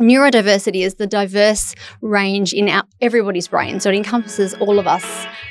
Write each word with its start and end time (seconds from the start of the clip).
neurodiversity 0.00 0.84
is 0.84 0.94
the 0.94 1.06
diverse 1.06 1.74
range 2.00 2.52
in 2.52 2.68
our, 2.68 2.84
everybody's 3.00 3.48
brain. 3.48 3.80
So 3.80 3.90
it 3.90 3.96
encompasses 3.96 4.54
all 4.54 4.78
of 4.78 4.86
us, 4.86 5.04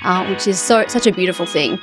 uh, 0.04 0.25
which 0.27 0.47
is 0.47 0.59
so 0.59 0.85
such 0.88 1.08
a 1.08 1.12
beautiful 1.12 1.46
thing. 1.46 1.79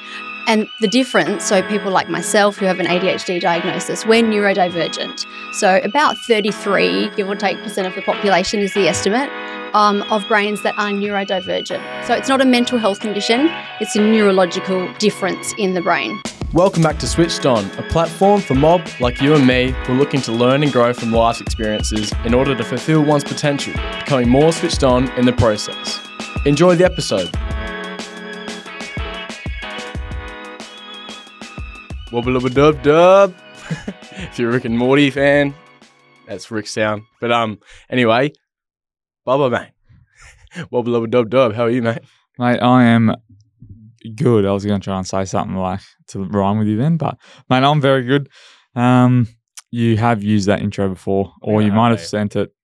And 0.47 0.69
the 0.83 0.89
difference, 0.89 1.45
so 1.45 1.63
people 1.63 1.91
like 1.91 2.11
myself 2.11 2.59
who 2.59 2.67
have 2.67 2.79
an 2.79 2.87
ADHD 2.87 3.41
diagnosis, 3.41 4.05
we're 4.05 4.23
neurodivergent. 4.23 5.25
So 5.55 5.81
about 5.83 6.17
33, 6.29 7.11
give 7.17 7.31
or 7.31 7.35
take, 7.35 7.57
percent 7.63 7.87
of 7.87 7.95
the 7.95 8.03
population 8.03 8.61
is 8.61 8.75
the 8.75 8.87
estimate 8.87 9.31
um, 9.75 10.03
of 10.11 10.27
brains 10.29 10.63
that 10.63 10.75
are 10.77 10.91
neurodivergent. 10.91 12.07
So 12.07 12.15
it's 12.15 12.29
not 12.29 12.43
a 12.43 12.45
mental 12.45 12.79
health 12.79 13.01
condition, 13.01 13.49
it's 13.81 13.97
a 13.97 14.01
neurological 14.01 14.93
difference 14.95 15.55
in 15.57 15.73
the 15.73 15.81
brain. 15.81 16.21
Welcome 16.55 16.85
back 16.85 17.01
to 17.01 17.09
Switched 17.09 17.47
On, 17.47 17.69
a 17.79 17.83
platform 17.83 18.41
for 18.41 18.55
mob 18.55 18.87
like 19.01 19.21
you 19.21 19.35
and 19.35 19.45
me 19.45 19.73
who 19.73 19.95
are 19.95 19.97
looking 19.97 20.21
to 20.21 20.31
learn 20.31 20.63
and 20.63 20.71
grow 20.71 20.93
from 20.93 21.11
life's 21.11 21.41
experiences 21.41 22.13
in 22.25 22.33
order 22.33 22.55
to 22.55 22.63
fulfill 22.63 23.03
one's 23.03 23.25
potential, 23.25 23.73
becoming 23.99 24.29
more 24.29 24.53
switched 24.53 24.85
on 24.85 25.11
in 25.19 25.27
the 25.27 25.33
process. 25.33 25.99
Enjoy 26.47 26.77
the 26.77 26.85
episode. 26.85 27.29
Wobble 32.13 32.35
wobble 32.35 32.51
dub 32.51 32.81
dub. 32.85 33.35
if 34.13 34.39
you're 34.39 34.51
a 34.51 34.53
Rick 34.53 34.65
and 34.65 34.79
Morty 34.79 35.11
fan, 35.11 35.57
that's 36.29 36.53
Rick 36.53 36.69
sound. 36.69 37.03
But 37.21 37.33
um, 37.33 37.59
anyway, 37.91 38.31
Bubba 39.27 39.51
mate. 39.51 40.67
Wobble 40.71 40.93
wobble 40.93 41.09
dub 41.09 41.31
dub. 41.31 41.55
How 41.55 41.65
are 41.65 41.71
you, 41.71 41.83
mate? 41.83 42.03
Mate, 42.39 42.61
I 42.61 42.85
am 42.85 43.17
good. 44.17 44.45
I 44.45 44.53
was 44.53 44.65
going 44.65 44.81
to 44.81 44.85
try 44.85 44.97
and 44.97 45.07
say 45.07 45.25
something 45.25 45.57
like 45.57 45.81
to 46.09 46.25
rhyme 46.25 46.59
with 46.59 46.69
you 46.69 46.77
then, 46.77 46.97
but 46.97 47.17
mate, 47.49 47.65
I'm 47.65 47.81
very 47.81 48.05
good. 48.05 48.29
Um, 48.75 49.29
you 49.71 49.97
have 49.97 50.23
used 50.23 50.49
that 50.49 50.61
intro 50.61 50.89
before, 50.89 51.33
or 51.43 51.63
you 51.63 51.73
might 51.73 51.91
have 51.91 51.99
mate. 51.99 52.07
sent 52.07 52.37
it 52.37 52.55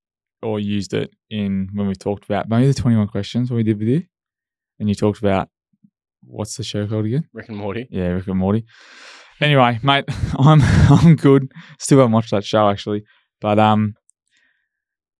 or 0.42 0.60
used 0.60 0.94
it 0.94 1.10
in 1.28 1.68
when 1.74 1.86
we 1.86 1.94
talked 1.94 2.24
about 2.24 2.48
maybe 2.48 2.66
the 2.66 2.74
21 2.74 3.08
questions 3.08 3.50
we 3.50 3.62
did 3.62 3.78
with 3.78 3.88
you, 3.88 4.02
and 4.78 4.88
you 4.88 4.94
talked 4.94 5.18
about 5.18 5.48
what's 6.22 6.56
the 6.56 6.62
show 6.62 6.86
called 6.86 7.06
again? 7.06 7.28
Rick 7.32 7.48
and 7.48 7.58
Morty. 7.58 7.88
Yeah, 7.90 8.08
Rick 8.08 8.28
and 8.28 8.38
Morty. 8.38 8.64
Anyway, 9.40 9.78
mate, 9.82 10.04
I'm 10.38 10.60
I'm 10.62 11.16
good. 11.16 11.50
Still 11.78 11.98
haven't 11.98 12.12
watched 12.12 12.30
that 12.30 12.44
show 12.44 12.68
actually, 12.68 13.04
but 13.40 13.58
um, 13.58 13.94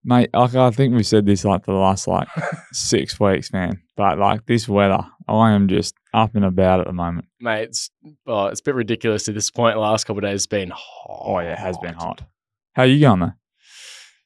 mate, 0.04 0.30
like 0.32 0.54
I 0.54 0.70
think 0.70 0.94
we've 0.94 1.06
said 1.06 1.26
this 1.26 1.44
like 1.44 1.64
for 1.64 1.72
the 1.72 1.78
last 1.78 2.06
like 2.06 2.28
six 2.72 3.18
weeks, 3.18 3.52
man. 3.52 3.80
But 3.96 4.18
like 4.18 4.46
this 4.46 4.68
weather, 4.68 5.04
I 5.28 5.52
am 5.52 5.68
just 5.68 5.94
up 6.12 6.34
and 6.34 6.44
about 6.44 6.80
at 6.80 6.86
the 6.86 6.92
moment. 6.92 7.26
Mate, 7.40 7.62
it's, 7.64 7.90
oh, 8.26 8.46
it's 8.46 8.60
a 8.60 8.64
bit 8.64 8.74
ridiculous 8.74 9.28
at 9.28 9.34
this 9.34 9.50
point. 9.50 9.76
The 9.76 9.80
last 9.80 10.04
couple 10.04 10.18
of 10.18 10.24
days 10.30 10.40
has 10.40 10.46
been 10.46 10.70
hot. 10.70 11.22
Oh 11.24 11.38
yeah, 11.40 11.52
it 11.52 11.58
has 11.58 11.78
been 11.78 11.94
hot. 11.94 12.22
How 12.74 12.82
are 12.82 12.86
you 12.86 13.00
going 13.00 13.20
though? 13.20 13.32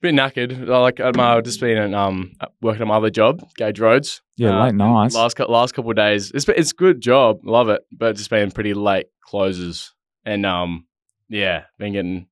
Bit 0.01 0.15
knackered. 0.15 0.67
Like 0.67 1.01
I'm, 1.01 1.19
uh, 1.19 1.41
just 1.41 1.61
been 1.61 1.79
in, 1.79 1.95
um 1.95 2.33
working 2.61 2.83
on 2.83 2.89
my 2.89 2.97
other 2.97 3.11
job, 3.11 3.43
Gage 3.57 3.81
Roads. 3.81 4.21
Yeah, 4.37 4.59
Uh, 4.61 4.65
late 4.67 4.75
nights. 4.75 5.15
Last 5.15 5.39
last 5.41 5.75
couple 5.75 5.91
of 5.91 5.97
days, 5.97 6.31
it's 6.33 6.47
it's 6.49 6.73
a 6.73 6.75
good 6.75 7.01
job, 7.01 7.41
love 7.45 7.69
it, 7.71 7.83
but 7.93 8.11
it's 8.11 8.21
just 8.21 8.31
been 8.31 8.51
pretty 8.51 8.75
late 8.75 9.07
closes, 9.23 9.95
and 10.25 10.45
um 10.45 10.87
yeah, 11.31 11.65
been 11.79 11.95
getting 11.95 12.27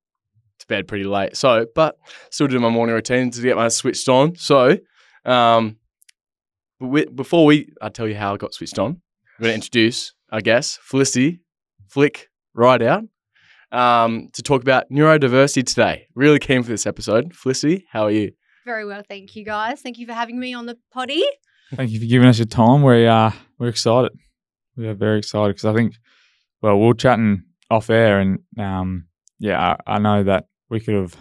to 0.59 0.67
bed 0.67 0.87
pretty 0.87 1.05
late. 1.05 1.35
So, 1.37 1.65
but 1.75 1.97
still 2.31 2.47
doing 2.47 2.61
my 2.63 2.69
morning 2.69 2.95
routine 2.95 3.31
to 3.31 3.41
get 3.41 3.57
my 3.57 3.69
switched 3.69 4.07
on. 4.09 4.37
So, 4.37 4.77
um, 5.25 5.79
before 7.15 7.47
we, 7.47 7.73
I 7.81 7.89
tell 7.89 8.07
you 8.07 8.15
how 8.17 8.35
I 8.35 8.37
got 8.37 8.55
switched 8.55 8.79
on. 8.79 9.01
I'm 9.43 9.47
going 9.47 9.55
to 9.55 9.67
introduce, 9.67 10.15
I 10.31 10.41
guess, 10.41 10.79
Felicity, 10.83 11.41
Flic, 11.93 12.27
right 12.55 12.81
out. 12.81 13.03
Um, 13.73 14.29
to 14.35 14.43
talk 14.43 14.63
about 14.63 14.89
neurodiversity 14.89 15.67
today. 15.67 16.07
Really 16.15 16.39
keen 16.39 16.63
for 16.63 16.69
this 16.69 16.87
episode. 16.87 17.35
Felicity, 17.35 17.85
how 17.91 18.05
are 18.05 18.13
you? 18.13 18.31
Very 18.65 18.85
well, 18.85 19.03
thank 19.09 19.35
you 19.35 19.45
guys. 19.45 19.81
Thank 19.81 19.99
you 19.99 20.07
for 20.07 20.13
having 20.13 20.39
me 20.39 20.55
on 20.55 20.67
the 20.67 20.79
potty. 20.93 21.25
Thank 21.75 21.91
you 21.91 21.99
for 21.99 22.07
giving 22.07 22.29
us 22.29 22.39
your 22.39 22.47
time. 22.47 22.85
We 22.85 23.05
uh 23.09 23.33
we're 23.59 23.67
excited. 23.67 24.13
We 24.77 24.87
are 24.87 24.95
very 24.95 25.19
excited 25.19 25.57
because 25.57 25.65
I 25.65 25.75
think, 25.75 25.95
well, 26.61 26.79
we 26.79 26.87
we're 26.87 26.95
chatting 26.95 27.43
off 27.69 27.91
air, 27.91 28.21
and 28.21 28.39
um, 28.57 29.09
yeah, 29.41 29.75
I, 29.89 29.95
I 29.95 29.99
know 29.99 30.23
that 30.23 30.45
we 30.71 30.79
could 30.79 30.95
have. 30.95 31.17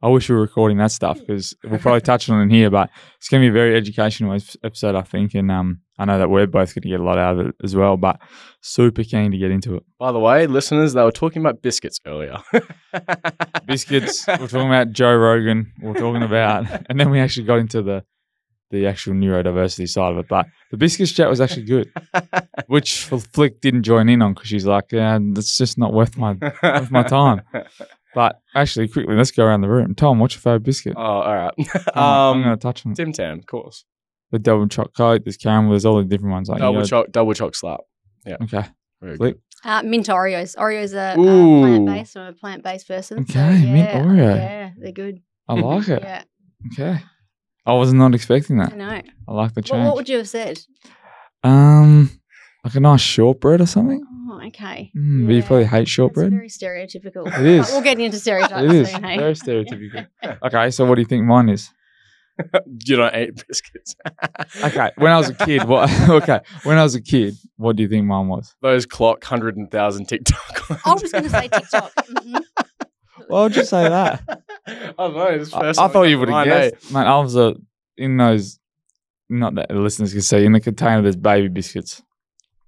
I 0.00 0.08
wish 0.08 0.28
we 0.28 0.36
were 0.36 0.42
recording 0.42 0.78
that 0.78 0.92
stuff 0.92 1.18
because 1.18 1.56
we'll 1.64 1.80
probably 1.80 2.00
touch 2.00 2.30
on 2.30 2.38
it 2.38 2.44
in 2.44 2.50
here, 2.50 2.70
but 2.70 2.88
it's 3.16 3.28
going 3.28 3.42
to 3.42 3.46
be 3.46 3.48
a 3.48 3.52
very 3.52 3.76
educational 3.76 4.38
episode, 4.62 4.94
I 4.94 5.02
think, 5.02 5.34
and 5.34 5.50
um, 5.50 5.80
I 5.98 6.04
know 6.04 6.18
that 6.18 6.30
we're 6.30 6.46
both 6.46 6.72
going 6.74 6.82
to 6.82 6.88
get 6.88 7.00
a 7.00 7.02
lot 7.02 7.18
out 7.18 7.38
of 7.38 7.48
it 7.48 7.54
as 7.64 7.74
well. 7.74 7.96
But 7.96 8.20
super 8.60 9.02
keen 9.02 9.32
to 9.32 9.38
get 9.38 9.50
into 9.50 9.74
it. 9.74 9.82
By 9.98 10.12
the 10.12 10.20
way, 10.20 10.46
listeners, 10.46 10.92
they 10.92 11.02
were 11.02 11.10
talking 11.10 11.42
about 11.42 11.62
biscuits 11.62 11.98
earlier. 12.06 12.36
Biscuits. 13.66 14.24
we're 14.28 14.46
talking 14.46 14.68
about 14.68 14.92
Joe 14.92 15.16
Rogan. 15.16 15.72
We're 15.82 15.94
talking 15.94 16.22
about, 16.22 16.66
and 16.88 16.98
then 16.98 17.10
we 17.10 17.18
actually 17.18 17.46
got 17.46 17.58
into 17.58 17.82
the 17.82 18.04
the 18.70 18.86
actual 18.86 19.14
neurodiversity 19.14 19.88
side 19.88 20.12
of 20.12 20.18
it. 20.18 20.28
But 20.28 20.46
the 20.70 20.76
biscuits 20.76 21.12
chat 21.12 21.28
was 21.28 21.40
actually 21.40 21.64
good. 21.64 21.90
which 22.66 23.08
Flic 23.08 23.60
didn't 23.60 23.82
join 23.82 24.08
in 24.08 24.22
on 24.22 24.34
because 24.34 24.48
she's 24.48 24.66
like, 24.66 24.92
yeah, 24.92 25.18
that's 25.32 25.56
just 25.56 25.78
not 25.78 25.92
worth 25.92 26.16
my 26.16 26.36
worth 26.62 26.90
my 26.90 27.02
time. 27.02 27.42
But 28.18 28.40
actually, 28.52 28.88
quickly, 28.88 29.14
let's 29.14 29.30
go 29.30 29.44
around 29.44 29.60
the 29.60 29.68
room. 29.68 29.94
Tom, 29.94 30.18
what's 30.18 30.34
your 30.34 30.40
favorite 30.40 30.64
biscuit? 30.64 30.94
Oh, 30.96 31.00
all 31.00 31.36
right. 31.36 31.52
Come 31.56 31.82
on, 31.94 32.02
I'm 32.02 32.36
um, 32.38 32.42
going 32.42 32.56
to 32.56 32.60
touch 32.60 32.84
on 32.84 32.92
Tim 32.94 33.12
Tam, 33.12 33.38
of 33.38 33.46
course. 33.46 33.84
the 34.32 34.40
double 34.40 34.66
choc 34.66 34.92
coat. 34.96 35.22
There's 35.24 35.36
caramel. 35.36 35.70
There's 35.70 35.84
all 35.84 35.98
the 35.98 36.02
different 36.04 36.32
ones. 36.32 36.48
Like, 36.48 36.58
you 36.58 36.62
Double 36.64 36.84
choc, 36.84 37.06
double 37.12 37.32
choc 37.34 37.54
slap. 37.54 37.78
Yeah. 38.26 38.38
Okay, 38.42 38.64
Very 39.00 39.16
Flic. 39.18 39.18
good. 39.18 39.40
Uh, 39.64 39.82
mint 39.84 40.08
Oreos. 40.08 40.56
Oreos 40.56 40.94
are 40.96 41.16
uh, 41.16 41.22
Ooh. 41.22 41.60
plant 41.60 41.86
based. 41.86 42.16
I'm 42.16 42.26
a 42.26 42.32
plant 42.32 42.64
based 42.64 42.88
person. 42.88 43.24
so 43.24 43.38
Okay, 43.38 43.64
mint 43.72 43.88
yeah, 43.88 44.02
Oreo. 44.02 44.36
Yeah, 44.36 44.70
they're 44.78 44.90
good. 44.90 45.20
I 45.48 45.54
like 45.54 45.86
it. 45.88 46.02
Yeah, 46.02 46.22
Okay, 46.72 46.98
I 47.66 47.72
was 47.74 47.92
not 47.92 48.16
expecting 48.16 48.60
I 48.60 48.64
that. 48.66 48.76
know. 48.76 49.00
I 49.28 49.32
like 49.32 49.54
the 49.54 49.60
What, 49.60 49.64
change. 49.66 49.86
what 49.86 49.94
would 49.94 50.08
you 50.08 50.16
have 50.18 50.28
said? 50.28 50.58
um, 51.44 52.10
like 52.64 52.74
a 52.74 52.80
nice 52.80 53.00
shortbread 53.00 53.60
or 53.60 53.66
something. 53.66 54.04
Oh, 54.30 54.40
okay. 54.48 54.90
Mm, 54.96 55.26
But 55.26 55.32
you 55.34 55.42
probably 55.42 55.64
hate 55.64 55.78
That's 55.80 55.90
shortbread. 55.90 56.30
very 56.30 56.48
stereotypical. 56.48 57.26
It 57.38 57.46
is. 57.46 57.70
We'll 57.70 57.82
get 57.82 57.98
into 57.98 58.18
stereotypes 58.18 58.62
It 58.62 58.72
is 58.72 58.90
soon, 58.90 59.02
hey? 59.02 59.16
very 59.18 59.34
stereotypical. 59.34 60.06
Okay, 60.44 60.70
so 60.70 60.84
what 60.84 60.96
do 60.96 61.00
you 61.00 61.06
think 61.06 61.24
mine 61.24 61.48
is? 61.48 61.70
You 62.86 62.96
don't 62.96 63.14
eat 63.16 63.42
biscuits. 63.48 63.96
Okay, 64.64 64.90
when 64.96 65.10
I 65.12 65.16
was 65.18 65.28
a 65.30 65.34
kid, 65.34 65.64
what? 65.64 65.90
Okay, 66.08 66.40
when 66.64 66.78
I 66.78 66.82
was 66.84 66.94
a 66.94 67.00
kid, 67.00 67.34
what 67.56 67.74
do 67.76 67.82
you 67.82 67.88
think 67.88 68.06
mine 68.06 68.28
was? 68.28 68.54
Those 68.62 68.86
clock 68.86 69.24
hundred 69.24 69.56
and 69.56 69.70
thousand 69.70 70.06
Tic 70.06 70.22
Toc. 70.24 70.86
I 70.86 70.92
was 70.94 71.10
going 71.10 71.24
to 71.24 71.30
say 71.30 71.48
Tic 71.48 71.68
Toc. 71.70 71.92
Mhm. 71.94 72.40
Why 73.26 73.42
would 73.42 73.56
you 73.56 73.64
say 73.64 73.88
that? 73.88 74.22
I 74.66 74.92
don't 74.96 75.14
know. 75.16 75.26
It's 75.26 75.52
I, 75.52 75.70
I 75.70 75.88
thought 75.88 76.04
you 76.04 76.18
would 76.18 76.26
to 76.26 76.32
have 76.34 76.46
mind, 76.46 76.72
guessed. 76.72 76.92
Man, 76.92 77.06
I 77.06 77.18
was 77.18 77.34
a, 77.36 77.54
in 77.96 78.16
those, 78.16 78.58
not 79.28 79.54
that 79.56 79.68
the 79.68 79.74
listeners 79.74 80.12
can 80.12 80.22
see, 80.22 80.44
in 80.44 80.52
the 80.52 80.60
container 80.60 81.02
there's 81.02 81.16
baby 81.16 81.48
biscuits. 81.48 82.02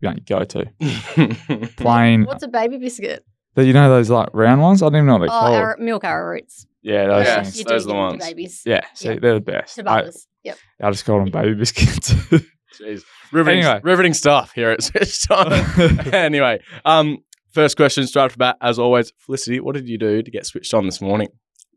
You 0.01 0.09
don't 0.09 0.27
go 0.27 0.45
to. 0.45 1.69
Plain. 1.77 2.25
What's 2.25 2.43
a 2.43 2.49
baby 2.49 2.79
biscuit? 2.79 3.25
But 3.55 3.67
you 3.67 3.73
know 3.73 3.89
those 3.91 4.11
like 4.11 4.29
round 4.33 4.63
ones? 4.63 4.83
I 4.83 4.87
don't 4.87 4.97
even 4.97 5.07
know 5.07 5.13
what 5.15 5.19
they're 5.21 5.29
Oh, 5.37 5.41
called. 5.41 5.55
arrow, 5.55 5.77
milk 5.79 6.03
arrowroots. 6.05 6.67
yeah, 6.83 7.07
those 7.07 7.27
Yeah. 7.27 7.43
things. 7.43 7.59
You 7.59 7.65
those 7.65 7.85
are 7.85 7.89
the 7.89 7.95
ones. 7.95 8.25
Babies. 8.25 8.63
Yeah, 8.65 8.81
see, 8.95 9.09
Yeah. 9.11 9.19
they're 9.21 9.35
the 9.35 9.41
best. 9.41 9.81
I, 9.87 10.11
Yep. 10.45 10.57
I 10.83 10.91
just 10.91 11.05
call 11.05 11.19
them 11.19 11.31
baby 11.31 11.55
biscuits. 11.55 12.13
Jeez. 12.81 13.03
Riveting, 13.33 13.63
Anyway. 13.65 13.81
riveting 13.83 14.15
stuff 14.15 14.53
here 14.55 14.71
at 14.71 14.83
Switched 14.83 15.31
On. 15.31 15.53
anyway, 16.15 16.61
um, 16.87 17.19
first 17.53 17.77
question 17.77 18.07
straight 18.07 18.23
off 18.23 18.33
the 18.33 18.39
bat, 18.39 18.57
as 18.63 18.79
always, 18.79 19.13
Felicity, 19.19 19.61
what 19.61 19.75
did 19.75 19.89
you 19.89 19.99
do 19.99 20.23
to 20.23 20.31
get 20.31 20.47
switched 20.47 20.73
on 20.73 20.87
this 20.87 21.01
morning? 21.03 21.29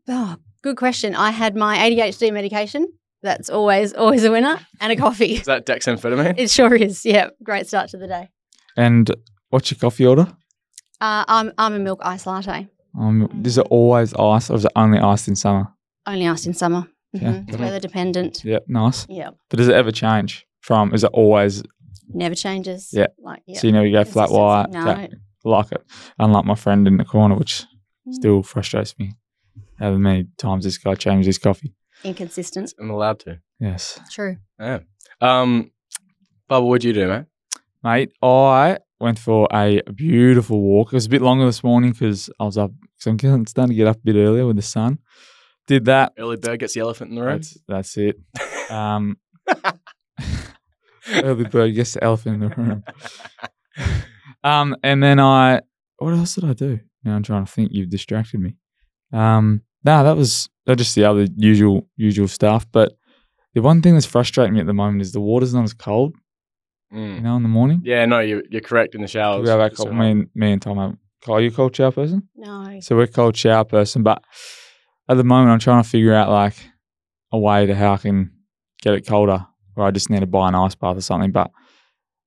Oh, 0.08 0.36
good 0.62 0.76
question. 0.76 1.14
I 1.14 1.30
had 1.30 1.56
my 1.56 1.76
ADHD 1.76 2.32
medication. 2.32 2.86
That's 3.24 3.48
always 3.50 3.92
always 3.94 4.22
a 4.24 4.30
winner, 4.30 4.56
and 4.80 4.92
a 4.92 4.96
coffee. 4.96 5.34
Is 5.40 5.46
that 5.46 5.64
dexamphetamine? 5.66 6.34
It 6.38 6.50
sure 6.50 6.74
is. 6.74 7.04
Yeah, 7.06 7.30
great 7.42 7.66
start 7.66 7.88
to 7.90 7.96
the 7.96 8.06
day. 8.06 8.28
and 8.76 9.10
what's 9.50 9.70
your 9.70 9.78
coffee 9.78 10.06
order? 10.06 10.26
Uh, 11.00 11.24
I'm 11.26 11.52
I'm 11.58 11.82
milk 11.82 12.00
ice 12.02 12.26
latte. 12.26 12.68
Um, 12.98 13.42
is 13.44 13.56
it 13.58 13.66
always 13.70 14.12
ice 14.14 14.50
or 14.50 14.56
is 14.56 14.64
it 14.66 14.72
only 14.76 14.98
iced 14.98 15.26
in 15.28 15.36
summer? 15.36 15.66
Only 16.06 16.28
iced 16.28 16.46
in 16.46 16.54
summer. 16.54 16.86
Yeah. 17.12 17.32
Mhm. 17.32 17.48
It's 17.48 17.58
weather 17.58 17.80
dependent. 17.80 18.44
Yep, 18.44 18.64
nice. 18.68 19.06
Yeah, 19.08 19.30
But 19.48 19.56
does 19.58 19.68
it 19.68 19.74
ever 19.74 19.90
change 19.92 20.46
from, 20.60 20.92
is 20.94 21.02
it 21.04 21.10
always, 21.12 21.62
never 22.08 22.34
changes. 22.34 22.90
Yeah. 22.92 23.06
like 23.18 23.42
yeah. 23.46 23.58
so 23.58 23.66
you 23.68 23.72
never 23.72 23.88
go 23.90 24.04
flat 24.04 24.28
Consistency. 24.28 24.38
white? 24.38 24.70
No, 24.70 24.84
Yeah, 24.86 25.08
like 25.44 25.72
it. 25.72 25.82
Unlike 26.18 26.44
my 26.44 26.54
friend 26.56 26.86
in 26.86 26.96
the 26.98 27.04
corner, 27.04 27.36
which 27.36 27.64
still 28.10 28.42
frustrates 28.42 28.98
me. 28.98 29.14
How 29.78 29.92
many 29.92 30.26
times 30.36 30.64
this 30.64 30.78
guy 30.78 30.94
changed 30.94 31.26
his 31.26 31.38
coffee? 31.38 31.72
Inconsistent. 32.04 32.74
I'm 32.78 32.90
allowed 32.90 33.20
to. 33.20 33.40
Yes. 33.58 33.98
True. 34.10 34.36
Yeah. 34.60 34.80
Um, 35.20 35.70
Bubba, 36.50 36.66
what'd 36.66 36.84
you 36.84 36.92
do, 36.92 37.08
mate? 37.08 37.24
Mate, 37.82 38.12
I 38.22 38.78
went 39.00 39.18
for 39.18 39.48
a 39.52 39.82
beautiful 39.94 40.60
walk. 40.60 40.88
It 40.88 40.96
was 40.96 41.06
a 41.06 41.10
bit 41.10 41.22
longer 41.22 41.46
this 41.46 41.64
morning 41.64 41.92
because 41.92 42.30
I 42.38 42.44
was 42.44 42.58
up, 42.58 42.70
because 43.04 43.30
I'm 43.30 43.46
starting 43.46 43.70
to 43.70 43.76
get 43.76 43.86
up 43.86 43.96
a 43.96 44.00
bit 44.00 44.16
earlier 44.16 44.46
with 44.46 44.56
the 44.56 44.62
sun. 44.62 44.98
Did 45.66 45.86
that. 45.86 46.12
Early 46.18 46.36
bird 46.36 46.60
gets 46.60 46.74
the 46.74 46.80
elephant 46.80 47.10
in 47.10 47.16
the 47.16 47.22
room. 47.22 47.38
That's, 47.38 47.58
that's 47.66 47.96
it. 47.96 48.20
Um, 48.70 49.18
early 51.12 51.44
bird 51.44 51.74
gets 51.74 51.92
the 51.92 52.02
elephant 52.02 52.42
in 52.42 52.48
the 52.48 52.56
room. 52.56 52.82
Um, 54.42 54.74
and 54.82 55.02
then 55.02 55.20
I, 55.20 55.60
what 55.98 56.14
else 56.14 56.34
did 56.34 56.44
I 56.44 56.54
do? 56.54 56.80
Now 57.04 57.14
I'm 57.14 57.22
trying 57.22 57.44
to 57.44 57.52
think. 57.52 57.72
You've 57.72 57.90
distracted 57.90 58.40
me. 58.40 58.56
Um, 59.12 59.60
no, 59.84 60.02
that 60.02 60.16
was 60.16 60.48
they're 60.66 60.76
just 60.76 60.94
the 60.94 61.04
other 61.04 61.26
usual 61.36 61.88
usual 61.96 62.28
stuff. 62.28 62.66
But 62.72 62.92
the 63.54 63.62
one 63.62 63.82
thing 63.82 63.94
that's 63.94 64.06
frustrating 64.06 64.54
me 64.54 64.60
at 64.60 64.66
the 64.66 64.72
moment 64.74 65.02
is 65.02 65.12
the 65.12 65.20
water's 65.20 65.54
not 65.54 65.64
as 65.64 65.74
cold. 65.74 66.14
Mm. 66.92 67.14
You 67.16 67.20
know, 67.22 67.36
in 67.36 67.42
the 67.42 67.48
morning. 67.48 67.80
Yeah, 67.84 68.04
no, 68.06 68.20
you're, 68.20 68.42
you're 68.50 68.60
correct 68.60 68.94
in 68.94 69.00
the 69.00 69.08
showers. 69.08 69.42
we 69.42 69.48
have 69.48 69.58
our 69.60 69.66
It's 69.66 69.76
cold, 69.76 69.88
so 69.88 69.92
me 69.94 69.98
hot. 69.98 70.10
and 70.10 70.28
me 70.34 70.52
and 70.52 70.62
Tom 70.62 70.78
have. 70.78 70.96
Are 71.28 71.40
you 71.40 71.48
a 71.48 71.50
cold 71.52 71.74
shower 71.74 71.90
person? 71.90 72.28
No. 72.36 72.78
So 72.80 72.94
we're 72.96 73.04
a 73.04 73.08
cold 73.08 73.36
shower 73.36 73.64
person, 73.64 74.02
but 74.02 74.22
at 75.08 75.16
the 75.16 75.24
moment 75.24 75.50
I'm 75.50 75.58
trying 75.58 75.82
to 75.82 75.88
figure 75.88 76.14
out 76.14 76.28
like 76.28 76.54
a 77.32 77.38
way 77.38 77.66
to 77.66 77.74
how 77.74 77.94
I 77.94 77.96
can 77.96 78.30
get 78.82 78.94
it 78.94 79.06
colder, 79.06 79.46
or 79.74 79.84
I 79.86 79.90
just 79.90 80.10
need 80.10 80.20
to 80.20 80.26
buy 80.26 80.48
an 80.48 80.54
ice 80.54 80.74
bath 80.74 80.96
or 80.96 81.00
something. 81.00 81.32
But 81.32 81.50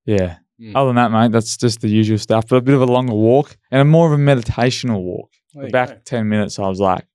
yeah, 0.05 0.37
Mm. 0.59 0.75
other 0.75 0.87
than 0.87 0.95
that, 0.95 1.11
mate, 1.11 1.31
that's 1.31 1.55
just 1.55 1.81
the 1.81 1.87
usual 1.87 2.17
stuff. 2.17 2.45
But 2.49 2.55
a 2.55 2.61
bit 2.61 2.73
of 2.73 2.81
a 2.81 2.85
longer 2.87 3.13
walk 3.13 3.55
and 3.69 3.79
a 3.79 3.85
more 3.85 4.11
of 4.11 4.19
a 4.19 4.21
meditational 4.21 5.03
walk. 5.03 5.29
There 5.53 5.69
back 5.69 5.89
go. 5.89 5.95
ten 6.03 6.27
minutes, 6.27 6.57
I 6.57 6.67
was 6.67 6.79
like, 6.79 7.05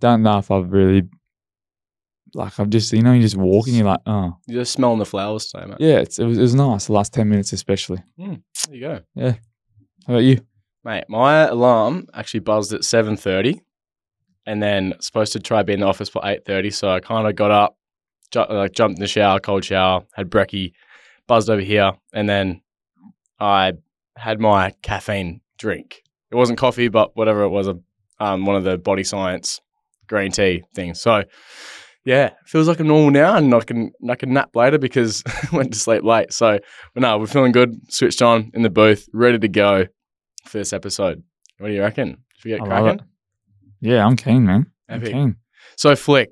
don't 0.00 0.22
know 0.22 0.38
if 0.38 0.50
I've 0.50 0.70
really 0.72 1.02
like 2.34 2.58
I've 2.60 2.70
just 2.70 2.92
you 2.92 3.02
know 3.02 3.12
you're 3.12 3.22
just 3.22 3.36
walk 3.36 3.66
and 3.66 3.76
you're 3.76 3.86
like 3.86 4.00
oh 4.06 4.36
You're 4.46 4.62
just 4.62 4.72
smelling 4.72 4.98
the 4.98 5.06
flowers 5.06 5.46
today, 5.50 5.66
mate. 5.66 5.76
yeah 5.80 5.98
it's, 5.98 6.18
it 6.18 6.24
was 6.24 6.38
it 6.38 6.42
was 6.42 6.54
nice 6.54 6.86
the 6.86 6.92
last 6.92 7.12
ten 7.12 7.28
minutes 7.28 7.52
especially. 7.52 7.98
There 8.16 8.36
you 8.70 8.80
go. 8.80 9.00
Yeah 9.14 9.34
how 10.06 10.14
about 10.14 10.18
you? 10.24 10.40
Mate, 10.82 11.04
my 11.08 11.40
alarm 11.42 12.06
actually 12.14 12.40
buzzed 12.40 12.72
at 12.72 12.80
7.30 12.80 13.60
and 14.46 14.62
then 14.62 14.94
supposed 14.98 15.32
to 15.34 15.38
try 15.38 15.62
be 15.62 15.74
in 15.74 15.80
the 15.80 15.86
office 15.86 16.08
for 16.08 16.22
8.30. 16.22 16.72
So 16.72 16.88
I 16.90 17.00
kind 17.00 17.28
of 17.28 17.36
got 17.36 17.50
up, 17.50 17.76
ju- 18.30 18.46
like 18.48 18.72
jumped 18.72 18.96
in 18.98 19.02
the 19.02 19.06
shower, 19.06 19.38
cold 19.40 19.62
shower, 19.62 20.04
had 20.14 20.30
brekkie, 20.30 20.72
buzzed 21.26 21.50
over 21.50 21.60
here, 21.60 21.92
and 22.14 22.26
then 22.26 22.62
I 23.38 23.74
had 24.16 24.40
my 24.40 24.72
caffeine 24.80 25.42
drink. 25.58 26.02
It 26.30 26.36
wasn't 26.36 26.58
coffee, 26.58 26.88
but 26.88 27.14
whatever 27.14 27.42
it 27.42 27.50
was, 27.50 27.68
a, 27.68 27.78
um, 28.18 28.46
one 28.46 28.56
of 28.56 28.64
the 28.64 28.78
body 28.78 29.04
science 29.04 29.60
green 30.10 30.30
tea 30.30 30.62
thing. 30.74 30.92
So 30.92 31.22
yeah, 32.04 32.30
feels 32.46 32.66
like 32.66 32.80
I'm 32.80 32.88
normal 32.88 33.10
now 33.10 33.36
and 33.36 33.54
I 33.54 33.60
can, 33.60 33.92
I 34.08 34.14
can 34.14 34.32
nap 34.32 34.54
later 34.56 34.78
because 34.78 35.22
I 35.26 35.56
went 35.56 35.72
to 35.72 35.78
sleep 35.78 36.02
late. 36.02 36.32
So, 36.32 36.58
no, 36.96 37.18
we're 37.18 37.26
feeling 37.26 37.52
good, 37.52 37.92
switched 37.92 38.22
on 38.22 38.50
in 38.54 38.62
the 38.62 38.70
booth, 38.70 39.06
ready 39.12 39.38
to 39.38 39.48
go 39.48 39.86
for 40.44 40.58
this 40.58 40.72
episode. 40.72 41.22
What 41.58 41.68
do 41.68 41.74
you 41.74 41.82
reckon? 41.82 42.18
Should 42.36 42.44
we 42.44 42.50
get 42.56 42.66
cracking? 42.66 43.00
Yeah, 43.80 44.04
I'm 44.04 44.16
keen, 44.16 44.44
man. 44.44 44.66
I'm 44.88 45.02
keen. 45.02 45.36
So, 45.76 45.92
Flic, 45.92 46.28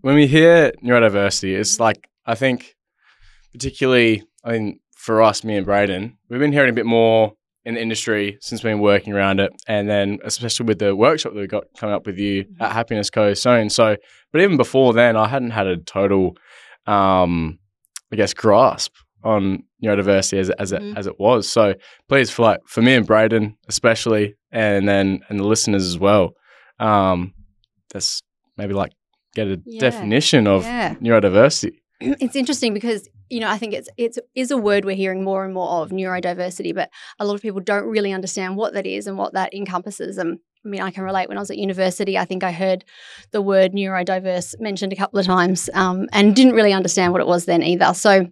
when 0.00 0.14
we 0.16 0.26
hear 0.26 0.72
neurodiversity, 0.84 1.56
it's 1.56 1.78
like, 1.78 2.08
I 2.26 2.34
think, 2.34 2.74
particularly, 3.52 4.24
I 4.44 4.52
mean, 4.52 4.80
for 4.96 5.22
us, 5.22 5.44
me 5.44 5.56
and 5.56 5.66
Brayden, 5.66 6.16
we've 6.28 6.40
been 6.40 6.52
hearing 6.52 6.70
a 6.70 6.74
bit 6.74 6.86
more 6.86 7.34
in 7.66 7.74
the 7.74 7.80
industry 7.82 8.38
since 8.40 8.62
we've 8.62 8.70
been 8.72 8.80
working 8.80 9.12
around 9.12 9.40
it. 9.40 9.50
And 9.68 9.88
then, 9.90 10.18
especially 10.24 10.64
with 10.66 10.78
the 10.78 10.94
workshop 10.96 11.34
that 11.34 11.40
we 11.40 11.46
got 11.46 11.64
coming 11.76 11.94
up 11.94 12.06
with 12.06 12.16
you 12.18 12.46
at 12.60 12.72
Happiness 12.72 13.10
Co. 13.10 13.34
soon. 13.34 13.68
So, 13.70 13.96
but 14.32 14.40
even 14.40 14.56
before 14.56 14.92
then, 14.94 15.16
I 15.16 15.26
hadn't 15.28 15.50
had 15.50 15.66
a 15.66 15.76
total, 15.76 16.36
um, 16.86 17.58
I 18.12 18.16
guess, 18.16 18.32
grasp 18.32 18.92
on 19.24 19.64
neurodiversity 19.84 20.38
as, 20.38 20.50
as, 20.50 20.72
it, 20.72 20.82
as 20.96 21.06
it 21.06 21.18
was. 21.18 21.48
So, 21.50 21.74
please, 22.08 22.30
for 22.30 22.42
like, 22.42 22.60
for 22.66 22.80
me 22.82 22.94
and 22.94 23.06
Brayden, 23.06 23.56
especially, 23.68 24.34
and 24.52 24.88
then, 24.88 25.20
and 25.28 25.40
the 25.40 25.44
listeners 25.46 25.84
as 25.86 25.98
well, 25.98 26.34
um, 26.78 27.34
that's 27.92 28.22
maybe 28.56 28.74
like 28.74 28.92
get 29.34 29.48
a 29.48 29.60
Yeah. 29.66 29.80
definition 29.80 30.46
of 30.46 30.62
Yeah. 30.64 30.94
neurodiversity. 30.94 31.72
it's 32.00 32.36
interesting 32.36 32.72
because 32.74 33.08
you 33.28 33.40
know 33.40 33.48
I 33.48 33.58
think 33.58 33.74
it's 33.74 33.88
it's 33.96 34.18
is 34.34 34.50
a 34.50 34.56
word 34.56 34.84
we're 34.84 34.96
hearing 34.96 35.24
more 35.24 35.44
and 35.44 35.54
more 35.54 35.82
of 35.82 35.90
neurodiversity, 35.90 36.74
but 36.74 36.90
a 37.18 37.24
lot 37.24 37.34
of 37.34 37.42
people 37.42 37.60
don't 37.60 37.86
really 37.86 38.12
understand 38.12 38.56
what 38.56 38.74
that 38.74 38.86
is 38.86 39.06
and 39.06 39.18
what 39.18 39.34
that 39.34 39.54
encompasses. 39.54 40.18
And 40.18 40.38
I 40.64 40.68
mean, 40.68 40.82
I 40.82 40.90
can 40.90 41.04
relate. 41.04 41.28
When 41.28 41.38
I 41.38 41.40
was 41.40 41.50
at 41.50 41.58
university, 41.58 42.18
I 42.18 42.24
think 42.24 42.42
I 42.42 42.52
heard 42.52 42.84
the 43.30 43.42
word 43.42 43.72
neurodiverse 43.72 44.60
mentioned 44.60 44.92
a 44.92 44.96
couple 44.96 45.18
of 45.18 45.26
times, 45.26 45.70
um, 45.74 46.08
and 46.12 46.34
didn't 46.34 46.54
really 46.54 46.72
understand 46.72 47.12
what 47.12 47.20
it 47.20 47.26
was 47.26 47.44
then 47.44 47.62
either. 47.62 47.94
So. 47.94 48.28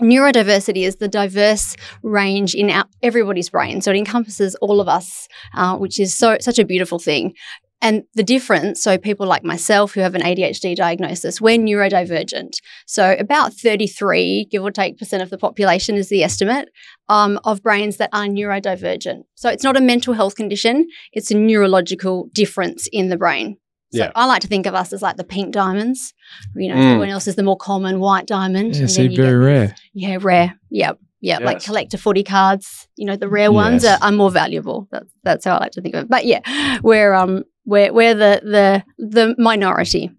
Neurodiversity 0.00 0.86
is 0.86 0.94
the 0.94 1.08
diverse 1.08 1.74
range 2.04 2.54
in 2.54 2.70
our, 2.70 2.84
everybody's 3.02 3.50
brain, 3.50 3.80
so 3.80 3.90
it 3.90 3.96
encompasses 3.96 4.54
all 4.60 4.80
of 4.80 4.86
us, 4.86 5.26
uh, 5.54 5.76
which 5.76 5.98
is 5.98 6.16
so 6.16 6.36
such 6.40 6.60
a 6.60 6.64
beautiful 6.64 7.00
thing. 7.00 7.34
And 7.80 8.02
the 8.14 8.24
difference, 8.24 8.82
so 8.82 8.98
people 8.98 9.26
like 9.26 9.44
myself 9.44 9.92
who 9.94 10.00
have 10.00 10.16
an 10.16 10.22
ADHD 10.22 10.74
diagnosis, 10.74 11.40
we're 11.40 11.58
neurodivergent. 11.58 12.54
So 12.86 13.14
about 13.18 13.54
33, 13.54 14.48
give 14.50 14.62
or 14.64 14.70
take, 14.72 14.98
percent 14.98 15.22
of 15.22 15.30
the 15.30 15.38
population 15.38 15.94
is 15.94 16.08
the 16.08 16.24
estimate 16.24 16.70
um, 17.08 17.38
of 17.44 17.62
brains 17.62 17.96
that 17.98 18.10
are 18.12 18.26
neurodivergent. 18.26 19.22
So 19.36 19.48
it's 19.48 19.62
not 19.62 19.76
a 19.76 19.80
mental 19.80 20.14
health 20.14 20.34
condition; 20.34 20.88
it's 21.12 21.30
a 21.30 21.36
neurological 21.36 22.28
difference 22.32 22.88
in 22.92 23.08
the 23.10 23.16
brain. 23.16 23.58
So 23.92 24.00
Yeah. 24.04 24.12
I 24.14 24.26
like 24.26 24.42
to 24.42 24.48
think 24.48 24.66
of 24.66 24.74
us 24.74 24.92
as 24.92 25.00
like 25.00 25.16
the 25.16 25.24
pink 25.24 25.54
diamonds. 25.54 26.12
You 26.56 26.68
know, 26.68 26.74
Mm. 26.74 26.84
everyone 26.86 27.08
else 27.10 27.26
is 27.28 27.36
the 27.36 27.42
more 27.42 27.56
common 27.56 28.00
white 28.00 28.26
diamond. 28.26 28.74
Yeah, 28.74 28.80
and 28.82 28.90
see, 28.90 29.02
then 29.02 29.10
you 29.12 29.16
very 29.16 29.30
get- 29.40 29.46
rare. 29.46 29.74
Yeah, 29.94 30.18
rare. 30.20 30.54
Yep. 30.70 30.98
Yeah, 31.20 31.38
like 31.38 31.64
collector 31.64 31.96
footy 31.98 32.22
cards. 32.22 32.86
You 32.96 33.04
know, 33.06 33.16
the 33.16 33.28
rare 33.28 33.50
ones 33.50 33.82
Yes. 33.82 34.00
are, 34.00 34.08
are 34.08 34.12
more 34.12 34.30
valuable. 34.30 34.88
That's 34.92 35.10
that's 35.24 35.44
how 35.44 35.56
I 35.56 35.60
like 35.60 35.72
to 35.72 35.80
think 35.80 35.94
of 35.94 36.02
it. 36.04 36.08
But 36.10 36.26
yeah, 36.26 36.40
we're 36.82 37.12
um 37.14 37.44
we're 37.68 37.92
we're 37.92 38.14
the 38.14 38.40
the 38.42 38.82
the 38.98 39.34
minority. 39.38 40.10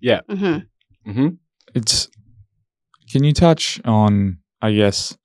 Yeah. 0.00 0.20
hmm 0.28 0.58
hmm 1.04 1.28
It's. 1.74 2.08
Can 3.10 3.24
you 3.24 3.32
touch 3.32 3.80
on? 3.84 4.38
I 4.60 4.72
guess. 4.72 5.16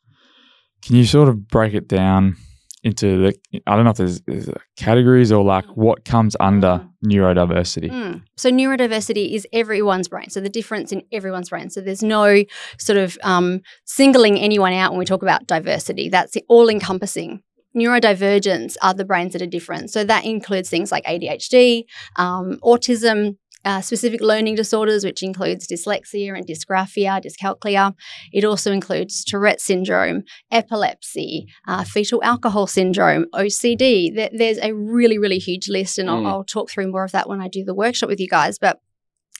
Can 0.82 0.96
you 0.96 1.06
sort 1.06 1.28
of 1.28 1.48
break 1.48 1.74
it 1.74 1.88
down 1.88 2.38
into 2.84 3.18
the? 3.18 3.62
I 3.68 3.76
don't 3.76 3.84
know 3.84 3.92
if 3.92 3.98
there's, 3.98 4.22
there's 4.22 4.50
categories 4.78 5.32
or 5.32 5.44
like 5.44 5.66
what 5.76 6.06
comes 6.06 6.38
under 6.40 6.88
neurodiversity. 7.06 7.92
Mm. 7.92 8.24
So 8.38 8.50
neurodiversity 8.50 9.34
is 9.34 9.46
everyone's 9.52 10.08
brain. 10.08 10.30
So 10.30 10.40
the 10.40 10.50
difference 10.50 10.94
in 10.94 11.04
everyone's 11.12 11.50
brain. 11.50 11.70
So 11.70 11.82
there's 11.82 12.04
no 12.04 12.44
sort 12.78 12.98
of 12.98 13.18
um, 13.24 13.62
singling 13.84 14.40
anyone 14.40 14.72
out 14.74 14.92
when 14.92 15.00
we 15.00 15.06
talk 15.06 15.22
about 15.22 15.48
diversity. 15.48 16.08
That's 16.08 16.38
all 16.48 16.70
encompassing. 16.70 17.44
Neurodivergence 17.76 18.76
are 18.82 18.94
the 18.94 19.06
brains 19.06 19.34
that 19.34 19.42
are 19.42 19.48
different. 19.48 19.90
So 19.92 20.04
that 20.04 20.26
includes 20.26 20.70
things 20.70 20.92
like 20.92 21.04
ADHD, 21.06 21.84
um, 22.16 22.60
autism. 22.64 23.38
Uh, 23.66 23.80
specific 23.80 24.20
learning 24.20 24.56
disorders, 24.56 25.06
which 25.06 25.24
includes 25.24 25.66
dyslexia 25.66 26.36
and 26.36 26.46
dysgraphia, 26.46 27.24
dyscalculia. 27.24 27.94
It 28.34 28.44
also 28.44 28.74
includes 28.74 29.24
Tourette 29.24 29.62
syndrome, 29.62 30.24
epilepsy, 30.52 31.48
uh, 31.66 31.86
fetal 31.86 32.22
alcohol 32.26 32.68
syndrome, 32.68 33.26
OCD. 33.34 34.14
There, 34.14 34.30
there's 34.34 34.58
a 34.58 34.74
really, 34.74 35.18
really 35.18 35.40
huge 35.40 35.70
list, 35.70 35.98
and 35.98 36.10
I'll, 36.10 36.22
Mm. 36.24 36.28
I'll 36.28 36.44
talk 36.44 36.70
through 36.72 36.92
more 36.92 37.06
of 37.06 37.14
that 37.14 37.30
when 37.30 37.40
I 37.40 37.48
do 37.48 37.64
the 37.64 37.74
workshop 37.74 38.10
with 38.10 38.20
you 38.20 38.28
guys. 38.28 38.60
But 38.60 38.82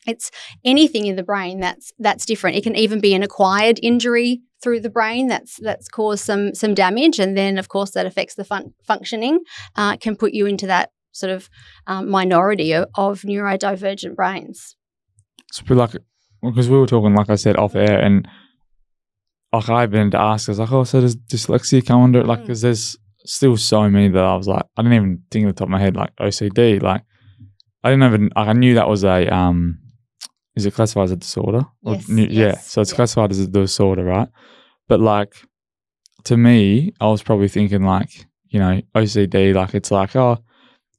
it's 0.08 0.32
anything 0.66 1.06
in 1.06 1.16
the 1.16 1.24
brain 1.24 1.60
that's 1.60 1.92
that's 2.00 2.26
different. 2.26 2.58
It 2.58 2.64
can 2.64 2.76
even 2.76 3.00
be 3.00 3.14
an 3.14 3.24
acquired 3.24 3.80
injury 3.84 4.42
through 4.62 4.80
the 4.82 4.90
brain 4.90 5.28
that's 5.28 5.58
that's 5.62 5.88
caused 5.88 6.24
some 6.24 6.54
some 6.56 6.74
damage, 6.74 7.20
and 7.20 7.38
then 7.38 7.58
of 7.58 7.70
course 7.70 7.92
that 7.92 8.06
affects 8.06 8.36
the 8.36 8.46
fun- 8.46 8.74
functioning. 8.84 9.40
Uh, 9.76 9.98
can 9.98 10.16
put 10.16 10.34
you 10.34 10.46
into 10.46 10.68
that 10.68 10.92
sort 11.12 11.32
of 11.32 11.50
um, 11.88 12.10
minority 12.10 12.72
of, 12.74 12.88
of 12.96 13.22
neurodivergent 13.22 14.16
brains. 14.16 14.76
It's 15.50 15.62
a 15.70 15.74
like 15.74 15.96
because 16.42 16.70
we 16.70 16.78
were 16.78 16.88
talking, 16.88 17.14
like 17.16 17.30
I 17.30 17.36
said, 17.36 17.56
off 17.58 17.76
air, 17.76 18.00
and 18.00 18.28
like 19.54 19.70
I've 19.70 19.92
been 19.92 20.12
to 20.12 20.20
ask, 20.20 20.50
I 20.50 20.52
was 20.52 20.60
like, 20.60 20.72
oh, 20.72 20.84
so 20.84 21.00
does 21.02 21.16
dyslexia 21.16 21.86
come 21.86 22.02
under 22.02 22.20
it? 22.20 22.26
Like, 22.26 22.40
Mm. 22.40 22.42
because 22.44 22.62
there's 22.62 22.98
still 23.26 23.56
so 23.56 23.88
many 23.90 24.10
that 24.10 24.24
I 24.24 24.36
was 24.36 24.48
like, 24.48 24.64
I 24.76 24.82
didn't 24.82 24.96
even 24.96 25.24
think 25.32 25.46
at 25.46 25.56
the 25.56 25.60
top 25.60 25.68
of 25.68 25.72
my 25.72 25.80
head, 25.80 25.96
like 25.96 26.14
OCD. 26.18 26.82
Like, 26.82 27.04
I 27.84 27.92
didn't 27.92 28.04
even, 28.06 28.32
like, 28.36 28.48
I 28.48 28.54
knew 28.54 28.74
that 28.76 28.90
was 28.90 29.04
a, 29.04 29.28
um, 29.34 29.78
is 30.56 30.66
it 30.66 30.74
classified 30.74 31.06
as 31.06 31.12
a 31.12 31.16
disorder? 31.18 31.66
Or 31.84 31.96
Yes, 31.96 32.08
Yeah. 32.10 32.58
So 32.58 32.82
it's 32.82 32.92
yeah. 32.92 32.96
classified 32.96 33.32
as 33.32 33.40
a 33.40 33.48
disorder, 33.48 34.04
right? 34.04 34.28
But 34.88 35.00
like, 35.00 35.34
to 36.26 36.38
me, 36.38 36.94
I 37.02 37.08
was 37.08 37.24
probably 37.24 37.48
thinking 37.50 37.84
like, 37.84 38.26
you 38.48 38.60
know, 38.60 38.82
OCD, 38.96 39.54
like 39.54 39.74
it's 39.74 39.92
like, 39.92 40.16
oh, 40.16 40.38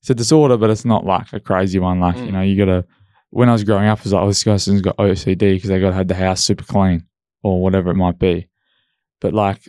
it's 0.00 0.10
a 0.10 0.14
disorder, 0.14 0.56
but 0.56 0.70
it's 0.70 0.84
not 0.84 1.06
like 1.06 1.32
a 1.32 1.40
crazy 1.40 1.78
one. 1.78 2.00
Like, 2.00 2.16
you 2.16 2.22
Mm. 2.24 2.32
know, 2.32 2.42
you 2.42 2.56
gotta, 2.56 2.84
when 3.30 3.48
I 3.48 3.52
was 3.52 3.64
growing 3.64 3.86
up, 3.88 4.00
I 4.00 4.02
was 4.04 4.12
like, 4.12 4.22
oh, 4.22 4.28
this 4.28 4.44
person's 4.44 4.80
got 4.82 4.96
OCD 4.98 5.54
because 5.54 5.68
they 5.68 5.80
got 5.80 5.90
to 5.90 5.94
have 5.96 6.08
the 6.08 6.14
house 6.14 6.42
super 6.44 6.64
clean 6.64 7.06
or 7.42 7.62
whatever 7.62 7.90
it 7.90 7.96
might 7.96 8.18
be. 8.18 8.48
But 9.20 9.32
like, 9.32 9.66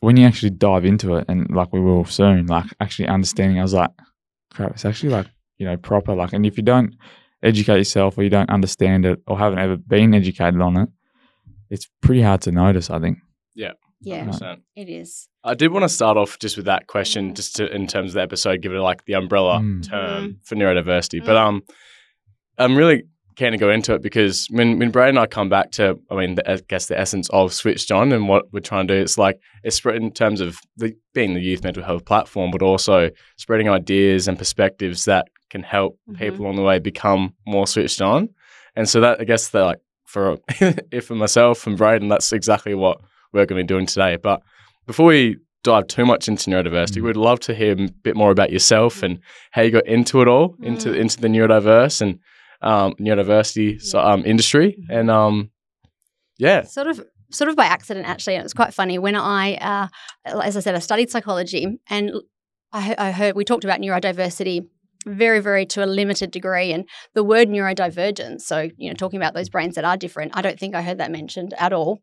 when 0.00 0.16
you 0.16 0.26
actually 0.26 0.50
dive 0.50 0.84
into 0.84 1.16
it, 1.16 1.26
and 1.28 1.50
like 1.50 1.72
we 1.72 1.80
will 1.80 2.04
soon, 2.04 2.46
like 2.46 2.66
actually 2.80 3.08
understanding, 3.08 3.58
I 3.58 3.62
was 3.62 3.74
like, 3.74 3.90
crap, 4.52 4.72
it's 4.72 4.84
actually 4.84 5.10
like, 5.10 5.26
you 5.58 5.66
know, 5.66 5.76
proper. 5.76 6.14
Like, 6.14 6.32
and 6.32 6.46
if 6.46 6.56
you 6.56 6.62
don't 6.62 6.94
educate 7.44 7.78
yourself 7.78 8.16
or 8.18 8.22
you 8.24 8.30
don't 8.30 8.50
understand 8.50 9.04
it 9.06 9.20
or 9.26 9.38
haven't 9.38 9.58
ever 9.58 9.76
been 9.76 10.14
educated 10.14 10.60
on 10.60 10.76
it, 10.76 10.88
it's 11.70 11.88
pretty 12.00 12.22
hard 12.22 12.40
to 12.42 12.52
notice, 12.52 12.90
I 12.90 12.98
think. 12.98 13.18
Yeah, 14.06 14.26
100%. 14.26 14.58
it 14.76 14.88
is. 14.90 15.28
I 15.44 15.54
did 15.54 15.72
want 15.72 15.84
to 15.84 15.88
start 15.88 16.18
off 16.18 16.38
just 16.38 16.56
with 16.58 16.66
that 16.66 16.86
question, 16.88 17.30
Mm. 17.30 17.36
just 17.36 17.56
to, 17.56 17.74
in 17.74 17.86
terms 17.86 18.10
of 18.10 18.14
the 18.14 18.20
episode, 18.22 18.60
give 18.60 18.72
it 18.72 18.80
like 18.80 19.04
the 19.06 19.14
umbrella 19.14 19.60
Mm. 19.60 19.88
term 19.88 20.36
for 20.44 20.56
neurodiversity. 20.56 21.22
Mm. 21.22 21.24
But 21.26 21.36
um, 21.38 21.62
I'm 22.58 22.76
really 22.76 23.04
keen 23.36 23.52
to 23.52 23.58
go 23.58 23.70
into 23.70 23.94
it 23.94 24.02
because 24.02 24.46
when 24.50 24.78
when 24.78 24.90
Brad 24.90 25.08
and 25.08 25.18
I 25.18 25.26
come 25.26 25.48
back 25.48 25.70
to, 25.72 25.98
I 26.10 26.14
mean, 26.16 26.34
the, 26.34 26.50
I 26.50 26.58
guess 26.68 26.86
the 26.86 26.98
essence 27.00 27.28
of 27.30 27.52
Switched 27.54 27.90
On 27.90 28.12
and 28.12 28.28
what 28.28 28.44
we're 28.52 28.60
trying 28.60 28.86
to 28.88 28.94
do, 28.94 29.00
it's 29.00 29.16
like 29.18 29.38
it's 29.62 29.76
spread 29.76 29.96
in 29.96 30.12
terms 30.12 30.40
of 30.42 30.58
the, 30.76 30.94
being 31.14 31.32
the 31.34 31.40
youth 31.40 31.64
mental 31.64 31.82
health 31.82 32.04
platform, 32.04 32.50
but 32.50 32.60
also 32.62 33.08
spreading 33.38 33.70
ideas 33.70 34.28
and 34.28 34.36
perspectives 34.38 35.06
that 35.06 35.26
can 35.50 35.62
help 35.62 35.98
Mhm. 36.08 36.18
people 36.18 36.44
along 36.44 36.56
the 36.56 36.62
way 36.62 36.78
become 36.78 37.34
more 37.46 37.66
switched 37.66 38.00
on. 38.02 38.28
And 38.76 38.88
so 38.88 39.00
that 39.00 39.20
I 39.20 39.24
guess 39.24 39.48
that 39.50 39.62
like 39.62 39.78
for 40.04 40.38
if 40.90 41.06
for 41.06 41.14
myself 41.14 41.66
and 41.66 41.78
Brayden, 41.78 42.08
that's 42.08 42.32
exactly 42.32 42.74
what 42.74 42.98
we're 43.32 43.46
going 43.46 43.58
to 43.58 43.64
be 43.64 43.66
doing 43.74 43.86
today. 43.86 44.16
But 44.16 44.42
before 44.86 45.06
we 45.06 45.36
dive 45.62 45.86
too 45.86 46.04
much 46.04 46.28
into 46.28 46.50
neurodiversity, 46.50 46.98
Mm. 47.00 47.04
we'd 47.04 47.16
love 47.16 47.40
to 47.40 47.54
hear 47.54 47.72
a 47.72 47.88
bit 48.02 48.16
more 48.16 48.30
about 48.30 48.52
yourself 48.52 49.02
and 49.02 49.18
how 49.52 49.62
you 49.62 49.70
got 49.70 49.86
into 49.86 50.20
it 50.22 50.28
all, 50.28 50.56
into 50.62 50.90
Mm. 50.90 50.98
into 51.00 51.20
the 51.20 51.28
neurodiverse 51.28 52.00
and 52.02 52.18
um, 52.62 52.94
neurodiversity 53.00 53.80
so, 53.80 53.98
um, 54.00 54.24
industry, 54.24 54.76
Mhm. 54.90 54.98
and 55.00 55.10
um, 55.10 55.50
yeah, 56.38 56.62
sort 56.62 56.86
of 56.86 57.04
sort 57.30 57.48
of 57.50 57.56
by 57.56 57.64
accident 57.66 58.06
actually 58.06 58.34
and 58.34 58.40
it 58.42 58.44
was 58.44 58.54
quite 58.54 58.72
funny 58.72 58.96
when 58.96 59.16
i 59.16 59.54
uh, 59.56 59.88
as 60.40 60.56
i 60.56 60.60
said 60.60 60.74
i 60.76 60.78
studied 60.78 61.10
psychology 61.10 61.66
and 61.90 62.12
I, 62.72 62.94
I 62.96 63.10
heard 63.10 63.34
we 63.34 63.44
talked 63.44 63.64
about 63.64 63.80
neurodiversity 63.80 64.68
very 65.06 65.40
very 65.40 65.66
to 65.66 65.84
a 65.84 65.86
limited 65.86 66.30
degree 66.30 66.72
and 66.72 66.88
the 67.14 67.24
word 67.24 67.48
neurodivergence, 67.48 68.42
so 68.42 68.68
you 68.76 68.88
know 68.88 68.94
talking 68.94 69.20
about 69.20 69.34
those 69.34 69.48
brains 69.48 69.74
that 69.74 69.84
are 69.84 69.96
different 69.96 70.36
i 70.36 70.42
don't 70.42 70.58
think 70.58 70.74
i 70.74 70.82
heard 70.82 70.98
that 70.98 71.10
mentioned 71.10 71.54
at 71.58 71.72
all. 71.72 72.00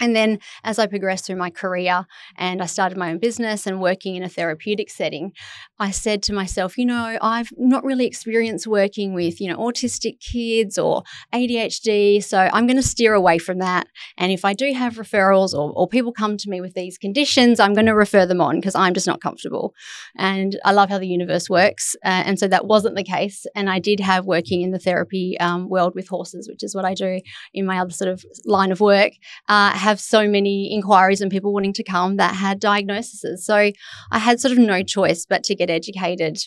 And 0.00 0.14
then 0.14 0.40
as 0.64 0.78
I 0.78 0.86
progressed 0.86 1.26
through 1.26 1.36
my 1.36 1.50
career 1.50 2.06
and 2.36 2.60
I 2.60 2.66
started 2.66 2.98
my 2.98 3.10
own 3.10 3.18
business 3.18 3.66
and 3.66 3.80
working 3.80 4.16
in 4.16 4.24
a 4.24 4.28
therapeutic 4.28 4.90
setting, 4.90 5.32
I 5.78 5.90
said 5.90 6.22
to 6.24 6.32
myself, 6.32 6.78
you 6.78 6.86
know, 6.86 7.18
I've 7.20 7.50
not 7.56 7.84
really 7.84 8.06
experienced 8.06 8.66
working 8.66 9.12
with, 9.12 9.40
you 9.40 9.48
know, 9.48 9.58
autistic 9.58 10.20
kids 10.20 10.78
or 10.78 11.02
ADHD. 11.34 12.22
So 12.22 12.38
I'm 12.52 12.66
going 12.66 12.76
to 12.76 12.82
steer 12.82 13.12
away 13.12 13.38
from 13.38 13.58
that. 13.58 13.88
And 14.16 14.30
if 14.30 14.44
I 14.44 14.54
do 14.54 14.72
have 14.72 14.94
referrals 14.94 15.52
or, 15.52 15.72
or 15.74 15.88
people 15.88 16.12
come 16.12 16.36
to 16.36 16.48
me 16.48 16.60
with 16.60 16.74
these 16.74 16.96
conditions, 16.96 17.58
I'm 17.58 17.74
going 17.74 17.86
to 17.86 17.94
refer 17.94 18.24
them 18.24 18.40
on 18.40 18.56
because 18.56 18.76
I'm 18.76 18.94
just 18.94 19.06
not 19.06 19.20
comfortable. 19.20 19.74
And 20.16 20.58
I 20.64 20.70
love 20.72 20.90
how 20.90 20.98
the 20.98 21.08
universe 21.08 21.50
works. 21.50 21.96
Uh, 22.04 22.22
and 22.24 22.38
so 22.38 22.46
that 22.46 22.66
wasn't 22.66 22.94
the 22.94 23.02
case. 23.02 23.44
And 23.56 23.68
I 23.68 23.80
did 23.80 23.98
have 23.98 24.26
working 24.26 24.62
in 24.62 24.70
the 24.70 24.78
therapy 24.78 25.36
um, 25.40 25.68
world 25.68 25.94
with 25.96 26.06
horses, 26.08 26.48
which 26.48 26.62
is 26.62 26.74
what 26.74 26.84
I 26.84 26.94
do 26.94 27.20
in 27.52 27.66
my 27.66 27.80
other 27.80 27.90
sort 27.90 28.10
of 28.10 28.24
line 28.44 28.70
of 28.70 28.80
work, 28.80 29.12
uh, 29.48 29.72
have 29.72 29.98
so 29.98 30.28
many 30.28 30.72
inquiries 30.72 31.20
and 31.20 31.32
people 31.32 31.52
wanting 31.52 31.72
to 31.72 31.82
come 31.82 32.16
that 32.16 32.36
had 32.36 32.60
diagnoses. 32.60 33.44
So 33.44 33.72
I 34.12 34.18
had 34.18 34.38
sort 34.38 34.52
of 34.52 34.58
no 34.58 34.82
choice 34.84 35.26
but 35.28 35.42
to 35.44 35.54
get 35.54 35.63
educated 35.70 36.38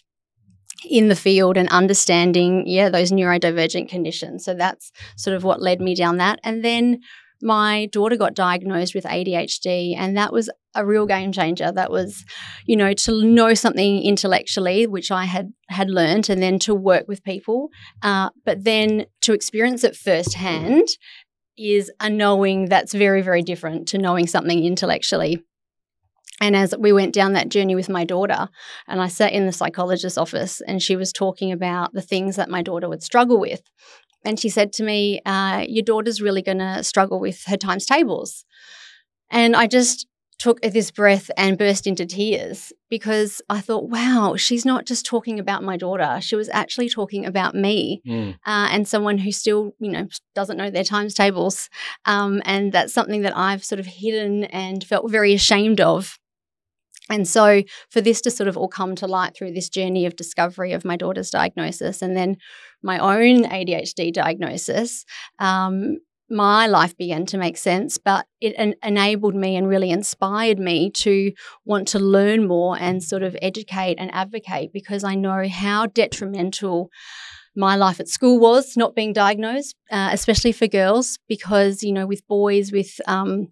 in 0.88 1.08
the 1.08 1.16
field 1.16 1.58
and 1.58 1.70
understanding, 1.70 2.64
yeah, 2.68 2.90
those 2.90 3.12
neurodivergent 3.12 3.90
conditions. 3.90 4.46
So 4.46 4.54
that's 4.54 4.92
sort 5.16 5.36
of 5.36 5.44
what 5.44 5.62
led 5.62 5.82
me 5.82 5.96
down 5.96 6.18
that. 6.18 6.40
And 6.44 6.64
then 6.64 7.02
my 7.42 7.88
daughter 7.92 8.16
got 8.16 8.34
diagnosed 8.34 8.96
with 8.96 9.04
ADHD, 9.04 9.96
and 9.96 10.18
that 10.18 10.34
was 10.34 10.50
a 10.74 10.86
real 10.86 11.06
game 11.06 11.32
changer. 11.32 11.72
That 11.72 11.92
was, 11.92 12.26
you 12.66 12.76
know, 12.76 12.94
to 12.94 13.24
know 13.24 13.54
something 13.54 14.02
intellectually, 14.02 14.88
which 14.88 15.12
I 15.12 15.26
had 15.26 15.54
had 15.70 15.90
learned, 15.90 16.30
and 16.30 16.42
then 16.42 16.60
to 16.60 16.74
work 16.74 17.08
with 17.08 17.24
people, 17.24 17.70
uh, 18.02 18.30
but 18.46 18.64
then 18.64 19.06
to 19.22 19.34
experience 19.34 19.84
it 19.84 19.96
firsthand 19.96 20.88
is 21.58 21.92
a 22.00 22.10
knowing 22.10 22.66
that's 22.66 22.94
very, 22.94 23.22
very 23.22 23.42
different 23.42 23.88
to 23.90 23.98
knowing 23.98 24.28
something 24.28 24.64
intellectually. 24.64 25.44
And 26.40 26.56
as 26.56 26.76
we 26.78 26.92
went 26.94 27.14
down 27.14 27.34
that 27.34 27.50
journey 27.50 27.76
with 27.76 27.90
my 27.90 28.04
daughter, 28.04 28.50
and 28.88 29.02
I 29.02 29.08
sat 29.08 29.34
in 29.34 29.46
the 29.46 29.52
psychologist's 29.52 30.18
office, 30.18 30.62
and 30.62 30.82
she 30.82 30.96
was 30.96 31.12
talking 31.12 31.52
about 31.52 31.94
the 31.94 32.02
things 32.02 32.36
that 32.36 32.50
my 32.50 32.62
daughter 32.62 32.88
would 32.88 33.04
struggle 33.04 33.40
with. 33.40 33.62
And 34.24 34.40
she 34.40 34.50
said 34.50 34.74
to 34.74 34.84
me, 34.84 35.22
uh, 35.26 35.66
Your 35.68 35.84
daughter's 35.84 36.22
really 36.22 36.42
going 36.42 36.60
to 36.60 36.84
struggle 36.84 37.20
with 37.20 37.44
her 37.46 37.58
times 37.58 37.86
tables. 37.86 38.46
And 39.30 39.56
I 39.56 39.68
just 39.68 40.08
took 40.40 40.62
this 40.62 40.92
breath 40.92 41.32
and 41.36 41.58
burst 41.58 41.88
into 41.88 42.06
tears 42.06 42.72
because 42.90 43.42
I 43.50 43.60
thought, 43.60 43.90
wow, 43.90 44.36
she's 44.38 44.66
not 44.66 44.86
just 44.86 45.04
talking 45.06 45.40
about 45.40 45.64
my 45.64 45.78
daughter. 45.78 46.20
She 46.22 46.36
was 46.36 46.48
actually 46.50 46.90
talking 46.90 47.26
about 47.26 47.56
me 47.56 48.02
Mm. 48.06 48.34
uh, 48.46 48.70
and 48.72 48.88
someone 48.88 49.18
who 49.18 49.32
still, 49.32 49.74
you 49.80 49.90
know, 49.92 50.08
doesn't 50.36 50.58
know 50.58 50.70
their 50.70 50.84
times 50.84 51.16
tables. 51.16 51.70
Um, 52.06 52.42
and 52.46 52.72
that's 52.72 52.94
something 52.94 53.24
that 53.24 53.36
I've 53.36 53.64
sort 53.64 53.80
of 53.80 53.88
hidden 53.88 54.44
and 54.46 54.84
felt 54.84 55.10
very 55.10 55.34
ashamed 55.34 55.82
of. 55.82 56.20
And 57.10 57.28
so, 57.28 57.64
for 57.90 58.02
this 58.02 58.22
to 58.22 58.32
sort 58.32 58.48
of 58.48 58.58
all 58.58 58.68
come 58.68 58.96
to 58.96 59.08
light 59.08 59.36
through 59.36 59.52
this 59.52 59.70
journey 59.70 60.06
of 60.06 60.16
discovery 60.16 60.74
of 60.74 60.86
my 60.86 60.96
daughter's 60.96 61.30
diagnosis 61.30 62.02
and 62.02 62.16
then 62.16 62.38
my 62.84 63.00
own 63.00 63.44
ADHD 63.44 64.12
diagnosis, 64.12 65.06
um, 65.40 65.98
my 66.30 66.68
life 66.68 66.96
began 66.98 67.26
to 67.28 67.38
make 67.38 67.58
sense, 67.58 67.98
but 67.98 68.26
it 68.42 68.54
en- 68.58 68.76
enabled 68.84 69.36
me 69.36 69.56
and 69.56 69.68
really 69.68 69.92
inspired 69.92 70.60
me 70.60 70.92
to 70.92 71.32
want 71.66 71.88
to 71.90 72.00
learn 72.00 72.48
more 72.48 72.78
and 72.78 73.02
sort 73.02 73.24
of 73.24 73.38
educate 73.42 73.96
and 73.98 74.14
advocate 74.14 74.74
because 74.74 75.04
I 75.04 75.16
know 75.16 75.48
how 75.48 75.86
detrimental 75.86 76.90
my 77.56 77.76
life 77.76 78.00
at 78.00 78.08
school 78.08 78.40
was 78.40 78.78
not 78.78 78.94
being 78.94 79.14
diagnosed, 79.14 79.76
uh, 79.90 80.10
especially 80.12 80.52
for 80.52 80.68
girls, 80.68 81.18
because, 81.28 81.82
you 81.82 81.92
know, 81.92 82.06
with 82.06 82.28
boys 82.28 82.72
with 82.72 83.00
um, 83.08 83.48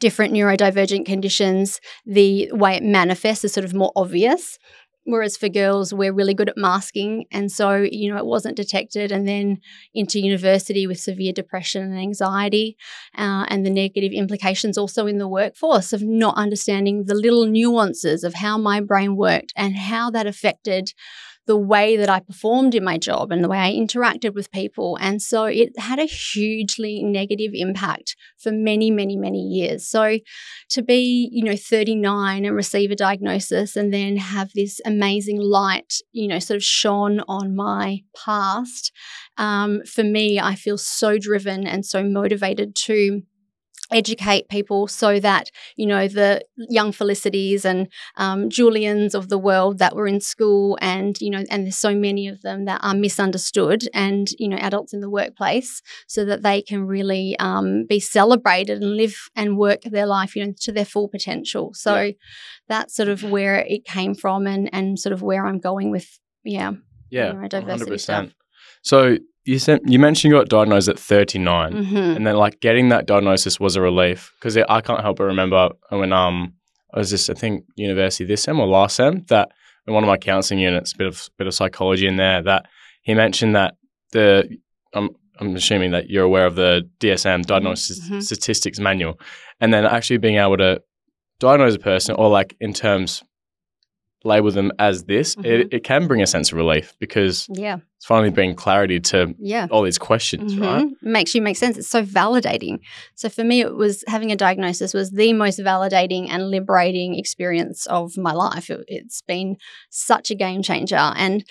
different 0.00 0.32
neurodivergent 0.32 1.06
conditions, 1.06 1.80
the 2.06 2.50
way 2.52 2.76
it 2.76 2.82
manifests 2.82 3.44
is 3.44 3.52
sort 3.52 3.64
of 3.64 3.74
more 3.74 3.92
obvious. 3.96 4.58
Whereas 5.04 5.38
for 5.38 5.48
girls, 5.48 5.94
we're 5.94 6.12
really 6.12 6.34
good 6.34 6.50
at 6.50 6.58
masking. 6.58 7.24
And 7.32 7.50
so, 7.50 7.76
you 7.76 8.12
know, 8.12 8.18
it 8.18 8.26
wasn't 8.26 8.58
detected. 8.58 9.10
And 9.10 9.26
then 9.26 9.56
into 9.94 10.20
university 10.20 10.86
with 10.86 11.00
severe 11.00 11.32
depression 11.32 11.82
and 11.82 11.98
anxiety, 11.98 12.76
uh, 13.16 13.46
and 13.48 13.64
the 13.64 13.70
negative 13.70 14.12
implications 14.12 14.76
also 14.76 15.06
in 15.06 15.16
the 15.16 15.26
workforce 15.26 15.94
of 15.94 16.02
not 16.02 16.36
understanding 16.36 17.04
the 17.06 17.14
little 17.14 17.46
nuances 17.46 18.22
of 18.22 18.34
how 18.34 18.58
my 18.58 18.80
brain 18.80 19.16
worked 19.16 19.54
and 19.56 19.76
how 19.76 20.10
that 20.10 20.26
affected 20.26 20.92
the 21.48 21.56
way 21.56 21.96
that 21.96 22.10
I 22.10 22.20
performed 22.20 22.74
in 22.74 22.84
my 22.84 22.98
job 22.98 23.32
and 23.32 23.42
the 23.42 23.48
way 23.48 23.58
I 23.58 23.72
interacted 23.72 24.34
with 24.34 24.52
people. 24.52 24.98
And 25.00 25.20
so 25.20 25.46
it 25.46 25.76
had 25.78 25.98
a 25.98 26.04
hugely 26.04 27.02
negative 27.02 27.52
impact 27.54 28.16
for 28.36 28.52
many, 28.52 28.90
many, 28.90 29.16
many 29.16 29.40
years. 29.40 29.88
So 29.88 30.18
to 30.68 30.82
be, 30.82 31.30
you 31.32 31.42
know, 31.42 31.56
39 31.56 32.44
and 32.44 32.54
receive 32.54 32.90
a 32.90 32.96
diagnosis 32.96 33.76
and 33.76 33.94
then 33.94 34.18
have 34.18 34.52
this 34.54 34.78
amazing 34.84 35.40
light, 35.40 35.94
you 36.12 36.28
know, 36.28 36.38
sort 36.38 36.56
of 36.56 36.62
shone 36.62 37.20
on 37.28 37.56
my 37.56 38.02
past, 38.14 38.92
um, 39.38 39.80
for 39.86 40.04
me, 40.04 40.38
I 40.38 40.54
feel 40.54 40.76
so 40.76 41.16
driven 41.16 41.66
and 41.66 41.86
so 41.86 42.04
motivated 42.04 42.76
to 42.84 43.22
educate 43.90 44.48
people 44.48 44.86
so 44.86 45.18
that 45.20 45.50
you 45.76 45.86
know 45.86 46.06
the 46.08 46.44
young 46.56 46.92
felicities 46.92 47.64
and 47.64 47.88
um, 48.16 48.50
julians 48.50 49.14
of 49.14 49.28
the 49.28 49.38
world 49.38 49.78
that 49.78 49.94
were 49.96 50.06
in 50.06 50.20
school 50.20 50.78
and 50.80 51.20
you 51.20 51.30
know 51.30 51.42
and 51.50 51.64
there's 51.64 51.76
so 51.76 51.94
many 51.94 52.28
of 52.28 52.42
them 52.42 52.64
that 52.66 52.80
are 52.82 52.94
misunderstood 52.94 53.84
and 53.94 54.28
you 54.38 54.48
know 54.48 54.56
adults 54.58 54.92
in 54.92 55.00
the 55.00 55.10
workplace 55.10 55.80
so 56.06 56.24
that 56.24 56.42
they 56.42 56.60
can 56.60 56.86
really 56.86 57.36
um, 57.38 57.84
be 57.88 57.98
celebrated 58.00 58.82
and 58.82 58.96
live 58.96 59.16
and 59.34 59.56
work 59.56 59.80
their 59.82 60.06
life 60.06 60.36
you 60.36 60.44
know 60.44 60.52
to 60.60 60.72
their 60.72 60.84
full 60.84 61.08
potential 61.08 61.72
so 61.74 61.94
Yeah. 62.02 62.12
that's 62.68 62.94
sort 62.94 63.08
of 63.08 63.22
where 63.22 63.56
it 63.60 63.84
came 63.84 64.14
from 64.14 64.46
and 64.46 64.68
and 64.72 64.98
sort 64.98 65.12
of 65.12 65.22
where 65.22 65.46
i'm 65.46 65.58
going 65.58 65.90
with 65.90 66.18
yeah 66.44 66.72
Yeah, 67.10 67.32
neurodiversity 67.32 67.94
100%. 67.96 68.00
stuff. 68.00 68.28
So 68.82 69.16
you 69.48 69.58
said 69.58 69.80
you 69.86 69.98
mentioned 69.98 70.30
you 70.32 70.38
got 70.38 70.48
diagnosed 70.48 70.88
at 70.88 70.98
39, 70.98 71.72
Mhm. 71.72 72.16
and 72.16 72.26
then 72.26 72.36
like 72.36 72.60
getting 72.60 72.88
that 72.90 73.06
diagnosis 73.06 73.58
was 73.58 73.76
a 73.76 73.80
relief 73.80 74.32
because 74.38 74.56
I 74.56 74.80
can't 74.80 75.00
help 75.00 75.16
but 75.18 75.24
remember 75.24 75.70
when 75.90 76.12
um 76.12 76.52
I 76.94 76.98
was 76.98 77.10
just 77.10 77.30
I 77.30 77.34
think 77.34 77.64
university 77.76 78.24
this 78.24 78.42
sem 78.42 78.60
or 78.60 78.66
last 78.66 78.96
sem 78.96 79.24
that 79.28 79.48
in 79.86 79.94
one 79.94 80.04
of 80.04 80.08
my 80.08 80.18
counselling 80.18 80.60
units, 80.62 80.92
bit 80.92 81.06
of 81.06 81.28
bit 81.38 81.46
of 81.46 81.54
psychology 81.54 82.06
in 82.06 82.16
there 82.16 82.42
that 82.42 82.66
he 83.02 83.14
mentioned 83.14 83.54
that 83.56 83.74
the 84.12 84.28
I'm 84.94 85.08
I'm 85.40 85.54
assuming 85.56 85.92
that 85.92 86.10
you're 86.10 86.24
aware 86.24 86.46
of 86.46 86.56
the 86.56 86.82
DSM 87.00 87.42
Diagnosis 87.46 88.00
mhm. 88.10 88.22
Statistics 88.22 88.78
Manual, 88.80 89.14
and 89.60 89.72
then 89.72 89.84
actually 89.86 90.18
being 90.18 90.36
able 90.36 90.56
to 90.58 90.82
diagnose 91.40 91.74
a 91.76 91.78
person 91.78 92.14
or 92.16 92.28
like 92.28 92.56
in 92.60 92.72
terms 92.72 93.22
label 94.24 94.50
them 94.50 94.72
as 94.78 95.04
this, 95.04 95.36
it, 95.44 95.72
it 95.72 95.84
can 95.84 96.06
bring 96.08 96.22
a 96.22 96.26
sense 96.26 96.50
of 96.50 96.58
relief 96.58 96.94
because 96.98 97.46
yeah 97.50 97.78
it's 97.96 98.06
finally 98.06 98.30
bringing 98.30 98.54
clarity 98.54 99.00
to 99.00 99.34
yeah 99.38 99.66
all 99.70 99.82
these 99.82 99.98
questions, 99.98 100.56
right? 100.56 100.86
Mhm. 100.86 100.92
Makes 101.02 101.34
you 101.34 101.42
make 101.42 101.56
sense. 101.56 101.76
It's 101.76 101.88
so 101.88 102.04
validating. 102.04 102.78
So 103.16 103.28
for 103.28 103.42
me, 103.42 103.60
it 103.60 103.74
was 103.74 104.04
having 104.06 104.30
a 104.30 104.36
diagnosis 104.36 104.94
was 104.94 105.10
the 105.10 105.32
most 105.32 105.58
validating 105.58 106.28
and 106.28 106.48
liberating 106.48 107.16
experience 107.18 107.86
of 107.86 108.16
my 108.16 108.32
life. 108.32 108.70
It, 108.70 108.84
it's 108.86 109.22
been 109.22 109.56
such 109.90 110.30
a 110.30 110.36
game 110.36 110.62
changer, 110.62 110.94
and 110.96 111.44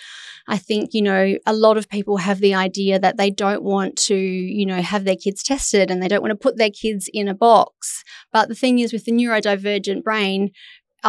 I 0.47 0.57
think 0.57 0.93
you 0.93 1.01
know 1.01 1.35
a 1.45 1.53
lot 1.53 1.75
of 1.77 1.89
people 1.89 2.17
have 2.17 2.39
the 2.39 2.53
idea 2.55 2.97
that 2.97 3.17
they 3.17 3.29
don't 3.29 3.63
want 3.63 3.97
to 4.07 4.15
you 4.15 4.65
know 4.65 4.81
have 4.81 5.03
their 5.03 5.17
kids 5.17 5.43
tested 5.43 5.91
and 5.91 6.01
they 6.01 6.07
don't 6.07 6.21
want 6.21 6.31
to 6.31 6.35
put 6.47 6.57
their 6.57 6.71
kids 6.71 7.09
in 7.13 7.27
a 7.27 7.33
box. 7.35 8.03
But 8.31 8.47
the 8.47 8.55
thing 8.55 8.79
is, 8.79 8.93
with 8.93 9.03
the 9.03 9.11
neurodivergent 9.11 10.03
brain, 10.03 10.51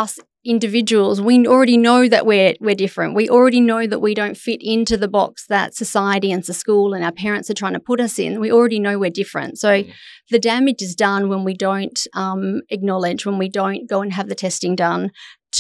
us 0.03 0.19
individuals, 0.45 1.21
we 1.21 1.47
already 1.47 1.77
know 1.77 2.09
that 2.09 2.25
we're 2.25 2.55
we're 2.61 2.75
different. 2.75 3.15
We 3.15 3.29
already 3.29 3.61
know 3.61 3.87
that 3.87 4.01
we 4.01 4.15
don't 4.15 4.37
fit 4.37 4.61
into 4.63 4.97
the 4.97 5.09
box 5.09 5.47
that 5.49 5.75
society 5.75 6.31
and 6.33 6.43
the 6.45 6.55
school 6.55 6.95
and 6.95 7.05
our 7.05 7.13
parents 7.13 7.51
are 7.51 7.55
trying 7.63 7.75
to 7.75 7.81
put 7.91 8.01
us 8.01 8.19
in. 8.19 8.41
We 8.41 8.53
already 8.53 8.79
know 8.79 8.99
we're 8.99 9.11
different. 9.23 9.59
So 9.59 9.71
Mm. 9.83 9.93
the 10.31 10.39
damage 10.39 10.81
is 10.89 10.95
done 10.95 11.23
when 11.29 11.43
we 11.45 11.55
don't 11.55 11.99
um, 12.15 12.63
acknowledge, 12.77 13.27
when 13.27 13.39
we 13.39 13.49
don't 13.61 13.83
go 13.89 14.01
and 14.01 14.13
have 14.19 14.29
the 14.29 14.35
testing 14.47 14.75
done 14.77 15.11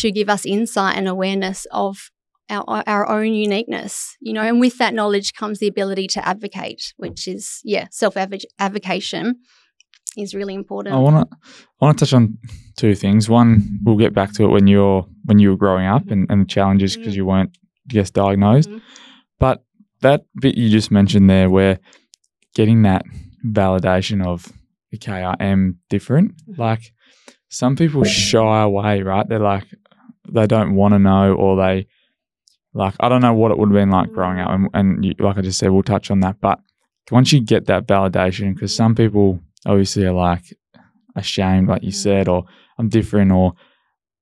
to 0.00 0.06
give 0.18 0.28
us 0.34 0.46
insight 0.46 0.96
and 0.98 1.08
awareness 1.08 1.66
of 1.70 2.10
our, 2.50 2.82
our 2.86 3.04
own 3.16 3.32
uniqueness, 3.34 4.16
you 4.20 4.32
know, 4.32 4.42
and 4.50 4.58
with 4.60 4.78
that 4.78 4.94
knowledge 4.94 5.28
comes 5.40 5.58
the 5.58 5.66
ability 5.74 6.06
to 6.14 6.26
advocate, 6.26 6.82
which 6.96 7.28
is, 7.28 7.60
yeah, 7.64 7.86
self 7.90 8.16
advocation 8.16 9.24
is 10.16 10.34
really 10.34 10.54
important. 10.54 10.94
I 10.94 10.98
want 10.98 11.28
to 11.30 11.36
I 11.80 11.84
want 11.84 11.98
to 11.98 12.04
touch 12.04 12.12
on 12.14 12.38
two 12.76 12.94
things. 12.94 13.28
One, 13.28 13.78
we'll 13.84 13.96
get 13.96 14.14
back 14.14 14.32
to 14.34 14.44
it 14.44 14.48
when 14.48 14.66
you're 14.66 15.06
when 15.24 15.38
you 15.38 15.50
were 15.50 15.56
growing 15.56 15.86
up 15.86 16.10
and, 16.10 16.26
and 16.30 16.42
the 16.42 16.46
challenges 16.46 16.96
because 16.96 17.14
Mm. 17.14 17.16
you 17.16 17.26
weren't, 17.26 17.50
I 17.90 17.92
guess, 17.94 18.10
diagnosed. 18.10 18.70
Mhm. 18.70 18.80
But 19.38 19.64
that 20.00 20.24
bit 20.40 20.56
you 20.56 20.68
just 20.70 20.90
mentioned 20.90 21.28
there, 21.28 21.50
where 21.50 21.78
getting 22.54 22.82
that 22.82 23.02
validation 23.46 24.24
of 24.24 24.52
okay, 24.94 25.22
I 25.22 25.34
am 25.40 25.78
different. 25.90 26.34
Mhm. 26.46 26.58
Like 26.58 26.92
some 27.48 27.76
people 27.76 28.04
shy 28.04 28.62
away, 28.62 29.02
right? 29.02 29.28
They're 29.28 29.38
like 29.38 29.64
they 30.30 30.46
don't 30.46 30.74
want 30.74 30.92
to 30.94 30.98
know, 30.98 31.34
or 31.34 31.56
they 31.56 31.86
like 32.74 32.94
I 33.00 33.08
don't 33.08 33.22
know 33.22 33.34
what 33.34 33.50
it 33.50 33.58
would 33.58 33.68
have 33.68 33.74
been 33.74 33.90
like 33.90 34.12
growing 34.12 34.40
up. 34.40 34.50
And, 34.50 34.68
and 34.74 35.04
you, 35.04 35.14
like 35.18 35.38
I 35.38 35.42
just 35.42 35.58
said, 35.58 35.70
we'll 35.70 35.82
touch 35.82 36.10
on 36.10 36.20
that. 36.20 36.36
But 36.40 36.58
once 37.10 37.32
you 37.32 37.40
get 37.40 37.66
that 37.66 37.86
validation, 37.86 38.54
because 38.54 38.74
some 38.74 38.94
people 38.94 39.40
obviously 39.68 40.04
are 40.06 40.12
like 40.12 40.44
ashamed, 41.14 41.68
like 41.68 41.82
you 41.82 41.90
Mhm. 41.90 41.94
said, 42.06 42.28
or 42.28 42.44
I'm 42.78 42.88
different, 42.88 43.30
or 43.32 43.54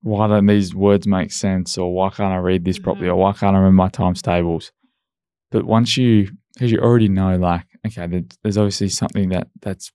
why 0.03 0.27
don't 0.29 0.47
these 0.47 0.75
words 0.75 1.07
make 1.07 1.33
sense, 1.33 1.79
or 1.79 1.93
why 1.95 2.11
can't 2.11 2.33
I 2.33 2.37
read 2.37 2.65
this 2.65 2.79
properly, 2.79 3.09
Mhm. 3.09 3.13
or 3.13 3.17
why 3.17 3.33
can't 3.33 3.55
I 3.57 3.59
remember 3.59 3.73
my 3.85 3.89
times 3.89 4.23
tables? 4.23 4.73
But 5.51 5.65
once 5.65 5.97
you, 5.97 6.31
because 6.55 6.71
you 6.73 6.79
already 6.79 7.09
know, 7.09 7.37
like, 7.37 7.65
okay, 7.87 8.25
there's 8.43 8.57
obviously 8.59 8.89
something 8.89 9.29
that 9.31 9.49
that's 9.63 9.93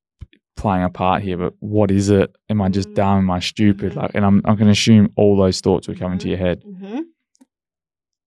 playing 0.57 0.83
a 0.83 0.89
part 0.89 1.23
here, 1.23 1.37
but 1.37 1.53
what 1.59 1.89
is 1.91 2.09
it? 2.09 2.35
Am 2.49 2.61
I 2.61 2.69
just 2.69 2.89
Mhm. 2.89 2.95
dumb? 2.95 3.17
Am 3.19 3.31
I 3.31 3.39
stupid? 3.39 3.93
Mhm. 3.93 3.95
Like, 4.01 4.11
and 4.15 4.25
I'm 4.25 4.37
I'm 4.45 4.55
going 4.55 4.67
to 4.67 4.71
assume 4.71 5.11
all 5.15 5.35
those 5.35 5.59
thoughts 5.61 5.87
will 5.87 5.95
come 5.95 6.11
into 6.13 6.27
your 6.29 6.37
head. 6.37 6.63
hmm 6.63 6.99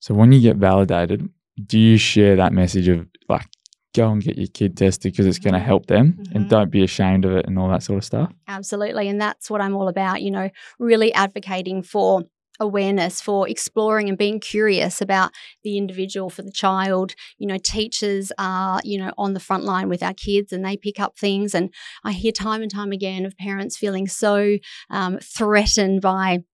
So 0.00 0.14
when 0.14 0.33
you 0.33 0.40
get 0.40 0.57
validated, 0.57 1.28
do 1.66 1.78
you 1.78 1.97
share 1.97 2.37
that 2.37 2.52
message 2.52 2.88
of 2.88 3.07
like, 3.28 3.47
go 3.95 4.11
and 4.11 4.23
get 4.23 4.37
your 4.37 4.49
kid 4.49 4.77
tested 4.77 5.13
because 5.13 5.27
it's 5.27 5.39
going 5.39 5.55
to 5.55 5.61
help 5.61 5.87
them, 5.87 6.19
and 6.35 6.45
Mhm. 6.47 6.49
don't 6.49 6.71
be 6.71 6.83
ashamed 6.83 7.25
of 7.25 7.33
it 7.33 7.47
and 7.47 7.59
all 7.59 7.69
that 7.71 7.83
sort 7.83 7.99
of 7.99 8.05
stuff? 8.05 8.33
Absolutely. 8.49 9.09
And 9.09 9.21
that's 9.21 9.49
what 9.51 9.61
I'm 9.61 9.75
all 9.75 9.89
about, 9.89 10.21
you 10.23 10.31
know, 10.31 10.51
really 10.79 11.13
advocating 11.15 11.83
for 11.83 12.25
awareness, 12.61 13.21
for 13.21 13.49
exploring 13.49 14.09
and 14.09 14.17
being 14.17 14.39
curious 14.39 15.01
about 15.01 15.33
the 15.65 15.77
individual, 15.77 16.31
for 16.31 16.43
the 16.43 16.53
child. 16.53 17.15
You 17.37 17.49
know, 17.49 17.59
teachers 17.59 18.31
are, 18.39 18.81
you 18.85 18.97
know, 18.99 19.11
on 19.19 19.35
the 19.35 19.41
front 19.41 19.65
line 19.65 19.89
with 19.89 20.03
our 20.05 20.15
kids 20.15 20.53
and 20.53 20.65
they 20.65 20.77
pick 20.77 21.01
up 21.01 21.19
things. 21.19 21.53
And 21.55 21.73
I 22.05 22.13
hear 22.13 22.31
time 22.31 22.63
and 22.63 22.71
time 22.71 22.93
again 22.93 23.27
of 23.27 23.37
parents 23.37 23.77
feeling 23.77 24.07
so 24.07 24.59
um, 24.89 25.19
threatened 25.19 26.01
by 26.01 26.45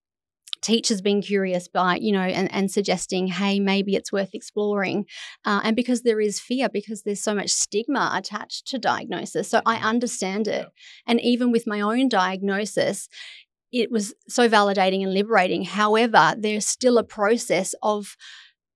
teachers 0.62 1.00
being 1.00 1.23
curious 1.23 1.69
by 1.69 1.97
you 1.97 2.12
know 2.12 2.21
and, 2.21 2.52
and 2.52 2.71
suggesting 2.71 3.26
hey 3.26 3.59
maybe 3.59 3.95
it's 3.95 4.12
worth 4.12 4.35
exploring 4.35 5.07
uh, 5.45 5.61
and 5.64 5.76
because 5.76 6.02
there 6.02 6.21
is 6.21 6.40
fear 6.40 6.69
because 6.69 7.02
there's 7.02 7.23
so 7.23 7.35
much 7.35 7.50
stigma 7.50 8.11
attached 8.14 8.67
to 8.67 8.79
diagnosis 8.79 9.49
so 9.49 9.61
i 9.67 9.76
understand 9.76 10.47
it. 10.49 10.67
And 11.07 11.21
even 11.21 11.50
with 11.50 11.67
my 11.67 11.81
own 11.81 12.09
diagnosis 12.09 13.09
it 13.73 13.90
was 13.90 14.14
so 14.29 14.49
validating 14.49 15.02
and 15.02 15.14
liberating. 15.14 15.64
However 15.64 16.35
there's 16.37 16.67
still 16.67 16.99
a 16.99 17.05
process 17.05 17.75
of 17.83 18.17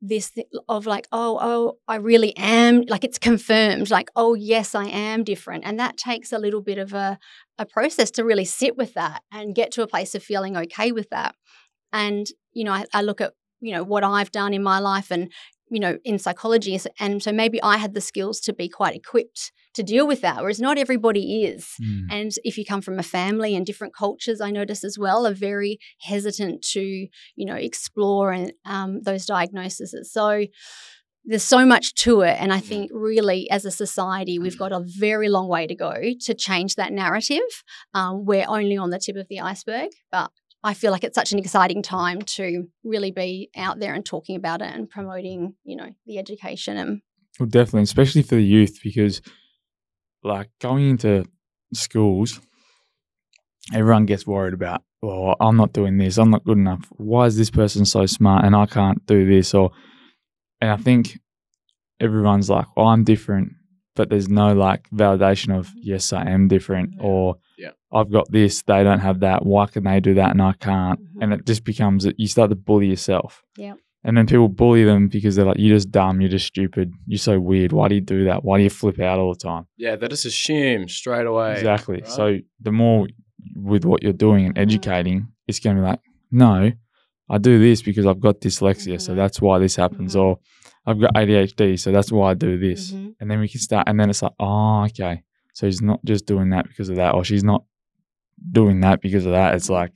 this 0.06 0.30
th- 0.30 0.46
of 0.68 0.84
like 0.84 1.08
oh 1.12 1.38
oh 1.40 1.78
i 1.88 1.96
really 1.96 2.36
am 2.36 2.82
like 2.88 3.04
it's 3.04 3.18
confirmed 3.18 3.88
like 3.88 4.10
oh 4.14 4.34
yes 4.34 4.74
i 4.74 4.84
am 4.84 5.24
different 5.24 5.64
and 5.64 5.80
that 5.80 5.96
takes 5.96 6.30
a 6.30 6.38
little 6.38 6.60
bit 6.60 6.76
of 6.76 6.92
a 6.92 7.18
a 7.58 7.64
process 7.64 8.10
to 8.10 8.22
really 8.22 8.44
sit 8.44 8.76
with 8.76 8.92
that 8.92 9.22
and 9.32 9.54
get 9.54 9.70
to 9.70 9.82
a 9.82 9.86
place 9.86 10.14
of 10.14 10.22
feeling 10.22 10.58
okay 10.58 10.92
with 10.92 11.08
that 11.08 11.34
and 11.94 12.26
you 12.52 12.64
know 12.64 12.72
I, 12.72 12.84
I 12.92 13.00
look 13.00 13.22
at 13.22 13.32
you 13.60 13.72
know 13.72 13.82
what 13.82 14.04
i've 14.04 14.32
done 14.32 14.52
in 14.52 14.62
my 14.62 14.78
life 14.78 15.10
and 15.10 15.32
you 15.70 15.80
know 15.80 15.96
in 16.04 16.18
psychology 16.18 16.78
and 17.00 17.22
so 17.22 17.32
maybe 17.32 17.62
i 17.62 17.78
had 17.78 17.94
the 17.94 18.00
skills 18.02 18.40
to 18.40 18.52
be 18.52 18.68
quite 18.68 18.94
equipped 18.94 19.52
to 19.72 19.82
deal 19.82 20.06
with 20.06 20.20
that 20.20 20.40
whereas 20.40 20.60
not 20.60 20.78
everybody 20.78 21.44
is. 21.44 21.70
Mm. 21.82 22.06
and 22.10 22.32
if 22.44 22.58
you 22.58 22.64
come 22.64 22.82
from 22.82 22.98
a 22.98 23.02
family 23.02 23.56
and 23.56 23.64
different 23.64 23.94
cultures 23.94 24.40
i 24.42 24.50
notice 24.50 24.84
as 24.84 24.98
well 24.98 25.26
are 25.26 25.34
very 25.34 25.78
hesitant 26.02 26.62
to 26.72 26.80
you 26.80 27.46
know 27.46 27.56
explore 27.56 28.32
and 28.32 28.52
um, 28.66 29.00
those 29.02 29.24
diagnoses. 29.24 29.94
So 30.12 30.46
there's 31.24 31.42
so 31.42 31.64
much 31.64 31.94
to 31.94 32.20
it 32.20 32.36
and 32.38 32.52
i 32.52 32.60
think 32.60 32.90
really 32.92 33.48
as 33.50 33.64
a 33.64 33.70
society 33.70 34.38
we've 34.38 34.58
got 34.58 34.72
a 34.72 34.84
very 34.86 35.28
long 35.28 35.48
way 35.48 35.66
to 35.66 35.74
go 35.74 35.94
to 36.20 36.34
change 36.34 36.74
that 36.74 36.92
narrative 36.92 37.64
um, 37.94 38.24
we're 38.26 38.44
only 38.46 38.76
on 38.76 38.90
the 38.90 38.98
tip 38.98 39.16
of 39.16 39.26
the 39.28 39.40
iceberg 39.40 39.90
but 40.12 40.30
I 40.64 40.72
feel 40.72 40.90
like 40.92 41.04
it's 41.04 41.14
such 41.14 41.32
an 41.32 41.38
exciting 41.38 41.82
time 41.82 42.22
to 42.22 42.64
really 42.82 43.10
be 43.10 43.50
out 43.54 43.78
there 43.80 43.92
and 43.92 44.04
talking 44.04 44.34
about 44.34 44.62
it 44.62 44.74
and 44.74 44.88
promoting, 44.88 45.54
you 45.62 45.76
know, 45.76 45.90
the 46.06 46.18
education 46.18 46.78
and 46.78 47.02
Well, 47.38 47.48
definitely, 47.48 47.82
especially 47.82 48.22
for 48.22 48.36
the 48.36 48.42
youth, 48.42 48.80
because 48.82 49.20
like 50.22 50.48
going 50.62 50.88
into 50.88 51.26
schools, 51.74 52.40
everyone 53.74 54.06
gets 54.06 54.26
worried 54.26 54.54
about, 54.54 54.82
well, 55.02 55.36
I'm 55.38 55.58
not 55.58 55.74
doing 55.74 55.98
this, 55.98 56.16
I'm 56.16 56.30
not 56.30 56.44
good 56.44 56.56
enough. 56.56 56.86
Why 56.92 57.26
is 57.26 57.36
this 57.36 57.50
person 57.50 57.84
so 57.84 58.06
smart 58.06 58.46
and 58.46 58.56
I 58.56 58.64
can't 58.64 59.04
do 59.04 59.26
this? 59.26 59.52
Or, 59.52 59.70
and 60.62 60.70
I 60.70 60.76
think 60.78 61.18
everyone's 62.00 62.48
like, 62.48 62.74
well, 62.74 62.86
I'm 62.86 63.04
different, 63.04 63.52
but 63.94 64.08
there's 64.08 64.30
no 64.30 64.54
like 64.54 64.88
validation 64.90 65.54
of, 65.58 65.70
yes, 65.76 66.10
I 66.14 66.30
am 66.30 66.48
different, 66.48 66.94
Yeah. 66.96 67.02
or 67.02 67.36
Yeah. 67.58 67.70
I've 67.92 68.10
got 68.10 68.30
this, 68.30 68.62
they 68.62 68.82
don't 68.82 69.00
have 69.00 69.20
that. 69.20 69.44
Why 69.46 69.66
can 69.66 69.84
they 69.84 70.00
do 70.00 70.14
that 70.14 70.30
and 70.30 70.42
I 70.42 70.52
can't? 70.54 71.00
Mhm. 71.00 71.22
And 71.22 71.32
it 71.32 71.46
just 71.46 71.64
becomes 71.64 72.04
that 72.04 72.18
you 72.18 72.26
start 72.28 72.50
to 72.50 72.56
bully 72.56 72.88
yourself. 72.88 73.42
Yep. 73.56 73.76
And 74.06 74.18
then 74.18 74.26
people 74.26 74.48
bully 74.48 74.84
them 74.84 75.08
because 75.08 75.34
they're 75.36 75.46
like, 75.46 75.56
you're 75.58 75.76
just 75.76 75.90
dumb, 75.90 76.20
you're 76.20 76.28
just 76.30 76.46
stupid, 76.46 76.92
you're 77.06 77.18
so 77.18 77.40
weird. 77.40 77.72
Why 77.72 77.88
do 77.88 77.94
you 77.94 78.00
do 78.02 78.24
that? 78.24 78.44
Why 78.44 78.58
do 78.58 78.64
you 78.64 78.70
flip 78.70 79.00
out 79.00 79.18
all 79.18 79.32
the 79.32 79.38
time? 79.38 79.66
Yeah, 79.78 79.96
they 79.96 80.08
just 80.08 80.26
assume 80.26 80.88
straight 80.88 81.26
away. 81.26 81.52
exactly. 81.54 81.96
right? 82.02 82.08
So 82.08 82.38
the 82.60 82.72
more 82.72 83.08
with 83.56 83.84
what 83.84 84.02
you're 84.02 84.12
doing 84.12 84.44
and 84.46 84.54
Mhm. 84.56 84.60
educating, 84.62 85.28
it's 85.48 85.58
going 85.60 85.76
to 85.76 85.82
be 85.82 85.86
like, 85.88 86.00
no, 86.30 86.72
I 87.30 87.38
do 87.38 87.58
this 87.58 87.80
because 87.82 88.04
I've 88.04 88.20
got 88.20 88.40
dyslexia, 88.40 89.00
so 89.00 89.12
Mhm. 89.12 89.16
that's 89.16 89.40
why 89.40 89.58
this 89.58 89.76
happens. 89.76 90.14
Mhm. 90.14 90.20
Or 90.20 90.38
I've 90.86 91.00
got 91.00 91.12
ADHD, 91.16 91.76
so 91.78 91.90
that's 91.92 92.12
why 92.12 92.32
I 92.32 92.34
do 92.34 92.58
this. 92.58 92.92
Mhm. 92.92 93.14
And 93.20 93.30
then 93.30 93.40
we 93.40 93.48
can 93.48 93.60
start, 93.60 93.88
and 93.88 93.98
then 93.98 94.10
it's 94.10 94.22
like, 94.22 94.32
oh, 94.38 94.84
okay. 94.84 95.22
So 95.54 95.66
he's 95.66 95.80
not 95.80 96.04
just 96.04 96.26
doing 96.26 96.50
that 96.50 96.68
because 96.68 96.88
of 96.90 96.96
that, 96.96 97.14
or 97.14 97.24
she's 97.24 97.42
not 97.44 97.64
doing 98.52 98.80
that 98.80 99.00
because 99.00 99.24
of 99.24 99.32
that. 99.32 99.54
It's 99.54 99.70
like, 99.70 99.92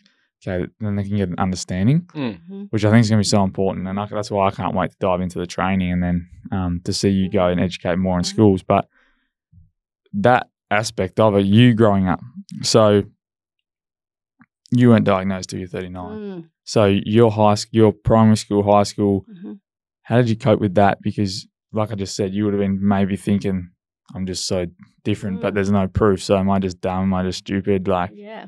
okay, 0.46 0.66
then 0.80 0.94
they 0.96 1.02
can 1.04 1.16
get 1.16 1.28
an 1.28 1.38
understanding 1.38 2.02
Mhm. 2.14 2.68
which 2.70 2.84
I 2.84 2.90
think 2.90 3.00
is 3.02 3.10
going 3.10 3.18
to 3.22 3.26
be 3.26 3.36
so 3.36 3.42
important. 3.44 3.86
And 3.88 3.98
I, 4.00 4.06
that's 4.06 4.30
why 4.30 4.46
I 4.46 4.50
can't 4.52 4.74
wait 4.74 4.92
to 4.92 4.96
dive 5.00 5.20
into 5.20 5.38
the 5.40 5.46
training 5.46 5.90
and 5.92 6.02
then 6.02 6.28
um, 6.52 6.80
to 6.84 6.92
see 6.92 7.10
you 7.10 7.28
go 7.28 7.48
and 7.48 7.60
educate 7.60 7.96
more 7.96 8.16
in 8.18 8.22
Mhm. 8.24 8.26
schools. 8.26 8.62
But 8.62 8.88
that 10.14 10.48
aspect 10.70 11.18
of 11.20 11.34
it, 11.36 11.44
you 11.44 11.74
growing 11.74 12.06
up, 12.08 12.20
so 12.62 13.02
you 14.70 14.88
weren't 14.90 15.04
diagnosed 15.04 15.50
till 15.50 15.58
you're 15.58 15.68
39. 15.68 16.18
Mm. 16.18 16.48
So 16.64 16.84
your 16.86 17.30
high 17.30 17.54
school, 17.54 17.76
your 17.76 17.92
primary 17.92 18.36
school, 18.36 18.62
high 18.62 18.82
school, 18.84 19.24
Mhm. 19.28 19.60
how 20.02 20.16
did 20.18 20.28
you 20.28 20.36
cope 20.36 20.60
with 20.60 20.74
that? 20.74 21.00
Because, 21.02 21.46
like 21.72 21.90
I 21.90 21.94
just 21.94 22.14
said, 22.14 22.34
you 22.34 22.44
would 22.44 22.54
have 22.54 22.60
been 22.60 22.78
maybe 22.86 23.16
thinking, 23.16 23.70
I'm 24.14 24.26
just 24.26 24.46
so 24.46 24.66
different, 25.04 25.40
but 25.40 25.52
Mm. 25.52 25.54
there's 25.54 25.70
no 25.70 25.86
proof. 25.88 26.22
So 26.22 26.36
am 26.38 26.50
I 26.50 26.58
just 26.58 26.80
dumb? 26.80 27.02
Am 27.04 27.14
I 27.14 27.22
just 27.24 27.38
stupid? 27.38 27.88
Like, 27.88 28.10
Yeah. 28.14 28.46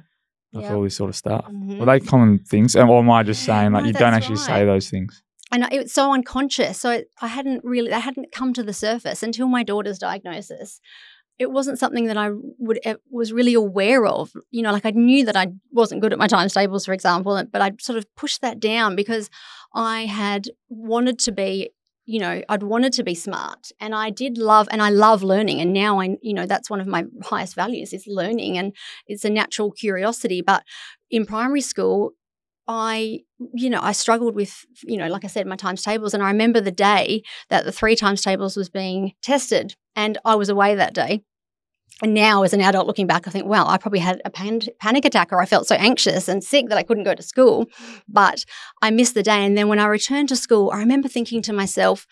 like 0.53 0.65
Yeah. 0.65 0.75
all 0.75 0.83
this 0.83 0.97
sort 0.97 1.11
of 1.11 1.17
stuff. 1.17 1.45
Mhm. 1.51 1.79
Were 1.79 1.87
they 1.87 2.01
common 2.01 2.39
things? 2.39 2.75
And- 2.77 2.89
Or 2.89 2.99
am 3.01 3.11
I 3.11 3.23
just 3.23 3.43
saying, 3.45 3.73
like, 3.73 3.83
No, 3.83 3.87
you 3.89 3.93
don't 3.93 4.15
actually 4.15 4.37
say 4.37 4.65
those 4.65 4.89
things? 4.91 5.23
and 5.53 5.67
it 5.73 5.83
was 5.83 5.93
so 5.93 6.13
unconscious. 6.15 6.79
So 6.79 7.03
I 7.21 7.27
hadn't 7.27 7.63
really, 7.65 7.91
that 7.91 8.01
hadn't 8.01 8.33
come 8.33 8.53
to 8.55 8.63
the 8.63 8.73
surface 8.73 9.23
until 9.23 9.49
my 9.49 9.63
daughter's 9.63 9.99
diagnosis. 9.99 10.81
It 11.39 11.51
wasn't 11.51 11.79
something 11.79 12.05
that 12.07 12.17
I 12.19 12.31
would 12.59 12.79
was 13.11 13.33
really 13.33 13.55
aware 13.55 14.07
of. 14.07 14.31
You 14.51 14.63
know, 14.63 14.73
like 14.73 14.85
I 14.87 14.91
knew 14.91 15.25
that 15.25 15.37
I 15.37 15.49
wasn't 15.73 16.03
good 16.03 16.13
at 16.13 16.19
my 16.19 16.27
times 16.27 16.53
tables, 16.55 16.85
for 16.87 16.93
example, 16.93 17.43
but 17.53 17.63
I'd 17.63 17.81
sort 17.81 17.97
of 17.99 18.05
pushed 18.15 18.43
that 18.43 18.61
down 18.61 18.95
because 18.95 19.29
I 19.75 20.05
had 20.07 20.49
wanted 20.69 21.19
to 21.21 21.33
be. 21.33 21.71
You 22.11 22.19
know, 22.19 22.43
I'd 22.49 22.65
wanted 22.65 22.93
to 22.95 23.05
be 23.05 23.15
smart, 23.15 23.71
and 23.79 23.95
I 23.95 24.11
did 24.11 24.37
love, 24.37 24.67
and 24.73 24.83
I 24.83 24.91
love 24.91 25.23
learning. 25.23 25.61
And 25.61 25.73
now 25.73 26.01
I, 26.01 26.17
you 26.23 26.35
know, 26.35 26.45
that's 26.45 26.69
one 26.69 26.81
of 26.81 26.89
my 26.89 27.05
highest 27.23 27.55
values 27.55 27.93
is 27.93 28.05
learning, 28.09 28.59
and 28.59 28.75
it's 29.07 29.25
a 29.25 29.31
natural 29.31 29.71
curiosity. 29.71 30.43
But 30.43 30.65
in 31.09 31.25
primary 31.25 31.61
school, 31.61 32.13
I, 32.67 33.21
you 33.55 33.71
know, 33.71 33.81
I 33.81 33.93
struggled 33.93 34.35
with, 34.35 34.65
you 34.83 34.97
know, 34.97 35.07
like 35.07 35.25
I 35.25 35.29
said, 35.29 35.47
my 35.47 35.55
times 35.57 35.83
tables. 35.83 36.13
And 36.13 36.23
I 36.23 36.29
remember 36.29 36.61
the 36.61 36.73
day 36.73 37.23
that 37.49 37.65
the 37.65 37.73
three 37.73 37.95
times 37.95 38.23
tables 38.23 38.57
was 38.57 38.71
being 38.71 39.13
tested, 39.23 39.77
and 39.95 40.19
I 40.25 40.35
was 40.35 40.49
away 40.49 40.75
that 40.75 40.95
day. 40.95 41.23
And 42.03 42.15
now, 42.15 42.43
as 42.43 42.53
an 42.53 42.61
adult 42.61 42.87
looking 42.87 43.07
back, 43.07 43.29
I 43.29 43.31
think, 43.31 43.47
wow, 43.47 43.67
I 43.67 43.77
probably 43.77 43.99
had 43.99 44.23
a 44.25 44.31
pan- 44.31 44.61
panic 44.79 45.05
attack 45.05 45.33
or 45.33 45.41
I 45.41 45.47
felt 45.47 45.67
so 45.67 45.75
anxious 45.77 46.29
and 46.29 46.43
sick 46.43 46.69
that 46.69 46.79
I 46.79 46.83
couldn't 46.83 47.05
go 47.05 47.15
to 47.15 47.23
school. 47.23 47.67
But 48.09 48.45
I 48.81 48.91
missed 48.91 49.15
the 49.15 49.23
day. 49.23 49.45
And 49.45 49.57
then 49.57 49.69
when 49.69 49.79
I 49.79 49.87
returned 49.87 50.29
to 50.31 50.37
school, 50.37 50.71
I 50.71 50.79
remember 50.79 51.09
thinking 51.09 51.43
to 51.43 51.53
myself, 51.53 52.07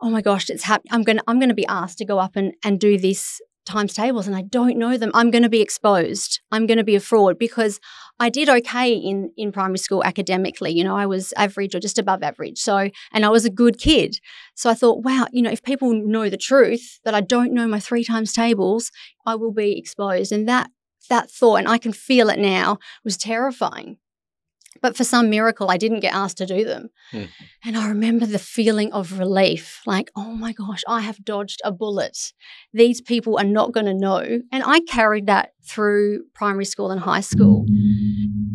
oh 0.00 0.10
my 0.10 0.20
gosh, 0.20 0.48
it's 0.50 0.64
hap- 0.64 0.82
I'm 0.90 1.02
going 1.02 1.18
to 1.18 1.24
I'm 1.26 1.38
going 1.38 1.48
to 1.48 1.54
be 1.54 1.66
asked 1.66 1.98
to 1.98 2.04
go 2.04 2.18
up 2.18 2.36
and, 2.36 2.54
and 2.64 2.78
do 2.78 2.98
this 2.98 3.40
times 3.68 3.92
tables 3.92 4.26
and 4.26 4.34
I 4.34 4.42
don't 4.42 4.78
know 4.78 4.96
them, 4.96 5.10
I'm 5.14 5.30
going 5.30 5.42
to 5.42 5.48
be 5.48 5.60
exposed. 5.60 6.40
I'm 6.50 6.66
going 6.66 6.78
to 6.78 6.84
be 6.84 6.96
a 6.96 7.00
fraud 7.00 7.38
because 7.38 7.78
I 8.20 8.30
did 8.30 8.48
okay 8.48 8.92
in 8.92 9.30
in 9.36 9.52
primary 9.52 9.78
school 9.78 10.04
academically. 10.04 10.72
You 10.72 10.84
know, 10.84 10.96
I 10.96 11.06
was 11.06 11.32
average 11.36 11.74
or 11.74 11.80
just 11.80 11.98
above 11.98 12.22
average. 12.22 12.58
So, 12.58 12.90
and 13.12 13.24
I 13.24 13.28
was 13.28 13.44
a 13.44 13.50
good 13.50 13.78
kid. 13.78 14.18
So 14.54 14.68
I 14.70 14.74
thought, 14.74 15.04
wow, 15.04 15.26
you 15.32 15.42
know, 15.42 15.50
if 15.50 15.62
people 15.62 15.92
know 15.92 16.28
the 16.28 16.36
truth 16.36 17.00
that 17.04 17.14
I 17.14 17.20
don't 17.20 17.52
know 17.52 17.68
my 17.68 17.80
three 17.80 18.04
times 18.04 18.32
tables, 18.32 18.90
I 19.24 19.34
will 19.36 19.52
be 19.52 19.78
exposed. 19.78 20.32
And 20.32 20.48
that 20.48 20.70
that 21.08 21.30
thought, 21.30 21.56
and 21.56 21.68
I 21.68 21.78
can 21.78 21.92
feel 21.92 22.28
it 22.28 22.38
now, 22.38 22.78
was 23.04 23.16
terrifying. 23.16 23.98
But 24.80 24.96
for 24.96 25.04
some 25.04 25.30
miracle, 25.30 25.70
I 25.70 25.76
didn't 25.76 26.00
get 26.00 26.14
asked 26.14 26.38
to 26.38 26.46
do 26.46 26.64
them. 26.64 26.90
Hmm. 27.10 27.24
And 27.64 27.76
I 27.76 27.88
remember 27.88 28.26
the 28.26 28.38
feeling 28.38 28.92
of 28.92 29.18
relief 29.18 29.82
like, 29.86 30.10
oh 30.16 30.32
my 30.32 30.52
gosh, 30.52 30.82
I 30.86 31.00
have 31.00 31.24
dodged 31.24 31.60
a 31.64 31.72
bullet. 31.72 32.32
These 32.72 33.00
people 33.00 33.38
are 33.38 33.44
not 33.44 33.72
going 33.72 33.86
to 33.86 33.94
know. 33.94 34.40
And 34.52 34.62
I 34.64 34.80
carried 34.80 35.26
that 35.26 35.52
through 35.68 36.24
primary 36.34 36.64
school 36.64 36.90
and 36.90 37.00
high 37.00 37.20
school. 37.20 37.66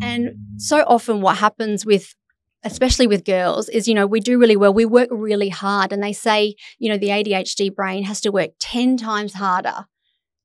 And 0.01 0.35
so 0.57 0.83
often, 0.87 1.21
what 1.21 1.37
happens 1.37 1.85
with 1.85 2.15
especially 2.63 3.07
with 3.07 3.25
girls 3.25 3.67
is 3.69 3.87
you 3.87 3.93
know 3.93 4.07
we 4.07 4.21
do 4.21 4.39
really 4.39 4.55
well 4.55 4.73
we 4.73 4.85
work 4.85 5.09
really 5.11 5.49
hard 5.49 5.91
and 5.91 6.01
they 6.01 6.13
say 6.13 6.55
you 6.79 6.89
know 6.89 6.97
the 6.97 7.09
ADHD 7.09 7.73
brain 7.73 8.03
has 8.03 8.21
to 8.21 8.31
work 8.31 8.51
10 8.59 8.95
times 8.95 9.33
harder 9.33 9.85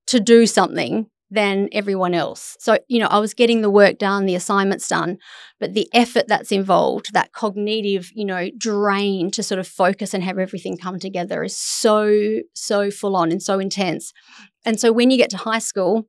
to 0.09 0.19
do 0.19 0.45
something 0.45 1.07
than 1.31 1.69
everyone 1.73 2.15
else. 2.15 2.57
So, 2.59 2.79
you 2.89 2.99
know, 2.99 3.07
I 3.09 3.19
was 3.19 3.35
getting 3.35 3.61
the 3.61 3.71
work 3.71 3.99
done, 3.99 4.27
the 4.27 4.35
assignments 4.35 4.89
done, 4.89 5.19
but 5.61 5.75
the 5.75 5.89
effort 5.93 6.27
that's 6.27 6.53
involved, 6.53 7.13
that 7.13 7.33
cognitive, 7.33 8.11
you 8.15 8.25
know, 8.25 8.51
drain 8.57 9.31
to 9.33 9.43
sort 9.43 9.59
of 9.59 9.69
focus 9.69 10.15
and 10.15 10.25
have 10.25 10.39
everything 10.39 10.79
come 10.79 10.99
together 10.99 11.43
is 11.43 11.57
so, 11.57 12.41
so 12.55 12.91
full 12.91 13.15
on 13.15 13.31
and 13.31 13.43
so 13.43 13.59
intense. 13.59 14.13
And 14.65 14.81
so 14.81 14.91
when 14.93 15.11
you 15.11 15.19
get 15.19 15.31
to 15.31 15.37
high 15.37 15.59
school, 15.59 16.07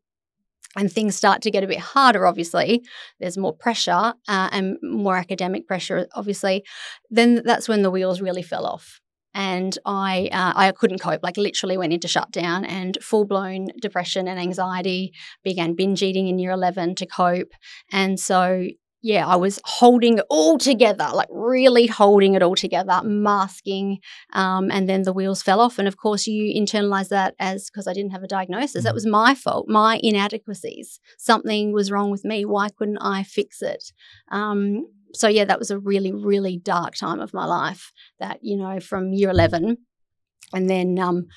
and 0.77 0.91
things 0.91 1.15
start 1.15 1.41
to 1.41 1.49
get 1.49 1.63
a 1.63 1.67
bit 1.67 1.79
harder, 1.79 2.27
obviously, 2.27 2.83
there's 3.19 3.39
more 3.39 3.53
pressure 3.53 4.13
uh, 4.27 4.49
and 4.51 4.77
more 4.83 5.17
academic 5.17 5.67
pressure, 5.67 6.07
obviously, 6.13 6.63
then 7.09 7.41
that's 7.43 7.67
when 7.67 7.81
the 7.81 7.89
wheels 7.89 8.21
really 8.21 8.43
fell 8.43 8.67
off 8.67 9.01
and 9.39 9.77
I 9.85 10.29
uh, 10.33 10.51
I 10.53 10.71
couldn't 10.73 10.99
cope. 10.99 11.23
Like 11.23 11.37
literally 11.37 11.77
went 11.77 11.93
into 11.93 12.09
shutdown 12.09 12.65
and 12.65 12.97
full 13.01 13.25
blown 13.25 13.67
depression 13.81 14.27
and 14.27 14.37
anxiety. 14.37 15.13
Began 15.45 15.75
binge 15.75 16.03
eating 16.03 16.27
in 16.27 16.39
year 16.39 16.51
eleven 16.51 16.93
to 16.95 17.05
cope, 17.05 17.53
and 17.89 18.19
so 18.19 18.67
yeah, 19.01 19.25
I 19.25 19.37
was 19.37 19.61
holding 19.63 20.17
it 20.17 20.25
all 20.29 20.57
together, 20.57 21.09
like 21.13 21.29
really 21.31 21.87
holding 21.87 22.33
it 22.33 22.43
all 22.43 22.55
together, 22.55 22.99
masking, 23.05 23.99
um, 24.33 24.69
and 24.69 24.89
then 24.89 25.03
the 25.03 25.13
wheels 25.13 25.41
fell 25.41 25.61
off. 25.61 25.79
And 25.79 25.87
of 25.87 25.95
course, 25.95 26.27
you 26.27 26.53
internalize 26.61 27.07
that 27.07 27.33
as 27.39 27.69
because 27.69 27.87
I 27.87 27.93
didn't 27.93 28.11
have 28.11 28.23
a 28.23 28.27
diagnosis. 28.27 28.83
That 28.83 28.89
mm-hmm. 28.89 28.95
was 28.95 29.05
my 29.05 29.35
fault, 29.35 29.69
my 29.69 30.01
inadequacies. 30.03 30.99
Something 31.17 31.71
was 31.71 31.91
wrong 31.91 32.11
with 32.11 32.25
me. 32.25 32.43
Why 32.43 32.67
couldn't 32.69 32.97
I 32.97 33.23
fix 33.23 33.61
it? 33.61 33.93
Um, 34.31 34.85
so 35.13 35.27
yeah, 35.27 35.45
that 35.45 35.59
was 35.59 35.71
a 35.71 35.79
really, 35.79 36.11
really 36.11 36.57
dark 36.57 36.95
time 36.95 37.19
of 37.19 37.33
my 37.33 37.45
life. 37.45 37.91
That 38.19 38.39
you 38.41 38.57
know, 38.57 38.79
from 38.79 39.13
year 39.13 39.29
eleven, 39.29 39.77
and 40.53 40.69
then 40.69 40.99
um, 40.99 41.27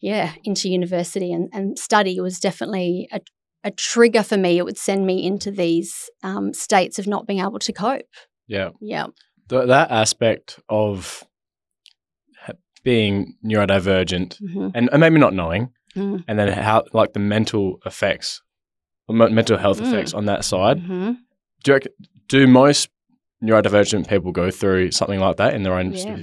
yeah, 0.00 0.32
into 0.44 0.68
university 0.68 1.32
and, 1.32 1.48
and 1.52 1.78
study 1.78 2.18
was 2.20 2.40
definitely 2.40 3.08
a, 3.12 3.20
a 3.64 3.70
trigger 3.70 4.22
for 4.22 4.36
me. 4.36 4.58
It 4.58 4.64
would 4.64 4.78
send 4.78 5.06
me 5.06 5.26
into 5.26 5.50
these 5.50 6.10
um, 6.22 6.52
states 6.54 6.98
of 6.98 7.06
not 7.06 7.26
being 7.26 7.40
able 7.40 7.58
to 7.58 7.72
cope. 7.72 8.06
Yeah, 8.46 8.70
yeah. 8.80 9.06
The, 9.48 9.66
that 9.66 9.90
aspect 9.90 10.60
of 10.68 11.24
being 12.82 13.34
neurodivergent 13.44 14.40
mm-hmm. 14.40 14.68
and, 14.74 14.88
and, 14.90 15.00
maybe 15.00 15.18
not 15.18 15.34
knowing, 15.34 15.70
mm. 15.94 16.24
and 16.26 16.38
then 16.38 16.48
how 16.48 16.84
like 16.94 17.12
the 17.12 17.20
mental 17.20 17.78
effects, 17.84 18.42
mental 19.08 19.58
health 19.58 19.80
mm. 19.80 19.86
effects 19.86 20.14
on 20.14 20.26
that 20.26 20.44
side. 20.44 20.78
Mm-hmm. 20.78 21.12
Do 21.62 21.72
you, 21.72 21.80
do 22.28 22.46
most 22.46 22.88
neurodivergent 23.42 24.08
people 24.08 24.32
go 24.32 24.50
through 24.50 24.90
something 24.90 25.20
like 25.20 25.36
that 25.36 25.54
in 25.54 25.62
their 25.62 25.74
own 25.74 25.92
yeah 25.92 26.18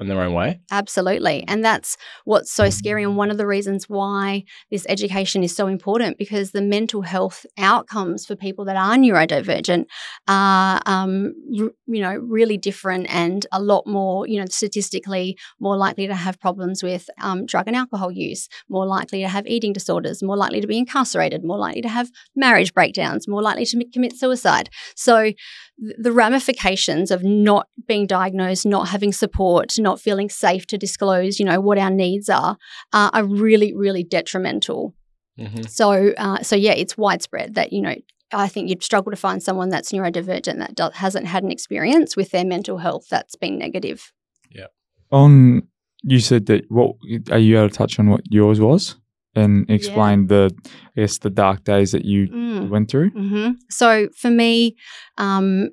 in 0.00 0.08
their 0.08 0.20
own 0.20 0.34
way. 0.34 0.60
Absolutely. 0.70 1.44
And 1.48 1.64
that's 1.64 1.96
what's 2.24 2.52
so 2.52 2.70
scary. 2.70 3.02
And 3.02 3.16
one 3.16 3.30
of 3.30 3.38
the 3.38 3.46
reasons 3.46 3.88
why 3.88 4.44
this 4.70 4.86
education 4.88 5.42
is 5.42 5.54
so 5.54 5.66
important 5.66 6.18
because 6.18 6.52
the 6.52 6.62
mental 6.62 7.02
health 7.02 7.46
outcomes 7.58 8.26
for 8.26 8.36
people 8.36 8.64
that 8.66 8.76
are 8.76 8.96
neurodivergent 8.96 9.86
are, 10.28 10.80
um, 10.86 11.32
r- 11.58 11.70
you 11.86 12.02
know, 12.02 12.14
really 12.14 12.58
different 12.58 13.06
and 13.10 13.46
a 13.52 13.60
lot 13.60 13.86
more, 13.86 14.26
you 14.26 14.38
know, 14.38 14.46
statistically 14.48 15.38
more 15.60 15.76
likely 15.76 16.06
to 16.06 16.14
have 16.14 16.40
problems 16.40 16.82
with 16.82 17.08
um, 17.20 17.46
drug 17.46 17.66
and 17.66 17.76
alcohol 17.76 18.10
use, 18.10 18.48
more 18.68 18.86
likely 18.86 19.20
to 19.20 19.28
have 19.28 19.46
eating 19.46 19.72
disorders, 19.72 20.22
more 20.22 20.36
likely 20.36 20.60
to 20.60 20.66
be 20.66 20.78
incarcerated, 20.78 21.44
more 21.44 21.58
likely 21.58 21.82
to 21.82 21.88
have 21.88 22.10
marriage 22.34 22.74
breakdowns, 22.74 23.28
more 23.28 23.42
likely 23.42 23.64
to 23.64 23.84
commit 23.92 24.16
suicide. 24.16 24.68
So 24.96 25.32
the 25.78 26.12
ramifications 26.12 27.10
of 27.10 27.24
not 27.24 27.66
being 27.86 28.06
diagnosed, 28.06 28.66
not 28.66 28.88
having 28.88 29.12
support, 29.12 29.74
not 29.78 30.00
feeling 30.00 30.28
safe 30.28 30.66
to 30.68 30.78
disclose, 30.78 31.40
you 31.40 31.46
know, 31.46 31.60
what 31.60 31.78
our 31.78 31.90
needs 31.90 32.28
are, 32.28 32.56
uh, 32.92 33.10
are 33.12 33.24
really, 33.24 33.74
really 33.74 34.04
detrimental. 34.04 34.94
Mm-hmm. 35.38 35.62
So, 35.62 36.12
uh, 36.16 36.42
so 36.42 36.56
yeah, 36.56 36.72
it's 36.72 36.96
widespread 36.96 37.54
that 37.54 37.72
you 37.72 37.80
know. 37.80 37.94
I 38.34 38.48
think 38.48 38.70
you'd 38.70 38.82
struggle 38.82 39.10
to 39.12 39.16
find 39.16 39.42
someone 39.42 39.68
that's 39.68 39.92
neurodivergent 39.92 40.56
that 40.58 40.74
do- 40.74 40.88
hasn't 40.94 41.26
had 41.26 41.44
an 41.44 41.50
experience 41.50 42.16
with 42.16 42.30
their 42.30 42.46
mental 42.46 42.78
health 42.78 43.04
that's 43.10 43.36
been 43.36 43.58
negative. 43.58 44.10
Yeah. 44.50 44.68
On 45.10 45.68
you 46.02 46.18
said 46.18 46.46
that 46.46 46.64
what 46.70 46.96
are 47.30 47.38
you 47.38 47.58
able 47.58 47.68
to 47.68 47.74
touch 47.74 47.98
on 47.98 48.08
what 48.08 48.22
yours 48.30 48.58
was 48.58 48.96
and 49.34 49.68
explain 49.70 50.22
yeah. 50.22 50.26
the 50.28 50.54
I 50.96 51.00
guess 51.00 51.18
the 51.18 51.30
dark 51.30 51.64
days 51.64 51.92
that 51.92 52.04
you 52.04 52.28
mm. 52.28 52.68
went 52.68 52.90
through? 52.90 53.10
Mm-hmm. 53.10 53.52
So 53.70 54.08
for 54.16 54.30
me, 54.30 54.76
um, 55.18 55.70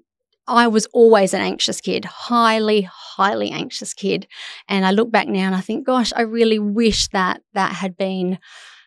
I 0.49 0.67
was 0.67 0.87
always 0.87 1.33
an 1.33 1.41
anxious 1.41 1.79
kid, 1.79 2.05
highly, 2.05 2.81
highly 2.81 3.51
anxious 3.51 3.93
kid. 3.93 4.27
And 4.67 4.85
I 4.85 4.91
look 4.91 5.11
back 5.11 5.27
now 5.27 5.45
and 5.45 5.55
I 5.55 5.61
think, 5.61 5.85
gosh, 5.85 6.11
I 6.15 6.21
really 6.21 6.59
wish 6.59 7.07
that 7.09 7.41
that 7.53 7.73
had 7.73 7.95
been 7.95 8.39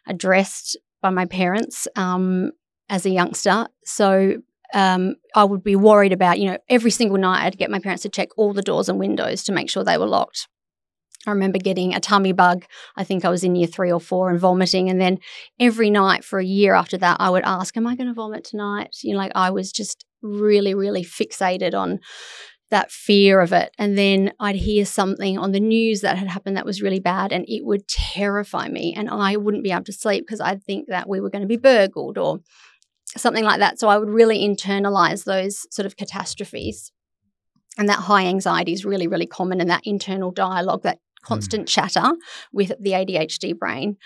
addressed 0.06 0.76
by 1.00 1.10
my 1.10 1.24
parents 1.24 1.86
um, 1.94 2.50
as 2.88 3.06
a 3.06 3.10
youngster. 3.10 3.68
So 3.84 4.42
um, 4.74 5.14
I 5.36 5.44
would 5.44 5.62
be 5.62 5.76
worried 5.76 6.12
about, 6.12 6.40
you 6.40 6.50
know, 6.50 6.58
every 6.68 6.90
single 6.90 7.18
night 7.18 7.44
I'd 7.44 7.58
get 7.58 7.70
my 7.70 7.78
parents 7.78 8.02
to 8.02 8.08
check 8.08 8.30
all 8.36 8.52
the 8.52 8.62
doors 8.62 8.88
and 8.88 8.98
windows 8.98 9.44
to 9.44 9.52
make 9.52 9.70
sure 9.70 9.84
they 9.84 9.98
were 9.98 10.06
locked. 10.06 10.48
I 11.26 11.30
remember 11.30 11.58
getting 11.58 11.94
a 11.94 12.00
tummy 12.00 12.32
bug. 12.32 12.64
I 12.96 13.04
think 13.04 13.24
I 13.24 13.30
was 13.30 13.44
in 13.44 13.54
year 13.54 13.68
three 13.68 13.92
or 13.92 14.00
four 14.00 14.30
and 14.30 14.40
vomiting. 14.40 14.90
And 14.90 15.00
then 15.00 15.18
every 15.60 15.90
night 15.90 16.24
for 16.24 16.38
a 16.38 16.44
year 16.44 16.74
after 16.74 16.98
that, 16.98 17.18
I 17.20 17.30
would 17.30 17.44
ask, 17.44 17.76
Am 17.76 17.86
I 17.86 17.94
going 17.94 18.08
to 18.08 18.14
vomit 18.14 18.44
tonight? 18.44 18.96
You 19.02 19.12
know, 19.12 19.18
like 19.18 19.32
I 19.34 19.50
was 19.50 19.70
just 19.70 20.04
really, 20.22 20.74
really 20.74 21.04
fixated 21.04 21.74
on 21.74 22.00
that 22.72 22.90
fear 22.90 23.40
of 23.40 23.52
it. 23.52 23.70
And 23.78 23.96
then 23.96 24.32
I'd 24.40 24.56
hear 24.56 24.84
something 24.84 25.38
on 25.38 25.52
the 25.52 25.60
news 25.60 26.00
that 26.00 26.16
had 26.16 26.28
happened 26.28 26.56
that 26.56 26.64
was 26.64 26.82
really 26.82 27.00
bad, 27.00 27.30
and 27.30 27.44
it 27.46 27.64
would 27.64 27.86
terrify 27.86 28.68
me. 28.68 28.94
And 28.96 29.10
I 29.10 29.36
wouldn't 29.36 29.62
be 29.62 29.70
able 29.70 29.84
to 29.84 29.92
sleep 29.92 30.24
because 30.26 30.40
I'd 30.40 30.64
think 30.64 30.88
that 30.88 31.08
we 31.08 31.20
were 31.20 31.30
going 31.30 31.42
to 31.42 31.48
be 31.48 31.58
burgled 31.58 32.18
or 32.18 32.40
something 33.16 33.44
like 33.44 33.60
that. 33.60 33.78
So 33.78 33.88
I 33.88 33.98
would 33.98 34.08
really 34.08 34.38
internalize 34.38 35.24
those 35.24 35.66
sort 35.70 35.86
of 35.86 35.96
catastrophes. 35.96 36.92
And 37.78 37.88
that 37.88 38.00
high 38.00 38.24
anxiety 38.26 38.72
is 38.72 38.84
really, 38.84 39.06
really 39.06 39.26
common. 39.26 39.60
And 39.60 39.70
that 39.70 39.82
internal 39.84 40.30
dialogue, 40.30 40.82
that 40.82 40.98
constant 41.22 41.66
mm. 41.66 41.68
chatter 41.68 42.12
with 42.52 42.72
the 42.80 42.92
ADHD 42.92 43.56
brain. 43.58 43.96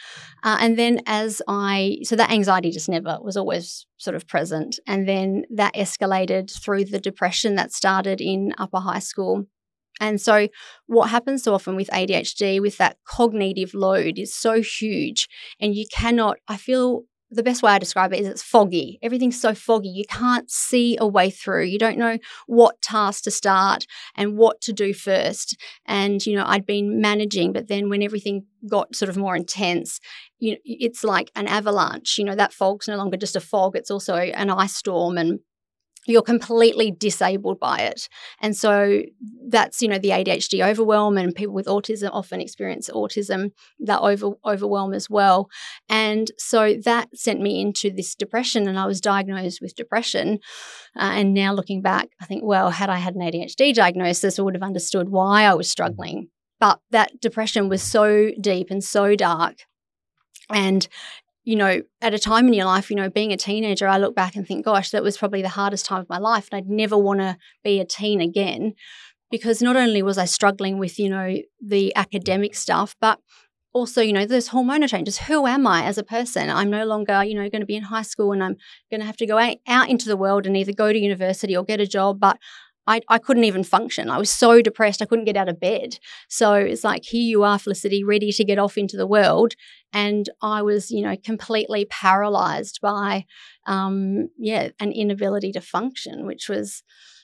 Uh, 0.43 0.59
and 0.61 0.79
then 0.79 1.01
as 1.07 1.43
I, 1.49 1.99
so 2.03 2.17
that 2.17 2.31
anxiety 2.31 2.71
just 2.71 2.89
never 2.89 3.19
was 3.21 3.37
always 3.37 3.87
sort 3.97 4.15
of 4.17 4.27
present. 4.27 4.79
And 4.87 5.09
then 5.09 5.45
that 5.55 5.75
escalated 5.75 6.51
through 6.51 6.87
the 6.87 7.01
depression 7.01 7.55
that 7.57 7.73
started 7.73 8.21
in 8.21 8.53
upper 8.59 8.79
high 8.79 9.01
school. 9.01 9.47
And 9.99 10.21
so, 10.21 10.49
what 10.87 11.09
happens 11.09 11.43
so 11.43 11.55
often 11.55 11.75
with 11.75 11.89
ADHD, 11.89 12.61
with 12.61 12.77
that 12.77 12.99
cognitive 13.07 13.73
load, 13.73 14.19
is 14.19 14.35
so 14.35 14.61
huge, 14.61 15.27
and 15.59 15.75
you 15.75 15.87
cannot, 15.91 16.37
I 16.49 16.59
feel 16.59 17.05
the 17.31 17.43
best 17.43 17.63
way 17.63 17.73
I 17.73 17.79
describe 17.79 18.13
it 18.13 18.21
is 18.21 18.27
it's 18.27 18.43
foggy. 18.43 18.99
Everything's 19.03 19.41
so 19.41 19.55
foggy. 19.55 19.89
You 19.89 20.05
can't 20.09 20.51
see 20.51 20.97
a 21.01 21.07
way 21.07 21.31
through. 21.31 21.65
You 21.65 21.79
don't 21.79 21.99
know 21.99 22.19
what 22.47 22.81
task 22.83 23.25
to 23.25 23.31
start 23.31 23.87
and 24.15 24.37
what 24.37 24.61
to 24.63 24.73
do 24.73 24.95
first. 24.95 25.57
And, 25.87 26.25
you 26.25 26.37
know, 26.37 26.45
I'd 26.47 26.67
been 26.67 27.01
managing, 27.01 27.53
but 27.53 27.69
then 27.69 27.89
when 27.89 28.03
everything 28.03 28.47
got 28.69 28.95
sort 28.95 29.09
of 29.09 29.17
more 29.17 29.35
intense, 29.37 30.01
you 30.39 30.53
know, 30.53 30.59
it's 30.65 31.03
like 31.03 31.31
an 31.35 31.49
avalanche. 31.49 32.17
You 32.17 32.25
know, 32.25 32.37
that 32.37 32.53
fog's 32.53 32.89
no 32.89 32.97
longer 32.97 33.17
just 33.17 33.37
a 33.37 33.41
fog, 33.41 33.77
it's 33.77 33.91
also 33.91 34.15
an 34.15 34.51
ice 34.51 34.77
storm 34.77 35.19
and 35.19 35.41
you're 36.07 36.23
completely 36.23 36.91
disabled 36.91 37.61
by 37.61 37.81
it. 37.81 38.09
And 38.41 38.57
so 38.57 39.03
that's, 39.49 39.83
you 39.83 39.89
know, 39.89 39.99
the 39.99 40.11
ADHD 40.11 40.67
overwhelm 40.67 41.19
and 41.19 41.35
people 41.35 41.55
with 41.55 41.67
autism 41.67 42.11
often 42.13 42.41
experience 42.41 42.89
autism, 42.91 43.51
that 43.81 44.01
over, 44.01 44.33
overwhelm 44.45 44.95
as 44.95 45.11
well. 45.11 45.49
And 45.89 46.31
so 46.39 46.75
that 46.85 47.09
sent 47.17 47.41
me 47.41 47.61
into 47.61 47.91
this 47.91 48.15
depression 48.15 48.69
and 48.69 48.79
I 48.79 48.87
was 48.87 49.01
diagnosed 49.01 49.61
with 49.61 49.77
depression. 49.77 50.39
Uh, 50.97 51.13
and 51.15 51.35
now 51.35 51.53
looking 51.53 51.83
back, 51.83 52.09
I 52.21 52.27
think, 52.27 52.43
well, 52.45 52.71
had 52.71 52.91
I 52.91 52.99
had 52.99 53.15
an 53.15 53.23
ADHD 53.23 53.75
diagnosis, 53.75 54.39
I 54.39 54.43
would 54.43 54.55
have 54.55 54.63
understood 54.63 55.09
why 55.09 55.45
I 55.45 55.55
was 55.55 55.71
struggling. 55.71 56.29
But 56.59 56.81
that 56.91 57.21
depression 57.21 57.69
was 57.69 57.83
so 57.83 58.31
deep 58.41 58.71
and 58.71 58.83
so 58.83 59.15
dark 59.15 59.57
And 60.51 60.87
you 61.47 61.55
know, 61.55 61.81
at 62.03 62.13
a 62.13 62.19
time 62.19 62.49
in 62.49 62.55
your 62.55 62.67
life, 62.67 62.91
you 62.91 62.97
know, 62.97 63.09
being 63.09 63.33
a 63.33 63.37
teenager, 63.37 63.87
I 63.87 63.99
look 63.99 64.17
back 64.17 64.35
and 64.35 64.45
think, 64.45 64.65
gosh, 64.65 64.91
that 64.91 65.05
was 65.05 65.17
probably 65.17 65.43
the 65.43 65.49
hardest 65.49 65.87
time 65.87 66.01
of 66.01 66.09
my 66.09 66.19
life. 66.19 66.49
And 66.51 66.59
I'd 66.59 66.69
never 66.69 66.99
want 66.99 67.21
to 67.21 67.39
be 67.63 67.79
a 67.79 67.85
teen 67.85 68.21
again 68.21 68.75
because 69.31 69.63
not 69.63 69.77
only 69.77 70.03
was 70.03 70.19
I 70.19 70.25
struggling 70.25 70.81
with, 70.81 70.99
you 70.99 71.09
know, 71.09 71.37
the 71.65 71.95
academic 71.95 72.57
stuff, 72.57 72.97
but 73.01 73.21
also, 73.73 74.01
you 74.01 74.13
know, 74.13 74.27
there's 74.27 74.49
hormonal 74.49 74.89
changes. 74.89 75.19
Who 75.19 75.47
am 75.47 75.69
I 75.69 75.85
as 75.85 75.99
a 75.99 76.03
person? 76.03 76.51
I'm 76.51 76.69
no 76.69 76.85
longer, 76.85 77.23
you 77.23 77.35
know, 77.35 77.49
going 77.49 77.61
to 77.61 77.67
be 77.67 77.77
in 77.77 77.85
high 77.85 78.03
school 78.03 78.33
and 78.33 78.43
I'm 78.43 78.57
going 78.91 79.01
to 79.01 79.07
have 79.07 79.19
to 79.19 79.27
go 79.27 79.39
out 79.39 79.89
into 79.89 80.09
the 80.09 80.17
world 80.17 80.47
and 80.47 80.57
either 80.57 80.73
go 80.73 80.93
to 80.93 80.99
university 80.99 81.57
or 81.57 81.63
get 81.63 81.81
a 81.81 81.87
job. 81.87 82.19
But 82.19 82.39
I, 82.87 83.01
I 83.09 83.19
couldn't 83.19 83.45
even 83.45 83.65
function. 83.65 84.09
I 84.11 84.19
was 84.19 84.31
so 84.31 84.63
depressed, 84.63 85.03
I 85.03 85.07
couldn't 85.07 85.25
get 85.25 85.37
out 85.37 85.49
of 85.49 85.61
bed. 85.61 85.99
So 86.29 86.55
it's 86.55 86.85
like, 86.85 87.05
here 87.05 87.23
you 87.23 87.43
are, 87.43 87.59
Felicity, 87.59 88.05
ready 88.05 88.31
to 88.33 88.45
get 88.45 88.59
off 88.59 88.79
into 88.79 88.97
the 88.97 89.07
world. 89.07 89.55
And 89.93 90.29
I 90.43 90.63
was, 90.63 90.91
you 90.91 91.03
know, 91.03 91.17
completely 91.25 91.87
paralyzed 91.87 92.81
by, 92.81 93.25
um, 93.67 94.29
yeah, 94.39 94.69
an 94.81 94.93
inability 94.93 95.53
to 95.53 95.61
function, 95.61 96.27
which 96.27 96.49
was, 96.49 96.83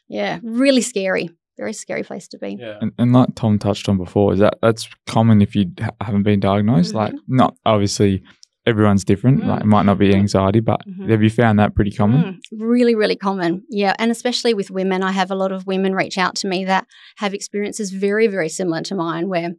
yeah, 0.09 0.40
really 0.42 0.83
scary. 0.83 1.31
Very 1.59 1.75
scary 1.75 2.03
place 2.03 2.29
to 2.29 2.38
be. 2.38 2.57
Yeah. 2.59 2.79
And, 2.81 2.92
and 2.98 3.12
like 3.12 3.35
Tom 3.35 3.59
touched 3.59 3.88
on 3.88 3.98
before, 3.98 4.33
is 4.33 4.38
that 4.38 4.55
that's 4.62 4.88
common 5.07 5.42
if 5.42 5.55
you 5.55 5.66
haven't 6.01 6.22
been 6.22 6.40
diagnosed. 6.40 6.92
Mhm. 6.92 6.96
Like, 6.96 7.14
not 7.29 7.55
obviously 7.66 8.22
everyone's 8.66 9.05
different. 9.05 9.44
Like, 9.46 9.61
it 9.62 9.66
Mm. 9.66 9.70
might 9.70 9.87
not 9.87 9.98
be 9.98 10.14
anxiety, 10.14 10.61
but 10.61 10.81
Mhm. 10.87 11.09
have 11.11 11.22
you 11.22 11.31
found 11.31 11.59
that 11.59 11.75
pretty 11.75 11.90
common? 11.90 12.20
Mm, 12.22 12.38
really, 12.61 12.94
really 12.94 13.16
common. 13.16 13.64
Yeah. 13.68 13.94
And 13.98 14.11
especially 14.11 14.55
with 14.55 14.70
women, 14.70 15.03
I 15.03 15.12
have 15.12 15.31
a 15.31 15.35
lot 15.35 15.51
of 15.53 15.66
women 15.66 15.94
reach 15.94 16.16
out 16.18 16.35
to 16.37 16.48
me 16.48 16.64
that 16.66 16.87
have 17.16 17.35
experiences 17.35 17.90
very, 17.90 18.27
very 18.29 18.48
similar 18.48 18.83
to 18.83 18.94
mine 18.94 19.29
where 19.29 19.51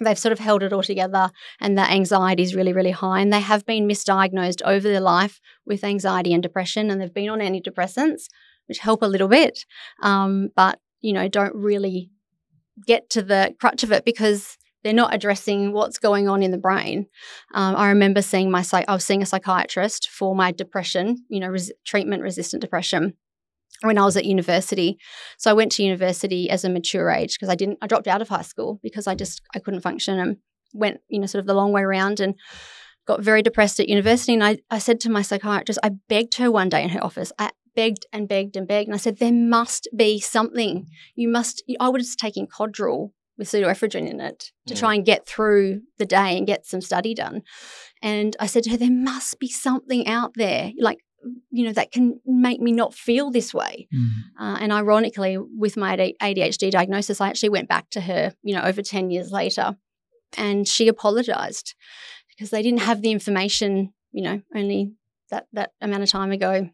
they've 0.00 0.18
sort 0.18 0.32
of 0.32 0.38
held 0.38 0.62
it 0.62 0.72
all 0.72 0.82
together 0.82 1.30
and 1.60 1.76
that 1.76 1.90
anxiety 1.90 2.42
is 2.42 2.54
really, 2.54 2.72
really 2.72 2.90
high. 2.92 3.20
And 3.20 3.30
they 3.32 3.40
have 3.40 3.66
been 3.66 3.86
misdiagnosed 3.86 4.62
over 4.64 4.88
their 4.88 5.00
life 5.00 5.38
with 5.66 5.84
anxiety 5.84 6.32
and 6.32 6.42
depression 6.42 6.90
and 6.90 7.00
they've 7.00 7.12
been 7.12 7.28
on 7.28 7.40
antidepressants, 7.40 8.22
which 8.66 8.78
help 8.78 9.02
a 9.02 9.06
little 9.06 9.28
bit, 9.28 9.66
um, 10.02 10.48
but, 10.56 10.80
you 11.02 11.12
know, 11.12 11.28
don't 11.28 11.54
really 11.54 12.10
get 12.86 13.10
to 13.10 13.20
the 13.22 13.54
crutch 13.60 13.82
of 13.82 13.92
it 13.92 14.04
because 14.06 14.56
they're 14.82 14.92
not 14.92 15.14
addressing 15.14 15.72
what's 15.72 15.98
going 15.98 16.28
on 16.28 16.42
in 16.42 16.50
the 16.50 16.58
brain. 16.58 17.06
Um, 17.54 17.76
I 17.76 17.88
remember 17.88 18.22
seeing 18.22 18.50
my 18.50 18.64
I 18.72 18.92
was 18.92 19.04
seeing 19.04 19.22
a 19.22 19.26
psychiatrist 19.26 20.08
for 20.08 20.34
my 20.34 20.52
depression, 20.52 21.24
you 21.28 21.40
know, 21.40 21.48
res- 21.48 21.72
treatment 21.84 22.22
resistant 22.22 22.60
depression 22.60 23.14
when 23.82 23.98
I 23.98 24.04
was 24.04 24.16
at 24.16 24.24
university. 24.24 24.98
So 25.38 25.50
I 25.50 25.54
went 25.54 25.72
to 25.72 25.82
university 25.82 26.50
as 26.50 26.64
a 26.64 26.70
mature 26.70 27.10
age 27.10 27.34
because 27.34 27.48
I 27.48 27.54
didn't 27.54 27.78
I 27.82 27.86
dropped 27.86 28.08
out 28.08 28.22
of 28.22 28.28
high 28.28 28.42
school 28.42 28.80
because 28.82 29.06
I 29.06 29.14
just 29.14 29.42
I 29.54 29.58
couldn't 29.58 29.80
function 29.80 30.18
and 30.18 30.36
went, 30.74 31.00
you 31.08 31.20
know, 31.20 31.26
sort 31.26 31.40
of 31.40 31.46
the 31.46 31.54
long 31.54 31.72
way 31.72 31.82
around 31.82 32.20
and 32.20 32.34
got 33.06 33.22
very 33.22 33.42
depressed 33.42 33.80
at 33.80 33.88
university 33.88 34.34
and 34.34 34.44
I, 34.44 34.58
I 34.70 34.78
said 34.78 35.00
to 35.00 35.10
my 35.10 35.22
psychiatrist, 35.22 35.80
I 35.82 35.90
begged 36.08 36.36
her 36.36 36.50
one 36.50 36.68
day 36.68 36.82
in 36.82 36.90
her 36.90 37.02
office. 37.02 37.32
I 37.38 37.50
begged 37.74 38.06
and 38.12 38.28
begged 38.28 38.56
and 38.56 38.68
begged 38.68 38.88
and 38.88 38.94
I 38.94 38.98
said, 38.98 39.18
There 39.18 39.32
must 39.32 39.88
be 39.96 40.20
something. 40.20 40.86
You 41.14 41.28
must 41.28 41.62
I 41.80 41.88
was 41.88 42.16
taking 42.16 42.46
Codral 42.46 43.10
with 43.38 43.48
pseudoephedrine 43.48 44.08
in 44.08 44.20
it 44.20 44.50
to 44.66 44.74
Mm. 44.74 44.78
try 44.78 44.94
and 44.94 45.04
get 45.04 45.26
through 45.26 45.82
the 45.98 46.04
day 46.06 46.36
and 46.36 46.46
get 46.46 46.66
some 46.66 46.80
study 46.80 47.14
done. 47.14 47.42
And 48.02 48.36
I 48.38 48.46
said 48.46 48.64
to 48.64 48.70
her, 48.70 48.76
there 48.76 48.90
must 48.90 49.38
be 49.38 49.48
something 49.48 50.06
out 50.06 50.34
there, 50.34 50.72
like, 50.78 50.98
you 51.50 51.64
know, 51.64 51.72
that 51.72 51.92
can 51.92 52.20
make 52.26 52.60
me 52.60 52.72
not 52.72 52.94
feel 52.94 53.30
this 53.30 53.54
way. 53.54 53.88
Mm. 53.94 54.08
Uh, 54.40 54.56
and 54.60 54.72
ironically, 54.72 55.38
with 55.38 55.76
my 55.76 55.96
ADHD 56.20 56.70
diagnosis, 56.70 57.20
I 57.20 57.28
actually 57.28 57.50
went 57.50 57.68
back 57.68 57.90
to 57.90 58.00
her, 58.02 58.34
you 58.42 58.54
know, 58.54 58.62
over 58.62 58.82
10 58.82 59.10
years 59.10 59.30
later, 59.30 59.76
and 60.36 60.66
she 60.66 60.88
apologized 60.88 61.74
because 62.28 62.50
they 62.50 62.62
didn't 62.62 62.80
have 62.80 63.02
the 63.02 63.12
information, 63.12 63.92
you 64.10 64.22
know, 64.22 64.42
only 64.54 64.92
that, 65.30 65.46
that 65.52 65.70
amount 65.80 66.02
of 66.02 66.10
time 66.10 66.32
ago 66.32 66.68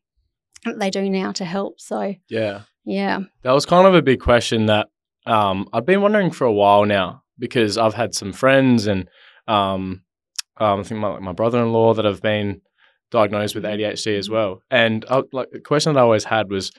they 0.77 0.91
do 0.91 1.09
now 1.09 1.31
to 1.33 1.45
help. 1.45 1.81
So, 1.81 2.15
Yeah. 2.29 2.63
yeah. 2.85 3.21
That 3.43 3.53
was 3.53 3.65
kind 3.67 3.87
of 3.87 3.95
a 3.95 4.03
big 4.03 4.19
question 4.21 4.67
that 4.67 4.89
um, 5.29 5.69
I've 5.73 5.87
been 5.87 6.01
wondering 6.01 6.31
for 6.31 6.45
a 6.47 6.53
while 6.53 6.85
now 6.85 7.23
because 7.39 7.79
I've 7.79 7.95
had 7.95 8.15
some 8.15 8.33
friends 8.33 8.87
and 8.87 9.09
um, 9.47 10.03
um, 10.57 10.81
I 10.81 10.83
think 10.83 11.01
my, 11.01 11.19
my 11.21 11.33
brother-in-law 11.33 11.95
that 11.95 12.05
have 12.05 12.21
been 12.21 12.61
diagnosed 13.11 13.55
with 13.55 13.65
ADHD 13.65 14.19
as 14.19 14.29
well. 14.29 14.63
And 14.71 15.05
I, 15.11 15.23
like 15.33 15.51
the 15.51 15.61
question 15.61 15.95
that 15.95 16.01
I 16.01 16.03
always 16.03 16.25
had 16.25 16.51
was, 16.51 16.73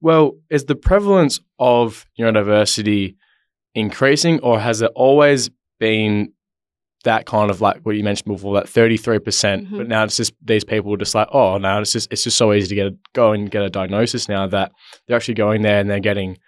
well, 0.00 0.32
is 0.50 0.64
the 0.66 0.76
prevalence 0.76 1.40
of 1.58 2.06
neurodiversity 2.18 3.16
increasing, 3.74 4.40
or 4.40 4.60
has 4.60 4.82
it 4.82 4.92
always 4.94 5.50
been 5.80 6.32
that 7.04 7.26
kind 7.26 7.50
of 7.50 7.60
like 7.60 7.80
what 7.82 7.96
you 7.96 8.04
mentioned 8.04 8.32
before, 8.32 8.54
that 8.54 8.68
thirty 8.68 8.96
three 8.96 9.18
percent? 9.18 9.70
Mhm. 9.70 9.78
But 9.78 9.88
now 9.88 10.04
it's 10.04 10.16
just 10.16 10.32
these 10.42 10.64
people 10.64 10.92
are 10.94 10.98
just 10.98 11.14
like, 11.14 11.28
oh, 11.32 11.58
now 11.58 11.80
it's 11.80 11.92
just 11.92 12.10
it's 12.12 12.24
just 12.24 12.36
so 12.36 12.52
easy 12.52 12.68
to 12.68 12.74
get 12.74 12.86
a, 12.86 12.96
go 13.14 13.32
and 13.32 13.50
get 13.50 13.62
a 13.62 13.70
diagnosis 13.70 14.28
now 14.28 14.46
that 14.46 14.72
they're 15.06 15.16
actually 15.16 15.34
going 15.34 15.62
there 15.62 15.80
and 15.80 15.90
they're 15.90 16.00
getting 16.00 16.38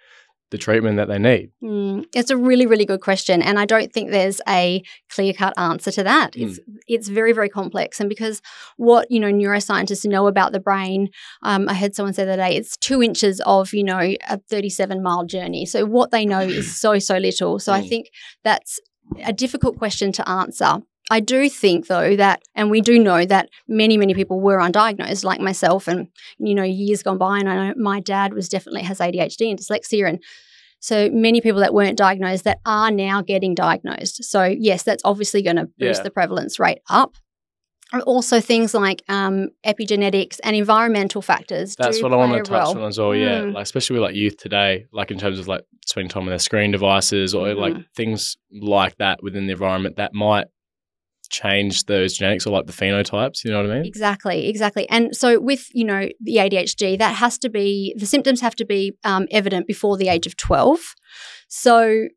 the 0.49 0.57
treatment 0.57 0.97
that 0.97 1.07
they 1.09 1.19
need. 1.19 1.51
Mm, 1.63 2.05
it's 2.15 2.29
a 2.31 2.37
really, 2.37 2.65
really 2.65 2.85
good 2.85 3.01
question, 3.01 3.41
and 3.41 3.59
I 3.59 3.65
don't 3.65 3.91
think 3.91 4.11
there's 4.11 4.39
a 4.47 4.81
clear-cut 5.09 5.53
answer 5.57 5.91
to 5.91 6.03
that. 6.03 6.35
It's 6.35 6.59
it's 6.87 7.07
very, 7.09 7.33
very 7.33 7.49
complex, 7.49 7.99
and 7.99 8.07
because 8.09 8.41
what 8.77 9.11
you 9.11 9.19
know 9.19 9.31
neuroscientists 9.31 10.05
know 10.05 10.27
about 10.27 10.51
the 10.53 10.59
brain, 10.59 11.09
um, 11.43 11.67
I 11.67 11.73
heard 11.73 11.95
someone 11.95 12.13
say 12.13 12.23
the 12.25 12.33
other 12.33 12.41
day, 12.43 12.55
it's 12.55 12.77
two 12.77 13.03
inches 13.03 13.41
of 13.45 13.73
you 13.73 13.83
know 13.83 13.99
a 14.29 14.37
37 14.49 15.03
mile 15.03 15.25
journey. 15.25 15.65
So 15.65 15.85
what 15.85 16.11
they 16.11 16.25
know 16.25 16.39
is 16.41 16.77
so 16.79 16.99
so 16.99 17.17
little. 17.17 17.59
So 17.59 17.73
I 17.73 17.81
Mm. 17.81 17.89
think 17.89 18.07
that's 18.43 18.79
a 19.25 19.31
difficult 19.33 19.77
question 19.77 20.11
to 20.13 20.27
answer. 20.29 20.79
I 21.09 21.19
do 21.21 21.49
think 21.49 21.87
though 21.87 22.15
that, 22.17 22.41
and 22.55 22.69
we 22.69 22.81
do 22.81 22.99
know 22.99 23.25
that 23.25 23.49
many, 23.67 23.97
many 23.97 24.13
people 24.13 24.39
were 24.41 24.57
undiagnosed, 24.57 25.23
like 25.23 25.39
myself, 25.39 25.87
and 25.87 26.07
you 26.37 26.53
know, 26.53 26.63
years 26.63 27.01
gone 27.03 27.17
by, 27.17 27.39
and 27.39 27.49
I 27.49 27.67
know 27.69 27.73
my 27.77 27.99
dad 27.99 28.33
was 28.33 28.49
definitely 28.49 28.81
has 28.83 28.99
ADHD 28.99 29.49
and 29.49 29.57
dyslexia, 29.59 30.07
and 30.09 30.21
so 30.79 31.09
many 31.09 31.41
people 31.41 31.61
that 31.61 31.73
weren't 31.73 31.97
diagnosed 31.97 32.43
that 32.43 32.59
are 32.65 32.91
now 32.91 33.21
getting 33.21 33.55
diagnosed. 33.55 34.23
So 34.25 34.43
yes, 34.43 34.83
that's 34.83 35.01
obviously 35.05 35.41
going 35.41 35.55
to 35.55 35.65
boost 35.79 35.99
Yeah. 35.99 36.03
the 36.03 36.11
prevalence 36.11 36.59
rate 36.59 36.79
up. 36.89 37.15
Also, 38.05 38.41
things 38.41 38.73
like 38.73 39.01
um, 39.07 39.47
epigenetics 39.65 40.39
and 40.43 40.57
environmental 40.57 41.21
factors. 41.21 41.73
That's 41.77 41.97
do 41.99 42.03
what 42.03 42.11
I 42.13 42.17
want 42.17 42.33
to 42.33 42.39
touch 42.51 42.65
role. 42.75 42.83
on 42.83 42.89
as 42.89 42.99
well. 42.99 43.15
Yeah, 43.15 43.39
Mm. 43.43 43.53
like 43.53 43.63
especially 43.63 43.93
with 43.93 44.03
like 44.03 44.15
youth 44.15 44.35
today, 44.35 44.85
like 44.91 45.09
in 45.09 45.17
terms 45.17 45.39
of 45.39 45.47
like 45.47 45.61
spending 45.85 46.09
time 46.09 46.23
on 46.23 46.29
their 46.29 46.37
screen 46.37 46.71
devices 46.71 47.33
or 47.33 47.53
like 47.55 47.73
Mhm. 47.75 47.85
things 47.95 48.35
like 48.61 48.97
that 48.97 49.23
within 49.23 49.45
the 49.47 49.53
environment 49.53 49.95
that 49.95 50.13
might 50.13 50.47
change 51.29 51.85
those 51.85 52.13
genetics 52.13 52.45
or 52.45 52.51
like 52.51 52.65
the 52.65 52.73
phenotypes. 52.73 53.43
You 53.43 53.51
know 53.51 53.61
what 53.61 53.71
I 53.71 53.75
mean? 53.75 53.85
Exactly, 53.85 54.47
exactly. 54.47 54.89
And 54.89 55.15
so 55.15 55.39
with, 55.39 55.67
you 55.73 55.85
know, 55.85 56.09
the 56.21 56.37
ADHD, 56.37 56.97
that 56.97 57.15
has 57.15 57.37
to 57.39 57.49
be, 57.49 57.93
the 57.97 58.05
symptoms 58.05 58.41
have 58.41 58.55
to 58.55 58.65
be 58.65 58.97
um, 59.03 59.27
evident 59.31 59.67
before 59.67 59.97
the 59.97 60.09
age 60.09 60.27
of 60.27 60.37
12. 60.37 60.79
So, 61.47 62.07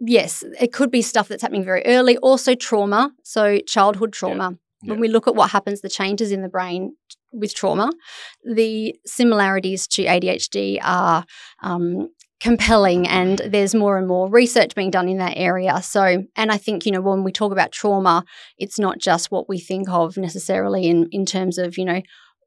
yes, 0.00 0.44
it 0.60 0.72
could 0.72 0.90
be 0.90 1.02
stuff 1.02 1.28
that's 1.28 1.42
happening 1.42 1.64
very 1.64 1.82
early. 1.86 2.16
Also, 2.18 2.54
trauma. 2.54 3.12
So, 3.22 3.58
childhood 3.60 4.12
trauma. 4.12 4.58
Yeah. 4.82 4.92
When 4.92 5.00
we 5.00 5.08
look 5.08 5.26
at 5.26 5.34
what 5.34 5.50
happens, 5.50 5.80
the 5.80 5.88
changes 5.88 6.30
in 6.30 6.42
the 6.42 6.48
brain 6.48 6.94
with 7.32 7.54
trauma, 7.54 7.90
the 8.44 8.94
similarities 9.04 9.86
to 9.88 10.04
ADHD 10.04 10.78
are 10.82 11.24
um, 11.62 12.10
compelling 12.40 13.06
and 13.08 13.40
there's 13.46 13.74
more 13.74 13.98
and 13.98 14.06
more 14.06 14.30
research 14.30 14.74
being 14.74 14.90
done 14.90 15.08
in 15.08 15.18
that 15.18 15.36
area. 15.36 15.82
So, 15.82 16.24
and 16.36 16.52
I 16.52 16.56
think, 16.56 16.86
you 16.86 16.92
know, 16.92 17.00
when 17.00 17.24
we 17.24 17.32
talk 17.32 17.50
about 17.52 17.72
trauma, 17.72 18.24
it's 18.58 18.78
not 18.78 18.98
just 18.98 19.30
what 19.30 19.48
we 19.48 19.58
think 19.58 19.88
of 19.88 20.16
necessarily 20.16 20.86
in, 20.86 21.08
in 21.10 21.26
terms 21.26 21.58
of, 21.58 21.76
you 21.76 21.84
know, 21.84 22.00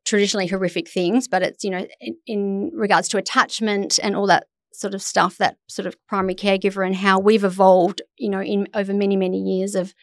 traditionally 0.06 0.48
horrific 0.48 0.90
things, 0.90 1.28
but 1.28 1.44
it's, 1.44 1.64
you 1.64 1.70
know, 1.70 1.86
in, 2.00 2.16
in 2.26 2.72
regards 2.74 3.08
to 3.10 3.18
attachment 3.18 4.00
and 4.02 4.16
all 4.16 4.28
that 4.28 4.48
sort 4.74 4.94
of 4.94 5.02
stuff, 5.02 5.38
that 5.38 5.58
sort 5.68 5.86
of 5.86 5.96
primary 6.08 6.36
caregiver 6.36 6.86
and 6.86 6.96
how 6.96 7.20
we've 7.20 7.44
evolved, 7.44 8.02
you 8.18 8.30
know, 8.30 8.42
in 8.42 8.68
over 8.74 8.94
many, 8.94 9.18
many 9.18 9.40
years 9.40 9.76
of 9.76 9.94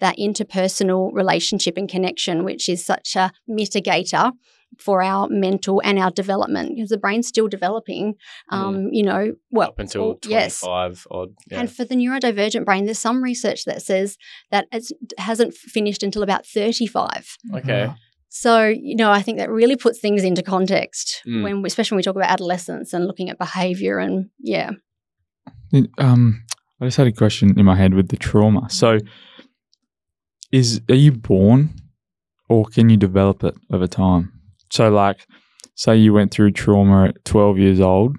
that 0.00 0.16
interpersonal 0.18 1.10
relationship 1.12 1.76
and 1.76 1.88
connection, 1.88 2.44
which 2.44 2.68
is 2.68 2.84
such 2.84 3.16
a 3.16 3.32
mitigator 3.48 4.32
for 4.78 5.02
our 5.02 5.28
mental 5.28 5.80
and 5.84 5.98
our 5.98 6.10
development 6.10 6.74
because 6.76 6.90
the 6.90 6.98
brain's 6.98 7.26
still 7.26 7.48
developing. 7.48 8.14
Um, 8.50 8.88
You 8.92 9.02
know, 9.02 9.34
well, 9.50 9.68
Up 9.68 9.78
until 9.78 10.02
all- 10.02 10.14
twenty 10.16 10.34
yes. 10.34 10.58
five 10.60 11.06
odd. 11.10 11.34
Yeah. 11.50 11.60
And 11.60 11.70
for 11.72 11.84
the 11.84 11.96
neurodivergent 11.96 12.64
brain, 12.64 12.84
there's 12.84 12.98
some 12.98 13.22
research 13.22 13.64
that 13.64 13.82
says 13.82 14.16
that 14.50 14.66
it 14.70 14.84
hasn't 15.18 15.54
finished 15.54 16.02
until 16.02 16.22
about 16.22 16.46
35. 16.46 17.36
okay. 17.54 17.92
So, 18.30 18.66
you 18.68 18.94
know, 18.94 19.10
I 19.10 19.22
think 19.22 19.38
that 19.38 19.50
really 19.50 19.74
puts 19.76 19.98
things 20.00 20.22
into 20.22 20.42
context 20.42 21.22
Mm. 21.26 21.42
when, 21.42 21.66
especially 21.66 21.94
when 21.96 22.00
we 22.00 22.02
talk 22.02 22.14
about 22.16 22.30
adolescence 22.30 22.92
and 22.92 23.06
looking 23.06 23.30
at 23.30 23.38
behavior 23.38 23.98
and 23.98 24.28
yeah. 24.38 24.72
It- 25.72 25.90
Um, 25.98 26.44
I 26.80 26.84
just 26.84 26.98
had 26.98 27.06
a 27.06 27.12
question 27.12 27.58
in 27.58 27.64
my 27.64 27.74
head 27.74 27.94
with 27.94 28.08
the 28.08 28.16
trauma. 28.16 28.68
So, 28.70 28.98
is 30.52 30.80
are 30.88 30.94
you 30.94 31.12
born, 31.12 31.70
or 32.48 32.64
can 32.66 32.88
you 32.90 32.96
develop 32.96 33.42
it 33.44 33.54
over 33.70 33.86
time? 33.86 34.32
So, 34.70 34.90
like, 34.90 35.26
say 35.74 35.96
you 35.96 36.12
went 36.12 36.32
through 36.32 36.52
trauma 36.52 37.06
at 37.08 37.24
twelve 37.24 37.58
years 37.58 37.80
old, 37.80 38.16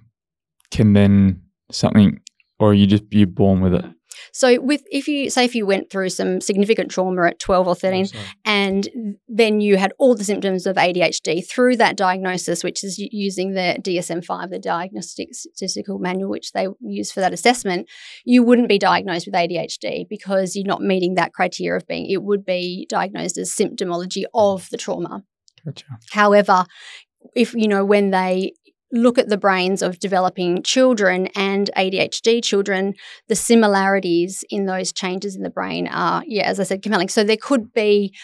can 0.72 0.94
then 0.94 1.42
something, 1.72 2.20
or 2.60 2.74
you 2.74 2.88
just 2.88 3.04
you're 3.12 3.28
born 3.28 3.62
with 3.62 3.74
it? 3.74 3.86
So 4.32 4.60
with 4.62 4.84
if 4.92 5.08
you 5.08 5.30
say 5.30 5.46
if 5.46 5.56
you 5.56 5.66
went 5.66 5.90
through 5.90 6.10
some 6.10 6.42
significant 6.42 6.92
trauma 6.92 7.28
at 7.28 7.40
12 7.40 7.68
or 7.68 7.76
13 7.76 8.06
Sorry. 8.06 8.24
and 8.46 8.88
then 9.28 9.62
you 9.62 9.78
had 9.78 9.94
all 9.98 10.16
the 10.16 10.24
symptoms 10.24 10.66
of 10.66 10.76
ADHD 10.76 11.48
through 11.48 11.78
that 11.78 11.96
diagnosis 11.96 12.64
which 12.64 12.84
is 12.84 12.98
using 12.98 13.54
the 13.54 13.78
DSM-5 13.82 14.50
the 14.50 14.60
diagnostic 14.60 15.34
statistical 15.34 16.00
manual 16.00 16.30
which 16.30 16.52
they 16.52 16.68
use 16.82 17.12
for 17.12 17.20
that 17.20 17.34
assessment 17.34 17.90
you 18.26 18.44
wouldn't 18.44 18.70
be 18.70 18.80
diagnosed 18.80 19.26
with 19.26 19.36
ADHD 19.36 20.08
because 20.10 20.56
you're 20.56 20.66
not 20.66 20.82
meeting 20.82 21.16
that 21.16 21.34
criteria 21.34 21.78
of 21.78 21.88
being 21.88 22.10
it 22.10 22.24
would 22.24 22.46
be 22.46 22.86
diagnosed 22.90 23.38
as 23.38 23.52
symptomology 23.52 24.24
of 24.34 24.70
the 24.70 24.78
trauma 24.78 25.24
Gotcha. 25.66 25.86
However, 26.12 26.66
if 27.36 27.54
you 27.54 27.68
know 27.68 27.86
when 27.86 28.12
they 28.12 28.54
look 28.92 29.18
at 29.18 29.30
the 29.30 29.38
brains 29.38 29.82
of 29.82 30.00
developing 30.00 30.64
children 30.64 31.28
and 31.36 31.70
ADHD 31.78 32.44
children, 32.44 32.96
the 33.28 33.36
similarities 33.36 34.44
in 34.50 34.66
those 34.66 34.92
changes 34.92 35.36
in 35.36 35.44
the 35.44 35.50
brain 35.50 35.88
are, 35.88 36.24
yeah, 36.26 36.44
as 36.44 36.60
I 36.60 36.64
said, 36.64 36.82
compelling. 36.82 37.10
So 37.10 37.24
there 37.24 37.38
could 37.38 37.72
be 37.74 38.16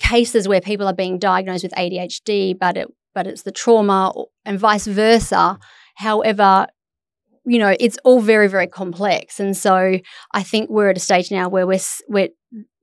cases 0.00 0.48
where 0.48 0.60
people 0.60 0.86
are 0.88 0.94
being 0.94 1.18
diagnosed 1.18 1.62
with 1.62 1.74
ADHD, 1.74 2.58
but 2.58 2.76
it 2.76 2.88
but 3.14 3.26
it's 3.26 3.42
the 3.42 3.52
trauma 3.52 4.12
and 4.44 4.58
vice 4.58 4.86
versa. 4.86 5.58
However, 5.96 6.66
you 7.44 7.58
know, 7.58 7.74
it's 7.80 7.98
all 8.04 8.20
very, 8.20 8.48
very 8.48 8.66
complex. 8.66 9.40
And 9.40 9.56
so 9.56 9.98
I 10.32 10.42
think 10.42 10.70
we're 10.70 10.90
at 10.90 10.96
a 10.96 11.00
stage 11.00 11.30
now 11.30 11.48
where 11.48 11.66
we're, 11.66 11.80
we're 12.08 12.28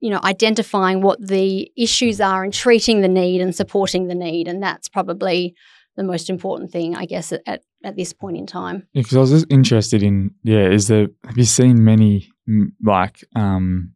you 0.00 0.10
know, 0.10 0.20
identifying 0.24 1.00
what 1.00 1.24
the 1.24 1.70
issues 1.76 2.20
are 2.20 2.44
and 2.44 2.52
treating 2.52 3.00
the 3.00 3.08
need 3.08 3.40
and 3.40 3.54
supporting 3.54 4.08
the 4.08 4.14
need. 4.14 4.48
And 4.48 4.62
that's 4.62 4.88
probably 4.88 5.54
the 5.96 6.04
most 6.04 6.30
important 6.30 6.70
thing, 6.70 6.96
I 6.96 7.04
guess, 7.04 7.32
at, 7.32 7.42
at, 7.46 7.62
at 7.84 7.96
this 7.96 8.12
point 8.12 8.36
in 8.36 8.46
time. 8.46 8.86
Yeah, 8.92 9.02
because 9.02 9.16
I 9.16 9.20
was 9.20 9.30
just 9.30 9.46
interested 9.50 10.02
in 10.02 10.32
yeah, 10.42 10.68
is 10.68 10.88
there 10.88 11.08
have 11.24 11.36
you 11.36 11.44
seen 11.44 11.84
many 11.84 12.30
like 12.82 13.24
um 13.36 13.92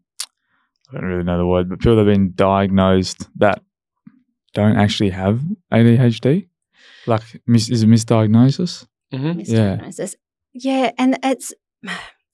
I 0.90 1.01
don't 1.01 1.09
really 1.09 1.25
know 1.25 1.38
the 1.38 1.46
word, 1.46 1.70
but 1.70 1.79
people 1.79 1.96
that 1.96 2.07
have 2.07 2.14
been 2.14 2.33
diagnosed 2.35 3.29
that 3.38 3.62
don't 4.53 4.77
actually 4.77 5.11
have 5.11 5.40
ADHD? 5.72 6.48
Like 7.07 7.22
mis- 7.46 7.70
is 7.70 7.83
it 7.83 7.88
misdiagnosis? 7.88 8.87
Mm-hmm. 9.12 9.40
Yeah. 9.40 9.77
misdiagnosis. 9.77 10.14
Yeah, 10.55 10.93
and 10.99 11.19
it's 11.23 11.53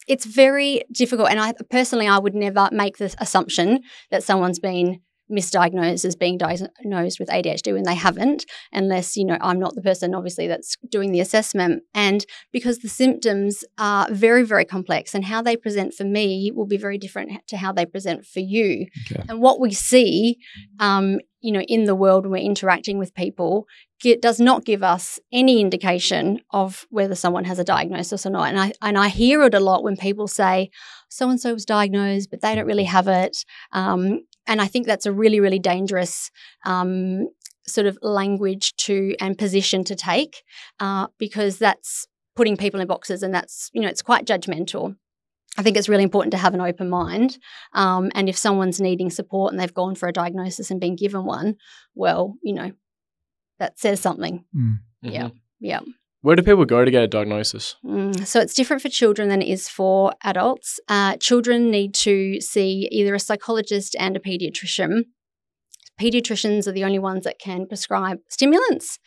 it's 0.09 0.25
very 0.25 0.83
difficult. 0.91 1.31
And 1.31 1.39
I 1.39 1.53
personally, 1.71 2.09
I 2.09 2.19
would 2.19 2.35
never 2.35 2.69
make 2.73 2.99
the 2.99 3.15
assumption 3.19 3.81
that 4.11 4.23
someone's 4.23 4.59
been 4.59 5.01
misdiagnosed 5.31 6.07
as 6.07 6.17
being 6.17 6.39
diagnosed 6.39 7.21
with 7.21 7.29
ADHD 7.29 7.75
when 7.75 7.83
they 7.83 7.95
haven't, 7.95 8.47
unless 8.73 9.17
you 9.17 9.25
know 9.25 9.37
I'm 9.41 9.61
not 9.61 9.75
the 9.75 9.83
person 9.83 10.15
obviously 10.15 10.47
that's 10.47 10.77
doing 10.89 11.13
the 11.13 11.21
assessment. 11.21 11.83
And 11.95 12.25
because 12.53 12.79
the 12.79 12.89
symptoms 12.89 13.65
are 13.79 14.09
very 14.11 14.45
very 14.45 14.65
complex, 14.65 15.15
and 15.15 15.25
how 15.25 15.43
they 15.43 15.57
present 15.57 15.95
for 15.95 16.05
me 16.05 16.51
will 16.55 16.67
be 16.67 16.79
very 16.79 16.99
different 16.99 17.47
to 17.49 17.57
how 17.57 17.73
they 17.73 17.87
present 17.87 18.25
for 18.25 18.41
you. 18.41 18.87
Okay. 19.13 19.23
And 19.29 19.41
what 19.41 19.61
we 19.61 19.73
see, 19.73 20.39
um, 20.81 21.19
you 21.41 21.53
know, 21.53 21.63
in 21.69 21.85
the 21.85 21.95
world 21.95 22.25
when 22.25 22.33
we're 22.33 22.51
interacting 22.51 22.99
with 22.99 23.15
people, 23.15 23.67
it 24.05 24.23
does 24.23 24.39
not 24.39 24.65
give 24.65 24.83
us 24.83 25.19
any 25.33 25.61
indication 25.61 26.41
of 26.51 26.87
whether 26.91 27.15
someone 27.15 27.45
has 27.45 27.59
a 27.59 27.65
diagnosis 27.65 28.25
or 28.25 28.31
not. 28.31 28.49
And 28.49 28.59
I 28.59 28.73
and 28.83 28.97
I 28.97 29.09
hear 29.09 29.43
it 29.43 29.55
a 29.55 29.61
lot 29.61 29.83
when 29.83 29.97
people 29.97 30.29
say, 30.29 30.71
"So 31.09 31.29
and 31.29 31.41
so 31.41 31.55
was 31.55 31.65
diagnosed, 31.65 32.31
but 32.31 32.41
they 32.41 32.55
don't 32.55 32.67
really 32.67 32.85
have 32.85 33.09
it." 33.09 33.45
Um, 33.73 34.21
and 34.47 34.61
I 34.61 34.67
think 34.67 34.87
that's 34.87 35.07
a 35.07 35.13
really, 35.13 35.41
really 35.41 35.59
dangerous 35.59 36.31
um, 36.65 37.29
sort 37.67 37.87
of 37.87 37.99
language 38.03 38.75
to 38.77 39.15
and 39.21 39.37
position 39.37 39.85
to 39.85 39.95
take 39.95 40.43
uh, 40.81 41.09
because 41.19 41.59
that's 41.59 42.07
putting 42.35 42.57
people 42.57 42.81
in 42.81 42.87
boxes, 42.87 43.23
and 43.23 43.35
that's 43.35 43.71
you 43.73 43.81
know 43.81 43.89
it's 43.89 44.03
quite 44.03 44.27
judgmental. 44.27 44.97
I 45.57 45.63
think 45.63 45.77
it's 45.77 45.89
really 45.89 46.05
important 46.05 46.31
to 46.33 46.39
have 46.39 46.55
an 46.55 46.61
open 46.61 46.89
mind. 46.89 47.39
Um, 47.73 48.13
and 48.15 48.29
if 48.29 48.39
someone's 48.39 48.81
needing 48.81 49.11
support 49.11 49.53
and 49.53 49.59
they've 49.59 49.75
gone 49.75 49.97
for 49.97 50.09
a 50.09 50.13
diagnosis 50.13 50.71
and 50.71 50.81
been 50.81 50.95
given 50.95 51.25
one, 51.25 51.57
well, 51.97 52.37
you 52.43 52.55
know, 52.55 52.71
that 53.59 53.79
says 53.79 54.01
something. 54.01 54.45
Yeah. 55.03 55.31
Yeah. 55.61 55.81
Mm-hmm. 55.81 55.91
Where 56.23 56.35
do 56.35 56.43
people 56.43 56.65
go 56.65 56.85
to 56.85 56.91
get 56.91 57.05
a 57.05 57.09
diagnosis? 57.09 57.77
Mm, 57.85 58.27
so 58.27 58.41
it's 58.41 58.55
different 58.55 58.83
for 58.83 58.89
children 58.89 59.29
than 59.29 59.41
it 59.41 59.49
is 59.49 59.69
for 59.69 60.13
adults. 60.25 60.81
Uh, 60.89 61.17
children 61.17 61.71
need 61.71 61.95
to 61.95 62.41
see 62.41 62.89
either 62.91 63.15
a 63.15 63.21
psychologist 63.21 63.95
and 63.99 64.17
a 64.17 64.21
pediatrician. 64.21 65.05
Pediatricians 66.01 66.67
are 66.67 66.73
the 66.73 66.85
only 66.85 66.99
ones 66.99 67.25
that 67.25 67.39
can 67.39 67.67
prescribe 67.67 68.19
stimulants. 68.29 68.99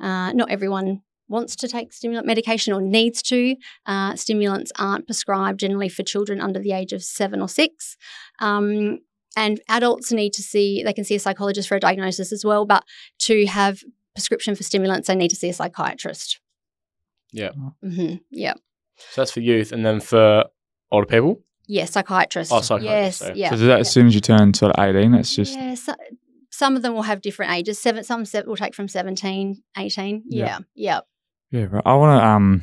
Uh, 0.00 0.32
not 0.32 0.50
everyone 0.50 1.02
wants 1.28 1.56
to 1.56 1.68
take 1.68 1.92
stimulant 1.92 2.26
medication 2.26 2.72
or 2.72 2.80
needs 2.80 3.22
to. 3.22 3.56
Uh, 3.86 4.14
stimulants 4.14 4.70
aren't 4.78 5.06
prescribed 5.06 5.60
generally 5.60 5.88
for 5.88 6.02
children 6.02 6.40
under 6.40 6.60
the 6.60 6.72
age 6.72 6.92
of 6.92 7.02
seven 7.02 7.40
or 7.40 7.48
six. 7.48 7.96
Um, 8.38 8.98
and 9.36 9.60
adults 9.68 10.12
need 10.12 10.32
to 10.34 10.42
see, 10.42 10.82
they 10.82 10.92
can 10.92 11.04
see 11.04 11.14
a 11.14 11.18
psychologist 11.20 11.68
for 11.68 11.76
a 11.76 11.80
diagnosis 11.80 12.32
as 12.32 12.44
well, 12.44 12.64
but 12.64 12.84
to 13.20 13.46
have 13.46 13.80
prescription 14.14 14.54
for 14.54 14.62
stimulants, 14.62 15.08
they 15.08 15.14
need 15.14 15.28
to 15.30 15.36
see 15.36 15.48
a 15.48 15.52
psychiatrist. 15.54 16.40
Yeah. 17.32 17.50
hmm 17.82 18.16
Yeah. 18.30 18.54
So 19.10 19.22
that's 19.22 19.32
for 19.32 19.40
youth, 19.40 19.72
and 19.72 19.84
then 19.84 20.00
for 20.00 20.44
older 20.90 21.06
people. 21.06 21.40
Yeah, 21.66 21.86
psychiatrist. 21.86 22.52
Oh, 22.52 22.60
psychiatrist, 22.60 22.92
Yes, 22.92 23.16
sorry. 23.18 23.38
yeah. 23.38 23.48
So 23.50 23.56
does 23.56 23.60
that 23.62 23.66
yeah. 23.68 23.78
as 23.78 23.90
soon 23.90 24.06
as 24.08 24.14
you 24.14 24.20
turn 24.20 24.52
sort 24.54 24.76
of 24.76 24.84
eighteen, 24.84 25.14
it's 25.14 25.34
just 25.34 25.54
yeah, 25.54 25.74
so, 25.74 25.94
some 26.50 26.76
of 26.76 26.82
them 26.82 26.92
will 26.94 27.02
have 27.02 27.22
different 27.22 27.52
ages. 27.52 27.78
Seven, 27.80 28.04
some 28.04 28.24
se- 28.26 28.42
will 28.46 28.56
take 28.56 28.74
from 28.74 28.86
17, 28.86 29.62
18. 29.78 30.22
Yeah. 30.26 30.44
Yeah, 30.44 30.58
yeah. 30.74 31.00
Yeah, 31.50 31.66
right. 31.70 31.82
I 31.86 31.94
want 31.94 32.20
to. 32.20 32.26
Um, 32.26 32.62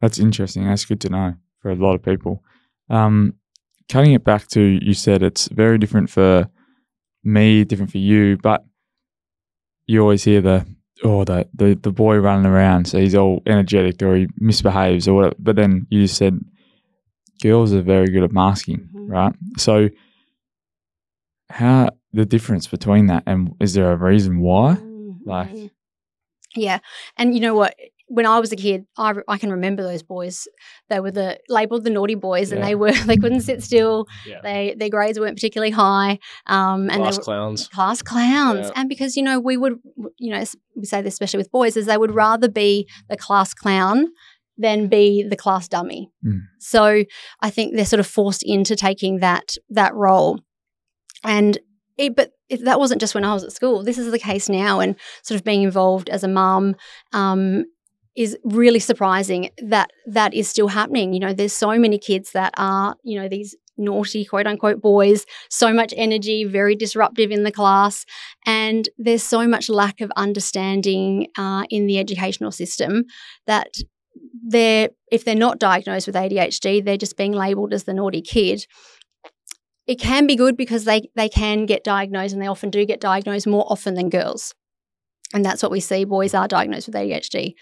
that's 0.00 0.18
interesting. 0.20 0.64
That's 0.66 0.84
good 0.84 1.00
to 1.02 1.08
know 1.08 1.34
for 1.60 1.70
a 1.70 1.74
lot 1.74 1.94
of 1.94 2.02
people. 2.02 2.42
Um, 2.88 3.34
cutting 3.88 4.12
it 4.12 4.24
back 4.24 4.46
to 4.48 4.60
you 4.60 4.94
said 4.94 5.22
it's 5.22 5.48
very 5.48 5.78
different 5.78 6.10
for 6.10 6.48
me, 7.24 7.64
different 7.64 7.90
for 7.90 7.98
you, 7.98 8.36
but 8.42 8.64
you 9.86 10.00
always 10.00 10.24
hear 10.24 10.40
the 10.40 10.66
oh 11.04 11.24
the 11.24 11.48
the, 11.54 11.74
the 11.74 11.92
boy 11.92 12.16
running 12.18 12.46
around, 12.46 12.86
so 12.86 12.98
he's 12.98 13.14
all 13.14 13.42
energetic 13.46 14.02
or 14.02 14.16
he 14.16 14.28
misbehaves 14.38 15.08
or 15.08 15.14
whatever. 15.14 15.34
But 15.38 15.56
then 15.56 15.86
you 15.90 16.06
said 16.06 16.38
girls 17.42 17.72
are 17.72 17.82
very 17.82 18.08
good 18.08 18.24
at 18.24 18.32
masking, 18.32 18.88
Mhm. 18.94 19.08
right? 19.10 19.32
So 19.56 19.88
how 21.50 21.90
the 22.12 22.24
difference 22.26 22.66
between 22.66 23.06
that 23.06 23.22
and 23.26 23.54
is 23.60 23.74
there 23.74 23.90
a 23.92 23.96
reason 23.96 24.40
why? 24.40 24.74
Mhm. 24.76 25.18
Like- 25.24 25.70
yeah. 26.56 26.78
And 27.16 27.34
you 27.34 27.40
know 27.40 27.54
what? 27.54 27.74
When 28.10 28.24
I 28.26 28.38
was 28.40 28.50
a 28.52 28.56
kid, 28.56 28.86
I, 28.96 29.14
I 29.28 29.38
can 29.38 29.50
remember 29.50 29.82
those 29.82 30.02
boys. 30.02 30.48
They 30.88 30.98
were 31.00 31.10
the 31.10 31.38
labeled 31.48 31.84
the 31.84 31.90
naughty 31.90 32.14
boys, 32.14 32.50
and 32.52 32.60
Yeah. 32.60 32.66
they 32.66 32.74
were 32.74 32.92
they 33.06 33.16
couldn't 33.16 33.42
sit 33.42 33.62
still. 33.62 34.06
Yeah. 34.26 34.40
They 34.42 34.74
their 34.78 34.88
grades 34.88 35.20
weren't 35.20 35.36
particularly 35.36 35.70
high, 35.72 36.18
um, 36.46 36.88
and 36.90 37.02
Class 37.02 37.16
they 37.16 37.20
were, 37.20 37.24
clowns. 37.24 37.68
class 37.68 38.02
clowns. 38.02 38.66
Yeah. 38.66 38.72
And 38.76 38.88
because, 38.88 39.16
you 39.16 39.22
know, 39.22 39.38
we 39.38 39.56
would, 39.56 39.74
you 40.18 40.32
know, 40.32 40.42
we 40.74 40.84
say 40.86 41.02
this 41.02 41.14
especially 41.14 41.38
with 41.38 41.50
boys, 41.52 41.76
is 41.76 41.86
they 41.86 41.98
would 41.98 42.14
rather 42.14 42.48
be 42.48 42.88
the 43.08 43.16
class 43.16 43.52
clown 43.54 44.06
than 44.56 44.88
be 44.88 45.22
the 45.22 45.36
class 45.36 45.68
dummy. 45.68 46.10
Mm. 46.26 46.40
So 46.58 47.04
I 47.40 47.50
think 47.50 47.76
they're 47.76 47.84
sort 47.84 48.00
of 48.00 48.06
forced 48.06 48.42
into 48.42 48.74
taking 48.74 49.18
that 49.20 49.54
that 49.70 49.94
role. 49.94 50.40
And 51.24 51.58
it, 51.96 52.14
but 52.16 52.32
if 52.48 52.60
that 52.62 52.78
wasn't 52.78 53.00
just 53.00 53.14
when 53.14 53.24
I 53.24 53.34
was 53.34 53.44
at 53.44 53.52
school. 53.52 53.82
This 53.84 53.98
is 53.98 54.10
the 54.10 54.18
case 54.18 54.48
now, 54.48 54.80
and 54.80 54.94
sort 55.22 55.38
of 55.38 55.44
being 55.44 55.62
involved 55.62 56.08
as 56.08 56.24
a 56.24 56.28
mum 56.28 56.76
um, 57.12 57.64
is 58.18 58.36
really 58.42 58.80
surprising 58.80 59.48
that 59.58 59.92
that 60.04 60.34
is 60.34 60.48
still 60.48 60.66
happening. 60.66 61.12
You 61.12 61.20
know, 61.20 61.32
there's 61.32 61.52
so 61.52 61.78
many 61.78 61.98
kids 61.98 62.32
that 62.32 62.52
are, 62.56 62.96
you 63.04 63.18
know, 63.18 63.28
these 63.28 63.54
naughty 63.76 64.24
quote 64.24 64.44
unquote 64.44 64.82
boys, 64.82 65.24
so 65.48 65.72
much 65.72 65.94
energy, 65.96 66.42
very 66.42 66.74
disruptive 66.74 67.30
in 67.30 67.44
the 67.44 67.52
class, 67.52 68.04
and 68.44 68.88
there's 68.98 69.22
so 69.22 69.46
much 69.46 69.68
lack 69.68 70.00
of 70.00 70.10
understanding 70.16 71.28
uh, 71.38 71.62
in 71.70 71.86
the 71.86 71.96
educational 72.00 72.50
system 72.50 73.04
that 73.46 73.68
they're 74.44 74.88
if 75.12 75.24
they're 75.24 75.36
not 75.36 75.60
diagnosed 75.60 76.08
with 76.08 76.16
ADHD, 76.16 76.84
they're 76.84 76.96
just 76.96 77.16
being 77.16 77.32
labelled 77.32 77.72
as 77.72 77.84
the 77.84 77.94
naughty 77.94 78.20
kid. 78.20 78.66
It 79.86 80.00
can 80.00 80.26
be 80.26 80.34
good 80.34 80.56
because 80.56 80.86
they 80.86 81.08
they 81.14 81.28
can 81.28 81.66
get 81.66 81.84
diagnosed, 81.84 82.32
and 82.32 82.42
they 82.42 82.48
often 82.48 82.70
do 82.70 82.84
get 82.84 83.00
diagnosed 83.00 83.46
more 83.46 83.64
often 83.70 83.94
than 83.94 84.10
girls. 84.10 84.56
And 85.32 85.44
that's 85.44 85.62
what 85.62 85.70
we 85.70 85.78
see. 85.78 86.04
Boys 86.04 86.34
are 86.34 86.48
diagnosed 86.48 86.88
with 86.88 86.96
ADHD 86.96 87.54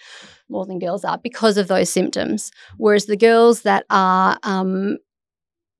more 0.48 0.66
than 0.66 0.78
girls 0.78 1.04
are 1.04 1.18
because 1.18 1.56
of 1.56 1.68
those 1.68 1.90
symptoms. 1.90 2.50
Whereas 2.76 3.06
the 3.06 3.16
girls 3.16 3.62
that 3.62 3.84
are, 3.90 4.38
um, 4.42 4.98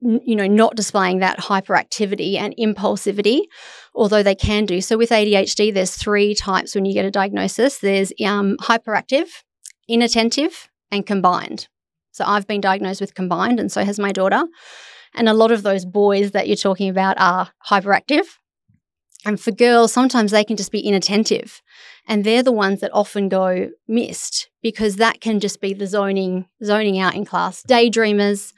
you 0.00 0.36
know, 0.36 0.46
not 0.46 0.76
displaying 0.76 1.20
that 1.20 1.38
hyperactivity 1.38 2.36
and 2.36 2.54
impulsivity, 2.58 3.42
although 3.94 4.22
they 4.22 4.34
can 4.34 4.66
do. 4.66 4.80
So 4.80 4.98
with 4.98 5.10
ADHD, 5.10 5.72
there's 5.72 5.94
three 5.94 6.34
types 6.34 6.74
when 6.74 6.84
you 6.84 6.92
get 6.92 7.04
a 7.04 7.10
diagnosis. 7.10 7.78
There's 7.78 8.12
um, 8.24 8.56
hyperactive, 8.60 9.28
inattentive, 9.88 10.68
and 10.90 11.06
combined. 11.06 11.68
So 12.12 12.24
I've 12.26 12.46
been 12.46 12.60
diagnosed 12.60 13.00
with 13.00 13.14
combined, 13.14 13.60
and 13.60 13.70
so 13.70 13.84
has 13.84 13.98
my 13.98 14.12
daughter. 14.12 14.44
And 15.14 15.28
a 15.28 15.34
lot 15.34 15.50
of 15.50 15.62
those 15.62 15.84
boys 15.84 16.32
that 16.32 16.46
you're 16.46 16.56
talking 16.56 16.88
about 16.88 17.18
are 17.18 17.50
hyperactive. 17.68 18.24
And 19.24 19.40
for 19.40 19.50
girls, 19.50 19.92
sometimes 19.92 20.30
they 20.30 20.44
can 20.44 20.56
just 20.56 20.70
be 20.70 20.80
inattentive. 20.80 21.60
And 22.06 22.22
they're 22.24 22.42
the 22.42 22.52
ones 22.52 22.80
that 22.80 22.90
often 22.94 23.28
go 23.28 23.70
missed 23.88 24.48
because 24.62 24.96
that 24.96 25.20
can 25.20 25.40
just 25.40 25.60
be 25.60 25.74
the 25.74 25.86
zoning, 25.86 26.46
zoning 26.64 26.98
out 26.98 27.14
in 27.14 27.24
class. 27.24 27.62
Daydreamers, 27.68 28.52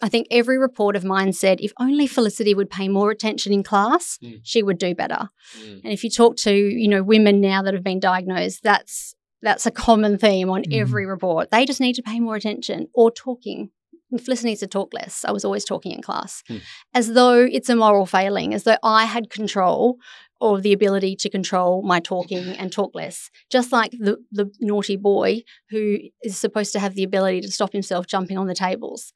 I 0.00 0.08
think 0.08 0.26
every 0.30 0.58
report 0.58 0.94
of 0.96 1.04
mine 1.04 1.32
said 1.32 1.60
if 1.60 1.72
only 1.80 2.06
Felicity 2.06 2.54
would 2.54 2.70
pay 2.70 2.88
more 2.88 3.10
attention 3.10 3.52
in 3.52 3.62
class, 3.62 4.18
Mm. 4.22 4.40
she 4.44 4.62
would 4.62 4.78
do 4.78 4.94
better. 4.94 5.28
Mm. 5.60 5.80
And 5.84 5.92
if 5.92 6.02
you 6.04 6.10
talk 6.10 6.36
to, 6.38 6.52
you 6.52 6.88
know, 6.88 7.02
women 7.02 7.40
now 7.40 7.62
that 7.62 7.74
have 7.74 7.84
been 7.84 8.00
diagnosed, 8.00 8.62
that's 8.62 9.14
that's 9.44 9.66
a 9.66 9.72
common 9.72 10.18
theme 10.18 10.48
on 10.50 10.62
Mhm. 10.62 10.80
every 10.80 11.04
report. 11.04 11.50
They 11.50 11.64
just 11.66 11.80
need 11.80 11.94
to 11.94 12.02
pay 12.02 12.20
more 12.20 12.36
attention 12.36 12.86
or 12.94 13.10
talking. 13.10 13.70
Felicity 14.16 14.50
needs 14.50 14.60
to 14.60 14.68
talk 14.68 14.94
less. 14.94 15.24
I 15.24 15.32
was 15.32 15.44
always 15.44 15.64
talking 15.64 15.90
in 15.90 16.00
class. 16.00 16.44
Hmm. 16.46 16.58
As 16.94 17.14
though 17.14 17.40
it's 17.50 17.68
a 17.68 17.74
moral 17.74 18.06
failing, 18.06 18.54
as 18.54 18.62
though 18.62 18.76
I 18.84 19.06
had 19.06 19.30
control 19.30 19.96
or 20.42 20.60
the 20.60 20.72
ability 20.72 21.14
to 21.14 21.30
control 21.30 21.82
my 21.82 22.00
talking 22.00 22.48
and 22.58 22.72
talk 22.72 22.90
less. 22.94 23.30
Just 23.48 23.70
like 23.70 23.92
the, 23.92 24.16
the 24.32 24.50
naughty 24.60 24.96
boy 24.96 25.42
who 25.70 25.98
is 26.24 26.36
supposed 26.36 26.72
to 26.72 26.80
have 26.80 26.96
the 26.96 27.04
ability 27.04 27.40
to 27.40 27.50
stop 27.50 27.72
himself 27.72 28.08
jumping 28.08 28.36
on 28.36 28.48
the 28.48 28.54
tables. 28.54 29.12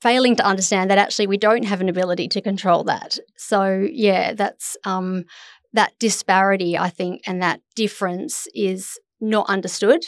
Failing 0.00 0.36
to 0.36 0.46
understand 0.46 0.90
that 0.90 0.98
actually 0.98 1.26
we 1.26 1.36
don't 1.36 1.64
have 1.64 1.80
an 1.80 1.88
ability 1.88 2.28
to 2.28 2.40
control 2.40 2.84
that. 2.84 3.18
So 3.36 3.84
yeah, 3.90 4.32
that's 4.32 4.76
um 4.84 5.24
that 5.72 5.92
disparity, 5.98 6.78
I 6.78 6.88
think, 6.88 7.22
and 7.26 7.42
that 7.42 7.60
difference 7.74 8.46
is 8.54 9.00
not 9.20 9.48
understood. 9.48 10.02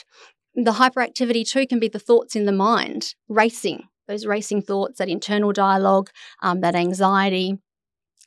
The 0.54 0.72
hyperactivity 0.72 1.44
too 1.44 1.66
can 1.66 1.80
be 1.80 1.88
the 1.88 1.98
thoughts 1.98 2.36
in 2.36 2.44
the 2.44 2.52
mind, 2.52 3.16
racing, 3.28 3.88
those 4.06 4.26
racing 4.26 4.62
thoughts, 4.62 4.98
that 4.98 5.08
internal 5.08 5.52
dialogue, 5.52 6.10
um, 6.40 6.60
that 6.60 6.76
anxiety, 6.76 7.58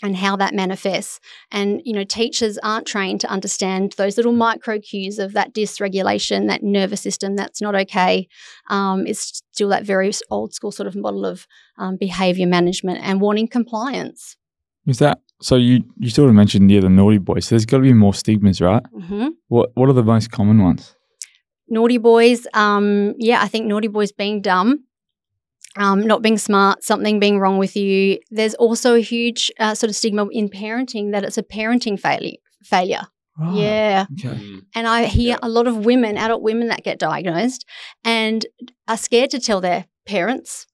and 0.02 0.16
how 0.16 0.36
that 0.38 0.54
manifests. 0.54 1.20
And, 1.52 1.82
you 1.86 1.93
know, 1.93 2.04
teachers 2.04 2.58
aren't 2.64 2.88
trained 2.88 3.22
to 3.22 3.28
understand 3.28 3.93
those 3.97 4.18
little 4.18 4.32
micro 4.32 4.80
cues 4.80 5.20
of 5.20 5.34
that 5.34 5.54
dysregulation, 5.54 6.47
that 6.47 6.64
nervous 6.64 7.02
system 7.02 7.36
that's 7.36 7.62
not 7.62 7.76
okay. 7.76 8.28
Um, 8.70 9.06
it's 9.08 9.43
still 9.52 9.70
that 9.70 9.84
very 9.86 10.12
old 10.30 10.54
school 10.54 10.72
sort 10.72 10.88
of 10.88 10.95
model 10.95 11.26
of 11.26 11.47
um, 11.78 11.97
behavior 11.97 12.47
management 12.47 12.99
and 13.02 13.22
wanting 13.22 13.47
compliance. 13.47 14.38
Is 14.88 14.97
that 14.99 15.22
so? 15.41 15.56
You 15.58 15.84
you 15.97 16.10
sort 16.10 16.30
of 16.30 16.36
mentioned 16.36 16.72
yeah 16.72 16.80
the 16.82 16.89
naughty 16.89 17.20
boys. 17.20 17.45
So 17.45 17.56
there's 17.56 17.68
got 17.68 17.78
to 17.78 17.84
be 17.84 17.93
more 17.93 18.16
stigmas, 18.16 18.60
right? 18.62 18.82
hmm 18.91 19.28
What 19.47 19.70
what 19.76 19.89
are 19.89 19.93
the 19.93 20.04
most 20.04 20.32
common 20.32 20.64
ones? 20.64 20.95
naughty 21.74 21.97
boys 21.97 22.45
um 22.54 23.14
yeah 23.18 23.41
i 23.41 23.47
think 23.47 23.66
naughty 23.66 23.88
boys 23.88 24.12
being 24.12 24.41
dumb 24.41 24.84
um, 25.78 26.02
not 26.06 26.22
being 26.22 26.38
smart, 26.38 26.84
something 26.84 27.20
being 27.20 27.40
wrong 27.40 27.58
with 27.58 27.76
you. 27.76 28.20
There's 28.30 28.54
also 28.56 28.96
a 28.96 29.00
huge 29.00 29.52
uh, 29.60 29.74
sort 29.76 29.90
of 29.90 29.96
stigma 29.96 30.28
in 30.32 30.50
parenting 30.50 31.12
that 31.12 31.24
it's 31.24 31.38
a 31.38 31.44
parenting 31.44 32.00
failure. 32.00 32.38
Failure, 32.64 33.08
Right. 33.40 33.56
yeah. 33.56 34.06
Okay. 34.20 34.38
Mm. 34.38 34.62
And 34.76 34.88
I 34.88 35.06
hear 35.06 35.30
Yeah. 35.32 35.40
a 35.42 35.50
lot 35.50 35.68
of 35.68 35.86
women, 35.86 36.18
adult 36.18 36.42
women, 36.44 36.68
that 36.68 36.84
get 36.84 37.00
diagnosed 37.00 37.66
and 38.04 38.46
are 38.88 38.98
scared 38.98 39.32
to 39.32 39.40
tell 39.40 39.62
their 39.62 39.86
parents. 40.06 40.68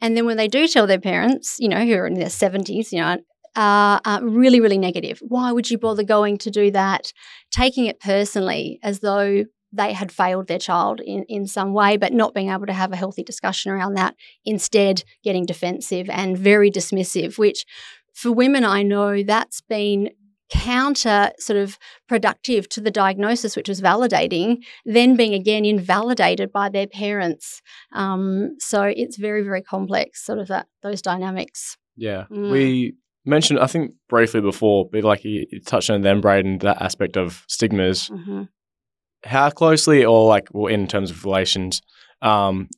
And 0.00 0.16
then 0.16 0.26
when 0.26 0.36
they 0.36 0.48
do 0.48 0.66
tell 0.68 0.86
their 0.86 1.00
parents, 1.00 1.56
you 1.58 1.68
know, 1.68 1.84
who 1.84 1.94
are 1.94 2.06
in 2.06 2.14
their 2.14 2.30
seventies, 2.30 2.92
you 2.92 3.00
know, 3.00 3.18
are 3.56 4.00
uh, 4.04 4.20
really, 4.22 4.60
really 4.60 4.78
negative. 4.78 5.18
Why 5.22 5.50
would 5.50 5.70
you 5.70 5.78
bother 5.78 6.02
going 6.04 6.36
to 6.38 6.50
do 6.50 6.70
that? 6.72 7.12
Taking 7.50 7.86
it 7.86 7.98
personally 8.00 8.78
as 8.82 9.00
though 9.00 9.44
they 9.72 9.92
had 9.92 10.12
failed 10.12 10.46
their 10.46 10.58
child 10.58 11.00
in, 11.00 11.24
in 11.24 11.46
some 11.46 11.72
way, 11.72 11.96
but 11.96 12.12
not 12.12 12.34
being 12.34 12.50
able 12.50 12.66
to 12.66 12.72
have 12.72 12.92
a 12.92 12.96
healthy 12.96 13.22
discussion 13.22 13.72
around 13.72 13.94
that. 13.94 14.14
Instead, 14.44 15.04
getting 15.22 15.44
defensive 15.44 16.08
and 16.08 16.38
very 16.38 16.70
dismissive, 16.70 17.38
which 17.38 17.64
for 18.14 18.32
women, 18.32 18.64
I 18.64 18.82
know 18.82 19.22
that's 19.22 19.60
been 19.60 20.10
counter 20.48 21.30
sort 21.38 21.58
of 21.58 21.78
productive 22.08 22.68
to 22.70 22.80
the 22.80 22.90
diagnosis, 22.90 23.56
which 23.56 23.68
was 23.68 23.80
validating, 23.80 24.58
then 24.84 25.16
being 25.16 25.34
again 25.34 25.64
invalidated 25.64 26.52
by 26.52 26.68
their 26.68 26.86
parents. 26.86 27.60
Um, 27.92 28.56
so 28.58 28.82
it's 28.82 29.16
very, 29.16 29.42
very 29.42 29.62
complex, 29.62 30.24
sort 30.24 30.38
of 30.38 30.48
that 30.48 30.68
those 30.82 31.02
dynamics. 31.02 31.76
Yeah. 31.96 32.24
Mm. 32.30 32.50
We 32.50 32.94
mentioned, 33.24 33.58
I 33.58 33.66
think, 33.66 33.94
briefly 34.08 34.40
before, 34.40 34.88
but 34.90 35.02
like 35.02 35.24
you, 35.24 35.46
you 35.50 35.60
touched 35.60 35.90
on 35.90 36.02
them, 36.02 36.22
Brayden, 36.22 36.62
that 36.62 36.80
aspect 36.80 37.16
of 37.16 37.44
stigmas. 37.48 38.08
hmm 38.08 38.44
How 39.24 39.50
closely, 39.50 40.04
or 40.04 40.28
like, 40.28 40.48
well, 40.52 40.72
in 40.72 40.86
terms 40.86 41.10
of 41.10 41.24
relations, 41.24 41.82
um, 42.22 42.68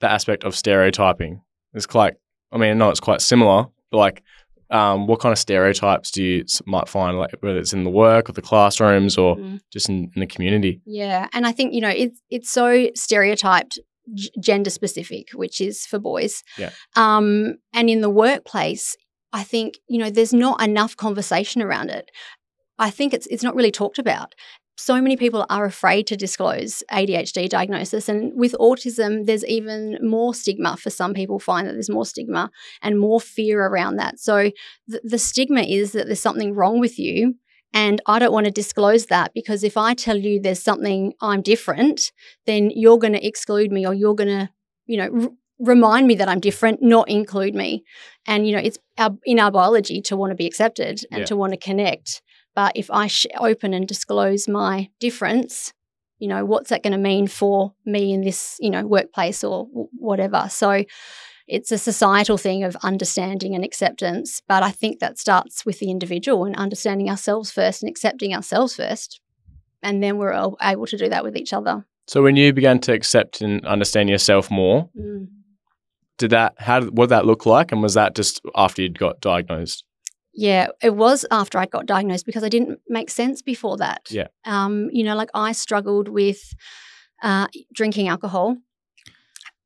the 0.00 0.10
aspect 0.10 0.44
of 0.44 0.54
stereotyping 0.56 1.42
is 1.74 1.86
quite, 1.86 2.14
I 2.52 2.58
mean, 2.58 2.70
I 2.70 2.74
know 2.74 2.90
it's 2.90 3.00
quite 3.00 3.20
similar, 3.20 3.66
but 3.90 3.98
like, 3.98 4.22
um, 4.70 5.06
what 5.06 5.20
kind 5.20 5.32
of 5.32 5.38
stereotypes 5.38 6.10
do 6.10 6.22
you 6.24 6.44
might 6.66 6.88
find, 6.88 7.18
like 7.18 7.30
whether 7.40 7.58
it's 7.58 7.72
in 7.72 7.84
the 7.84 7.90
work 7.90 8.28
or 8.28 8.32
the 8.32 8.42
classrooms 8.42 9.16
or 9.16 9.36
Mm. 9.36 9.60
just 9.72 9.88
in, 9.88 10.10
in 10.16 10.20
the 10.20 10.26
community? 10.26 10.80
Yeah, 10.84 11.28
and 11.32 11.46
I 11.46 11.52
think 11.52 11.72
you 11.72 11.80
know 11.80 11.88
it's 11.90 12.20
it's 12.30 12.50
so 12.50 12.88
stereotyped, 12.94 13.78
g- 14.14 14.30
gender 14.40 14.70
specific, 14.70 15.28
which 15.34 15.60
is 15.60 15.86
for 15.86 16.00
boys. 16.00 16.42
Yeah. 16.58 16.70
Um, 16.96 17.58
and 17.72 17.88
in 17.88 18.00
the 18.00 18.10
workplace, 18.10 18.96
I 19.32 19.44
think 19.44 19.78
you 19.88 19.98
know 19.98 20.10
there's 20.10 20.34
not 20.34 20.60
enough 20.60 20.96
conversation 20.96 21.62
around 21.62 21.90
it. 21.90 22.10
I 22.76 22.90
think 22.90 23.14
it's 23.14 23.28
it's 23.28 23.44
not 23.44 23.54
really 23.54 23.70
talked 23.70 24.00
about. 24.00 24.34
So 24.78 25.00
many 25.00 25.16
people 25.16 25.46
are 25.48 25.64
afraid 25.64 26.06
to 26.08 26.16
disclose 26.16 26.82
ADHD 26.92 27.48
diagnosis, 27.48 28.08
and 28.08 28.32
with 28.34 28.54
autism, 28.60 29.24
there's 29.26 29.44
even 29.46 29.98
more 30.02 30.34
stigma. 30.34 30.76
For 30.76 30.90
some 30.90 31.14
people, 31.14 31.38
find 31.38 31.66
that 31.66 31.72
there's 31.72 31.88
more 31.90 32.04
stigma 32.04 32.50
and 32.82 32.98
more 33.00 33.20
fear 33.20 33.64
around 33.64 33.96
that. 33.96 34.18
So 34.20 34.50
the, 34.86 35.00
the 35.02 35.18
stigma 35.18 35.62
is 35.62 35.92
that 35.92 36.06
there's 36.06 36.20
something 36.20 36.54
wrong 36.54 36.78
with 36.78 36.98
you, 36.98 37.36
and 37.72 38.00
I 38.06 38.18
don't 38.18 38.32
want 38.32 38.46
to 38.46 38.52
disclose 38.52 39.06
that 39.06 39.32
because 39.34 39.64
if 39.64 39.76
I 39.76 39.94
tell 39.94 40.16
you 40.16 40.40
there's 40.40 40.62
something 40.62 41.14
I'm 41.20 41.42
different, 41.42 42.12
then 42.46 42.70
you're 42.70 42.98
going 42.98 43.12
to 43.14 43.26
exclude 43.26 43.72
me 43.72 43.86
or 43.86 43.94
you're 43.94 44.14
going 44.14 44.28
to, 44.28 44.50
you 44.86 44.96
know, 44.98 45.10
r- 45.22 45.30
remind 45.58 46.06
me 46.06 46.14
that 46.16 46.28
I'm 46.28 46.40
different, 46.40 46.82
not 46.82 47.08
include 47.08 47.54
me. 47.54 47.82
And, 48.26 48.46
you 48.46 48.54
know, 48.54 48.62
it's 48.62 48.78
our, 48.98 49.16
in 49.24 49.40
our 49.40 49.50
biology 49.50 50.00
to 50.02 50.16
want 50.16 50.30
to 50.30 50.34
be 50.36 50.46
accepted 50.46 51.00
and 51.10 51.20
Yeah. 51.20 51.26
to 51.26 51.36
want 51.36 51.52
to 51.54 51.58
connect. 51.58 52.22
But 52.56 52.72
if 52.74 52.90
I 52.90 53.06
sh- 53.06 53.26
open 53.38 53.72
and 53.72 53.86
disclose 53.86 54.48
my 54.48 54.90
difference, 54.98 55.72
you 56.18 56.26
know, 56.26 56.44
what's 56.44 56.70
that 56.70 56.82
going 56.82 56.94
to 56.94 56.98
mean 56.98 57.28
for 57.28 57.74
me 57.84 58.12
in 58.12 58.22
this, 58.22 58.56
you 58.60 58.70
know, 58.70 58.84
workplace 58.84 59.44
or 59.44 59.66
w- 59.66 59.88
whatever? 59.98 60.48
So, 60.50 60.84
it's 61.46 61.70
a 61.70 61.78
societal 61.78 62.38
thing 62.38 62.64
of 62.64 62.74
understanding 62.82 63.54
and 63.54 63.64
acceptance. 63.64 64.42
But 64.48 64.64
I 64.64 64.72
think 64.72 64.98
that 64.98 65.16
starts 65.18 65.64
with 65.64 65.78
the 65.78 65.90
individual 65.90 66.44
and 66.44 66.56
understanding 66.56 67.08
ourselves 67.08 67.52
first 67.52 67.82
and 67.82 67.90
accepting 67.90 68.34
ourselves 68.34 68.74
first. 68.74 69.20
And 69.82 70.02
then 70.02 70.18
we're 70.18 70.32
all 70.32 70.56
able 70.60 70.86
to 70.86 70.96
do 70.96 71.08
that 71.08 71.22
with 71.22 71.36
each 71.36 71.52
other. 71.52 71.86
So 72.08 72.22
when 72.22 72.34
you 72.34 72.52
began 72.52 72.80
to 72.80 72.92
accept 72.92 73.40
and 73.42 73.64
understand 73.64 74.08
yourself 74.08 74.50
more, 74.50 74.88
mm. 74.98 75.28
did 76.18 76.30
that 76.30 76.54
how 76.58 76.80
did, 76.80 76.96
what 76.96 77.04
did 77.06 77.10
that 77.10 77.26
look 77.26 77.46
like 77.46 77.70
and 77.70 77.82
was 77.82 77.94
that 77.94 78.16
just 78.16 78.40
after 78.56 78.82
you'd 78.82 78.98
got 78.98 79.20
diagnosed 79.20 79.84
Yeah, 80.36 80.68
it 80.82 80.94
was 80.94 81.24
after 81.30 81.58
I 81.58 81.64
got 81.66 81.86
diagnosed 81.86 82.26
because 82.26 82.44
I 82.44 82.48
didn't 82.50 82.78
make 82.88 83.08
sense 83.10 83.40
before 83.40 83.78
that. 83.78 84.02
Yeah. 84.10 84.28
Um, 84.44 84.88
you 84.92 85.02
know, 85.02 85.16
like 85.16 85.30
I 85.34 85.52
struggled 85.52 86.08
with 86.08 86.52
uh, 87.22 87.46
drinking 87.72 88.08
alcohol. 88.08 88.58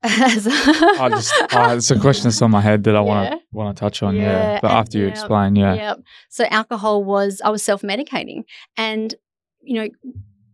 I 0.02 1.08
just 1.10 1.32
uh, 1.52 1.74
it's 1.76 1.90
a 1.90 1.98
question 1.98 2.24
that's 2.24 2.40
on 2.40 2.50
my 2.50 2.62
head 2.62 2.84
that 2.84 2.96
I 2.96 3.00
want 3.00 3.32
to 3.32 3.38
want 3.52 3.76
to 3.76 3.80
touch 3.80 4.02
on. 4.02 4.16
Yeah, 4.16 4.22
Yeah, 4.22 4.58
but 4.62 4.70
and- 4.70 4.78
after 4.78 4.96
you 4.96 5.06
explain, 5.08 5.56
yeah, 5.56 5.74
Yep. 5.74 6.00
So 6.30 6.44
alcohol 6.44 7.04
was 7.04 7.42
I 7.44 7.50
was 7.50 7.62
self 7.62 7.82
medicating, 7.82 8.44
and 8.78 9.14
you 9.60 9.74
know, 9.74 9.88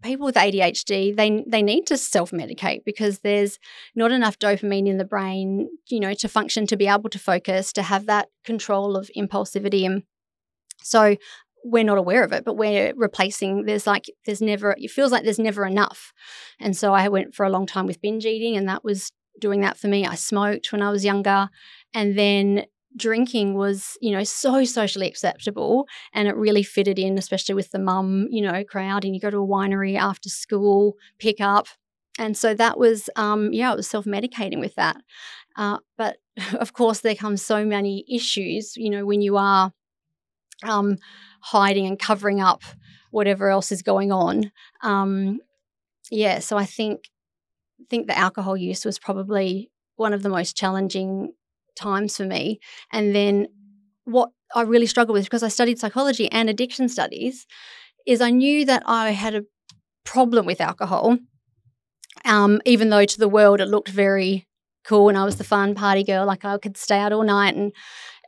people 0.07 0.27
with 0.27 0.37
ADHD 0.37 1.15
they 1.17 1.45
they 1.47 1.63
need 1.63 1.87
to 1.87 1.97
self 1.97 2.31
medicate 2.31 2.85
because 2.85 3.21
there's 3.21 3.59
not 3.95 4.13
enough 4.13 4.39
dopamine 4.39 4.89
in 4.89 4.99
the 4.99 5.05
brain, 5.05 5.69
you 5.89 6.01
know, 6.01 6.15
to 6.15 6.29
function, 6.29 6.67
to 6.67 6.77
be 6.77 6.87
able 6.87 7.11
to 7.11 7.19
focus, 7.19 7.73
to 7.75 7.83
have 7.83 8.07
that 8.07 8.29
control 8.45 8.97
of 8.97 9.11
impulsivity, 9.17 9.85
and 9.85 10.03
so 10.83 11.17
we're 11.65 11.85
not 11.85 11.99
aware 11.99 12.23
of 12.23 12.33
it, 12.33 12.45
but 12.45 12.57
we're 12.57 12.95
replacing. 12.97 13.65
There's 13.65 13.87
like 13.87 14.05
there's 14.25 14.41
never 14.41 14.75
it 14.79 14.91
feels 14.91 15.13
like 15.13 15.25
there's 15.25 15.39
never 15.39 15.67
enough, 15.67 16.13
and 16.61 16.77
so 16.77 16.95
I 16.95 17.09
went 17.09 17.35
for 17.35 17.45
a 17.45 17.51
long 17.51 17.67
time 17.67 17.87
with 17.87 18.01
binge 18.01 18.25
eating, 18.25 18.57
and 18.57 18.69
that 18.69 18.85
was 18.85 19.13
doing 19.41 19.61
that 19.61 19.77
for 19.77 19.89
me. 19.89 20.07
I 20.07 20.15
smoked 20.15 20.73
when 20.73 20.83
I 20.83 20.91
was 20.91 21.05
younger, 21.05 21.51
and 21.93 22.17
then 22.17 22.67
drinking 22.97 23.55
was, 23.55 23.97
you 24.01 24.13
know, 24.13 24.25
so 24.25 24.65
socially 24.65 25.07
acceptable 25.07 25.87
and 26.13 26.29
it 26.29 26.37
really 26.37 26.63
fitted 26.63 26.99
in, 26.99 27.19
especially 27.19 27.55
with 27.55 27.71
the 27.71 27.79
mum, 27.79 28.29
you 28.31 28.43
know, 28.43 28.65
crowd. 28.65 29.05
And 29.05 29.15
you 29.15 29.21
go 29.21 29.31
to 29.31 29.39
a 29.39 29.47
winery 29.47 29.99
after 29.99 30.29
school, 30.29 30.97
pick 31.19 31.41
up. 31.41 31.69
And 32.19 32.37
so 32.37 32.55
that 32.55 32.79
was, 32.79 33.11
um, 33.17 33.53
yeah, 33.53 33.73
I 33.73 33.75
was 33.75 33.89
self 33.89 34.05
medicating 34.07 34.61
with 34.61 34.75
that. 34.77 34.97
Uh, 35.57 35.79
but 35.99 36.19
of 36.59 36.73
course, 36.73 37.01
there 37.01 37.15
come 37.15 37.37
so 37.37 37.65
many 37.65 38.05
issues, 38.09 38.77
you 38.77 38.91
know, 38.91 39.05
when 39.05 39.21
you 39.21 39.37
are 39.37 39.73
um, 40.65 40.97
hiding 41.41 41.87
and 41.87 41.99
covering 41.99 42.41
up 42.41 42.63
whatever 43.11 43.51
else 43.51 43.73
is 43.73 43.83
going 43.83 44.13
on. 44.13 44.51
Um, 44.83 45.41
yeah, 46.11 46.39
so 46.39 46.57
I 46.57 46.65
think 46.65 47.05
think 47.91 48.07
the 48.07 48.19
alcohol 48.19 48.57
use 48.57 48.85
was 48.85 48.99
probably 48.99 49.71
one 49.97 50.13
of 50.13 50.23
the 50.23 50.29
most 50.29 50.57
challenging 50.57 51.33
times 51.77 52.17
for 52.17 52.25
me. 52.25 52.59
And 52.93 53.15
then 53.15 53.49
what 54.05 54.31
I 54.55 54.63
really 54.63 54.87
struggled 54.87 55.15
with 55.15 55.25
because 55.25 55.43
I 55.43 55.49
studied 55.49 55.79
psychology 55.79 56.31
and 56.31 56.49
addiction 56.49 56.89
studies 56.89 57.47
is 58.07 58.21
I 58.21 58.31
knew 58.31 58.65
that 58.65 58.83
I 58.87 59.11
had 59.11 59.35
a 59.35 59.45
problem 60.05 60.47
with 60.47 60.61
alcohol, 60.61 61.19
um, 62.25 62.61
even 62.65 62.91
though 62.91 63.05
to 63.05 63.19
the 63.19 63.29
world 63.29 63.61
it 63.61 63.67
looked 63.67 63.89
very 63.89 64.47
cool 64.85 65.09
and 65.09 65.19
I 65.19 65.25
was 65.25 65.37
the 65.37 65.45
fun 65.45 65.75
party 65.75 66.05
girl. 66.05 66.27
Like 66.27 66.45
I 66.45 66.59
could 66.59 66.77
stay 66.77 66.99
out 66.99 67.13
all 67.13 67.25
night. 67.25 67.57
And 67.57 67.73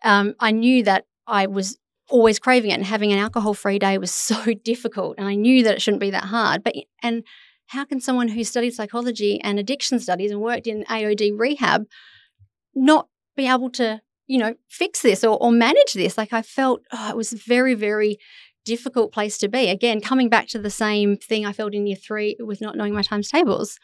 um, 0.05 0.35
I 0.41 0.51
knew 0.51 0.83
that 0.85 1.05
I 1.27 1.47
was 1.47 1.79
always 2.11 2.39
craving 2.39 2.71
it 2.71 2.75
and 2.75 2.85
having 2.85 3.13
an 3.13 3.19
alcohol 3.19 3.55
free 3.55 3.79
day 3.79 3.99
was 3.99 4.11
so 4.15 4.53
difficult. 4.65 5.17
And 5.19 5.29
I 5.29 5.35
knew 5.35 5.63
that 5.63 5.75
it 5.75 5.83
shouldn't 5.83 6.01
be 6.01 6.11
that 6.11 6.25
hard. 6.25 6.65
But, 6.65 6.75
and 7.03 7.25
how 7.69 7.85
can 7.85 8.01
someone 8.01 8.29
who 8.29 8.45
studied 8.45 8.75
psychology 8.75 9.41
and 9.43 9.59
addiction 9.59 10.01
studies 10.01 10.31
and 10.31 10.41
worked 10.41 10.67
in 10.67 10.85
AOD 10.85 11.39
rehab 11.39 11.87
not 12.75 13.09
be 13.39 13.49
able 13.49 13.71
to, 13.71 14.03
you 14.27 14.39
know, 14.39 14.55
fix 14.69 15.01
this 15.01 15.25
or, 15.25 15.43
or 15.43 15.51
manage 15.51 15.95
this? 15.95 16.19
Like 16.19 16.35
I 16.35 16.43
felt 16.43 16.83
oh, 16.93 17.09
it 17.09 17.17
was 17.17 17.33
very, 17.33 17.75
very 17.75 18.19
difficult 18.67 19.13
place 19.13 19.39
to 19.39 19.49
be. 19.49 19.71
Again, 19.71 20.03
coming 20.03 20.29
back 20.29 20.47
to 20.49 20.59
the 20.59 20.71
same 20.71 21.17
thing 21.17 21.47
I 21.47 21.55
felt 21.55 21.75
in 21.75 21.87
year 21.87 21.97
three 21.97 22.37
with 22.39 22.61
not 22.61 22.77
knowing 22.77 22.93
my 22.93 23.03
times 23.03 23.31
tables, 23.31 23.79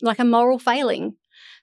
like 0.00 0.18
a 0.18 0.24
moral 0.24 0.58
failing. 0.58 1.16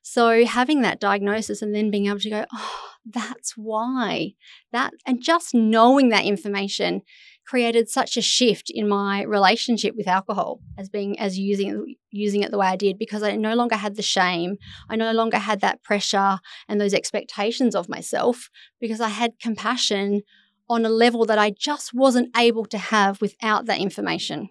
So 0.03 0.45
having 0.45 0.81
that 0.81 0.99
diagnosis 0.99 1.61
and 1.61 1.73
then 1.73 1.89
being 1.89 2.05
able 2.07 2.19
to 2.19 2.29
go, 2.29 2.45
oh, 2.53 2.89
that's 3.05 3.53
why 3.57 4.33
that, 4.71 4.93
and 5.05 5.21
just 5.21 5.53
knowing 5.53 6.09
that 6.09 6.25
information 6.25 7.01
created 7.47 7.89
such 7.89 8.17
a 8.17 8.21
shift 8.21 8.69
in 8.73 8.89
my 8.89 9.23
relationship 9.23 9.95
with 9.95 10.07
alcohol 10.07 10.59
as 10.77 10.89
being 10.89 11.17
as 11.17 11.39
using 11.39 11.95
using 12.11 12.43
it 12.43 12.51
the 12.51 12.57
way 12.57 12.67
I 12.67 12.75
did 12.75 12.99
because 12.99 13.23
I 13.23 13.35
no 13.35 13.55
longer 13.55 13.75
had 13.75 13.95
the 13.95 14.01
shame 14.01 14.57
I 14.89 14.95
no 14.97 15.11
longer 15.13 15.37
had 15.37 15.61
that 15.61 15.81
pressure 15.81 16.39
and 16.67 16.79
those 16.79 16.93
expectations 16.93 17.73
of 17.73 17.87
myself 17.87 18.49
because 18.81 18.99
I 18.99 19.09
had 19.09 19.39
compassion 19.39 20.21
on 20.69 20.85
a 20.85 20.89
level 20.89 21.25
that 21.25 21.39
I 21.39 21.51
just 21.51 21.91
wasn't 21.93 22.35
able 22.35 22.65
to 22.65 22.77
have 22.77 23.21
without 23.21 23.67
that 23.67 23.79
information. 23.79 24.49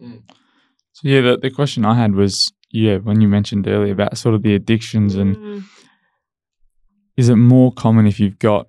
Mm. 0.00 0.22
So 0.92 1.08
yeah, 1.08 1.22
the, 1.22 1.38
the 1.38 1.50
question 1.50 1.86
I 1.86 1.94
had 1.94 2.14
was 2.14 2.52
yeah, 2.70 2.98
when 2.98 3.20
you 3.20 3.28
mentioned 3.28 3.66
earlier 3.66 3.92
about 3.92 4.18
sort 4.18 4.34
of 4.34 4.42
the 4.42 4.54
addictions 4.54 5.14
and 5.14 5.36
mm. 5.36 5.64
is 7.16 7.30
it 7.30 7.36
more 7.36 7.72
common 7.72 8.06
if 8.06 8.20
you've 8.20 8.38
got 8.38 8.66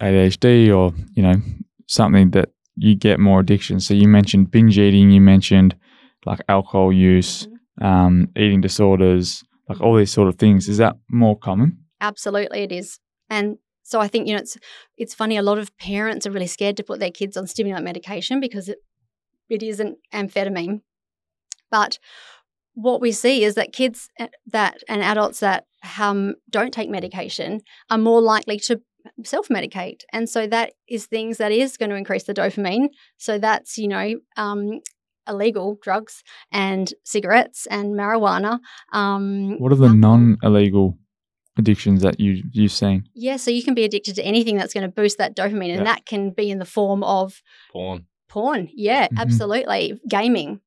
ADHD 0.00 0.74
or, 0.74 0.94
you 1.14 1.22
know, 1.22 1.40
something 1.90 2.30
that 2.30 2.50
you 2.76 2.94
get 2.94 3.18
more 3.18 3.40
addiction. 3.40 3.80
So 3.80 3.94
you 3.94 4.06
mentioned 4.06 4.50
binge 4.50 4.78
eating, 4.78 5.10
you 5.10 5.20
mentioned 5.20 5.74
like 6.24 6.40
alcohol 6.48 6.92
use, 6.92 7.48
mm. 7.80 7.84
um, 7.84 8.28
eating 8.36 8.60
disorders, 8.60 9.42
like 9.68 9.80
all 9.80 9.96
these 9.96 10.12
sort 10.12 10.28
of 10.28 10.36
things. 10.36 10.68
Is 10.68 10.78
that 10.78 10.96
more 11.10 11.36
common? 11.36 11.78
Absolutely 12.00 12.62
it 12.62 12.72
is. 12.72 12.98
And 13.28 13.58
so 13.82 14.00
I 14.00 14.06
think 14.06 14.28
you 14.28 14.34
know 14.34 14.40
it's 14.40 14.56
it's 14.96 15.14
funny. 15.14 15.36
A 15.36 15.42
lot 15.42 15.58
of 15.58 15.76
parents 15.78 16.26
are 16.26 16.30
really 16.30 16.46
scared 16.46 16.76
to 16.76 16.84
put 16.84 17.00
their 17.00 17.10
kids 17.10 17.36
on 17.36 17.46
stimulant 17.46 17.84
medication 17.84 18.38
because 18.38 18.68
it 18.68 18.78
it 19.48 19.62
is 19.62 19.80
an 19.80 19.96
amphetamine. 20.14 20.82
But 21.70 21.98
what 22.74 23.00
we 23.00 23.10
see 23.10 23.42
is 23.42 23.56
that 23.56 23.72
kids 23.72 24.08
eh, 24.18 24.28
that 24.46 24.82
and 24.88 25.02
adults 25.02 25.40
that 25.40 25.64
um, 25.98 26.36
don't 26.48 26.72
take 26.72 26.88
medication 26.88 27.60
are 27.90 27.98
more 27.98 28.20
likely 28.20 28.58
to 28.60 28.80
self 29.24 29.48
medicate, 29.48 30.02
and 30.12 30.28
so 30.28 30.46
that 30.46 30.72
is 30.88 31.06
things 31.06 31.38
that 31.38 31.52
is 31.52 31.76
going 31.76 31.90
to 31.90 31.96
increase 31.96 32.24
the 32.24 32.34
dopamine. 32.34 32.88
So 33.16 33.38
that's 33.38 33.78
you 33.78 33.88
know 33.88 34.14
um, 34.36 34.80
illegal 35.28 35.78
drugs 35.82 36.22
and 36.52 36.92
cigarettes 37.04 37.66
and 37.66 37.94
marijuana. 37.94 38.58
Um, 38.92 39.58
what 39.58 39.72
are 39.72 39.76
the 39.76 39.88
non 39.88 40.38
illegal 40.42 40.98
addictions 41.56 42.02
that 42.02 42.20
you 42.20 42.42
you've 42.52 42.72
seen? 42.72 43.08
Yeah, 43.14 43.36
so 43.36 43.50
you 43.50 43.62
can 43.62 43.74
be 43.74 43.84
addicted 43.84 44.14
to 44.16 44.22
anything 44.22 44.56
that's 44.56 44.74
going 44.74 44.88
to 44.88 44.94
boost 44.94 45.18
that 45.18 45.36
dopamine, 45.36 45.76
and 45.76 45.86
that 45.86 46.06
can 46.06 46.30
be 46.30 46.50
in 46.50 46.58
the 46.58 46.64
form 46.64 47.02
of 47.02 47.42
porn. 47.72 48.06
Porn, 48.28 48.68
yeah, 48.74 49.06
mm-hmm. 49.06 49.18
absolutely. 49.18 50.00
Gaming, 50.08 50.60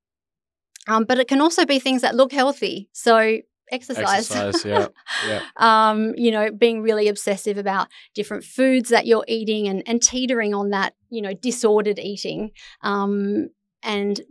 um, 0.87 1.05
but 1.05 1.19
it 1.19 1.27
can 1.27 1.41
also 1.41 1.65
be 1.65 1.79
things 1.79 2.01
that 2.01 2.15
look 2.15 2.31
healthy. 2.31 2.89
So 2.93 3.39
exercise, 3.74 4.32
exercise 4.32 4.65
yeah, 4.65 4.88
yeah. 5.28 5.41
um, 5.57 6.13
you 6.15 6.32
know, 6.32 6.51
being 6.51 6.82
really 6.82 7.07
obsessive 7.07 7.57
about 7.57 7.88
different 8.13 8.43
foods 8.43 8.89
that 8.89 9.05
you're 9.05 9.26
eating, 9.28 9.67
and 9.67 9.84
and 9.88 10.01
teetering 10.01 10.53
on 10.53 10.69
that, 10.69 10.93
you 11.09 11.21
know, 11.21 11.34
disordered 11.34 11.99
eating, 11.99 12.51
um, 12.82 13.49
and 13.82 14.21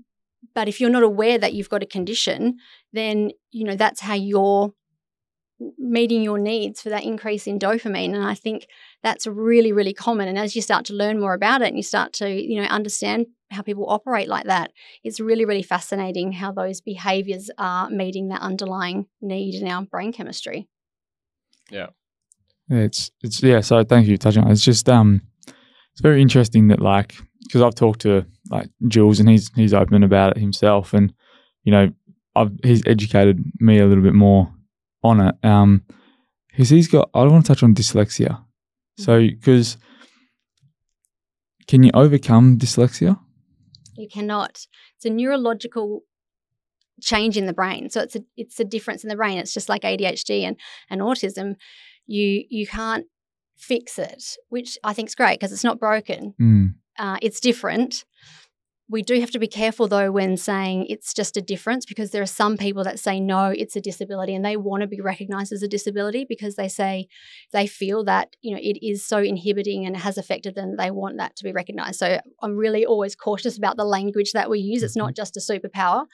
but 0.54 0.68
if 0.68 0.80
you're 0.80 0.90
not 0.90 1.02
aware 1.02 1.38
that 1.38 1.54
you've 1.54 1.68
got 1.70 1.82
a 1.82 1.86
condition, 1.86 2.58
then 2.92 3.32
you 3.50 3.64
know 3.64 3.76
that's 3.76 4.00
how 4.00 4.14
you're 4.14 4.72
meeting 5.78 6.22
your 6.22 6.38
needs 6.38 6.82
for 6.82 6.88
that 6.90 7.04
increase 7.04 7.46
in 7.46 7.58
dopamine 7.58 8.14
and 8.14 8.24
i 8.24 8.34
think 8.34 8.66
that's 9.02 9.26
really 9.26 9.72
really 9.72 9.92
common. 9.92 10.28
And 10.28 10.38
as 10.38 10.54
you 10.54 10.62
start 10.62 10.84
to 10.86 10.94
learn 10.94 11.18
more 11.18 11.34
about 11.34 11.62
it 11.62 11.68
and 11.68 11.76
you 11.76 11.82
start 11.82 12.12
to 12.14 12.30
you 12.30 12.60
know 12.60 12.68
understand 12.68 13.26
how 13.50 13.62
people 13.62 13.88
operate 13.88 14.28
like 14.28 14.46
that 14.46 14.72
it's 15.04 15.20
really 15.20 15.44
really 15.44 15.62
fascinating 15.62 16.32
how 16.32 16.52
those 16.52 16.80
behaviors 16.80 17.50
are 17.58 17.90
meeting 17.90 18.28
that 18.28 18.40
underlying 18.40 19.06
need 19.20 19.60
in 19.60 19.68
our 19.68 19.82
brain 19.82 20.12
chemistry. 20.12 20.68
Yeah. 21.70 21.88
It's 22.68 23.10
it's 23.22 23.42
yeah 23.42 23.60
so 23.60 23.82
thank 23.84 24.06
you 24.06 24.16
for 24.16 24.22
touching 24.22 24.42
on 24.44 24.50
it. 24.50 24.52
it's 24.52 24.64
just 24.64 24.88
um 24.88 25.22
it's 25.92 26.00
very 26.00 26.22
interesting 26.22 26.68
that 26.68 26.80
like 26.80 27.16
because 27.42 27.60
i've 27.60 27.74
talked 27.74 28.00
to 28.02 28.24
like 28.50 28.70
jules 28.88 29.20
and 29.20 29.28
he's 29.28 29.50
he's 29.54 29.74
open 29.74 30.02
about 30.02 30.36
it 30.36 30.40
himself 30.40 30.94
and 30.94 31.12
you 31.64 31.72
know 31.72 31.92
I've, 32.34 32.52
he's 32.62 32.82
educated 32.86 33.44
me 33.58 33.78
a 33.78 33.86
little 33.86 34.02
bit 34.02 34.14
more 34.14 34.50
on 35.02 35.20
it. 35.20 35.34
Um, 35.42 35.84
because 36.48 36.68
he's 36.68 36.88
got. 36.88 37.08
I 37.14 37.22
don't 37.22 37.32
want 37.32 37.46
to 37.46 37.48
touch 37.48 37.62
on 37.62 37.74
dyslexia. 37.74 38.44
So, 38.98 39.20
because 39.20 39.78
can 41.66 41.82
you 41.82 41.90
overcome 41.94 42.58
dyslexia? 42.58 43.18
You 43.96 44.08
cannot. 44.08 44.66
It's 44.96 45.04
a 45.04 45.10
neurological 45.10 46.02
change 47.00 47.36
in 47.36 47.46
the 47.46 47.52
brain. 47.52 47.90
So 47.90 48.00
it's 48.00 48.16
a 48.16 48.22
it's 48.36 48.60
a 48.60 48.64
difference 48.64 49.02
in 49.02 49.08
the 49.08 49.16
brain. 49.16 49.38
It's 49.38 49.54
just 49.54 49.68
like 49.68 49.82
ADHD 49.82 50.42
and 50.42 50.56
and 50.90 51.00
autism. 51.00 51.56
You 52.06 52.44
you 52.48 52.66
can't 52.66 53.06
fix 53.56 53.98
it, 53.98 54.36
which 54.48 54.78
I 54.84 54.92
think 54.92 55.08
is 55.08 55.14
great 55.14 55.40
because 55.40 55.52
it's 55.52 55.64
not 55.64 55.80
broken. 55.80 56.34
Mm. 56.40 56.74
Uh, 56.98 57.16
it's 57.22 57.40
different 57.40 58.04
we 58.92 59.02
do 59.02 59.18
have 59.18 59.30
to 59.30 59.38
be 59.38 59.48
careful 59.48 59.88
though 59.88 60.12
when 60.12 60.36
saying 60.36 60.86
it's 60.88 61.14
just 61.14 61.38
a 61.38 61.42
difference 61.42 61.86
because 61.86 62.10
there 62.10 62.22
are 62.22 62.26
some 62.26 62.58
people 62.58 62.84
that 62.84 62.98
say 62.98 63.18
no 63.18 63.46
it's 63.46 63.74
a 63.74 63.80
disability 63.80 64.34
and 64.34 64.44
they 64.44 64.56
want 64.56 64.82
to 64.82 64.86
be 64.86 65.00
recognized 65.00 65.50
as 65.50 65.62
a 65.62 65.68
disability 65.68 66.26
because 66.28 66.56
they 66.56 66.68
say 66.68 67.08
they 67.52 67.66
feel 67.66 68.04
that 68.04 68.36
you 68.42 68.54
know 68.54 68.60
it 68.62 68.78
is 68.86 69.04
so 69.04 69.18
inhibiting 69.18 69.86
and 69.86 69.96
has 69.96 70.18
affected 70.18 70.54
them 70.54 70.76
they 70.76 70.90
want 70.90 71.16
that 71.16 71.34
to 71.34 71.42
be 71.42 71.52
recognized. 71.52 71.98
So 71.98 72.20
i'm 72.42 72.56
really 72.56 72.84
always 72.84 73.16
cautious 73.16 73.56
about 73.56 73.78
the 73.78 73.84
language 73.84 74.32
that 74.32 74.50
we 74.50 74.60
use. 74.60 74.82
It's 74.82 74.94
not 74.94 75.14
mm-hmm. 75.14 75.22
just 75.22 75.36
a 75.38 75.40
superpower. 75.40 76.04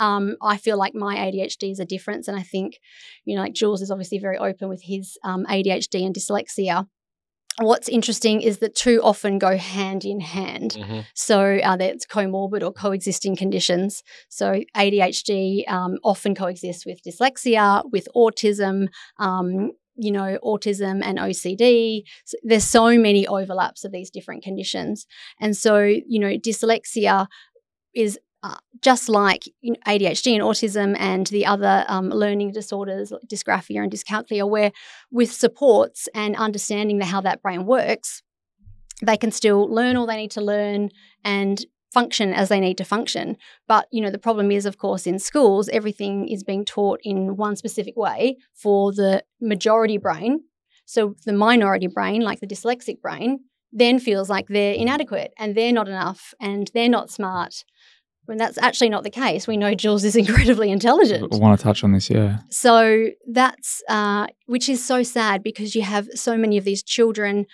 Um, 0.00 0.36
I 0.40 0.56
feel 0.56 0.78
like 0.78 0.94
my 0.94 1.16
ADHD 1.16 1.70
is 1.70 1.78
a 1.78 1.84
difference, 1.84 2.26
and 2.26 2.36
I 2.36 2.42
think, 2.42 2.80
you 3.26 3.36
know, 3.36 3.42
like 3.42 3.52
Jules 3.52 3.82
is 3.82 3.90
obviously 3.90 4.18
very 4.18 4.38
open 4.38 4.70
with 4.70 4.82
his 4.82 5.18
um, 5.22 5.44
ADHD 5.44 6.06
and 6.06 6.14
dyslexia 6.14 6.86
what's 7.58 7.88
interesting 7.88 8.40
is 8.40 8.58
that 8.58 8.74
two 8.74 9.00
often 9.02 9.38
go 9.38 9.56
hand 9.56 10.04
in 10.04 10.20
hand. 10.20 10.72
Mm-hmm. 10.72 11.00
So 11.14 11.58
uh, 11.62 11.76
that's 11.76 12.06
comorbid 12.06 12.62
or 12.62 12.72
coexisting 12.72 13.36
conditions. 13.36 14.02
So 14.28 14.62
ADHD 14.76 15.68
um, 15.70 15.98
often 16.02 16.34
coexists 16.34 16.86
with 16.86 17.02
dyslexia, 17.02 17.82
with 17.90 18.08
autism. 18.16 18.88
Um, 19.18 19.72
you 19.94 20.10
know, 20.10 20.38
autism 20.42 21.02
and 21.04 21.18
OCD. 21.18 22.04
So 22.24 22.38
there's 22.42 22.64
so 22.64 22.96
many 22.96 23.26
overlaps 23.26 23.84
of 23.84 23.92
these 23.92 24.08
different 24.08 24.42
conditions. 24.42 25.06
And 25.38 25.54
so, 25.54 25.80
you 25.80 26.18
know, 26.18 26.38
dyslexia 26.38 27.26
is 27.94 28.18
uh, 28.42 28.56
just 28.80 29.08
like 29.08 29.44
ADHD 29.86 30.34
and 30.34 30.42
autism 30.42 30.96
and 30.98 31.26
the 31.28 31.46
other 31.46 31.84
um, 31.88 32.10
learning 32.10 32.52
disorders, 32.52 33.12
like 33.12 33.22
dysgraphia 33.22 33.82
and 33.82 33.92
dyscalculia, 33.92 34.48
where 34.48 34.72
with 35.10 35.32
supports 35.32 36.08
and 36.14 36.34
understanding 36.36 36.98
the, 36.98 37.04
how 37.04 37.20
that 37.20 37.40
brain 37.40 37.66
works, 37.66 38.22
they 39.00 39.16
can 39.16 39.30
still 39.30 39.68
learn 39.68 39.96
all 39.96 40.06
they 40.06 40.16
need 40.16 40.30
to 40.32 40.40
learn 40.40 40.90
and 41.24 41.64
function 41.92 42.32
as 42.32 42.48
they 42.48 42.58
need 42.58 42.78
to 42.78 42.84
function. 42.84 43.36
But 43.68 43.86
you 43.92 44.00
know, 44.00 44.10
the 44.10 44.18
problem 44.18 44.50
is, 44.50 44.66
of 44.66 44.78
course, 44.78 45.06
in 45.06 45.18
schools, 45.18 45.68
everything 45.68 46.26
is 46.28 46.42
being 46.42 46.64
taught 46.64 47.00
in 47.04 47.36
one 47.36 47.54
specific 47.54 47.96
way 47.96 48.38
for 48.54 48.92
the 48.92 49.22
majority 49.40 49.98
brain. 49.98 50.40
So 50.84 51.14
the 51.24 51.32
minority 51.32 51.86
brain, 51.86 52.22
like 52.22 52.40
the 52.40 52.46
dyslexic 52.46 53.00
brain, 53.00 53.40
then 53.72 53.98
feels 53.98 54.28
like 54.28 54.48
they're 54.48 54.74
inadequate 54.74 55.32
and 55.38 55.54
they're 55.54 55.72
not 55.72 55.88
enough 55.88 56.34
and 56.40 56.70
they're 56.74 56.88
not 56.88 57.10
smart 57.10 57.64
when 58.26 58.38
that's 58.38 58.58
actually 58.58 58.88
not 58.88 59.02
the 59.02 59.10
case. 59.10 59.46
We 59.46 59.56
know 59.56 59.74
Jules 59.74 60.04
is 60.04 60.16
incredibly 60.24 60.70
intelligent. 60.70 61.32
I 61.32 61.36
want 61.36 61.58
to 61.58 61.62
touch 61.62 61.82
on 61.84 61.92
this, 61.92 62.10
yeah. 62.10 62.38
So 62.50 63.08
that's, 63.30 63.82
uh, 63.88 64.26
which 64.46 64.68
is 64.68 64.84
so 64.84 65.02
sad 65.02 65.42
because 65.42 65.74
you 65.74 65.82
have 65.82 66.08
so 66.14 66.36
many 66.36 66.56
of 66.56 66.64
these 66.64 66.82
children 66.82 67.46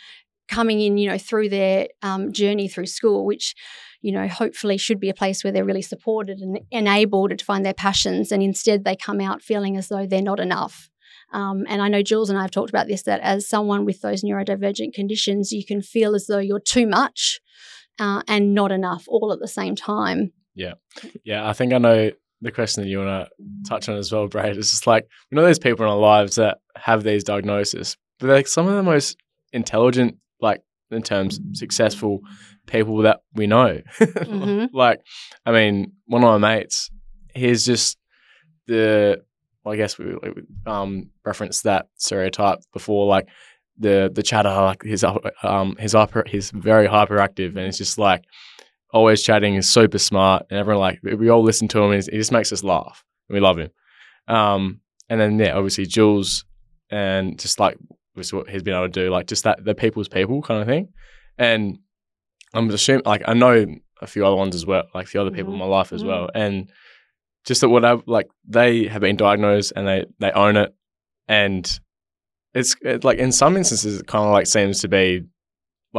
coming 0.48 0.80
in, 0.80 0.96
you 0.98 1.08
know, 1.08 1.18
through 1.18 1.48
their 1.48 1.88
um, 2.02 2.32
journey 2.32 2.68
through 2.68 2.86
school, 2.86 3.26
which, 3.26 3.54
you 4.00 4.12
know, 4.12 4.26
hopefully 4.28 4.78
should 4.78 4.98
be 4.98 5.10
a 5.10 5.14
place 5.14 5.44
where 5.44 5.52
they're 5.52 5.64
really 5.64 5.82
supported 5.82 6.38
and 6.38 6.60
enabled 6.70 7.36
to 7.36 7.44
find 7.44 7.64
their 7.64 7.74
passions. 7.74 8.32
And 8.32 8.42
instead 8.42 8.84
they 8.84 8.96
come 8.96 9.20
out 9.20 9.42
feeling 9.42 9.76
as 9.76 9.88
though 9.88 10.06
they're 10.06 10.22
not 10.22 10.40
enough. 10.40 10.88
Um, 11.32 11.64
and 11.68 11.82
I 11.82 11.88
know 11.88 12.02
Jules 12.02 12.30
and 12.30 12.38
I 12.38 12.42
have 12.42 12.50
talked 12.50 12.70
about 12.70 12.88
this 12.88 13.02
that 13.02 13.20
as 13.20 13.46
someone 13.46 13.84
with 13.84 14.00
those 14.00 14.24
neurodivergent 14.24 14.94
conditions, 14.94 15.52
you 15.52 15.64
can 15.64 15.82
feel 15.82 16.14
as 16.14 16.26
though 16.26 16.38
you're 16.38 16.60
too 16.60 16.86
much 16.86 17.40
uh, 17.98 18.22
and 18.26 18.54
not 18.54 18.72
enough 18.72 19.04
all 19.08 19.32
at 19.32 19.40
the 19.40 19.48
same 19.48 19.76
time. 19.76 20.32
Yeah. 20.58 20.74
Yeah. 21.24 21.48
I 21.48 21.52
think 21.52 21.72
I 21.72 21.78
know 21.78 22.10
the 22.40 22.52
question 22.52 22.82
that 22.82 22.88
you 22.88 22.98
want 22.98 23.28
to 23.28 23.68
touch 23.68 23.88
on 23.88 23.96
as 23.96 24.12
well, 24.12 24.28
Brad. 24.28 24.56
It's 24.56 24.70
just 24.70 24.86
like 24.86 25.06
we 25.30 25.36
know 25.36 25.42
there's 25.42 25.58
people 25.58 25.84
in 25.84 25.90
our 25.90 25.96
lives 25.98 26.36
that 26.36 26.58
have 26.76 27.02
these 27.04 27.24
diagnoses, 27.24 27.96
but 28.18 28.26
they're 28.26 28.36
like 28.36 28.48
some 28.48 28.66
of 28.68 28.74
the 28.74 28.82
most 28.82 29.16
intelligent, 29.52 30.16
like 30.40 30.60
in 30.90 31.02
terms 31.02 31.40
successful 31.52 32.20
people 32.66 32.98
that 33.02 33.20
we 33.34 33.46
know. 33.46 33.80
Mhm. 34.00 34.68
like, 34.72 35.00
I 35.46 35.52
mean, 35.52 35.92
one 36.06 36.22
of 36.24 36.40
my 36.40 36.54
mates, 36.56 36.90
he's 37.34 37.64
just 37.64 37.98
the. 38.66 39.22
Well, 39.64 39.74
I 39.74 39.76
guess 39.76 39.98
we 39.98 40.14
um 40.66 41.10
referenced 41.24 41.64
that 41.64 41.88
stereotype 41.96 42.60
before, 42.72 43.06
like 43.06 43.28
the 43.78 44.10
the 44.14 44.22
chatter, 44.22 44.48
like 44.50 44.82
up- 45.04 45.24
um 45.42 45.76
he's 45.78 45.92
hyper, 45.92 46.24
he's 46.26 46.50
very 46.50 46.86
hyperactive, 46.88 47.48
and 47.50 47.58
it's 47.60 47.78
just 47.78 47.98
like 47.98 48.22
always 48.92 49.22
chatting. 49.22 49.54
He's 49.54 49.68
super 49.68 49.98
smart, 49.98 50.46
and 50.50 50.58
everyone 50.58 50.80
like 50.80 51.00
we 51.02 51.28
all 51.28 51.42
listen 51.42 51.68
to 51.68 51.78
him. 51.82 51.92
And 51.92 52.02
he 52.02 52.16
just 52.18 52.32
makes 52.32 52.52
us 52.52 52.62
laugh, 52.64 53.04
and 53.28 53.34
we 53.34 53.40
love 53.40 53.58
him. 53.58 53.70
Um, 54.28 54.80
and 55.08 55.20
then 55.20 55.38
yeah, 55.38 55.52
obviously 55.54 55.86
Jules, 55.86 56.44
and 56.90 57.38
just 57.38 57.58
like 57.60 57.76
was 58.14 58.32
what 58.32 58.48
he's 58.50 58.62
been 58.62 58.74
able 58.74 58.86
to 58.86 59.04
do, 59.04 59.10
like 59.10 59.26
just 59.26 59.44
that 59.44 59.64
the 59.64 59.74
people's 59.74 60.08
people 60.08 60.42
kind 60.42 60.60
of 60.60 60.66
thing. 60.66 60.88
And 61.38 61.78
I'm 62.54 62.68
assuming, 62.70 63.02
like 63.04 63.22
I 63.26 63.34
know 63.34 63.66
a 64.00 64.06
few 64.06 64.26
other 64.26 64.36
ones 64.36 64.54
as 64.54 64.66
well, 64.66 64.84
like 64.94 65.06
a 65.06 65.08
few 65.08 65.20
other 65.20 65.30
people 65.30 65.52
in 65.52 65.58
my 65.58 65.64
life 65.66 65.92
as 65.92 66.02
Mhm. 66.02 66.06
well, 66.06 66.30
and 66.34 66.70
just 67.44 67.60
that 67.62 67.68
what 67.68 67.84
I 67.84 67.96
like 68.06 68.26
they 68.46 68.86
have 68.88 69.00
been 69.02 69.16
diagnosed 69.16 69.72
and 69.76 69.86
they 69.86 70.04
they 70.18 70.30
own 70.32 70.56
it, 70.56 70.74
and 71.28 71.80
it's 72.54 72.74
it, 72.82 73.04
like 73.04 73.18
in 73.18 73.32
some 73.32 73.56
instances 73.56 74.00
it 74.00 74.06
kind 74.06 74.24
of 74.24 74.32
like 74.32 74.46
seems 74.46 74.80
to 74.80 74.88
be 74.88 75.22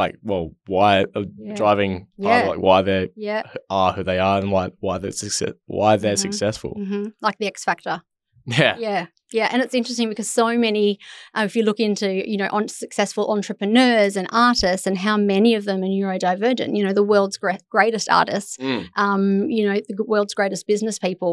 like 0.02 0.14
well 0.30 0.46
why 0.74 0.90
uh, 1.16 1.24
Yeah. 1.38 1.54
driving 1.60 1.92
part 2.22 2.38
of 2.40 2.44
Yeah. 2.44 2.50
like 2.52 2.60
why 2.68 2.78
they 2.88 3.02
Yeah. 3.28 3.42
are 3.68 3.92
who 3.94 4.02
they 4.10 4.18
are 4.28 4.36
and 4.40 4.48
why 4.54 4.64
why 4.84 4.94
they're 4.98 5.12
success 5.24 5.54
why 5.78 5.90
they're 6.02 6.14
Mhm. 6.20 6.26
successful 6.26 6.72
hmm 6.76 7.06
Like 7.26 7.36
the 7.38 7.46
X 7.54 7.56
Factor. 7.68 7.96
yeah 8.60 8.76
Yeah. 8.86 9.06
Yeah. 9.38 9.48
And 9.52 9.62
it's 9.62 9.74
interesting 9.80 10.08
because 10.08 10.28
so 10.42 10.46
many, 10.66 10.98
uh, 11.36 11.42
if 11.48 11.54
you 11.56 11.62
look 11.62 11.78
into, 11.78 12.08
you 12.32 12.36
know, 12.40 12.48
on 12.50 12.66
successful 12.66 13.24
entrepreneurs 13.30 14.16
and 14.16 14.26
artists 14.32 14.86
and 14.88 14.96
how 15.06 15.16
many 15.16 15.54
of 15.58 15.64
them 15.66 15.78
are 15.84 15.92
neurodivergent, 15.96 16.76
you 16.76 16.82
know, 16.84 16.92
the 17.00 17.08
world's 17.12 17.36
gre- 17.42 17.64
greatest 17.76 18.08
artists, 18.10 18.56
Mm. 18.56 18.82
um, 19.04 19.22
you 19.56 19.62
know, 19.66 19.76
the 19.88 20.04
world's 20.12 20.34
greatest 20.34 20.66
business 20.66 20.98
people, 20.98 21.32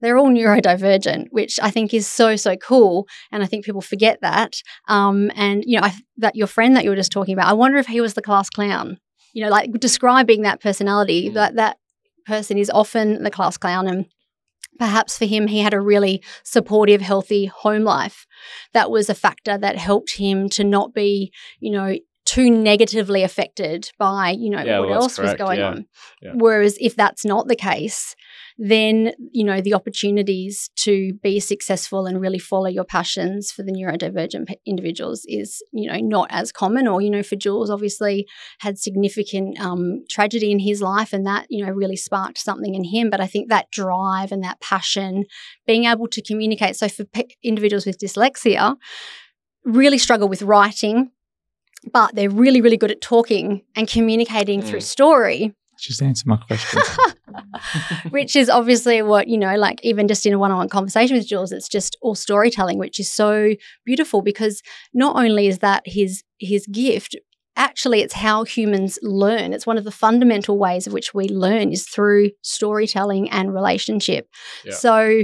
they're 0.00 0.16
all 0.16 0.30
neurodivergent, 0.30 1.26
which 1.30 1.58
I 1.62 1.70
think 1.70 1.92
is 1.92 2.06
so, 2.06 2.36
so 2.36 2.56
cool. 2.56 3.06
And 3.32 3.42
I 3.42 3.46
think 3.46 3.64
people 3.64 3.80
forget 3.80 4.18
that. 4.22 4.56
Um, 4.88 5.30
and, 5.34 5.62
you 5.66 5.78
know, 5.78 5.86
I, 5.86 5.94
that 6.18 6.36
your 6.36 6.46
friend 6.46 6.76
that 6.76 6.84
you 6.84 6.90
were 6.90 6.96
just 6.96 7.12
talking 7.12 7.34
about, 7.34 7.48
I 7.48 7.52
wonder 7.52 7.78
if 7.78 7.86
he 7.86 8.00
was 8.00 8.14
the 8.14 8.22
class 8.22 8.48
clown, 8.50 8.98
you 9.32 9.42
know, 9.44 9.50
like 9.50 9.70
describing 9.78 10.42
that 10.42 10.60
personality, 10.60 11.30
Mm. 11.30 11.34
that 11.34 11.54
that 11.56 11.76
person 12.26 12.58
is 12.58 12.70
often 12.70 13.22
the 13.22 13.30
class 13.30 13.56
clown. 13.56 13.86
And 13.86 14.06
perhaps 14.78 15.18
for 15.18 15.24
him, 15.26 15.46
he 15.46 15.60
had 15.60 15.74
a 15.74 15.80
really 15.80 16.22
supportive, 16.44 17.00
healthy 17.00 17.46
home 17.46 17.82
life. 17.84 18.26
That 18.72 18.90
was 18.90 19.08
a 19.10 19.14
factor 19.14 19.58
that 19.58 19.76
helped 19.76 20.16
him 20.16 20.48
to 20.50 20.64
not 20.64 20.94
be, 20.94 21.32
you 21.58 21.70
know, 21.72 21.96
too 22.26 22.50
negatively 22.50 23.22
affected 23.24 23.90
by, 23.98 24.30
you 24.30 24.50
know, 24.50 24.62
Yeah, 24.62 24.78
what 24.78 24.90
well, 24.90 25.02
else 25.02 25.18
was 25.18 25.34
going 25.34 25.58
yeah. 25.58 25.68
on. 25.68 25.86
Yeah. 26.22 26.32
Whereas 26.34 26.76
if 26.80 26.94
that's 26.94 27.24
not 27.24 27.48
the 27.48 27.56
case, 27.56 28.14
then, 28.62 29.14
you 29.32 29.42
know, 29.42 29.62
the 29.62 29.72
opportunities 29.72 30.68
to 30.76 31.14
be 31.22 31.40
successful 31.40 32.04
and 32.04 32.20
really 32.20 32.38
follow 32.38 32.66
your 32.68 32.84
passions 32.84 33.50
for 33.50 33.62
the 33.62 33.72
neurodivergent 33.72 34.48
pe- 34.48 34.56
individuals 34.66 35.22
is, 35.24 35.62
you 35.72 35.90
know, 35.90 35.98
not 35.98 36.26
as 36.30 36.52
common. 36.52 36.86
Or, 36.86 37.00
you 37.00 37.08
know, 37.08 37.22
for 37.22 37.36
Jules, 37.36 37.70
obviously 37.70 38.26
had 38.58 38.78
significant 38.78 39.58
um, 39.58 40.04
tragedy 40.10 40.52
in 40.52 40.58
his 40.58 40.82
life 40.82 41.14
and 41.14 41.26
that, 41.26 41.46
you 41.48 41.64
know, 41.64 41.72
really 41.72 41.96
sparked 41.96 42.36
something 42.36 42.74
in 42.74 42.84
him. 42.84 43.08
But 43.08 43.22
I 43.22 43.26
think 43.26 43.48
that 43.48 43.70
drive 43.70 44.30
and 44.30 44.44
that 44.44 44.60
passion, 44.60 45.24
being 45.66 45.86
able 45.86 46.08
to 46.08 46.20
communicate. 46.20 46.76
So 46.76 46.88
for 46.88 47.04
pe- 47.04 47.28
individuals 47.42 47.86
with 47.86 47.98
dyslexia, 47.98 48.76
really 49.64 49.96
struggle 49.96 50.28
with 50.28 50.42
writing, 50.42 51.12
but 51.90 52.14
they're 52.14 52.28
really, 52.28 52.60
really 52.60 52.76
good 52.76 52.90
at 52.90 53.00
talking 53.00 53.62
and 53.74 53.88
communicating 53.88 54.60
through 54.60 54.80
Mm. 54.80 54.82
story 54.82 55.54
Just 55.80 56.02
answer 56.02 56.24
my 56.26 56.36
question. 56.36 56.80
which 58.10 58.36
is 58.36 58.48
obviously 58.48 59.02
what 59.02 59.28
you 59.28 59.38
know 59.38 59.56
like 59.56 59.80
even 59.84 60.08
just 60.08 60.26
in 60.26 60.32
a 60.32 60.38
one-on-one 60.38 60.68
conversation 60.68 61.16
with 61.16 61.26
jules 61.26 61.52
it's 61.52 61.68
just 61.68 61.96
all 62.02 62.14
storytelling 62.14 62.78
which 62.78 62.98
is 62.98 63.10
so 63.10 63.54
beautiful 63.84 64.22
because 64.22 64.62
not 64.94 65.16
only 65.16 65.46
is 65.46 65.58
that 65.58 65.82
his 65.86 66.22
his 66.38 66.66
gift 66.66 67.16
actually 67.56 68.00
it's 68.00 68.14
how 68.14 68.44
humans 68.44 68.98
learn 69.02 69.52
it's 69.52 69.66
one 69.66 69.78
of 69.78 69.84
the 69.84 69.90
fundamental 69.90 70.58
ways 70.58 70.86
of 70.86 70.92
which 70.92 71.12
we 71.14 71.28
learn 71.28 71.72
is 71.72 71.86
through 71.88 72.30
storytelling 72.42 73.30
and 73.30 73.52
relationship 73.54 74.28
Yeah. 74.64 74.72
so 74.74 75.22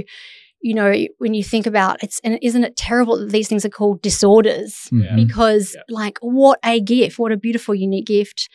you 0.61 0.73
know 0.73 0.93
when 1.19 1.33
you 1.33 1.43
think 1.43 1.65
about 1.67 2.01
it's 2.03 2.19
and 2.23 2.39
isn't 2.41 2.63
it 2.63 2.75
terrible 2.75 3.17
that 3.19 3.31
these 3.31 3.47
things 3.47 3.63
are 3.65 3.69
called 3.69 4.01
disorders 4.01 4.87
Yeah. 4.91 5.09
Mhm. 5.11 5.15
because 5.27 5.75
Yeah. 5.75 5.81
like 5.89 6.17
what 6.21 6.59
a 6.63 6.79
gift 6.79 7.19
what 7.19 7.31
a 7.31 7.37
beautiful 7.37 7.75
unique 7.75 8.05
gift 8.07 8.49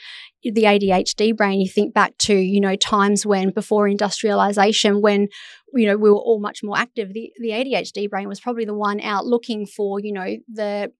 the 0.45 0.64
adhd 0.64 1.36
brain 1.36 1.61
you 1.61 1.68
think 1.68 1.95
back 1.95 2.16
to 2.18 2.34
you 2.34 2.61
know 2.61 2.76
times 2.76 3.24
when 3.24 3.51
before 3.51 3.88
industrialization 3.88 5.01
when 5.01 5.28
you 5.74 5.86
know 5.86 5.97
we 5.97 6.11
were 6.11 6.16
all 6.16 6.40
much 6.40 6.62
more 6.62 6.76
active 6.76 7.12
the, 7.12 7.32
the 7.38 7.51
adhd 7.51 8.09
brain 8.11 8.28
was 8.28 8.40
probably 8.40 8.64
the 8.64 8.74
one 8.74 9.01
out 9.01 9.26
looking 9.26 9.66
for 9.66 10.01
you 10.01 10.12
know 10.12 10.36
the 10.53 10.93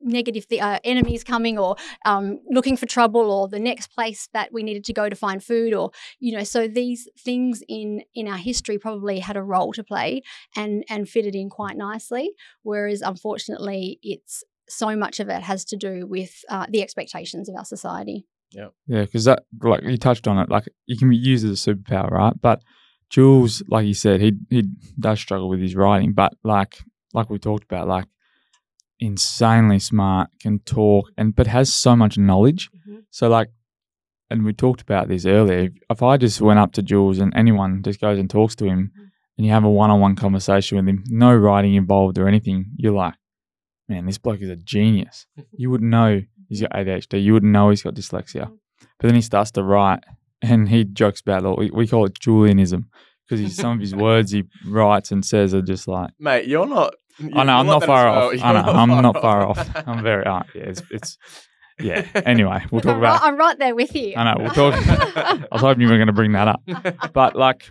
negative 0.00 0.46
the 0.48 0.60
uh, 0.60 0.78
enemies 0.84 1.22
coming 1.22 1.58
or 1.58 1.76
um, 2.04 2.40
looking 2.50 2.76
for 2.76 2.86
trouble 2.86 3.30
or 3.30 3.48
the 3.48 3.58
next 3.58 3.88
place 3.88 4.28
that 4.32 4.52
we 4.52 4.62
needed 4.62 4.84
to 4.84 4.92
go 4.92 5.08
to 5.08 5.16
find 5.16 5.44
food 5.44 5.74
or 5.74 5.90
you 6.18 6.36
know 6.36 6.44
so 6.44 6.66
these 6.66 7.08
things 7.18 7.62
in 7.68 8.02
in 8.14 8.26
our 8.26 8.38
history 8.38 8.78
probably 8.78 9.18
had 9.18 9.36
a 9.36 9.42
role 9.42 9.72
to 9.72 9.84
play 9.84 10.22
and 10.56 10.84
and 10.88 11.08
fitted 11.08 11.34
in 11.34 11.50
quite 11.50 11.76
nicely 11.76 12.32
whereas 12.62 13.02
unfortunately 13.02 13.98
it's 14.02 14.42
so 14.68 14.96
much 14.96 15.20
of 15.20 15.28
it 15.28 15.42
has 15.42 15.64
to 15.64 15.76
do 15.76 16.06
with 16.06 16.44
uh, 16.48 16.66
the 16.70 16.82
expectations 16.82 17.48
of 17.48 17.56
our 17.56 17.64
society 17.64 18.24
Yeah, 18.52 18.68
Yeah, 18.86 19.02
because 19.02 19.24
that, 19.26 19.44
like 19.62 19.82
you 19.84 19.96
touched 19.96 20.26
on 20.26 20.38
it, 20.38 20.48
like 20.50 20.68
you 20.86 20.96
can 20.96 21.08
be 21.10 21.16
used 21.16 21.44
as 21.46 21.66
a 21.66 21.74
superpower, 21.74 22.10
right? 22.10 22.32
But 22.40 22.62
Jules, 23.08 23.62
like 23.68 23.86
you 23.86 23.94
said, 23.94 24.20
he 24.20 24.32
he 24.50 24.64
does 24.98 25.18
struggle 25.20 25.48
with 25.48 25.60
his 25.60 25.74
writing, 25.76 26.12
but 26.12 26.32
like 26.44 26.78
like 27.12 27.28
we 27.30 27.38
talked 27.38 27.64
about, 27.64 27.88
like 27.88 28.06
insanely 28.98 29.78
smart, 29.78 30.28
can 30.40 30.58
talk, 30.60 31.10
and 31.16 31.34
but 31.34 31.46
has 31.46 31.72
so 31.72 31.96
much 31.96 32.18
knowledge. 32.18 32.70
Mhm. 32.88 33.04
So 33.10 33.28
like, 33.28 33.48
and 34.30 34.44
we 34.44 34.52
talked 34.52 34.80
about 34.82 35.08
this 35.08 35.26
earlier. 35.26 35.70
If, 35.88 36.02
I 36.02 36.16
just 36.16 36.40
went 36.40 36.58
up 36.60 36.72
to 36.72 36.82
Jules 36.82 37.18
and 37.18 37.32
anyone 37.34 37.82
just 37.82 38.00
goes 38.00 38.18
and 38.18 38.28
talks 38.30 38.54
to 38.56 38.66
him, 38.66 38.92
Mhm. 38.96 39.10
and 39.38 39.46
you 39.46 39.52
have 39.52 39.64
a 39.64 39.70
one-on-one 39.70 40.16
conversation 40.16 40.76
with 40.76 40.88
him, 40.88 41.02
no 41.08 41.34
writing 41.34 41.74
involved 41.74 42.18
or 42.18 42.28
anything, 42.28 42.66
you're 42.76 42.92
like, 42.92 43.14
man, 43.88 44.06
this 44.06 44.18
bloke 44.18 44.40
is 44.40 44.50
a 44.50 44.56
genius. 44.56 45.26
You 45.52 45.70
wouldn't 45.70 45.90
know 45.90 46.22
he's 46.50 46.60
got 46.60 46.72
ADHD. 46.72 47.22
You 47.22 47.32
wouldn't 47.32 47.52
know 47.52 47.70
he's 47.70 47.82
got 47.82 47.94
dyslexia. 47.94 48.50
But 48.98 49.06
then 49.08 49.14
he 49.14 49.22
starts 49.22 49.50
to 49.52 49.62
write, 49.62 50.00
and 50.42 50.68
he 50.68 50.84
jokes 50.84 51.22
about 51.22 51.44
it. 51.44 51.56
We, 51.58 51.70
we 51.70 51.86
call 51.86 52.04
it 52.04 52.14
Julianism 52.20 52.84
because 53.26 53.56
some 53.56 53.76
of 53.76 53.80
his 53.80 53.94
words 53.96 54.32
he 54.32 54.44
writes 54.66 55.10
and 55.10 55.24
says 55.24 55.54
are 55.54 55.62
just 55.62 55.88
like, 55.88 56.10
mate 56.18 56.46
you're 56.46 56.66
not 56.66 56.92
"Oh 56.94 57.24
you- 57.24 57.30
no, 57.30 57.40
I'm 57.40 57.46
you're 57.46 57.64
not 57.74 57.80
that 57.80 57.86
far 57.86 58.04
well. 58.10 58.28
off. 58.34 58.42
I 58.44 58.52
know, 58.52 58.72
I'm 58.72 59.02
not 59.02 59.22
far 59.22 59.46
off. 59.46 59.58
off. 59.58 59.82
I'm 59.86 60.02
very, 60.02 60.26
uh, 60.26 60.42
yeah, 60.54 60.62
it's, 60.62 60.82
it's 60.90 61.18
yeah. 61.78 62.06
Anyway, 62.26 62.62
we'll 62.70 62.82
talk 62.82 62.96
I'm, 62.96 63.00
right, 63.00 63.16
about. 63.16 63.22
I'm 63.26 63.36
right 63.38 63.58
there 63.58 63.74
with 63.74 63.94
you 63.94 64.12
I 64.16 64.24
know 64.24 64.42
we'll 64.42 64.50
talk. 64.50 64.74
I 65.16 65.46
was 65.52 65.62
hoping 65.62 65.80
you 65.82 65.88
were 65.88 65.96
going 65.96 66.08
to 66.08 66.12
bring 66.12 66.32
that 66.32 66.48
up, 66.48 66.62
but 67.14 67.36
like, 67.36 67.64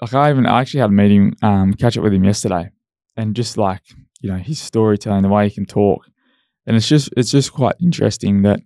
like 0.00 0.14
I 0.14 0.30
even 0.30 0.46
I 0.46 0.60
actually 0.60 0.80
had 0.80 0.90
a 0.90 0.92
meeting, 0.92 1.34
um, 1.42 1.74
catch 1.74 1.96
up 1.96 2.04
with 2.04 2.12
him 2.12 2.24
yesterday, 2.24 2.70
and 3.16 3.34
just 3.34 3.56
like 3.56 3.80
you 4.20 4.30
know 4.30 4.36
his 4.38 4.60
storytelling, 4.60 5.22
the 5.22 5.28
way 5.28 5.48
he 5.48 5.54
can 5.54 5.66
talk, 5.66 6.06
and 6.66 6.76
it's 6.76 6.88
just 6.88 7.10
it's 7.16 7.30
just 7.30 7.52
quite 7.52 7.74
interesting 7.80 8.42
that 8.42 8.60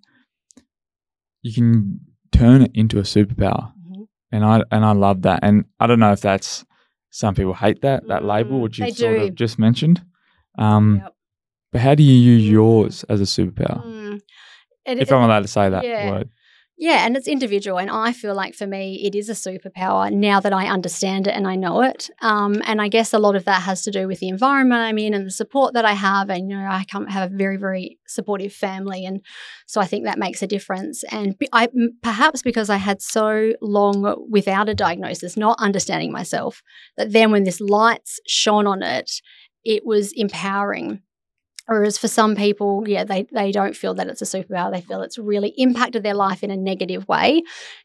you 1.42 1.52
can 1.52 2.00
turn 2.32 2.62
it 2.62 2.70
into 2.74 2.98
a 2.98 3.02
superpower, 3.02 3.72
Mhm. 3.90 4.06
and 4.32 4.44
I 4.44 4.62
and 4.70 4.84
I 4.84 4.92
love 4.92 5.22
that, 5.22 5.40
and 5.42 5.64
I 5.80 5.86
don't 5.86 6.00
know 6.00 6.12
if 6.12 6.20
that's 6.20 6.64
some 7.10 7.34
people 7.34 7.54
hate 7.54 7.80
that 7.82 8.06
that 8.08 8.24
label 8.24 8.58
Mm, 8.58 8.62
which 8.62 8.78
you 8.78 8.84
they 8.86 8.90
sort 8.92 9.16
do. 9.18 9.24
of 9.24 9.34
just 9.34 9.58
mentioned, 9.58 10.04
um, 10.58 11.00
Yep. 11.02 11.14
but 11.72 11.80
how 11.80 11.94
do 11.94 12.02
you 12.02 12.14
use 12.18 12.44
Mm. 12.44 12.50
yours 12.50 13.04
as 13.08 13.20
a 13.20 13.24
superpower? 13.24 13.84
Mm. 13.84 14.20
It- 14.86 14.98
If 14.98 15.10
it- 15.10 15.14
I'm 15.14 15.22
allowed 15.22 15.40
to 15.42 15.48
say 15.48 15.68
that 15.70 15.84
yeah. 15.84 16.10
word, 16.10 16.30
Yeah, 16.80 17.04
and 17.04 17.16
it's 17.16 17.26
individual. 17.26 17.80
And 17.80 17.90
I 17.90 18.12
feel 18.12 18.36
like 18.36 18.54
for 18.54 18.64
me, 18.64 19.02
it 19.04 19.16
is 19.16 19.28
a 19.28 19.32
superpower 19.32 20.12
now 20.12 20.38
that 20.38 20.52
I 20.52 20.68
understand 20.68 21.26
it 21.26 21.34
and 21.34 21.44
I 21.44 21.56
know 21.56 21.82
it. 21.82 22.08
Um, 22.22 22.62
and 22.64 22.80
I 22.80 22.86
guess 22.86 23.12
a 23.12 23.18
lot 23.18 23.34
of 23.34 23.44
that 23.46 23.62
has 23.62 23.82
to 23.82 23.90
do 23.90 24.06
with 24.06 24.20
the 24.20 24.28
environment 24.28 24.82
I'm 24.82 24.96
in 24.96 25.12
and 25.12 25.26
the 25.26 25.32
support 25.32 25.74
that 25.74 25.84
I 25.84 25.94
have. 25.94 26.30
And, 26.30 26.48
you 26.48 26.56
know, 26.56 26.68
I 26.68 26.84
come 26.88 27.08
have 27.08 27.32
a 27.32 27.36
very, 27.36 27.56
very 27.56 27.98
supportive 28.06 28.52
family. 28.52 29.04
And 29.04 29.24
so 29.66 29.80
I 29.80 29.86
think 29.86 30.04
that 30.04 30.20
makes 30.20 30.40
a 30.40 30.46
difference. 30.46 31.02
And 31.10 31.34
I, 31.52 31.68
perhaps 32.00 32.42
because 32.42 32.70
I 32.70 32.76
had 32.76 33.02
so 33.02 33.54
long 33.60 34.28
without 34.30 34.68
a 34.68 34.74
diagnosis, 34.74 35.36
not 35.36 35.58
understanding 35.58 36.12
myself, 36.12 36.62
that 36.96 37.12
then 37.12 37.32
when 37.32 37.42
this 37.42 37.60
lights 37.60 38.20
shone 38.28 38.68
on 38.68 38.84
it, 38.84 39.10
it 39.64 39.84
was 39.84 40.12
empowering. 40.14 41.02
Whereas 41.68 41.98
for 41.98 42.08
some 42.08 42.34
people, 42.34 42.84
yeah, 42.86 43.04
they, 43.04 43.26
they 43.30 43.52
don't 43.52 43.76
feel 43.76 43.94
that 43.94 44.08
it's 44.08 44.22
a 44.22 44.24
superpower. 44.24 44.72
They 44.72 44.80
feel 44.80 45.02
it's 45.02 45.18
really 45.18 45.52
impacted 45.58 46.02
their 46.02 46.14
life 46.14 46.42
in 46.42 46.50
a 46.50 46.56
negative 46.56 47.06
way. 47.06 47.42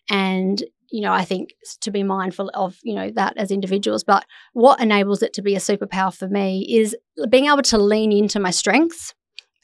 And 0.09 0.63
you 0.89 1.01
know, 1.01 1.11
I 1.11 1.25
think 1.25 1.55
to 1.81 1.89
be 1.89 2.03
mindful 2.03 2.51
of, 2.53 2.77
you 2.83 2.93
know, 2.93 3.09
that 3.15 3.35
as 3.35 3.49
individuals. 3.49 4.03
But 4.03 4.25
what 4.53 4.79
enables 4.79 5.23
it 5.23 5.33
to 5.33 5.41
be 5.41 5.55
a 5.55 5.59
superpower 5.59 6.15
for 6.15 6.27
me 6.27 6.67
is 6.69 6.95
being 7.29 7.47
able 7.47 7.63
to 7.63 7.79
lean 7.79 8.11
into 8.11 8.39
my 8.39 8.51
strengths 8.51 9.15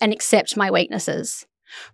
and 0.02 0.12
accept 0.12 0.58
my 0.58 0.72
weaknesses. 0.72 1.46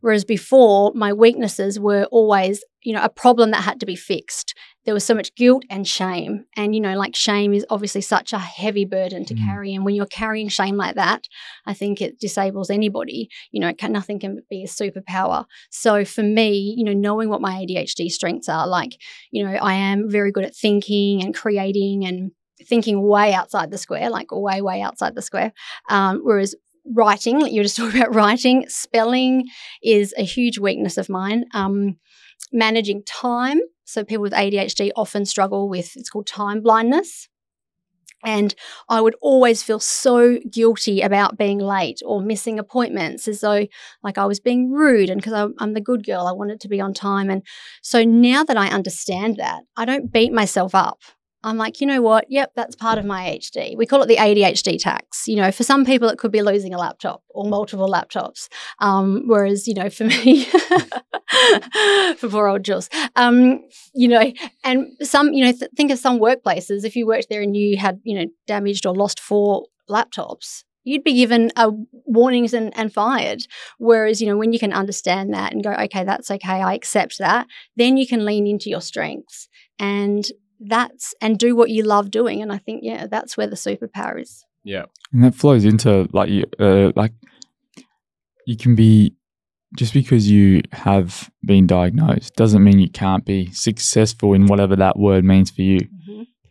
Whereas 0.02 0.26
before, 0.26 0.92
my 0.96 1.14
weaknesses 1.14 1.80
were 1.80 2.06
always, 2.12 2.64
you 2.84 2.94
know, 2.94 3.04
a 3.04 3.10
problem 3.10 3.52
that 3.52 3.64
had 3.64 3.80
to 3.80 3.86
be 3.86 3.96
fixed. 3.96 4.54
There 4.86 4.94
was 4.94 5.04
so 5.04 5.16
much 5.16 5.34
guilt 5.36 5.64
and 5.70 5.88
shame. 5.88 6.46
And, 6.56 6.76
you 6.76 6.82
know, 6.82 6.96
like 6.96 7.16
shame 7.16 7.54
is 7.54 7.66
obviously 7.70 8.02
such 8.02 8.34
a 8.34 8.38
heavy 8.38 8.86
burden 8.86 9.26
to 9.26 9.34
Mm. 9.34 9.46
carry. 9.46 9.74
And 9.74 9.84
when 9.84 9.96
you're 9.96 10.06
carrying 10.06 10.48
shame 10.48 10.78
like 10.78 10.96
that, 10.96 11.28
I 11.66 11.74
think 11.74 12.02
it 12.02 12.20
disables 12.20 12.70
anybody. 12.70 13.30
You 13.52 13.62
know, 13.62 13.70
it 13.70 13.78
can, 13.80 13.92
nothing 13.92 14.20
can 14.20 14.42
be 14.50 14.64
a 14.64 14.68
superpower. 14.68 15.46
So 15.72 16.06
for 16.06 16.22
me, 16.24 16.76
you 16.78 16.84
know, 16.84 16.94
knowing 16.94 17.30
what 17.30 17.42
my 17.42 17.54
ADHD 17.66 18.10
strengths 18.10 18.48
are, 18.48 18.68
like, 18.68 19.02
you 19.32 19.44
know, 19.44 19.54
I 19.54 19.74
am 19.74 20.10
very 20.10 20.32
good 20.32 20.46
at 20.46 20.56
thinking 20.56 21.24
and 21.24 21.34
creating 21.34 22.06
and 22.06 22.32
thinking 22.64 23.02
way 23.02 23.34
outside 23.34 23.72
the 23.72 23.78
square, 23.78 24.10
like 24.10 24.28
way, 24.32 24.62
way 24.62 24.82
outside 24.82 25.16
the 25.16 25.22
square. 25.22 25.52
Um, 25.90 26.22
whereas 26.24 26.56
writing, 26.94 27.42
you 27.42 27.60
were 27.60 27.64
just 27.64 27.78
talking 27.78 28.00
about 28.00 28.16
writing, 28.16 28.66
spelling 28.68 29.46
is 29.84 30.14
a 30.18 30.24
huge 30.24 30.60
weakness 30.60 30.98
of 30.98 31.10
mine. 31.10 31.46
Um, 31.54 31.98
managing 32.52 33.04
time. 33.04 33.60
So 33.86 34.04
people 34.04 34.24
with 34.24 34.34
ADHD 34.34 34.92
often 34.96 35.26
struggle 35.26 35.70
with 35.70 35.96
it's 35.96 36.10
called 36.10 36.28
time 36.28 36.62
blindness. 36.62 37.28
And 38.24 38.56
I 38.90 39.02
would 39.02 39.16
always 39.22 39.62
feel 39.62 39.80
so 39.80 40.40
guilty 40.52 41.02
about 41.02 41.38
being 41.38 41.60
late 41.60 42.02
or 42.04 42.22
missing 42.22 42.58
appointments 42.58 43.28
as 43.28 43.42
though 43.42 43.68
like 44.02 44.18
I 44.18 44.26
was 44.26 44.40
being 44.40 44.72
rude. 44.72 45.12
And 45.12 45.22
because 45.22 45.52
I'm 45.60 45.74
the 45.74 45.82
good 45.82 46.04
girl, 46.04 46.26
I 46.26 46.32
wanted 46.32 46.60
to 46.62 46.68
be 46.68 46.82
on 46.82 46.96
time. 46.96 47.30
And 47.30 47.44
so 47.84 48.04
now 48.04 48.44
that 48.44 48.58
I 48.58 48.70
understand 48.70 49.36
that, 49.38 49.64
I 49.78 49.86
don't 49.86 50.12
beat 50.12 50.34
myself 50.34 50.74
up. 50.74 51.02
I'm 51.46 51.58
like, 51.58 51.80
you 51.80 51.86
know 51.86 52.02
what? 52.02 52.26
Yep, 52.30 52.54
that's 52.56 52.76
part 52.76 52.98
of 52.98 53.06
my 53.06 53.38
HD. 53.38 53.78
We 53.78 53.86
call 53.86 54.02
it 54.02 54.08
the 54.08 54.18
ADHD 54.18 54.80
tax. 54.80 55.28
You 55.28 55.36
know, 55.36 55.52
for 55.52 55.64
some 55.64 55.86
people, 55.86 56.10
it 56.10 56.18
could 56.18 56.32
be 56.32 56.42
losing 56.42 56.74
a 56.74 56.78
laptop 56.78 57.22
or 57.30 57.46
multiple 57.46 57.88
laptops. 57.88 58.48
Um, 58.80 59.24
whereas, 59.28 59.68
you 59.68 59.76
know, 59.76 59.90
for 59.90 60.06
me, 60.06 60.46
for 62.18 62.30
poor 62.30 62.48
old 62.48 62.64
Jules, 62.64 62.90
um, 63.16 63.62
you 63.94 64.08
know, 64.08 64.34
and 64.64 64.88
some, 65.02 65.34
you 65.34 65.46
know, 65.46 65.52
th- 65.52 65.72
think 65.78 65.92
of 65.92 66.00
some 66.00 66.20
workplaces. 66.20 66.84
If 66.84 66.96
you 66.96 67.06
worked 67.06 67.30
there 67.30 67.44
and 67.44 67.56
you 67.56 67.78
had, 67.78 68.00
you 68.04 68.18
know, 68.18 68.26
damaged 68.48 68.88
or 68.88 68.96
lost 68.96 69.20
four 69.20 69.68
laptops, 69.88 70.64
you'd 70.84 71.04
be 71.04 71.14
given 71.14 71.52
uh, 71.56 71.72
warnings 72.06 72.54
and, 72.54 72.76
and 72.76 72.92
fired. 72.92 73.44
Whereas, 73.78 74.20
you 74.20 74.28
know, 74.28 74.38
when 74.38 74.52
you 74.52 74.60
can 74.60 74.74
understand 74.74 75.34
that 75.36 75.54
and 75.54 75.64
go, 75.64 75.74
okay, 75.74 76.04
that's 76.04 76.32
okay, 76.32 76.62
I 76.62 76.74
accept 76.74 77.20
that, 77.20 77.46
then 77.76 77.98
you 77.98 78.08
can 78.08 78.26
lean 78.26 78.48
into 78.48 78.70
your 78.70 78.82
strengths 78.82 79.48
and 79.78 80.26
that's 80.60 81.14
and 81.22 81.38
do 81.38 81.56
what 81.56 81.70
you 81.70 81.84
love 81.84 82.12
doing. 82.12 82.42
And 82.42 82.52
I 82.52 82.58
think, 82.58 82.82
yeah, 82.84 83.08
that's 83.08 83.38
where 83.38 83.48
the 83.48 83.56
superpower 83.56 84.22
is. 84.22 84.46
Yeah. 84.64 84.86
And 85.14 85.24
that 85.24 85.36
flows 85.36 85.66
into 85.66 86.08
like 86.12 86.30
you, 86.30 86.44
uh, 86.60 86.92
like 86.96 87.14
you 88.48 88.58
can 88.58 88.76
be 88.76 89.16
just 89.78 89.94
because 89.94 90.30
you 90.30 90.62
have 90.72 91.30
been 91.46 91.68
diagnosed 91.68 92.36
doesn't 92.36 92.64
mean 92.64 92.80
you 92.80 92.90
can't 92.90 93.26
be 93.26 93.52
successful 93.52 94.34
in 94.34 94.46
whatever 94.48 94.76
that 94.76 94.98
word 94.98 95.24
means 95.26 95.52
for 95.52 95.62
you. 95.62 95.80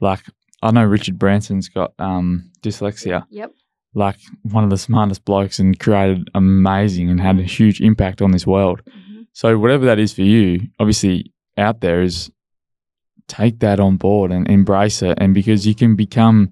Like 0.01 0.21
I 0.63 0.71
know 0.71 0.85
Richard 0.85 1.19
Branson's 1.19 1.69
got 1.69 1.93
um, 1.99 2.51
dyslexia. 2.63 3.25
Yep. 3.31 3.53
Like 3.95 4.17
one 4.43 4.65
of 4.65 4.71
the 4.71 4.79
smartest 4.79 5.25
blokes 5.25 5.59
and 5.59 5.79
created 5.79 6.29
amazing 6.35 7.11
and 7.11 7.21
had 7.21 7.39
a 7.39 7.45
huge 7.45 7.81
impact 7.81 8.21
on 8.21 8.33
this 8.33 8.47
world. 8.47 8.83
Mhm. 8.87 9.27
So 9.33 9.59
whatever 9.59 9.85
that 9.87 9.99
is 9.99 10.13
for 10.13 10.23
you, 10.23 10.61
obviously 10.79 11.33
out 11.57 11.81
there 11.81 12.03
is 12.03 12.31
take 13.29 13.61
that 13.61 13.81
on 13.81 13.97
board 13.97 14.31
and 14.33 14.49
embrace 14.49 15.03
it. 15.03 15.19
And 15.21 15.35
because 15.35 15.67
you 15.67 15.75
can 15.75 15.97
become, 15.97 16.51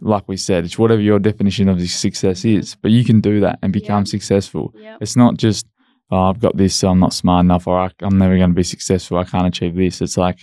like 0.00 0.28
we 0.28 0.36
said, 0.36 0.64
it's 0.64 0.78
whatever 0.78 1.00
your 1.00 1.18
definition 1.18 1.68
of 1.68 1.80
success 1.88 2.44
is, 2.44 2.74
but 2.76 2.90
you 2.90 3.04
can 3.04 3.20
do 3.20 3.40
that 3.40 3.58
and 3.62 3.72
become 3.72 4.00
Yeah. 4.02 4.04
successful. 4.10 4.74
Yep. 4.78 4.98
It's 5.00 5.16
not 5.16 5.36
just, 5.36 5.66
oh, 6.10 6.24
I've 6.30 6.40
got 6.40 6.56
this, 6.56 6.74
so 6.74 6.88
I'm 6.90 7.00
not 7.00 7.12
smart 7.14 7.44
enough, 7.44 7.66
or 7.66 7.78
I, 7.78 7.90
I'm 8.02 8.18
never 8.18 8.36
going 8.36 8.50
to 8.50 8.54
be 8.54 8.62
successful. 8.62 9.18
I 9.18 9.24
can't 9.24 9.46
achieve 9.46 9.74
this. 9.74 10.00
It's 10.02 10.16
like, 10.18 10.40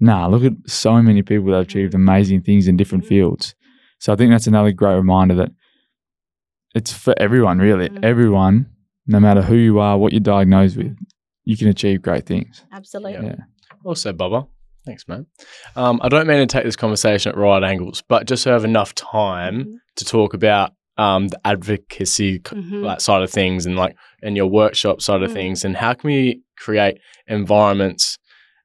nah, 0.00 0.26
look 0.26 0.44
at 0.44 0.52
so 0.66 1.00
many 1.02 1.22
people 1.22 1.46
that 1.50 1.56
have 1.58 1.66
achieved 1.66 1.94
amazing 1.94 2.42
things 2.42 2.68
in 2.68 2.76
different 2.76 3.04
Mhm. 3.04 3.08
fields. 3.08 3.54
So 3.98 4.12
I 4.12 4.16
think 4.16 4.30
that's 4.30 4.46
another 4.46 4.72
great 4.72 4.94
reminder 4.94 5.34
that 5.36 5.50
it's 6.74 6.92
for 6.92 7.14
everyone, 7.18 7.58
really. 7.58 7.88
Mhm. 7.88 8.04
Everyone, 8.04 8.66
no 9.06 9.18
matter 9.20 9.42
who 9.42 9.56
you 9.56 9.78
are, 9.80 9.96
what 9.98 10.12
you're 10.12 10.20
diagnosed 10.20 10.76
with, 10.76 10.94
you 11.44 11.56
can 11.56 11.68
achieve 11.68 12.02
great 12.02 12.26
things. 12.26 12.64
Absolutely. 12.70 13.26
Yeah. 13.26 13.36
Well 13.82 13.94
said, 13.94 14.18
Bubba. 14.18 14.46
Thanks, 14.88 15.06
man. 15.06 15.26
Um, 15.76 16.00
I 16.02 16.08
don't 16.08 16.26
mean 16.26 16.38
to 16.38 16.46
take 16.46 16.64
this 16.64 16.74
conversation 16.74 17.30
at 17.30 17.36
right 17.36 17.62
angles, 17.62 18.02
but 18.08 18.26
just 18.26 18.44
to 18.44 18.50
have 18.50 18.64
enough 18.64 18.94
time 18.94 19.64
Mhm. 19.64 19.74
to 19.96 20.04
talk 20.06 20.32
about 20.32 20.72
um, 20.96 21.28
the 21.28 21.38
advocacy 21.46 22.40
Mhm. 22.40 22.82
like, 22.82 23.00
side 23.00 23.22
of 23.22 23.30
things 23.30 23.66
and 23.66 23.76
like 23.76 23.94
and 24.20 24.36
your 24.36 24.48
workshop 24.48 25.00
side 25.00 25.22
of 25.22 25.30
Mm. 25.30 25.34
things, 25.34 25.64
and 25.64 25.76
how 25.76 25.92
can 25.94 26.08
we 26.08 26.40
create 26.56 26.98
environments 27.28 28.18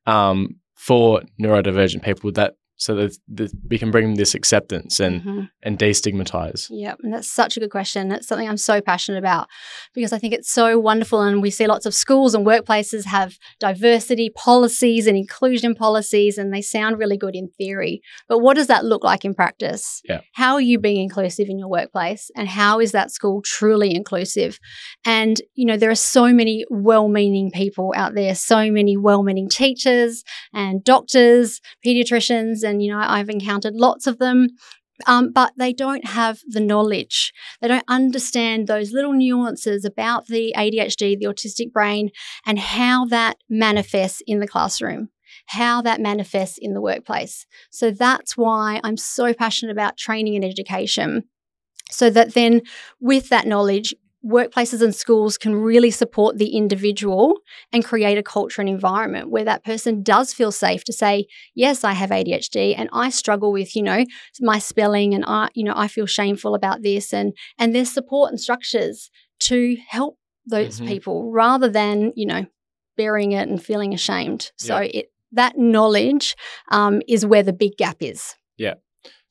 um, 0.07 0.55
for 0.75 1.21
neurodivergent 1.39 2.01
people 2.03 2.31
that 2.31 2.55
so 2.83 2.95
that, 2.95 3.17
that 3.37 3.51
we 3.69 3.77
can 3.77 3.91
bring 3.91 4.15
this 4.15 4.33
acceptance 4.35 4.99
and 4.99 5.21
Mhm. 5.23 5.49
and 5.65 5.79
destigmatize. 5.79 6.67
yeah 6.69 6.95
and 7.03 7.13
that's 7.13 7.31
such 7.41 7.55
a 7.57 7.59
good 7.61 7.69
question. 7.77 8.11
It's 8.11 8.27
something 8.27 8.47
I'm 8.49 8.57
so 8.71 8.81
passionate 8.81 9.19
about 9.25 9.47
because 9.95 10.13
I 10.15 10.19
think 10.19 10.33
it's 10.33 10.51
so 10.51 10.67
wonderful. 10.79 11.21
And 11.21 11.41
we 11.41 11.49
see 11.57 11.67
lots 11.67 11.85
of 11.85 11.93
schools 11.93 12.31
and 12.35 12.45
workplaces 12.45 13.05
have 13.05 13.29
diversity 13.59 14.29
policies 14.49 15.07
and 15.07 15.15
inclusion 15.17 15.73
policies, 15.75 16.37
and 16.37 16.53
they 16.53 16.61
sound 16.61 16.99
really 16.99 17.17
good 17.17 17.35
in 17.35 17.47
theory. 17.57 18.01
But 18.29 18.39
what 18.39 18.55
does 18.55 18.67
that 18.67 18.83
look 18.91 19.03
like 19.03 19.23
in 19.25 19.33
practice? 19.33 20.01
Yeah. 20.09 20.21
How 20.33 20.53
are 20.55 20.61
you 20.71 20.77
being 20.79 21.01
inclusive 21.03 21.47
in 21.49 21.57
your 21.59 21.69
workplace? 21.69 22.23
And 22.35 22.47
how 22.47 22.79
is 22.79 22.91
that 22.91 23.11
school 23.11 23.41
truly 23.43 23.93
inclusive? 23.95 24.59
And, 25.05 25.35
you 25.55 25.65
know, 25.65 25.77
there 25.77 25.91
are 25.91 25.95
so 26.17 26.25
many 26.33 26.65
well 26.69 27.07
meaning 27.07 27.51
people 27.51 27.93
out 27.95 28.13
there, 28.15 28.35
so 28.35 28.69
many 28.71 28.95
well 28.97 29.23
meaning 29.23 29.47
teachers 29.49 30.23
and 30.53 30.83
doctors, 30.83 31.59
pediatricians, 31.85 32.63
and, 32.63 32.72
you 32.81 32.91
know, 32.91 32.99
I've 32.99 33.29
encountered 33.29 33.75
lots 33.75 34.07
of 34.07 34.19
them 34.19 34.47
um, 35.07 35.31
but 35.31 35.53
they 35.57 35.73
don't 35.73 36.05
have 36.05 36.39
the 36.47 36.59
knowledge. 36.59 37.33
They 37.61 37.67
don't 37.67 37.83
understand 37.87 38.67
those 38.67 38.91
little 38.91 39.13
nuances 39.13 39.85
about 39.85 40.27
the 40.27 40.53
ADHD, 40.55 41.17
the 41.17 41.25
autistic 41.25 41.71
brain, 41.71 42.09
and 42.45 42.59
how 42.59 43.05
that 43.05 43.37
manifests 43.49 44.21
in 44.27 44.39
the 44.39 44.47
classroom, 44.47 45.09
how 45.47 45.81
that 45.81 45.99
manifests 45.99 46.57
in 46.57 46.73
the 46.73 46.81
workplace. 46.81 47.45
So 47.71 47.91
that's 47.91 48.37
why 48.37 48.79
I'm 48.83 48.97
so 48.97 49.33
passionate 49.33 49.71
about 49.71 49.97
training 49.97 50.35
and 50.35 50.45
education. 50.45 51.23
So 51.91 52.09
that 52.09 52.33
then, 52.33 52.61
with 52.99 53.29
that 53.29 53.45
knowledge, 53.45 53.93
workplaces 54.25 54.81
and 54.81 54.95
schools 54.95 55.37
can 55.37 55.55
really 55.55 55.91
support 55.91 56.37
the 56.37 56.55
individual 56.55 57.35
and 57.71 57.83
create 57.83 58.17
a 58.17 58.23
culture 58.23 58.61
and 58.61 58.69
environment 58.69 59.29
where 59.29 59.43
that 59.43 59.63
person 59.63 60.01
does 60.01 60.33
feel 60.33 60.51
safe 60.51 60.83
to 60.85 60.93
say, 60.93 61.25
Yes, 61.55 61.83
I 61.83 61.93
have 61.93 62.09
ADHD 62.11 62.75
and 62.77 62.89
I 62.93 63.09
struggle 63.09 63.51
with, 63.51 63.75
you 63.75 63.83
know, 63.83 64.05
my 64.39 64.59
spelling 64.59 65.13
and 65.13 65.25
I, 65.27 65.49
you 65.53 65.63
know, 65.63 65.73
I 65.75 65.87
feel 65.87 66.05
shameful 66.05 66.55
about 66.55 66.81
this 66.83 67.13
and 67.13 67.33
and 67.57 67.75
there's 67.75 67.91
support 67.91 68.31
and 68.31 68.39
structures 68.39 69.09
to 69.41 69.75
help 69.87 70.17
those 70.45 70.79
Mhm. 70.79 70.87
people 70.87 71.31
rather 71.31 71.69
than, 71.69 72.13
you 72.15 72.25
know, 72.25 72.45
burying 72.97 73.31
it 73.33 73.47
and 73.49 73.63
feeling 73.63 73.93
ashamed. 73.93 74.51
So 74.57 74.75
Yeah. 74.79 74.89
it 74.99 75.05
that 75.31 75.57
knowledge 75.57 76.35
um, 76.69 77.01
is 77.07 77.25
where 77.25 77.41
the 77.43 77.53
big 77.53 77.75
gap 77.77 77.97
is. 78.01 78.35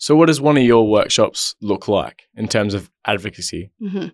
So, 0.03 0.17
what 0.17 0.27
does 0.27 0.41
one 0.41 0.57
of 0.57 0.65
your 0.65 0.91
workshops 0.91 1.55
look 1.61 1.87
like 1.87 2.25
in 2.35 2.49
terms 2.49 2.75
of 2.75 2.91
advocacy? 3.07 3.71
hmm 3.81 4.09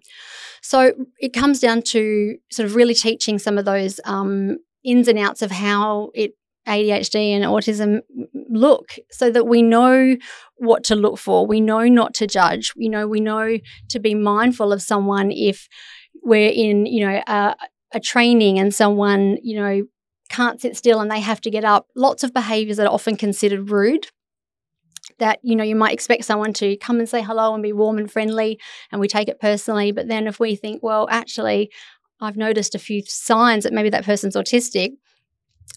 So 0.61 0.93
it 1.19 1.33
comes 1.33 1.61
down 1.61 1.81
to 1.95 2.37
sort 2.53 2.67
of 2.67 2.75
really 2.75 2.93
teaching 2.93 3.39
some 3.39 3.57
of 3.57 3.65
those 3.65 3.99
um, 4.05 4.59
ins 4.85 5.09
and 5.09 5.19
outs 5.19 5.41
of 5.41 5.51
how 5.51 6.11
it 6.15 6.33
ADHD 6.67 7.31
and 7.31 7.43
autism 7.43 8.01
look, 8.51 8.97
so 9.11 9.31
that 9.31 9.47
we 9.47 9.63
know 9.63 10.19
what 10.57 10.85
to 10.85 10.95
look 10.95 11.19
for. 11.19 11.47
We 11.47 11.63
know 11.63 11.85
not 11.85 12.13
to 12.17 12.27
judge. 12.27 12.75
You 12.77 12.91
know, 12.91 13.09
we 13.09 13.21
know 13.21 13.57
to 13.89 13.99
be 13.99 14.15
mindful 14.15 14.75
of 14.75 14.83
someone 14.83 15.33
if 15.33 15.69
we're 16.23 16.53
in, 16.55 16.85
you 16.85 17.07
know, 17.07 17.23
a, 17.27 17.57
a 17.95 18.01
training 18.01 18.59
and 18.59 18.75
someone, 18.75 19.39
you 19.43 19.59
know, 19.59 19.85
can't 20.29 20.61
sit 20.61 20.77
still 20.77 21.01
and 21.01 21.11
they 21.11 21.21
have 21.21 21.41
to 21.41 21.51
get 21.51 21.65
up. 21.65 21.87
Lots 21.97 22.23
of 22.23 22.35
behaviors 22.35 22.77
that 22.77 22.87
are 22.87 22.93
often 22.93 23.17
considered 23.17 23.71
rude. 23.71 24.09
That 25.19 25.41
you 25.43 25.57
know 25.57 25.65
you 25.65 25.77
might 25.77 25.93
expect 25.93 26.25
someone 26.25 26.53
to 26.55 26.77
come 26.77 26.99
and 26.99 27.09
say 27.09 27.23
hello 27.23 27.55
and 27.55 27.63
be 27.63 27.73
warm 27.73 27.99
and 27.99 28.11
friendly, 28.11 28.59
and 28.93 29.01
we 29.01 29.09
take 29.09 29.29
it 29.29 29.41
personally. 29.41 29.93
But 29.93 30.09
then 30.09 30.27
if 30.27 30.39
we 30.39 30.55
think, 30.55 30.83
well, 30.83 31.09
actually, 31.11 31.71
I've 32.21 32.37
noticed 32.37 32.75
a 32.75 32.79
few 32.79 33.03
signs 33.07 33.65
that 33.65 33.73
maybe 33.73 33.91
that 33.91 34.05
person's 34.05 34.37
autistic, 34.37 34.93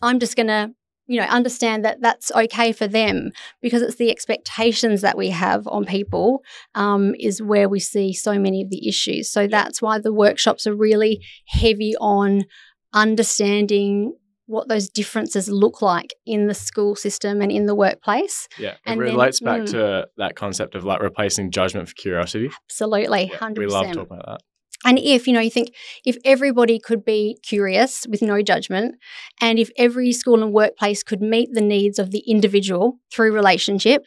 I'm 0.02 0.20
just 0.20 0.36
going 0.36 0.48
to, 0.48 0.72
you 1.08 1.20
know, 1.20 1.28
understand 1.28 1.86
that 1.86 2.02
that's 2.02 2.32
okay 2.32 2.72
for 2.72 2.88
them 2.88 3.32
because 3.62 3.82
it's 3.82 3.96
the 3.96 4.10
expectations 4.10 5.02
that 5.02 5.18
we 5.18 5.30
have 5.30 5.68
on 5.68 5.86
people 5.86 6.44
um, 6.76 7.16
is 7.20 7.42
where 7.42 7.70
we 7.70 7.80
see 7.80 8.14
so 8.14 8.40
many 8.40 8.64
of 8.64 8.70
the 8.70 8.88
issues. 8.88 9.30
So 9.30 9.48
that's 9.48 9.82
why 9.82 10.00
the 10.00 10.14
workshops 10.14 10.66
are 10.66 10.76
really 10.76 11.24
heavy 11.48 11.96
on 12.00 12.46
understanding 12.94 14.14
what 14.52 14.68
those 14.68 14.90
differences 14.90 15.50
look 15.50 15.82
like 15.82 16.14
in 16.26 16.48
the 16.48 16.54
school 16.54 16.96
system 16.96 17.42
and 17.42 17.52
in 17.52 17.66
the 17.66 17.74
workplace. 17.76 18.48
Yeah, 18.60 18.72
it 18.72 18.78
And 18.86 19.00
then- 19.02 19.08
relates 19.08 19.40
back 19.40 19.62
mm. 19.62 19.72
to 19.72 20.08
that 20.18 20.36
concept 20.36 20.76
of 20.76 20.84
like 20.84 21.02
replacing 21.02 21.52
judgment 21.52 21.88
for 21.88 21.96
curiosity. 21.96 22.50
Absolutely, 22.70 23.30
Yeah, 23.32 23.38
hundred 23.38 23.66
we 23.66 23.72
love 23.72 23.86
talking 23.88 24.02
about 24.02 24.26
that. 24.26 24.42
And 24.84 24.98
if, 24.98 25.28
you 25.28 25.34
know, 25.34 25.40
you 25.40 25.52
think 25.52 25.76
if 26.06 26.18
everybody 26.26 26.80
could 26.80 27.06
be 27.06 27.38
curious 27.44 28.08
with 28.10 28.22
no 28.24 28.42
judgment, 28.42 28.96
and 29.40 29.60
if 29.60 29.70
every 29.78 30.12
school 30.12 30.42
and 30.42 30.52
workplace 30.52 31.04
could 31.04 31.22
meet 31.22 31.50
the 31.54 31.62
needs 31.62 32.00
of 32.00 32.10
the 32.12 32.24
individual 32.28 32.98
through 33.14 33.32
relationship, 33.32 34.06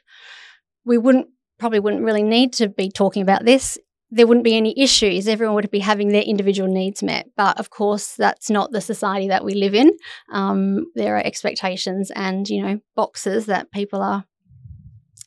we 0.84 0.98
wouldn't 0.98 1.28
probably 1.58 1.78
wouldn't 1.78 2.02
really 2.02 2.24
need 2.24 2.52
to 2.54 2.68
be 2.68 2.90
talking 2.90 3.22
about 3.22 3.44
this. 3.44 3.78
There 4.16 4.26
wouldn't 4.28 4.44
be 4.44 4.56
any 4.56 4.72
issues. 4.80 5.26
Everyone 5.26 5.54
would 5.56 5.70
be 5.70 5.80
having 5.80 6.08
their 6.08 6.22
individual 6.22 6.68
needs 6.72 7.02
met. 7.02 7.26
But 7.36 7.58
of 7.58 7.70
course, 7.70 8.14
that's 8.14 8.48
not 8.48 8.70
the 8.70 8.80
society 8.80 9.28
that 9.28 9.44
we 9.44 9.54
live 9.54 9.74
in. 9.74 9.90
Um, 10.32 10.86
there 10.94 11.16
are 11.16 11.24
expectations 11.24 12.12
and, 12.14 12.48
you 12.48 12.62
know, 12.62 12.80
boxes 12.94 13.46
that 13.46 13.72
people 13.72 14.00
are 14.02 14.24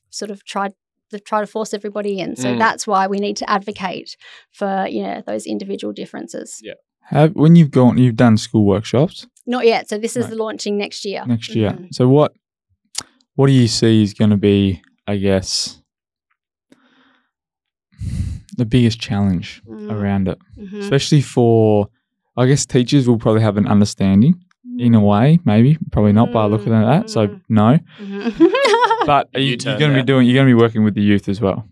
sort 0.09 0.31
of 0.31 0.45
tried 0.45 0.73
to 1.11 1.19
try 1.19 1.41
to 1.41 1.47
force 1.47 1.73
everybody 1.73 2.19
in. 2.19 2.35
So 2.35 2.53
Mm. 2.53 2.59
that's 2.59 2.87
why 2.87 3.07
we 3.07 3.17
need 3.19 3.37
to 3.37 3.49
advocate 3.49 4.17
for 4.51 4.87
you 4.89 5.03
know 5.03 5.21
those 5.25 5.45
individual 5.45 5.93
differences. 5.93 6.59
Yeah. 6.61 6.73
Have 7.09 7.31
when 7.33 7.55
you've 7.55 7.71
gone, 7.71 7.97
you've 7.97 8.15
done 8.17 8.35
school 8.37 8.65
workshops 8.65 9.25
Not 9.45 9.65
yet. 9.65 9.87
So 9.89 9.97
this 9.97 10.17
is 10.17 10.25
Right. 10.25 10.35
launching 10.43 10.77
next 10.77 11.05
year. 11.05 11.23
next 11.25 11.55
year. 11.55 11.71
Mhm. 11.71 11.93
So 11.93 12.07
what 12.09 12.33
what 13.35 13.47
do 13.47 13.53
you 13.53 13.67
see 13.67 14.01
is 14.01 14.13
going 14.13 14.31
to 14.31 14.37
be, 14.51 14.81
I 15.07 15.15
guess, 15.17 15.81
the 18.57 18.65
biggest 18.65 18.99
challenge 18.99 19.61
Mm, 19.67 19.91
around 19.91 20.27
it, 20.27 20.37
mhm. 20.59 20.79
especially 20.79 21.21
for, 21.21 21.87
I 22.35 22.45
guess, 22.47 22.65
teachers 22.65 23.07
will 23.07 23.17
probably 23.19 23.41
have 23.41 23.57
an 23.57 23.67
understanding 23.67 24.43
in 24.79 24.93
Mm. 24.93 24.97
a 24.97 24.99
way, 24.99 25.39
maybe, 25.45 25.77
probably 25.91 26.13
not 26.13 26.31
by 26.31 26.45
looking 26.45 26.73
at 26.73 26.85
that. 26.85 27.09
So 27.09 27.27
Mm. 27.27 27.41
no, 27.49 27.79
Mhm. 27.99 28.19
but 29.05 29.29
are 29.33 29.39
you, 29.39 29.51
U-turn 29.51 29.71
you're 29.71 29.79
going 29.79 29.91
to 29.91 29.95
there. 29.95 30.03
be 30.03 30.05
doing, 30.05 30.27
you're 30.27 30.35
going 30.35 30.47
to 30.47 30.55
be 30.55 30.61
working 30.61 30.83
with 30.83 30.93
the 30.95 31.01
youth 31.01 31.29
as 31.29 31.39
well. 31.41 31.65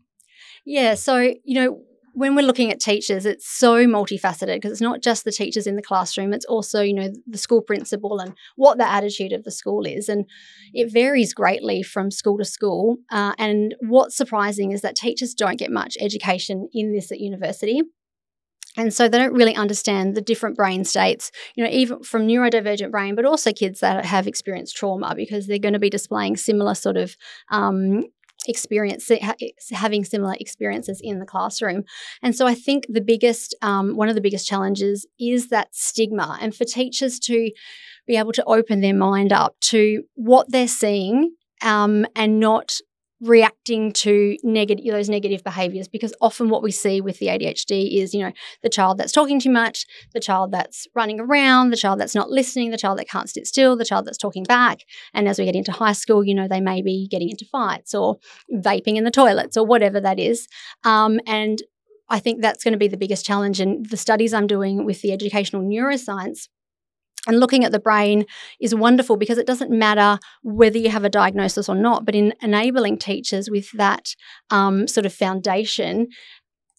Yeah, 0.66 0.96
so 0.96 1.18
you 1.20 1.56
know, 1.56 1.82
when 2.16 2.34
we're 2.34 2.45
looking 2.45 2.72
at 2.72 2.80
teachers, 2.80 3.26
it's 3.26 3.47
so 3.47 3.86
multifaceted 3.86 4.55
because 4.55 4.72
it's 4.72 4.82
not 4.82 5.01
just 5.01 5.26
the 5.26 5.32
teachers 5.32 5.68
in 5.68 5.76
the 5.76 5.82
classroom, 5.82 6.34
it's 6.34 6.45
also, 6.45 6.82
you 6.82 6.93
know, 6.93 7.09
the 7.28 7.38
school 7.38 7.61
principal 7.61 8.20
and 8.20 8.34
what 8.55 8.78
the 8.78 8.89
attitude 8.89 9.34
of 9.34 9.43
the 9.43 9.51
school 9.51 9.86
is. 9.86 10.07
And 10.07 10.26
it 10.74 10.91
varies 10.91 11.34
greatly 11.34 11.84
from 11.84 12.11
school 12.11 12.38
to 12.38 12.45
school. 12.45 12.97
Uh, 13.11 13.34
and 13.38 13.76
what's 13.82 14.16
surprising 14.16 14.72
is 14.72 14.82
that 14.82 14.95
teachers 14.95 15.34
don't 15.34 15.59
get 15.59 15.72
much 15.72 15.97
education 15.99 16.70
in 16.74 16.93
this 16.93 17.11
at 17.11 17.20
university. 17.20 17.82
And 18.78 18.93
so 18.93 19.07
they 19.07 19.18
don't 19.18 19.34
really 19.34 19.55
understand 19.55 20.16
the 20.16 20.22
different 20.22 20.55
brain 20.55 20.84
states, 20.84 21.32
you 21.55 21.63
know, 21.63 21.70
even 21.70 22.03
from 22.03 22.28
neurodivergent 22.28 22.91
brain, 22.91 23.16
but 23.16 23.26
also 23.26 23.53
kids 23.53 23.80
that 23.80 24.05
have 24.05 24.28
experienced 24.28 24.76
trauma 24.76 25.16
because 25.16 25.47
they're 25.47 25.59
going 25.59 25.74
to 25.74 25.80
be 25.80 25.89
displaying 25.89 26.36
similar 26.36 26.76
sort 26.76 26.97
of 26.97 27.16
um, 27.51 28.03
experience 28.48 29.12
having 29.72 30.04
similar 30.04 30.36
experiences 30.39 31.00
in 31.04 31.20
the 31.20 31.26
classroom. 31.26 31.84
And 32.22 32.36
so 32.36 32.48
i 32.48 32.56
think 32.56 32.86
the 32.89 33.02
biggest 33.02 33.56
um, 33.62 33.96
one 33.96 34.10
of 34.10 34.16
the 34.16 34.22
biggest 34.22 34.48
challenges 34.48 35.06
is 35.20 35.50
that 35.50 35.74
stigma 35.74 36.38
and 36.41 36.56
for 36.56 36.66
teachers 36.66 37.20
to 37.20 37.52
be 38.08 38.18
able 38.18 38.32
to 38.34 38.43
open 38.46 38.82
their 38.82 38.93
mind 38.93 39.34
up 39.34 39.56
to 39.60 40.04
what 40.16 40.52
they're 40.52 40.68
seeing 40.68 41.36
um, 41.62 42.06
and 42.16 42.39
not 42.39 42.78
reacting 43.28 43.92
to 43.92 44.38
negative 44.44 44.86
those 44.86 45.10
negative 45.10 45.44
behaviors 45.44 45.88
because 45.88 46.14
often 46.22 46.50
what 46.50 46.64
we 46.64 46.72
see 46.72 47.02
with 47.02 47.20
the 47.20 47.28
ADHD 47.28 48.02
is 48.02 48.14
you 48.14 48.22
know 48.22 48.32
the 48.62 48.70
child 48.70 48.98
that's 48.98 49.12
talking 49.12 49.40
too 49.40 49.50
much 49.50 49.86
the 50.14 50.20
child 50.20 50.52
that's 50.52 50.88
running 50.96 51.20
around 51.20 51.70
the 51.70 51.78
child 51.78 52.00
that's 52.00 52.16
not 52.16 52.30
listening 52.30 52.72
the 52.72 52.78
child 52.78 53.00
that 53.00 53.10
can't 53.10 53.30
sit 53.30 53.48
still 53.48 53.76
the 53.76 53.86
child 53.86 54.06
that's 54.06 54.18
talking 54.18 54.44
back. 54.44 54.82
And 55.14 55.28
as 55.28 55.40
we 55.40 55.46
get 55.46 55.56
into 55.56 55.72
high 55.72 55.94
school 55.94 56.24
you 56.24 56.34
know 56.34 56.48
they 56.48 56.62
may 56.62 56.82
be 56.82 57.08
getting 57.10 57.30
into 57.30 57.46
fights 57.46 57.94
or 57.94 58.18
vaping 58.54 58.96
in 58.96 59.04
the 59.04 59.12
toilets 59.12 59.58
or 59.58 59.66
whatever 59.66 60.00
that 60.00 60.20
is. 60.20 60.48
Um, 60.84 61.20
and 61.26 61.62
I 62.08 62.20
think 62.20 62.42
that's 62.42 62.64
going 62.64 62.74
to 62.74 62.78
be 62.78 62.88
the 62.88 62.98
biggest 62.98 63.26
challenge 63.26 63.60
and 63.60 63.88
the 63.88 63.98
studies 63.98 64.34
I'm 64.34 64.48
doing 64.48 64.86
with 64.86 65.02
the 65.02 65.12
educational 65.12 65.64
neuroscience 65.64 66.48
and 67.28 67.40
looking 67.40 67.64
at 67.64 67.72
the 67.72 67.80
brain 67.80 68.26
is 68.60 68.76
wonderful 68.76 69.18
because 69.18 69.38
it 69.38 69.48
doesn't 69.48 69.72
matter 69.72 70.20
whether 70.44 70.78
you 70.78 70.90
have 70.90 71.04
a 71.04 71.10
diagnosis 71.10 71.70
or 71.70 71.76
not, 71.76 72.06
but 72.06 72.16
in 72.16 72.34
enabling 72.42 72.98
teachers 72.98 73.50
with 73.50 73.72
that 73.74 74.16
um, 74.50 74.88
sort 74.88 75.06
of 75.06 75.14
foundation 75.14 76.08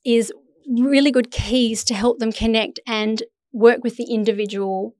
is 0.04 0.32
really 0.68 1.10
good 1.10 1.30
keys 1.30 1.84
to 1.84 1.94
help 1.94 2.18
them 2.18 2.32
connect 2.32 2.80
and 2.86 3.22
work 3.52 3.82
with 3.82 3.96
the 3.96 4.04
individual 4.04 4.94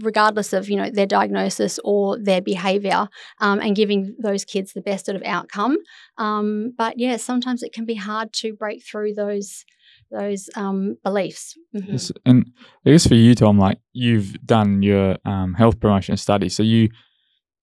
regardless 0.00 0.52
of 0.52 0.68
you 0.68 0.76
know 0.76 0.90
their 0.90 1.06
diagnosis 1.06 1.78
or 1.84 2.18
their 2.18 2.40
behavior 2.40 3.08
um, 3.40 3.60
and 3.60 3.76
giving 3.76 4.16
those 4.20 4.44
kids 4.44 4.72
the 4.72 4.80
best 4.80 5.06
sort 5.06 5.16
of 5.16 5.22
outcome. 5.24 5.76
Um, 6.18 6.72
but 6.76 6.98
yeah 6.98 7.16
sometimes 7.16 7.62
it 7.62 7.72
can 7.72 7.84
be 7.84 7.94
hard 7.94 8.32
to 8.34 8.52
break 8.52 8.84
through 8.84 9.14
those 9.14 9.64
those 10.10 10.50
um, 10.56 10.96
beliefs 11.04 11.56
Mhm. 11.74 11.86
Yes, 11.92 12.12
And 12.26 12.50
I 12.84 12.90
guess 12.90 13.06
for 13.06 13.14
you, 13.14 13.34
Tom, 13.34 13.58
like 13.58 13.78
you've 13.92 14.34
done 14.44 14.82
your 14.82 15.16
um, 15.24 15.54
health 15.54 15.78
promotion 15.80 16.16
study, 16.16 16.48
so 16.48 16.62
you, 16.62 16.88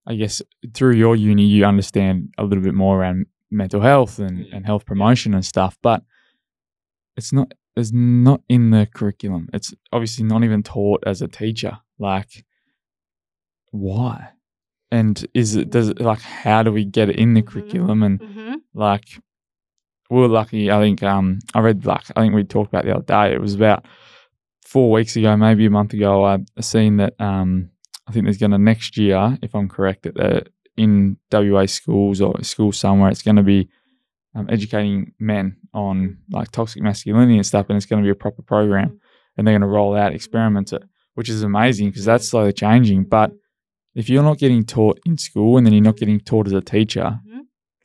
I 0.08 0.16
guess, 0.16 0.42
through 0.74 0.96
your 0.96 1.16
uni, 1.16 1.44
you 1.46 1.66
understand 1.66 2.34
a 2.38 2.44
little 2.44 2.64
bit 2.64 2.74
more 2.74 3.00
around 3.02 3.26
mental 3.52 3.82
health 3.82 4.20
and, 4.20 4.46
and 4.54 4.66
health 4.66 4.86
promotion 4.86 5.34
and 5.34 5.44
stuff. 5.46 5.78
But 5.84 6.04
it's 7.18 7.34
not 7.34 7.54
it's 7.76 7.92
not 7.94 8.42
in 8.50 8.72
the 8.72 8.88
curriculum. 8.94 9.50
It's 9.54 9.74
obviously 9.92 10.24
not 10.26 10.44
even 10.44 10.64
taught 10.64 11.04
as 11.06 11.22
a 11.22 11.28
teacher. 11.28 11.78
Like, 12.00 12.46
why? 13.72 14.30
And 14.90 15.26
is 15.34 15.56
it 15.56 15.70
does 15.70 15.90
it 15.90 16.00
like 16.00 16.22
how 16.22 16.64
do 16.64 16.72
we 16.72 16.86
get 16.86 17.10
it 17.10 17.18
in 17.18 17.34
the 17.34 17.42
Mhm. 17.42 17.46
curriculum 17.48 18.04
and 18.04 18.20
Mhm. 18.20 18.56
like 18.74 19.20
we 20.10 20.22
were 20.22 20.28
lucky. 20.28 20.72
I 20.72 20.80
think 20.80 21.04
um 21.04 21.40
I 21.54 21.60
read 21.60 21.86
like 21.86 22.06
I 22.16 22.22
think 22.22 22.34
we 22.34 22.44
talked 22.44 22.74
about 22.74 22.86
the 22.86 22.96
other 22.96 23.04
day. 23.04 23.34
It 23.34 23.42
was 23.42 23.56
about 23.56 23.86
four 24.66 24.92
weeks 24.92 25.16
ago, 25.16 25.36
maybe 25.38 25.66
a 25.66 25.70
month 25.70 25.94
ago. 25.94 26.26
I 26.26 26.40
seen 26.62 26.98
that 26.98 27.14
um 27.20 27.72
I 28.08 28.12
think 28.12 28.26
there's 28.26 28.38
going 28.38 28.52
to 28.52 28.58
next 28.58 28.98
year, 28.98 29.38
if 29.42 29.54
I'm 29.54 29.68
correct, 29.68 30.04
that 30.04 30.18
uh, 30.18 30.42
in 30.78 31.18
WA 31.32 31.66
schools 31.66 32.22
or 32.22 32.42
schools 32.44 32.78
somewhere, 32.78 33.10
it's 33.10 33.22
going 33.22 33.36
to 33.36 33.44
be 33.44 33.70
um, 34.34 34.48
educating 34.50 35.14
men 35.20 35.58
on 35.74 36.18
like 36.32 36.52
toxic 36.52 36.82
masculinity 36.82 37.36
and 37.36 37.46
stuff, 37.46 37.66
and 37.68 37.76
it's 37.76 37.86
going 37.86 38.02
to 38.02 38.08
be 38.08 38.12
a 38.12 38.16
proper 38.16 38.42
program, 38.42 39.00
and 39.36 39.46
they're 39.46 39.54
going 39.54 39.62
to 39.62 39.68
roll 39.68 39.96
out, 39.96 40.14
experiment 40.14 40.72
it, 40.72 40.84
which 41.16 41.28
is 41.28 41.44
amazing 41.44 41.90
because 41.90 42.06
that's 42.06 42.30
slowly 42.30 42.54
changing. 42.54 43.04
But 43.04 43.32
if 43.94 44.10
you're 44.10 44.24
not 44.24 44.38
getting 44.38 44.64
taught 44.64 45.00
in 45.06 45.18
school 45.18 45.58
and 45.58 45.66
then 45.66 45.74
you're 45.74 45.84
not 45.84 45.98
getting 45.98 46.20
taught 46.20 46.46
as 46.46 46.54
a 46.54 46.62
teacher. 46.62 47.20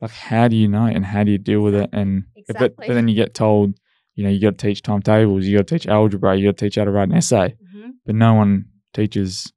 Like 0.03 0.11
how 0.11 0.45
do 0.51 0.55
you 0.55 0.67
know 0.67 0.85
and 0.95 1.03
how 1.13 1.23
do 1.25 1.31
you 1.31 1.37
deal 1.49 1.61
with 1.61 1.75
it 1.83 1.89
and 1.99 2.23
but, 2.35 2.41
Exactly. 2.55 2.87
but 2.87 2.93
then 2.93 3.07
you 3.07 3.15
get 3.15 3.33
told 3.33 3.67
you 4.15 4.23
know 4.23 4.29
you 4.33 4.39
got 4.47 4.57
to 4.57 4.67
teach 4.67 4.81
timetables 4.83 5.45
you 5.45 5.57
got 5.57 5.65
to 5.67 5.75
teach 5.75 5.87
algebra 5.87 6.35
you 6.37 6.45
got 6.47 6.57
to 6.57 6.65
teach 6.65 6.75
how 6.79 6.85
to 6.85 6.91
write 6.95 7.09
an 7.09 7.15
essay 7.21 7.47
Mhm. 7.75 7.91
but 8.05 8.15
no 8.15 8.31
one 8.41 8.51
teaches 8.93 9.51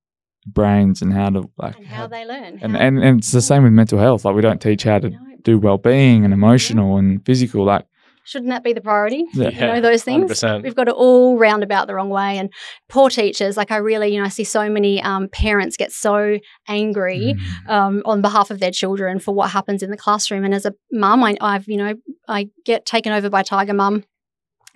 brains 0.47 1.03
and 1.03 1.13
how 1.13 1.29
to 1.31 1.41
like 1.59 1.77
and 1.77 1.87
how 1.87 2.07
they 2.07 2.25
learn 2.25 2.59
and, 2.63 2.73
how- 2.77 2.79
and 2.85 2.95
and 3.03 3.19
it's 3.19 3.33
the 3.33 3.43
same 3.51 3.63
with 3.65 3.73
mental 3.73 3.99
health 3.99 4.25
like 4.25 4.35
we 4.37 4.43
don't 4.43 4.61
teach 4.63 4.85
how 4.85 4.99
to 4.99 5.11
No. 5.11 5.19
do 5.43 5.59
well-being 5.59 6.25
and 6.25 6.33
emotional 6.33 6.97
and 6.97 7.25
physical 7.27 7.65
like 7.65 7.85
shouldn't 8.27 8.51
that 8.51 8.65
be 8.65 8.73
the 8.73 8.81
priority? 8.81 9.25
Yeah. 9.33 9.51
you 9.51 9.61
know 9.61 9.81
those 9.81 10.03
things? 10.03 10.31
100%. 10.31 10.63
we've 10.63 10.75
got 10.75 10.89
it 10.89 10.95
all 10.95 11.39
round 11.39 11.63
about 11.63 11.87
the 11.87 11.95
wrong 11.95 12.11
way. 12.11 12.39
And 12.39 12.53
poor 12.89 13.11
teachers 13.11 13.57
like 13.57 13.71
i 13.71 13.77
really 13.77 14.13
you 14.13 14.19
know 14.19 14.25
i 14.25 14.29
see 14.29 14.45
so 14.45 14.69
many 14.69 15.03
um, 15.03 15.29
parents 15.29 15.77
get 15.77 15.93
so 15.93 16.39
angry 16.69 17.35
mm, 17.37 17.71
um, 17.71 18.03
on 18.05 18.21
behalf 18.21 18.51
of 18.51 18.61
their 18.61 18.71
children 18.71 19.19
for 19.19 19.35
what 19.35 19.51
happens 19.51 19.83
in 19.83 19.91
the 19.91 19.97
classroom. 19.97 20.45
And 20.45 20.55
as 20.55 20.67
a 20.67 20.75
mum 20.93 21.23
I, 21.23 21.37
i've 21.41 21.69
you 21.69 21.77
know 21.77 21.95
i 22.29 22.49
get 22.65 22.85
taken 22.85 23.13
over 23.13 23.31
by 23.31 23.43
tiger 23.43 23.75
mum 23.75 24.05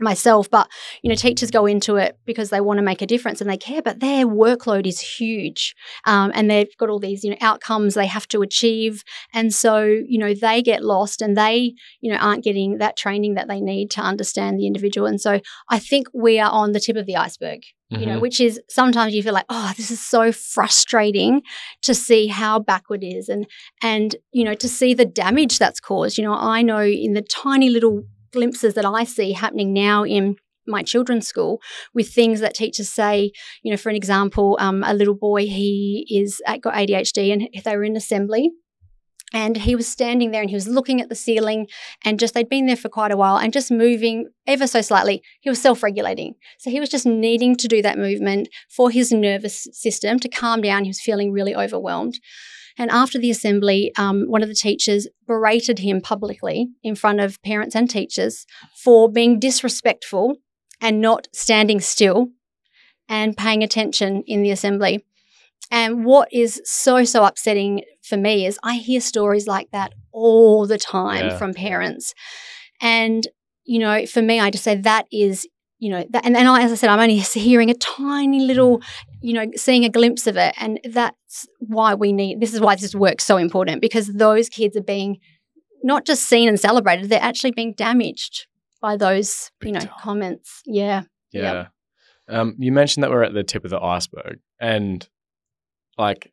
myself 0.01 0.51
but 0.51 0.69
you 1.03 1.09
know 1.09 1.15
teachers 1.15 1.51
go 1.51 1.67
into 1.67 1.97
it 1.97 2.19
because 2.25 2.51
they 2.51 2.61
want 2.61 2.79
to 2.79 2.83
make 2.83 3.03
a 3.03 3.07
difference 3.07 3.41
and 3.41 3.49
they 3.51 3.57
care 3.57 3.83
but 3.83 4.01
their 4.01 4.27
workload 4.27 4.87
is 4.87 5.01
huge 5.01 5.75
um, 6.07 6.31
and 6.35 6.51
they've 6.51 6.77
got 6.79 6.89
all 6.89 6.99
these 6.99 7.23
you 7.25 7.31
know 7.31 7.37
outcomes 7.41 7.95
they 7.95 8.07
have 8.07 8.27
to 8.29 8.43
achieve 8.43 9.03
and 9.35 9.53
so 9.55 9.83
you 9.83 10.19
know 10.19 10.33
they 10.35 10.63
get 10.63 10.83
lost 10.83 11.21
and 11.23 11.37
they 11.37 11.75
you 12.01 12.11
know 12.13 12.19
aren't 12.19 12.45
getting 12.45 12.79
that 12.79 12.97
training 12.97 13.35
that 13.35 13.49
they 13.49 13.61
need 13.61 13.91
to 13.91 14.01
understand 14.01 14.59
the 14.59 14.67
individual 14.67 15.07
and 15.07 15.21
so 15.21 15.41
i 15.69 15.79
think 15.79 16.09
we 16.15 16.39
are 16.39 16.51
on 16.51 16.73
the 16.73 16.81
tip 16.81 16.97
of 16.97 17.07
the 17.07 17.17
iceberg 17.17 17.61
you 17.91 18.07
know 18.07 18.19
Mhm. 18.19 18.21
which 18.21 18.41
is 18.41 18.61
sometimes 18.69 19.15
you 19.15 19.23
feel 19.23 19.33
like 19.35 19.47
oh 19.49 19.73
this 19.77 19.91
is 19.91 20.01
so 20.01 20.31
frustrating 20.31 21.43
to 21.83 21.95
see 21.95 22.29
how 22.29 22.59
backward 22.61 23.03
it 23.03 23.09
is 23.09 23.29
and 23.29 23.47
and 23.83 24.15
you 24.33 24.45
know 24.45 24.55
to 24.55 24.69
see 24.69 24.95
the 24.95 25.05
damage 25.05 25.59
that's 25.59 25.81
caused 25.81 26.17
you 26.17 26.25
know 26.25 26.35
i 26.35 26.63
know 26.63 26.83
in 26.83 27.15
the 27.15 27.23
tiny 27.23 27.69
little 27.69 28.05
glimpses 28.33 28.75
that 28.75 28.85
i 28.85 29.05
see 29.05 29.33
happening 29.33 29.73
now 29.73 30.05
in 30.05 30.37
my 30.67 30.83
children's 30.83 31.27
school 31.27 31.61
with 31.95 32.09
things 32.09 32.41
that 32.41 32.55
teachers 32.55 32.89
say 32.89 33.33
you 33.63 33.71
know 33.71 33.77
for 33.77 33.89
an 33.89 33.97
example 33.97 34.57
um, 34.61 34.85
a 34.85 34.95
little 34.95 35.15
boy 35.15 35.47
he 35.47 36.07
is 36.11 36.41
uh, 36.47 36.57
got 36.59 36.75
adhd 36.75 37.33
and 37.33 37.49
they 37.65 37.77
were 37.77 37.85
in 37.85 37.97
assembly 37.97 38.51
And 39.33 39.57
he 39.57 39.77
was 39.77 39.87
standing 39.87 40.31
there 40.31 40.41
and 40.41 40.51
he 40.51 40.57
was 40.57 40.67
looking 40.67 41.01
at 41.01 41.09
the 41.09 41.15
ceiling 41.15 41.69
and 42.05 42.19
just 42.19 42.35
they'd 42.35 42.49
been 42.49 42.67
there 42.67 42.77
for 42.77 42.89
quite 42.89 43.13
a 43.13 43.17
while 43.17 43.39
and 43.39 43.53
just 43.53 43.71
moving 43.71 44.29
ever 44.47 44.67
so 44.67 44.81
slightly. 44.81 45.23
He 45.41 45.49
was 45.49 45.63
self 45.63 45.83
regulating. 45.83 46.35
So 46.59 46.71
he 46.71 46.81
was 46.81 46.89
just 46.89 47.07
needing 47.07 47.57
to 47.57 47.69
do 47.69 47.81
that 47.83 47.99
movement 47.99 48.49
for 48.69 48.91
his 48.91 49.13
nervous 49.13 49.69
system 49.73 50.19
to 50.21 50.29
calm 50.29 50.61
down. 50.63 50.85
He 50.85 50.91
was 50.91 51.01
feeling 51.01 51.33
really 51.33 51.55
overwhelmed. 51.55 52.19
And 52.81 52.91
after 52.91 53.19
the 53.19 53.31
assembly, 53.31 53.93
um, 53.99 54.25
one 54.27 54.43
of 54.43 54.49
the 54.49 54.55
teachers 54.55 55.07
berated 55.27 55.81
him 55.81 56.01
publicly 56.01 56.71
in 56.83 56.95
front 56.95 57.21
of 57.21 57.41
parents 57.43 57.75
and 57.77 57.91
teachers 57.91 58.47
for 58.75 59.13
being 59.13 59.39
disrespectful 59.39 60.37
and 60.81 60.99
not 60.99 61.29
standing 61.35 61.81
still 61.81 62.29
and 63.07 63.37
paying 63.37 63.63
attention 63.63 64.23
in 64.27 64.43
the 64.43 64.51
assembly. 64.51 65.05
And 65.71 66.07
what 66.07 66.33
is 66.33 66.63
so, 66.65 67.05
so 67.05 67.23
upsetting 67.23 67.83
for 68.03 68.17
me 68.17 68.47
is 68.47 68.59
I 68.63 68.77
hear 68.77 69.03
stories 69.03 69.47
like 69.47 69.71
that 69.73 69.93
all 70.11 70.67
the 70.67 70.79
time 70.79 71.27
Yeah. 71.27 71.37
from 71.37 71.53
parents. 71.53 72.15
And, 72.81 73.29
you 73.65 73.79
know, 73.79 74.07
for 74.07 74.23
me, 74.23 74.41
I 74.41 74.51
just 74.51 74.65
say 74.65 74.77
that 74.77 75.07
is, 75.13 75.47
you 75.81 75.91
know, 75.91 76.07
that, 76.11 76.25
and, 76.25 76.37
and 76.37 76.47
I, 76.47 76.63
as 76.63 76.71
I 76.71 76.75
said, 76.77 76.91
I'm 76.91 77.01
only 77.01 77.17
hearing 77.17 77.71
a 77.71 77.75
tiny 77.75 78.41
little, 78.41 78.83
you 79.21 79.33
know, 79.33 79.47
seeing 79.57 79.85
a 79.85 79.89
glimpse 79.89 80.27
of 80.27 80.37
it. 80.37 80.55
And 80.59 80.79
that's 80.85 81.49
why 81.59 81.95
we 81.95 82.13
need, 82.13 82.41
this 82.41 82.55
is 82.55 82.61
why 82.61 82.77
this 82.77 82.95
work's 82.95 83.25
so 83.25 83.39
important 83.39 83.81
because 83.81 84.07
those 84.09 84.49
kids 84.49 84.77
are 84.77 84.83
being 84.83 85.19
not 85.83 86.05
just 86.05 86.25
seen 86.25 86.49
and 86.49 86.61
celebrated, 86.61 87.09
they're 87.09 87.21
actually 87.23 87.53
being 87.53 87.73
damaged 87.73 88.47
by 88.81 88.97
those, 88.97 89.51
you 89.63 89.73
know, 89.73 89.81
time. 89.81 89.91
comments. 90.01 90.63
Yeah. 90.67 91.03
Yeah. 91.33 91.69
Um, 92.29 92.55
you 92.59 92.73
mentioned 92.73 93.03
that 93.03 93.11
we're 93.11 93.23
at 93.23 93.33
the 93.33 93.43
tip 93.43 93.65
of 93.65 93.71
the 93.71 93.81
iceberg, 93.81 94.39
and 94.61 95.09
like, 95.99 96.33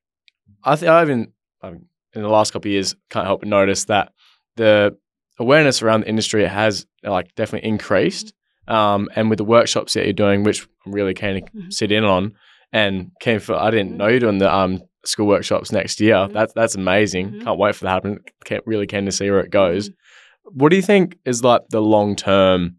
I 0.63 0.75
think 0.75 0.89
I 0.91 1.01
even 1.01 1.33
um, 1.61 1.85
in 2.13 2.21
the 2.21 2.29
last 2.29 2.51
couple 2.51 2.69
of 2.69 2.73
years 2.73 2.95
can't 3.09 3.25
help 3.25 3.41
but 3.41 3.49
notice 3.49 3.85
that 3.85 4.11
the 4.57 4.95
awareness 5.39 5.81
around 5.81 6.01
the 6.01 6.09
industry 6.09 6.45
has 6.45 6.85
like 7.03 7.33
definitely 7.35 7.67
increased. 7.69 8.33
Um, 8.67 9.09
and 9.15 9.29
with 9.29 9.37
the 9.37 9.43
workshops 9.45 9.93
that 9.93 10.03
you're 10.05 10.13
doing, 10.13 10.43
which 10.43 10.67
I'm 10.85 10.91
really 10.91 11.13
keen 11.13 11.35
to 11.45 11.51
Mhm. 11.51 11.73
sit 11.73 11.91
in 11.91 12.03
on, 12.03 12.33
and 12.73 13.11
keen 13.21 13.39
for 13.39 13.55
I 13.55 13.71
didn't 13.71 13.95
know 13.97 14.07
you're 14.07 14.19
doing 14.19 14.39
the 14.39 14.53
um 14.53 14.81
school 15.05 15.27
workshops 15.27 15.71
next 15.71 16.01
year. 16.01 16.15
Mhm. 16.15 16.33
That's 16.33 16.53
that's 16.53 16.75
amazing. 16.75 17.29
Mhm. 17.31 17.43
Can't 17.43 17.59
wait 17.59 17.75
for 17.75 17.85
that 17.85 18.01
to 18.03 18.09
happen. 18.09 18.19
Can't, 18.45 18.63
really 18.65 18.87
keen 18.87 19.05
to 19.05 19.11
see 19.11 19.29
where 19.31 19.39
it 19.39 19.51
goes. 19.51 19.89
Mm-hmm. 19.89 20.59
What 20.59 20.69
do 20.69 20.75
you 20.75 20.81
think 20.81 21.17
is 21.25 21.43
like 21.43 21.61
the 21.69 21.81
long 21.81 22.15
term 22.15 22.75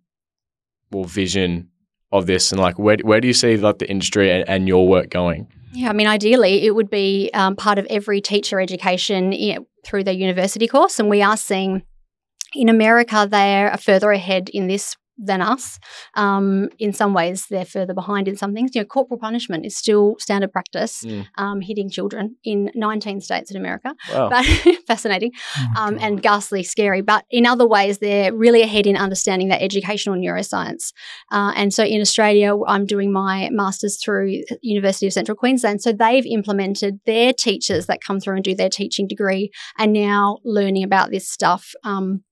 or 0.92 1.04
vision 1.04 1.68
of 2.12 2.26
this, 2.26 2.52
and 2.52 2.60
like 2.60 2.78
where 2.78 2.96
where 3.02 3.20
do 3.20 3.28
you 3.28 3.34
see 3.34 3.56
like 3.56 3.78
the 3.78 3.88
industry 3.90 4.30
and, 4.30 4.48
and 4.48 4.68
your 4.68 4.86
work 4.88 5.10
going? 5.10 5.46
Yeah, 5.74 5.90
I 5.90 5.92
mean, 5.92 6.06
ideally, 6.06 6.64
it 6.64 6.74
would 6.74 6.88
be 6.90 7.30
um, 7.34 7.54
part 7.56 7.78
of 7.78 7.86
every 7.90 8.22
teacher 8.22 8.58
education 8.58 9.34
i- 9.34 9.58
through 9.84 10.04
their 10.04 10.14
university 10.14 10.66
course. 10.66 10.98
And 10.98 11.10
we 11.10 11.20
are 11.22 11.36
seeing 11.36 11.82
in 12.54 12.70
America, 12.70 13.28
they're 13.30 13.76
further 13.76 14.10
ahead 14.10 14.48
in 14.48 14.66
this 14.66 14.96
than 15.18 15.42
us. 15.42 15.78
Um, 16.14 16.68
in 16.78 16.92
some 16.92 17.12
ways, 17.12 17.46
they're 17.50 17.64
further 17.64 17.94
behind 17.94 18.28
in 18.28 18.36
some 18.36 18.54
things. 18.54 18.74
You 18.74 18.82
know, 18.82 18.86
corporal 18.86 19.18
punishment 19.18 19.66
is 19.66 19.76
still 19.76 20.16
standard 20.18 20.52
practice, 20.52 21.04
Mm. 21.04 21.26
um, 21.36 21.60
hitting 21.60 21.90
children 21.90 22.36
in 22.44 22.70
19 22.74 23.20
states 23.20 23.50
in 23.50 23.56
America. 23.56 23.94
Wow. 24.12 24.28
But 24.30 24.44
fascinating 24.86 25.32
Oh 25.56 25.66
um, 25.76 25.98
and 26.00 26.22
ghastly 26.22 26.62
scary. 26.62 27.00
But 27.02 27.24
in 27.30 27.46
other 27.46 27.66
ways, 27.66 27.98
they're 27.98 28.32
really 28.32 28.62
ahead 28.62 28.86
in 28.86 28.96
understanding 28.96 29.48
that 29.48 29.62
educational 29.62 30.16
neuroscience. 30.16 30.92
Uh, 31.30 31.52
and 31.56 31.72
so 31.74 31.82
in 31.84 32.00
Australia, 32.00 32.54
I'm 32.66 32.86
doing 32.86 33.12
my 33.12 33.48
master's 33.52 33.96
through 34.02 34.42
University 34.62 35.06
of 35.06 35.12
Central 35.12 35.36
Queensland. 35.36 35.82
So 35.82 35.92
they've 35.92 36.26
implemented 36.26 37.00
their 37.06 37.32
teachers 37.32 37.86
that 37.86 38.00
come 38.00 38.20
through 38.20 38.36
and 38.36 38.44
do 38.44 38.54
their 38.54 38.68
teaching 38.68 39.06
degree 39.08 39.50
and 39.78 39.92
now 39.92 40.38
learning 40.44 40.84
about 40.84 41.10
this 41.10 41.28
stuff. 41.28 41.72
Um, 41.84 42.22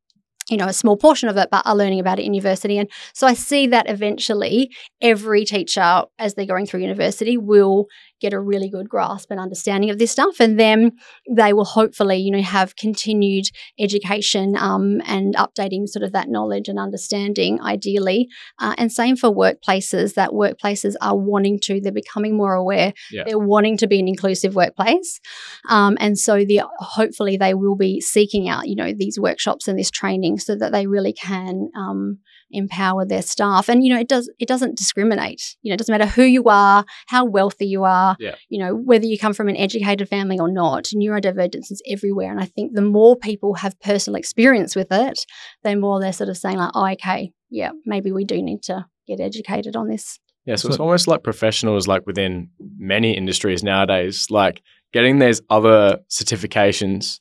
you 0.48 0.56
know, 0.56 0.66
a 0.66 0.72
small 0.72 0.96
portion 0.96 1.28
of 1.28 1.36
it, 1.36 1.48
but 1.50 1.66
are 1.66 1.76
learning 1.76 2.00
about 2.00 2.18
it 2.18 2.24
in 2.24 2.34
university. 2.34 2.78
And 2.78 2.90
so 3.12 3.26
I 3.26 3.34
see 3.34 3.66
that 3.68 3.88
eventually 3.88 4.70
every 5.00 5.44
teacher, 5.44 6.02
as 6.18 6.34
they're 6.34 6.46
going 6.46 6.66
through 6.66 6.80
university, 6.80 7.36
will 7.36 7.86
get 8.20 8.32
a 8.32 8.40
really 8.40 8.68
good 8.68 8.88
grasp 8.88 9.30
and 9.30 9.40
understanding 9.40 9.90
of 9.90 9.98
this 9.98 10.10
stuff. 10.10 10.40
And 10.40 10.58
then 10.58 10.92
they 11.30 11.52
will 11.52 11.64
hopefully, 11.64 12.16
you 12.16 12.30
know, 12.30 12.42
have 12.42 12.76
continued 12.76 13.46
education 13.78 14.56
um, 14.56 15.00
and 15.06 15.34
updating 15.36 15.86
sort 15.86 16.02
of 16.02 16.12
that 16.12 16.28
knowledge 16.28 16.68
and 16.68 16.78
understanding, 16.78 17.60
ideally. 17.60 18.28
Uh, 18.58 18.74
and 18.78 18.90
same 18.90 19.16
for 19.16 19.30
workplaces, 19.30 20.14
that 20.14 20.30
workplaces 20.30 20.94
are 21.00 21.16
wanting 21.16 21.58
to, 21.64 21.80
they're 21.80 21.92
becoming 21.92 22.36
more 22.36 22.54
aware. 22.54 22.92
Yeah. 23.10 23.24
They're 23.26 23.38
wanting 23.38 23.76
to 23.78 23.86
be 23.86 24.00
an 24.00 24.08
inclusive 24.08 24.54
workplace. 24.54 25.20
Um, 25.68 25.96
and 26.00 26.18
so 26.18 26.44
the 26.44 26.62
hopefully 26.78 27.36
they 27.36 27.54
will 27.54 27.76
be 27.76 28.00
seeking 28.00 28.48
out, 28.48 28.68
you 28.68 28.76
know, 28.76 28.92
these 28.96 29.18
workshops 29.18 29.68
and 29.68 29.78
this 29.78 29.90
training 29.90 30.38
so 30.38 30.56
that 30.56 30.72
they 30.72 30.86
really 30.86 31.12
can 31.12 31.70
um, 31.76 32.18
empower 32.56 33.04
their 33.04 33.22
staff. 33.22 33.68
And, 33.68 33.84
you 33.84 33.92
know, 33.92 34.00
it 34.00 34.08
does 34.08 34.30
it 34.38 34.48
doesn't 34.48 34.76
discriminate. 34.76 35.56
You 35.62 35.70
know, 35.70 35.74
it 35.74 35.78
doesn't 35.78 35.92
matter 35.92 36.06
who 36.10 36.22
you 36.22 36.44
are, 36.44 36.84
how 37.06 37.24
wealthy 37.24 37.66
you 37.66 37.84
are, 37.84 38.16
Yeah. 38.18 38.34
you 38.48 38.58
know, 38.58 38.74
whether 38.74 39.06
you 39.06 39.18
come 39.18 39.32
from 39.34 39.48
an 39.48 39.56
educated 39.56 40.08
family 40.08 40.38
or 40.38 40.50
not. 40.50 40.84
Neurodivergence 40.94 41.70
is 41.70 41.82
everywhere. 41.88 42.30
And 42.30 42.40
I 42.40 42.46
think 42.46 42.74
the 42.74 42.82
more 42.82 43.16
people 43.16 43.54
have 43.54 43.78
personal 43.80 44.16
experience 44.16 44.74
with 44.74 44.88
it, 44.90 45.24
the 45.62 45.76
more 45.76 46.00
they're 46.00 46.12
sort 46.12 46.30
of 46.30 46.36
saying, 46.36 46.56
like, 46.58 46.70
oh, 46.74 46.86
okay, 46.92 47.32
yeah, 47.50 47.70
maybe 47.84 48.10
we 48.12 48.24
do 48.24 48.42
need 48.42 48.62
to 48.64 48.86
get 49.06 49.20
educated 49.20 49.76
on 49.76 49.88
this. 49.88 50.18
Yeah, 50.46 50.54
so 50.56 50.68
it's 50.68 50.78
almost 50.78 51.08
like 51.08 51.24
professionals, 51.24 51.88
like 51.88 52.06
within 52.06 52.50
many 52.78 53.16
industries 53.16 53.64
nowadays, 53.64 54.28
like 54.30 54.62
getting 54.92 55.18
these 55.18 55.42
other 55.50 55.98
certifications, 56.08 57.18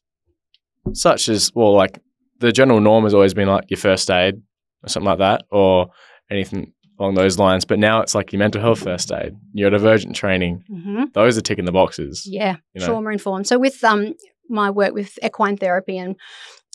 such 0.93 1.27
as 1.29 1.51
well, 1.55 1.73
like 1.73 1.99
the 2.39 2.51
general 2.51 2.79
norm 2.79 3.03
has 3.03 3.13
always 3.13 3.33
been 3.33 3.47
like 3.47 3.69
your 3.69 3.77
first 3.79 4.11
aid 4.11 4.41
or 4.85 4.89
something 4.89 5.07
like 5.07 5.19
that, 5.19 5.43
or 5.51 5.87
anything 6.29 6.73
along 6.99 7.15
those 7.15 7.37
lines. 7.37 7.65
But 7.65 7.79
now 7.79 8.01
it's 8.01 8.15
like 8.15 8.31
your 8.31 8.39
mental 8.39 8.61
health 8.61 8.79
first 8.79 9.11
aid, 9.11 9.35
neurodivergent 9.57 10.13
training. 10.13 10.63
Mm-hmm. 10.71 11.05
Those 11.13 11.37
are 11.37 11.41
ticking 11.41 11.65
the 11.65 11.71
boxes. 11.71 12.25
Yeah, 12.25 12.57
You 12.73 12.81
know? 12.81 12.87
trauma 12.87 13.09
informed. 13.11 13.47
So 13.47 13.59
with 13.59 13.83
um 13.83 14.13
my 14.49 14.69
work 14.69 14.93
with 14.93 15.17
equine 15.23 15.57
therapy 15.57 15.97
and 15.97 16.15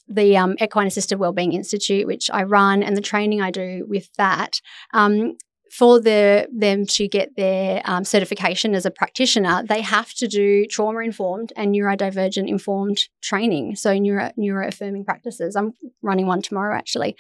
the 0.09 0.37
um, 0.37 0.57
Equine 0.61 0.89
Assisted 0.89 1.19
Wellbeing 1.21 1.53
Institute, 1.53 2.07
which 2.07 2.29
I 2.33 2.43
run, 2.43 2.83
and 2.83 2.97
the 2.97 3.01
training 3.01 3.41
I 3.41 3.53
do 3.53 3.87
with 3.89 4.09
that, 4.19 4.61
um, 4.93 5.37
for 5.71 6.01
the 6.01 6.49
them 6.53 6.85
to 6.85 7.07
get 7.07 7.37
their 7.37 7.81
um, 7.85 8.05
certification 8.05 8.75
as 8.75 8.85
a 8.85 8.91
practitioner, 8.91 9.63
they 9.63 9.81
have 9.83 10.13
to 10.15 10.27
do 10.27 10.67
trauma 10.67 11.01
informed 11.01 11.53
and 11.57 11.73
neurodivergent 11.73 12.49
informed 12.49 12.99
training. 13.23 13.77
So 13.77 13.97
neuro 13.97 14.33
neuro 14.37 14.67
affirming 14.67 15.05
practices. 15.05 15.55
I'm 15.55 15.75
running 16.03 16.27
one 16.27 16.43
tomorrow 16.43 16.77
actually. 16.77 17.17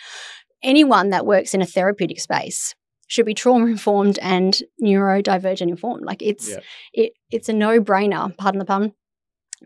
Anyone 0.62 1.10
that 1.10 1.26
works 1.26 1.54
in 1.54 1.62
a 1.62 1.66
therapeutic 1.66 2.20
space 2.20 2.74
should 3.06 3.26
be 3.26 3.34
trauma 3.34 3.66
informed 3.66 4.18
and 4.20 4.58
neurodivergent 4.82 5.68
informed. 5.68 6.04
Like 6.04 6.22
it's 6.22 6.48
Yeah. 6.50 6.58
it 6.92 7.12
it's 7.30 7.48
a 7.48 7.52
no 7.52 7.80
brainer. 7.80 8.36
Pardon 8.36 8.58
the 8.58 8.64
pun. 8.64 8.92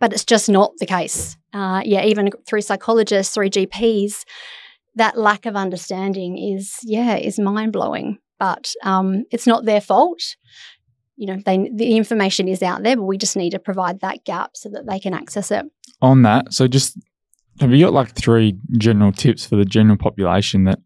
But 0.00 0.12
it's 0.12 0.24
just 0.24 0.48
not 0.48 0.72
the 0.78 0.86
case. 0.86 1.36
Uh, 1.52 1.80
yeah, 1.84 2.02
even 2.04 2.30
through 2.48 2.62
psychologists, 2.62 3.32
through 3.32 3.50
GPs, 3.50 4.24
that 4.96 5.16
lack 5.16 5.46
of 5.46 5.54
understanding 5.56 6.36
is 6.38 6.76
yeah 6.82 7.16
is 7.16 7.38
mind 7.38 7.72
blowing. 7.72 8.18
But 8.38 8.72
um, 8.82 9.24
it's 9.30 9.46
not 9.46 9.64
their 9.64 9.80
fault. 9.80 10.20
You 11.16 11.28
know, 11.28 11.42
they 11.46 11.70
the 11.72 11.96
information 11.96 12.48
is 12.48 12.62
out 12.62 12.82
there, 12.82 12.96
but 12.96 13.04
we 13.04 13.18
just 13.18 13.36
need 13.36 13.50
to 13.50 13.58
provide 13.60 14.00
that 14.00 14.24
gap 14.24 14.56
so 14.56 14.68
that 14.70 14.86
they 14.88 14.98
can 14.98 15.14
access 15.14 15.50
it. 15.50 15.64
on 16.02 16.22
that, 16.22 16.52
so 16.52 16.66
just 16.66 16.98
have 17.60 17.70
you 17.72 17.84
got 17.84 17.92
like 17.92 18.14
three 18.14 18.58
general 18.78 19.12
tips 19.12 19.46
for 19.46 19.56
the 19.56 19.64
general 19.64 19.96
population 19.96 20.64
that 20.64 20.80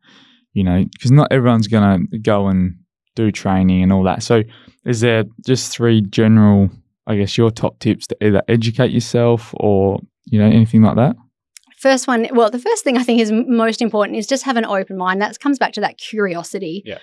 you 0.53 0.64
know 0.64 0.85
because 0.93 1.11
not 1.11 1.33
everyone's 1.33 1.69
gonna 1.69 1.99
go 2.23 2.49
and 2.49 2.79
do 3.19 3.33
training 3.33 3.83
and 3.83 3.93
all 3.93 4.05
that. 4.05 4.23
So 4.23 4.45
is 4.85 5.01
there 5.01 5.25
just 5.45 5.73
three 5.73 6.01
general, 6.01 6.71
I 7.07 7.16
guess, 7.16 7.37
your 7.37 7.51
top 7.51 7.79
tips 7.81 8.07
to 8.07 8.16
either 8.25 8.43
educate 8.49 8.93
yourself 8.93 9.53
or 9.55 9.99
you 10.27 10.39
know 10.39 10.47
anything 10.47 10.83
like 10.83 10.97
that? 10.97 11.16
First 11.79 12.09
one, 12.09 12.29
well, 12.33 12.51
the 12.51 12.59
first 12.59 12.83
thing 12.83 12.97
I 12.97 13.03
think 13.03 13.21
is 13.21 13.31
most 13.33 13.83
important 13.83 14.19
is 14.19 14.27
just 14.27 14.45
have 14.45 14.57
an 14.57 14.64
open 14.64 14.97
mind. 14.97 15.21
That 15.21 15.39
comes 15.39 15.59
back 15.59 15.73
to 15.75 15.81
that 15.81 15.99
curiosity. 15.99 16.83
Yeah. 16.85 16.99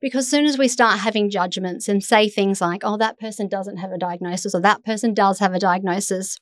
Because 0.00 0.24
as 0.24 0.30
soon 0.30 0.46
as 0.46 0.58
we 0.58 0.68
start 0.68 0.98
having 0.98 1.30
judgments 1.30 1.88
and 1.88 2.02
say 2.02 2.28
things 2.28 2.60
like, 2.60 2.82
oh, 2.84 2.96
that 2.98 3.18
person 3.18 3.48
doesn't 3.48 3.78
have 3.78 3.92
a 3.92 3.98
diagnosis 3.98 4.54
or 4.54 4.60
that 4.60 4.84
person 4.84 5.14
does 5.14 5.38
have 5.38 5.54
a 5.54 5.58
diagnosis, 5.58 6.38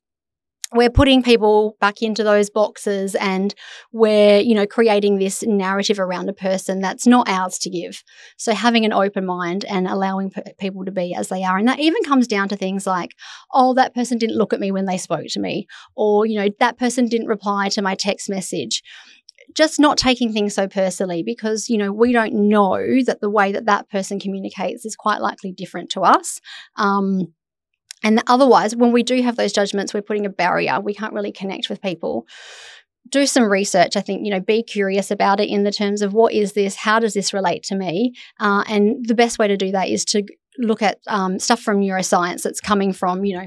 we're 0.73 0.91
putting 0.91 1.23
people 1.23 1.77
back 1.81 2.03
into 2.03 2.25
those 2.25 2.51
boxes 2.51 3.15
and 3.15 3.55
we're, 3.93 4.41
you 4.41 4.55
know, 4.55 4.67
creating 4.67 5.19
this 5.19 5.43
narrative 5.43 5.99
around 6.01 6.29
a 6.29 6.33
person 6.33 6.81
that's 6.81 7.07
not 7.07 7.29
ours 7.29 7.59
to 7.59 7.71
give. 7.71 8.03
So 8.39 8.55
having 8.55 8.85
an 8.85 8.93
open 8.93 9.25
mind 9.27 9.65
and 9.67 9.87
allowing 9.87 10.31
p- 10.31 10.43
people 10.59 10.85
to 10.85 10.91
be 10.93 11.15
as 11.15 11.29
they 11.29 11.45
are. 11.45 11.59
And 11.59 11.69
that 11.69 11.81
even 11.81 12.03
comes 12.03 12.27
down 12.27 12.49
to 12.49 12.57
things 12.57 12.87
like, 12.87 13.11
oh, 13.53 13.75
that 13.75 13.95
person 13.95 14.19
didn't 14.19 14.39
look 14.39 14.53
at 14.53 14.61
me 14.61 14.73
when 14.73 14.87
they 14.87 14.99
spoke 14.99 15.27
to 15.29 15.41
me 15.41 15.67
or 15.95 16.27
you 16.27 16.39
know 16.39 16.49
that 16.61 16.79
person 16.79 17.07
didn't 17.07 17.29
reply 17.29 17.69
to 17.69 17.83
my 17.83 17.95
text 17.95 18.29
message 18.29 18.83
just 19.55 19.79
not 19.79 19.99
taking 19.99 20.33
things 20.33 20.55
so 20.55 20.67
personally 20.67 21.23
because 21.23 21.69
you 21.69 21.77
know 21.77 21.93
we 21.93 22.13
don't 22.13 22.35
know 22.35 23.03
that 23.05 23.21
the 23.21 23.31
way 23.31 23.53
that 23.53 23.67
that 23.67 23.89
person 23.91 24.19
communicates 24.19 24.85
is 24.85 24.97
quite 24.97 25.21
likely 25.21 25.53
different 25.53 25.91
to 25.91 26.01
us 26.01 26.41
um, 26.77 27.33
And 28.05 28.23
otherwise, 28.29 28.77
when 28.77 28.93
we 28.93 29.03
do 29.03 29.21
have 29.23 29.37
those 29.37 29.53
judgments, 29.53 29.93
we're 29.93 30.03
putting 30.03 30.27
a 30.27 30.31
barrier. 30.31 30.79
We 30.79 30.95
can't 30.95 31.15
really 31.15 31.33
connect 31.33 31.69
with 31.69 31.83
people. 31.83 32.27
Do 33.09 33.27
some 33.27 33.45
research. 33.45 33.97
I 33.97 34.01
think, 34.01 34.25
you 34.25 34.31
know, 34.31 34.41
be 34.41 34.63
curious 34.63 35.11
about 35.11 35.41
it 35.41 35.49
in 35.49 35.65
the 35.65 35.73
terms 35.73 36.03
of 36.03 36.13
what 36.13 36.33
is 36.33 36.53
this? 36.53 36.77
How 36.77 37.01
does 37.01 37.15
this 37.15 37.33
relate 37.33 37.63
to 37.65 37.75
me? 37.75 38.15
Uh, 38.39 38.63
and 38.69 39.05
the 39.07 39.15
best 39.15 39.39
way 39.39 39.49
to 39.49 39.57
do 39.57 39.73
that 39.73 39.89
is 39.89 40.05
to 40.07 40.23
look 40.59 40.83
at 40.83 40.99
um, 41.09 41.39
stuff 41.39 41.61
from 41.61 41.81
neuroscience 41.81 42.43
that's 42.43 42.61
coming 42.61 42.93
from, 42.93 43.25
you 43.25 43.37
know, 43.37 43.47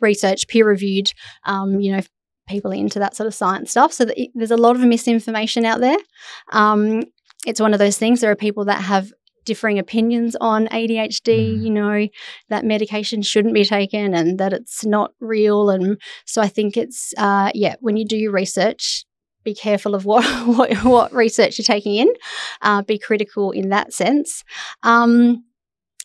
research, 0.00 0.46
peer 0.46 0.66
reviewed, 0.68 1.12
um, 1.44 1.80
you 1.80 1.92
know, 1.92 2.02
people 2.48 2.70
into 2.70 2.98
that 2.98 3.16
sort 3.16 3.26
of 3.26 3.34
science 3.34 3.70
stuff. 3.72 3.92
So 3.92 4.06
it, 4.16 4.30
there's 4.34 4.52
a 4.52 4.56
lot 4.56 4.76
of 4.76 4.82
misinformation 4.82 5.64
out 5.64 5.80
there. 5.80 5.98
Um, 6.52 7.02
it's 7.46 7.60
one 7.60 7.72
of 7.72 7.78
those 7.78 7.98
things. 7.98 8.20
There 8.20 8.30
are 8.30 8.36
people 8.36 8.66
that 8.66 8.80
have 8.82 9.12
differing 9.46 9.78
opinions 9.78 10.36
on 10.40 10.68
ADHD, 10.68 11.54
Mm. 11.56 11.62
you 11.64 11.70
know, 11.70 12.08
that 12.50 12.64
medication 12.66 13.22
shouldn't 13.22 13.54
be 13.54 13.64
taken 13.64 14.12
and 14.12 14.38
that 14.38 14.52
it's 14.52 14.84
not 14.84 15.12
real. 15.20 15.70
And 15.70 15.98
so 16.26 16.42
I 16.42 16.48
think 16.48 16.76
it's, 16.76 17.14
uh, 17.16 17.50
yeah, 17.54 17.76
when 17.80 17.96
you 17.96 18.04
do 18.04 18.16
your 18.18 18.32
research, 18.32 19.06
be 19.44 19.54
careful 19.54 19.94
of 19.94 20.04
what, 20.04 20.24
what, 20.46 20.74
what 20.84 21.12
research 21.14 21.56
you're 21.58 21.64
taking 21.64 21.94
in, 21.94 22.12
uh, 22.60 22.82
be 22.82 22.98
critical 22.98 23.52
in 23.52 23.70
that 23.70 23.94
sense. 23.94 24.44
Um, 24.82 25.44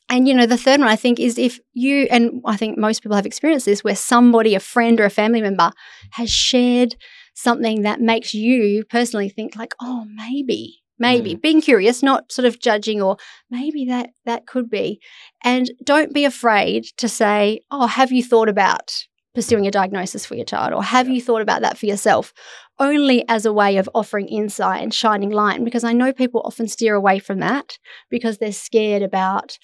and 0.10 0.28
you 0.28 0.34
know, 0.34 0.46
the 0.46 0.58
third 0.58 0.80
one 0.80 0.90
I 0.90 0.98
think 0.98 1.20
is 1.20 1.38
if 1.38 1.60
you 1.74 2.06
and 2.12 2.42
I 2.46 2.58
think 2.58 2.78
most 2.78 3.02
people 3.02 3.16
have 3.16 3.26
experienced 3.26 3.66
this 3.66 3.84
where 3.84 3.96
somebody, 3.96 4.56
a 4.56 4.60
friend 4.60 5.00
or 5.00 5.06
a 5.06 5.10
family 5.10 5.42
member, 5.42 5.72
has 6.12 6.30
shared 6.30 6.96
something 7.34 7.84
that 7.84 8.02
makes 8.02 8.34
you 8.34 8.84
personally 8.90 9.30
think 9.30 9.56
like, 9.56 9.74
oh, 9.82 10.06
maybe, 10.14 10.81
maybe 11.02 11.36
being 11.36 11.62
curious, 11.62 12.02
not 12.02 12.32
sort 12.32 12.46
of 12.46 12.60
judging 12.60 13.02
or 13.02 13.18
maybe 13.50 13.86
that 13.86 14.12
that 14.26 14.46
could 14.48 14.70
be. 14.70 15.00
And 15.44 15.70
don't 15.84 16.14
be 16.14 16.24
afraid 16.26 16.86
to 16.98 17.10
say, 17.10 17.62
oh, 17.72 17.88
have 17.88 18.12
you 18.12 18.24
thought 18.24 18.48
about 18.50 18.94
pursuing 19.34 19.66
a 19.66 19.72
diagnosis 19.72 20.26
for 20.26 20.36
your 20.36 20.46
child 20.46 20.74
or 20.74 20.84
have 20.84 21.08
Yeah. 21.08 21.16
you 21.16 21.22
thought 21.22 21.42
about 21.42 21.62
that 21.62 21.78
for 21.78 21.86
yourself? 21.86 22.34
Only 22.80 23.24
as 23.28 23.46
a 23.46 23.54
way 23.54 23.78
of 23.78 23.90
offering 23.94 24.28
insight 24.28 24.82
and 24.82 24.94
shining 24.94 25.30
light 25.30 25.64
because 25.64 25.84
I 25.84 25.94
know 25.94 26.14
people 26.14 26.42
often 26.46 26.68
steer 26.68 26.96
away 26.96 27.20
from 27.20 27.40
that 27.40 27.78
because 28.10 28.38
they're 28.38 28.52
scared 28.54 29.02
about 29.04 29.58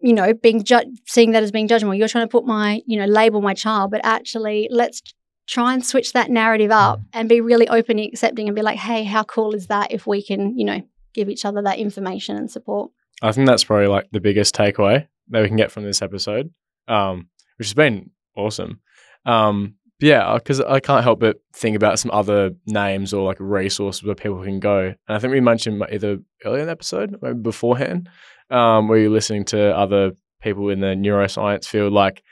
you 0.00 0.12
know, 0.12 0.32
being 0.32 0.62
ju- 0.62 0.94
seeing 1.06 1.32
that 1.32 1.42
as 1.42 1.50
being 1.50 1.66
judgmental. 1.66 1.98
You're 1.98 2.06
trying 2.06 2.24
to 2.28 2.30
put 2.30 2.46
my, 2.46 2.82
you 2.86 2.96
know, 3.00 3.06
label 3.06 3.40
my 3.40 3.52
child, 3.54 3.90
but 3.90 4.00
actually, 4.04 4.68
let's 4.70 5.02
try 5.48 5.72
and 5.72 5.84
switch 5.84 6.12
that 6.12 6.30
narrative 6.30 6.70
up 6.70 7.00
and 7.12 7.28
be 7.28 7.40
really 7.40 7.68
open 7.68 7.98
and 7.98 8.08
accepting 8.08 8.48
and 8.48 8.54
be 8.54 8.62
like, 8.62 8.78
hey, 8.78 9.02
how 9.02 9.24
cool 9.24 9.54
is 9.54 9.66
that 9.68 9.90
if 9.90 10.06
we 10.06 10.22
can, 10.22 10.56
you 10.56 10.64
know, 10.64 10.80
give 11.14 11.28
each 11.28 11.44
other 11.44 11.62
that 11.62 11.78
information 11.78 12.36
and 12.36 12.50
support. 12.50 12.90
I 13.22 13.32
think 13.32 13.48
that's 13.48 13.64
probably 13.64 13.88
like 13.88 14.08
the 14.12 14.20
biggest 14.20 14.54
takeaway 14.54 15.08
that 15.30 15.42
we 15.42 15.48
can 15.48 15.56
get 15.56 15.72
from 15.72 15.84
this 15.84 16.02
episode, 16.02 16.52
um, 16.86 17.28
which 17.56 17.68
has 17.68 17.74
been 17.74 18.10
awesome. 18.36 18.80
Um, 19.24 19.74
yeah, 20.00 20.34
because 20.34 20.60
I 20.60 20.78
can't 20.78 21.02
help 21.02 21.20
but 21.20 21.38
think 21.54 21.74
about 21.74 21.98
some 21.98 22.12
other 22.12 22.50
names 22.66 23.12
or 23.12 23.24
like 23.24 23.38
resources 23.40 24.04
where 24.04 24.14
people 24.14 24.44
can 24.44 24.60
go. 24.60 24.80
And 24.80 24.96
I 25.08 25.18
think 25.18 25.32
we 25.32 25.40
mentioned 25.40 25.82
either 25.90 26.18
earlier 26.44 26.60
in 26.60 26.66
the 26.66 26.72
episode, 26.72 27.16
maybe 27.20 27.40
beforehand, 27.40 28.08
um, 28.50 28.86
where 28.86 28.98
you're 28.98 29.10
listening 29.10 29.44
to 29.46 29.76
other 29.76 30.12
people 30.40 30.68
in 30.68 30.80
the 30.80 30.88
neuroscience 30.88 31.66
field, 31.66 31.92
like 31.92 32.22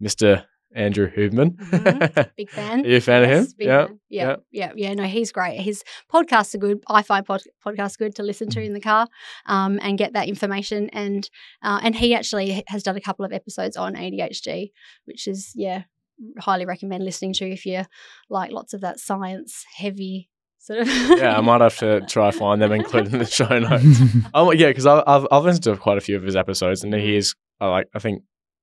Mr. 0.00 0.44
Andrew 0.74 1.10
Huberman. 1.10 1.56
Mhm. 1.56 2.30
Big 2.36 2.50
fan. 2.50 2.84
Are 2.84 2.88
you 2.88 2.96
a 2.96 3.00
fan 3.00 3.22
of 3.24 3.30
him? 3.30 3.44
Yes, 3.44 3.54
Yeah, 3.58 3.86
fan. 3.86 3.98
yeah, 4.08 4.36
yeah, 4.50 4.72
yeah. 4.76 4.94
No, 4.94 5.04
he's 5.04 5.32
great. 5.32 5.60
His 5.60 5.82
podcasts 6.12 6.54
are 6.54 6.58
good. 6.58 6.82
I 6.88 7.02
find 7.02 7.24
pod- 7.24 7.42
podcasts 7.64 7.96
good 7.98 8.14
to 8.16 8.22
listen 8.22 8.48
to 8.50 8.60
in 8.62 8.74
the 8.74 8.80
car 8.80 9.08
um, 9.46 9.78
and 9.82 9.96
get 9.96 10.12
that 10.12 10.28
information. 10.28 10.90
And 10.90 11.28
uh, 11.62 11.80
and 11.82 11.94
he 11.96 12.14
actually 12.14 12.62
has 12.68 12.82
done 12.82 12.96
a 12.96 13.00
couple 13.00 13.24
of 13.24 13.32
episodes 13.32 13.76
on 13.76 13.94
ADHD, 13.94 14.70
which 15.06 15.26
is 15.26 15.52
yeah, 15.54 15.84
highly 16.38 16.66
recommend 16.66 17.04
listening 17.04 17.32
to 17.34 17.50
if 17.50 17.64
you 17.64 17.82
like 18.28 18.52
lots 18.52 18.74
of 18.74 18.80
that 18.82 19.00
science 19.00 19.64
heavy 19.76 20.28
sort 20.58 20.80
of. 20.80 20.88
yeah, 20.88 21.36
I 21.36 21.40
might 21.40 21.60
have 21.62 21.78
to 21.78 22.00
try 22.08 22.30
find 22.30 22.60
them 22.60 22.72
included 22.72 23.12
in 23.14 23.20
the 23.20 23.24
show 23.26 23.58
notes. 23.58 24.00
Oh 24.34 24.50
yeah, 24.52 24.68
because 24.68 24.86
I've 24.86 25.26
I've 25.30 25.44
listened 25.44 25.64
to 25.64 25.76
quite 25.76 25.96
a 25.96 26.02
few 26.02 26.16
of 26.16 26.22
his 26.24 26.36
episodes, 26.36 26.84
and 26.84 26.92
he 26.94 27.16
is 27.16 27.34
I 27.60 27.68
like 27.68 27.86
I 27.94 27.98
think 28.00 28.22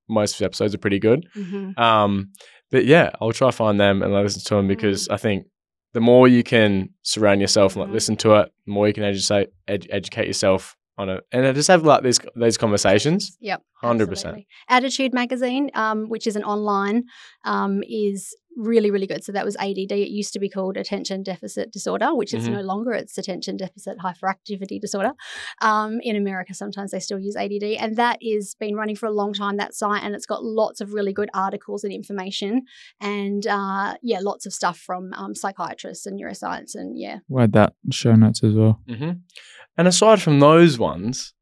most 0.10 0.42
episodes 0.42 0.74
are 0.76 0.80
pretty 0.80 1.00
good. 1.00 1.28
Mhm. 1.36 1.78
Um, 1.80 2.32
but 2.72 2.86
yeah, 2.86 3.12
I'll 3.22 3.32
try 3.32 3.50
to 3.50 3.52
find 3.56 3.80
them 3.80 4.02
and 4.04 4.14
listen 4.14 4.42
to 4.46 4.56
them 4.56 4.68
because 4.68 5.08
I 5.10 5.18
think 5.18 5.46
the 5.94 6.02
more 6.02 6.28
you 6.28 6.44
can 6.44 6.90
surround 7.04 7.42
yourself 7.42 7.74
and 7.76 7.82
like 7.82 7.90
Mhm. 7.90 7.94
listen 7.94 8.16
to 8.18 8.36
it, 8.36 8.52
the 8.66 8.72
more 8.72 8.88
you 8.88 8.94
can 8.94 9.04
educate 9.04 9.50
ed- 9.68 9.88
educate 9.90 10.28
yourself 10.28 10.76
on 10.98 11.10
it, 11.10 11.24
and 11.32 11.54
just 11.56 11.68
have 11.68 11.84
like 11.84 12.04
these 12.04 12.20
these 12.36 12.58
conversations. 12.58 13.38
Yep. 13.42 13.62
Hundred 13.82 14.08
percent. 14.10 14.46
ADDitude 14.70 15.14
magazine, 15.14 15.70
um, 15.74 16.08
which 16.10 16.26
is 16.28 16.36
an 16.38 16.44
online, 16.44 17.04
um, 17.46 17.82
is 17.88 18.36
really, 18.58 18.90
really 18.90 19.06
good. 19.06 19.22
So 19.22 19.34
that 19.34 19.44
was 19.44 19.58
ADD. 19.58 19.92
It 19.92 20.10
used 20.12 20.32
to 20.32 20.40
be 20.40 20.48
called 20.48 20.78
attention 20.78 21.24
deficit 21.24 21.74
disorder, 21.74 22.16
which 22.16 22.34
is 22.34 22.48
Mhm. 22.48 22.54
no 22.54 22.62
longer. 22.62 22.94
It's 22.94 23.18
attention 23.18 23.58
deficit 23.58 23.98
hyperactivity 23.98 24.80
disorder. 24.80 25.12
Um, 25.62 26.00
in 26.02 26.16
America, 26.16 26.54
sometimes 26.54 26.92
they 26.92 27.00
still 27.02 27.20
use 27.20 27.36
ADD, 27.36 27.76
and 27.78 27.98
that 27.98 28.18
is 28.22 28.56
been 28.58 28.76
running 28.76 28.96
for 28.96 29.08
a 29.08 29.12
long 29.12 29.34
time. 29.34 29.58
That 29.58 29.74
site, 29.74 30.04
and 30.04 30.16
it's 30.16 30.26
got 30.26 30.42
lots 30.44 30.80
of 30.80 30.94
really 30.94 31.12
good 31.12 31.30
articles 31.34 31.84
and 31.84 31.92
information, 31.92 32.62
and 33.02 33.46
uh, 33.46 33.96
yeah, 34.02 34.20
lots 34.22 34.46
of 34.46 34.54
stuff 34.54 34.78
from 34.78 35.12
um, 35.14 35.36
psychiatrists 35.36 36.06
and 36.06 36.18
neuroscience, 36.20 36.76
and 36.76 36.98
yeah, 36.98 37.20
We'll 37.28 37.44
add 37.44 37.52
that 37.54 37.74
show 37.92 38.16
notes 38.16 38.42
as 38.44 38.54
well. 38.54 38.80
hmm 38.88 39.12
And 39.78 39.88
aside 39.90 40.22
from 40.22 40.40
those 40.40 40.80
ones, 40.80 41.34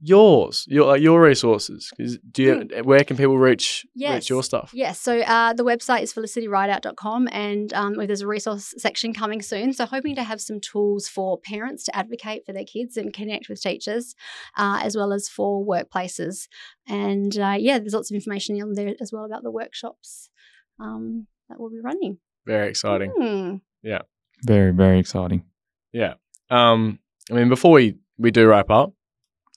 yours, 0.00 0.64
your 0.68 0.86
like 0.86 1.00
your 1.02 1.20
resources. 1.22 1.90
'Cause 1.96 2.18
Do 2.30 2.42
you? 2.42 2.82
Where 2.84 3.04
can 3.04 3.16
people 3.16 3.38
reach 3.38 3.84
reach 3.94 4.02
Yes. 4.02 4.28
your 4.30 4.42
stuff? 4.42 4.70
Yes, 4.74 5.00
so 5.00 5.20
uh, 5.20 5.52
the 5.52 5.64
website 5.64 6.02
is 6.02 6.12
felicityrideout.com 6.12 7.28
and 7.32 7.72
um, 7.74 7.94
there's 8.06 8.20
a 8.20 8.26
resource 8.26 8.74
section 8.78 9.12
coming 9.12 9.42
soon. 9.42 9.72
So, 9.72 9.86
hoping 9.86 10.14
to 10.16 10.22
have 10.22 10.40
some 10.40 10.60
tools 10.60 11.08
for 11.08 11.38
parents 11.38 11.84
to 11.84 11.96
advocate 11.96 12.44
for 12.46 12.52
their 12.52 12.64
kids 12.64 12.96
and 12.96 13.12
connect 13.12 13.48
with 13.48 13.60
teachers, 13.60 14.14
uh, 14.56 14.80
as 14.82 14.96
well 14.96 15.12
as 15.12 15.28
for 15.28 15.64
workplaces. 15.64 16.48
And 16.88 17.36
uh, 17.38 17.56
yeah, 17.58 17.78
there's 17.78 17.94
lots 17.94 18.10
of 18.10 18.14
information 18.14 18.60
on 18.62 18.74
there 18.74 18.94
as 19.00 19.12
well 19.12 19.24
about 19.24 19.42
the 19.42 19.50
workshops 19.50 20.30
um, 20.78 21.26
that 21.48 21.58
we'll 21.58 21.70
be 21.70 21.80
running. 21.82 22.18
Very 22.46 22.68
exciting. 22.68 23.60
Yeah, 23.82 24.00
Very, 24.44 24.72
very 24.72 24.98
exciting. 24.98 25.44
Yeah. 25.92 26.14
Um, 26.50 26.98
I 27.30 27.34
mean, 27.34 27.48
before 27.48 27.72
we 27.72 27.96
we 28.18 28.30
do 28.30 28.46
wrap 28.46 28.70
up, 28.70 28.92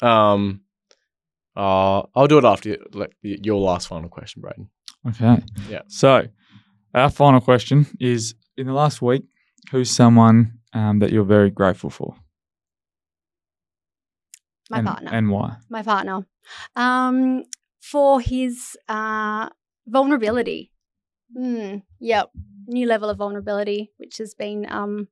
um, 0.02 0.62
uh, 1.56 2.04
I'll 2.16 2.28
do 2.28 2.38
it 2.38 2.46
after 2.46 2.70
you- 2.70 2.86
like 2.94 3.16
your 3.22 3.60
last 3.60 3.88
final 3.88 4.10
question, 4.10 4.42
Brayden. 4.42 4.68
Okay. 5.08 5.44
Yeah. 5.70 5.82
So, 5.88 6.28
our 6.94 7.10
final 7.10 7.42
question 7.42 7.86
is: 8.00 8.36
In 8.58 8.68
the 8.68 8.74
last 8.74 9.02
week, 9.02 9.24
who's 9.72 9.90
someone 9.90 10.60
um, 10.74 11.00
that 11.00 11.12
you're 11.12 11.24
very 11.24 11.50
grateful 11.50 11.90
for? 11.90 12.16
My 14.70 14.80
and, 14.80 14.88
partner. 14.88 15.10
And 15.12 15.30
why? 15.32 15.58
my 15.70 15.84
partner, 15.84 16.26
um, 16.76 17.44
for 17.82 18.22
his 18.22 18.78
uh, 18.88 19.50
vulnerability. 19.88 20.72
Mm, 21.36 21.84
yep, 22.00 22.32
new 22.68 22.88
level 22.88 23.10
of 23.10 23.18
vulnerability, 23.18 23.92
which 23.98 24.18
has 24.18 24.34
been 24.34 24.66
um, 24.70 25.08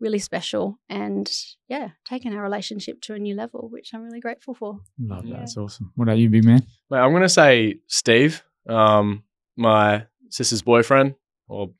really 0.00 0.18
special, 0.18 0.78
and 0.88 1.30
yeah, 1.68 1.90
taken 2.08 2.34
our 2.34 2.42
relationship 2.42 3.00
to 3.02 3.14
a 3.14 3.18
new 3.18 3.34
level, 3.34 3.68
which 3.70 3.90
I'm 3.94 4.02
really 4.02 4.20
grateful 4.20 4.54
for. 4.54 4.80
Love 4.98 5.22
that. 5.24 5.28
Yeah. 5.28 5.38
That's 5.38 5.56
awesome. 5.56 5.92
What 5.96 6.04
about 6.04 6.18
you, 6.18 6.28
big 6.28 6.44
man? 6.44 6.62
Mate, 6.90 6.98
I'm 6.98 7.12
gonna 7.12 7.28
say 7.28 7.80
Steve, 7.86 8.42
um, 8.68 9.24
my 9.56 10.06
sister's 10.30 10.62
boyfriend 10.62 11.14
or 11.48 11.70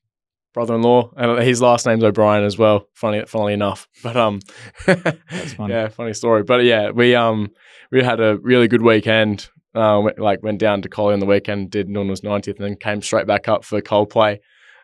brother-in-law, 0.54 1.12
and 1.16 1.42
his 1.42 1.60
last 1.62 1.86
name's 1.86 2.02
O'Brien 2.02 2.44
as 2.44 2.58
well. 2.58 2.88
Funny, 2.94 3.24
funnily 3.26 3.52
enough, 3.52 3.88
but 4.02 4.16
um, 4.16 4.40
funny. 4.86 5.72
yeah, 5.72 5.88
funny 5.88 6.14
story. 6.14 6.42
But 6.42 6.64
yeah, 6.64 6.90
we 6.90 7.14
um 7.14 7.50
we 7.90 8.02
had 8.02 8.20
a 8.20 8.38
really 8.38 8.68
good 8.68 8.82
weekend. 8.82 9.48
Uh, 9.74 10.00
went, 10.02 10.18
like 10.18 10.42
went 10.42 10.58
down 10.58 10.82
to 10.82 10.88
Collie 10.88 11.12
on 11.12 11.20
the 11.20 11.26
weekend, 11.26 11.70
did 11.70 11.88
Norman's 11.88 12.22
90th, 12.22 12.56
and 12.56 12.64
then 12.64 12.74
came 12.76 13.02
straight 13.02 13.26
back 13.26 13.48
up 13.48 13.64
for 13.64 13.80
Coldplay. 13.80 14.38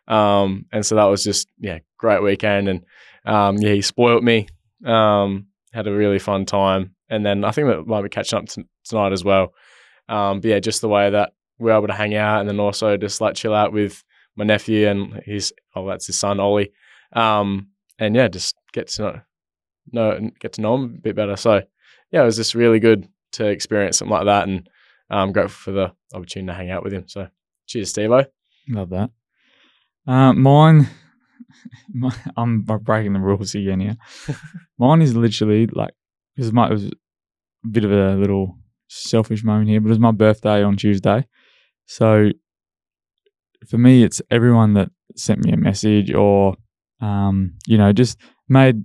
Um, 0.06 0.66
and 0.70 0.84
so 0.84 0.94
that 0.96 1.04
was 1.04 1.24
just 1.24 1.48
yeah, 1.58 1.78
great 1.98 2.22
weekend, 2.22 2.68
and 2.68 2.84
um, 3.24 3.56
yeah, 3.58 3.72
he 3.72 3.82
spoilt 3.82 4.22
me. 4.22 4.48
Um, 4.84 5.46
had 5.72 5.86
a 5.86 5.92
really 5.92 6.18
fun 6.18 6.46
time, 6.46 6.94
and 7.08 7.24
then 7.24 7.44
I 7.44 7.50
think 7.50 7.68
that 7.68 7.86
might 7.86 8.02
be 8.02 8.08
catching 8.08 8.38
up 8.38 8.48
t- 8.48 8.64
tonight 8.84 9.12
as 9.12 9.24
well. 9.24 9.52
Um, 10.08 10.40
but 10.40 10.48
yeah, 10.50 10.60
just 10.60 10.80
the 10.80 10.88
way 10.88 11.10
that 11.10 11.32
we 11.58 11.66
were 11.66 11.76
able 11.76 11.86
to 11.88 11.94
hang 11.94 12.14
out, 12.14 12.40
and 12.40 12.48
then 12.48 12.60
also 12.60 12.96
just 12.96 13.20
like 13.20 13.34
chill 13.34 13.54
out 13.54 13.72
with 13.72 14.02
my 14.36 14.44
nephew 14.44 14.88
and 14.88 15.22
his 15.24 15.52
oh 15.74 15.86
that's 15.86 16.06
his 16.06 16.18
son 16.18 16.40
Ollie. 16.40 16.72
Um, 17.12 17.68
and 17.98 18.14
yeah, 18.14 18.28
just 18.28 18.56
get 18.72 18.88
to 18.88 19.02
know, 19.02 19.20
know 19.92 20.30
get 20.40 20.54
to 20.54 20.60
know 20.60 20.74
him 20.74 20.84
a 20.84 21.00
bit 21.00 21.16
better. 21.16 21.36
So 21.36 21.62
yeah, 22.10 22.22
it 22.22 22.26
was 22.26 22.36
just 22.36 22.54
really 22.54 22.80
good 22.80 23.08
to 23.32 23.46
experience 23.46 23.98
something 23.98 24.14
like 24.14 24.26
that, 24.26 24.48
and 24.48 24.68
I'm 25.10 25.32
grateful 25.32 25.50
for 25.50 25.72
the 25.72 25.92
opportunity 26.12 26.52
to 26.52 26.56
hang 26.56 26.70
out 26.70 26.84
with 26.84 26.92
him. 26.92 27.08
So 27.08 27.28
cheers, 27.66 27.92
Stevo. 27.92 28.26
Love 28.68 28.90
that. 28.90 29.10
Uh, 30.06 30.32
mine, 30.32 30.88
my, 31.92 32.14
I'm 32.36 32.62
breaking 32.62 33.12
the 33.12 33.20
rules 33.20 33.54
again 33.54 33.80
here. 33.80 33.96
mine 34.78 35.02
is 35.02 35.14
literally 35.14 35.66
like, 35.66 35.94
because 36.34 36.52
my, 36.52 36.68
it 36.68 36.72
was 36.72 36.84
a 36.86 37.68
bit 37.70 37.84
of 37.84 37.92
a 37.92 38.14
little 38.14 38.58
selfish 38.88 39.44
moment 39.44 39.68
here, 39.68 39.80
but 39.80 39.88
it 39.88 39.90
was 39.90 39.98
my 39.98 40.12
birthday 40.12 40.62
on 40.62 40.76
Tuesday. 40.76 41.26
So 41.86 42.30
for 43.68 43.78
me, 43.78 44.02
it's 44.02 44.20
everyone 44.30 44.74
that 44.74 44.90
sent 45.16 45.44
me 45.44 45.52
a 45.52 45.56
message 45.56 46.12
or, 46.12 46.56
um, 47.00 47.54
you 47.66 47.78
know, 47.78 47.92
just 47.92 48.18
made 48.48 48.82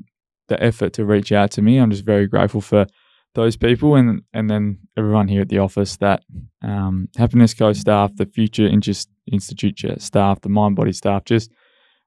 the 0.47 0.61
effort 0.61 0.93
to 0.93 1.05
reach 1.05 1.31
out 1.31 1.51
to 1.51 1.61
me. 1.61 1.77
I'm 1.77 1.91
just 1.91 2.05
very 2.05 2.27
grateful 2.27 2.61
for 2.61 2.87
those 3.35 3.55
people 3.55 3.95
and 3.95 4.21
and 4.33 4.49
then 4.49 4.79
everyone 4.97 5.27
here 5.27 5.41
at 5.41 5.49
the 5.49 5.59
office 5.59 5.97
that 5.97 6.23
um, 6.63 7.07
happiness 7.15 7.53
co 7.53 7.73
staff 7.73 8.15
the 8.15 8.25
future 8.25 8.67
interest 8.67 9.09
institute 9.31 10.01
staff 10.01 10.41
the 10.41 10.49
mind 10.49 10.75
body 10.75 10.91
staff 10.91 11.23
just 11.25 11.51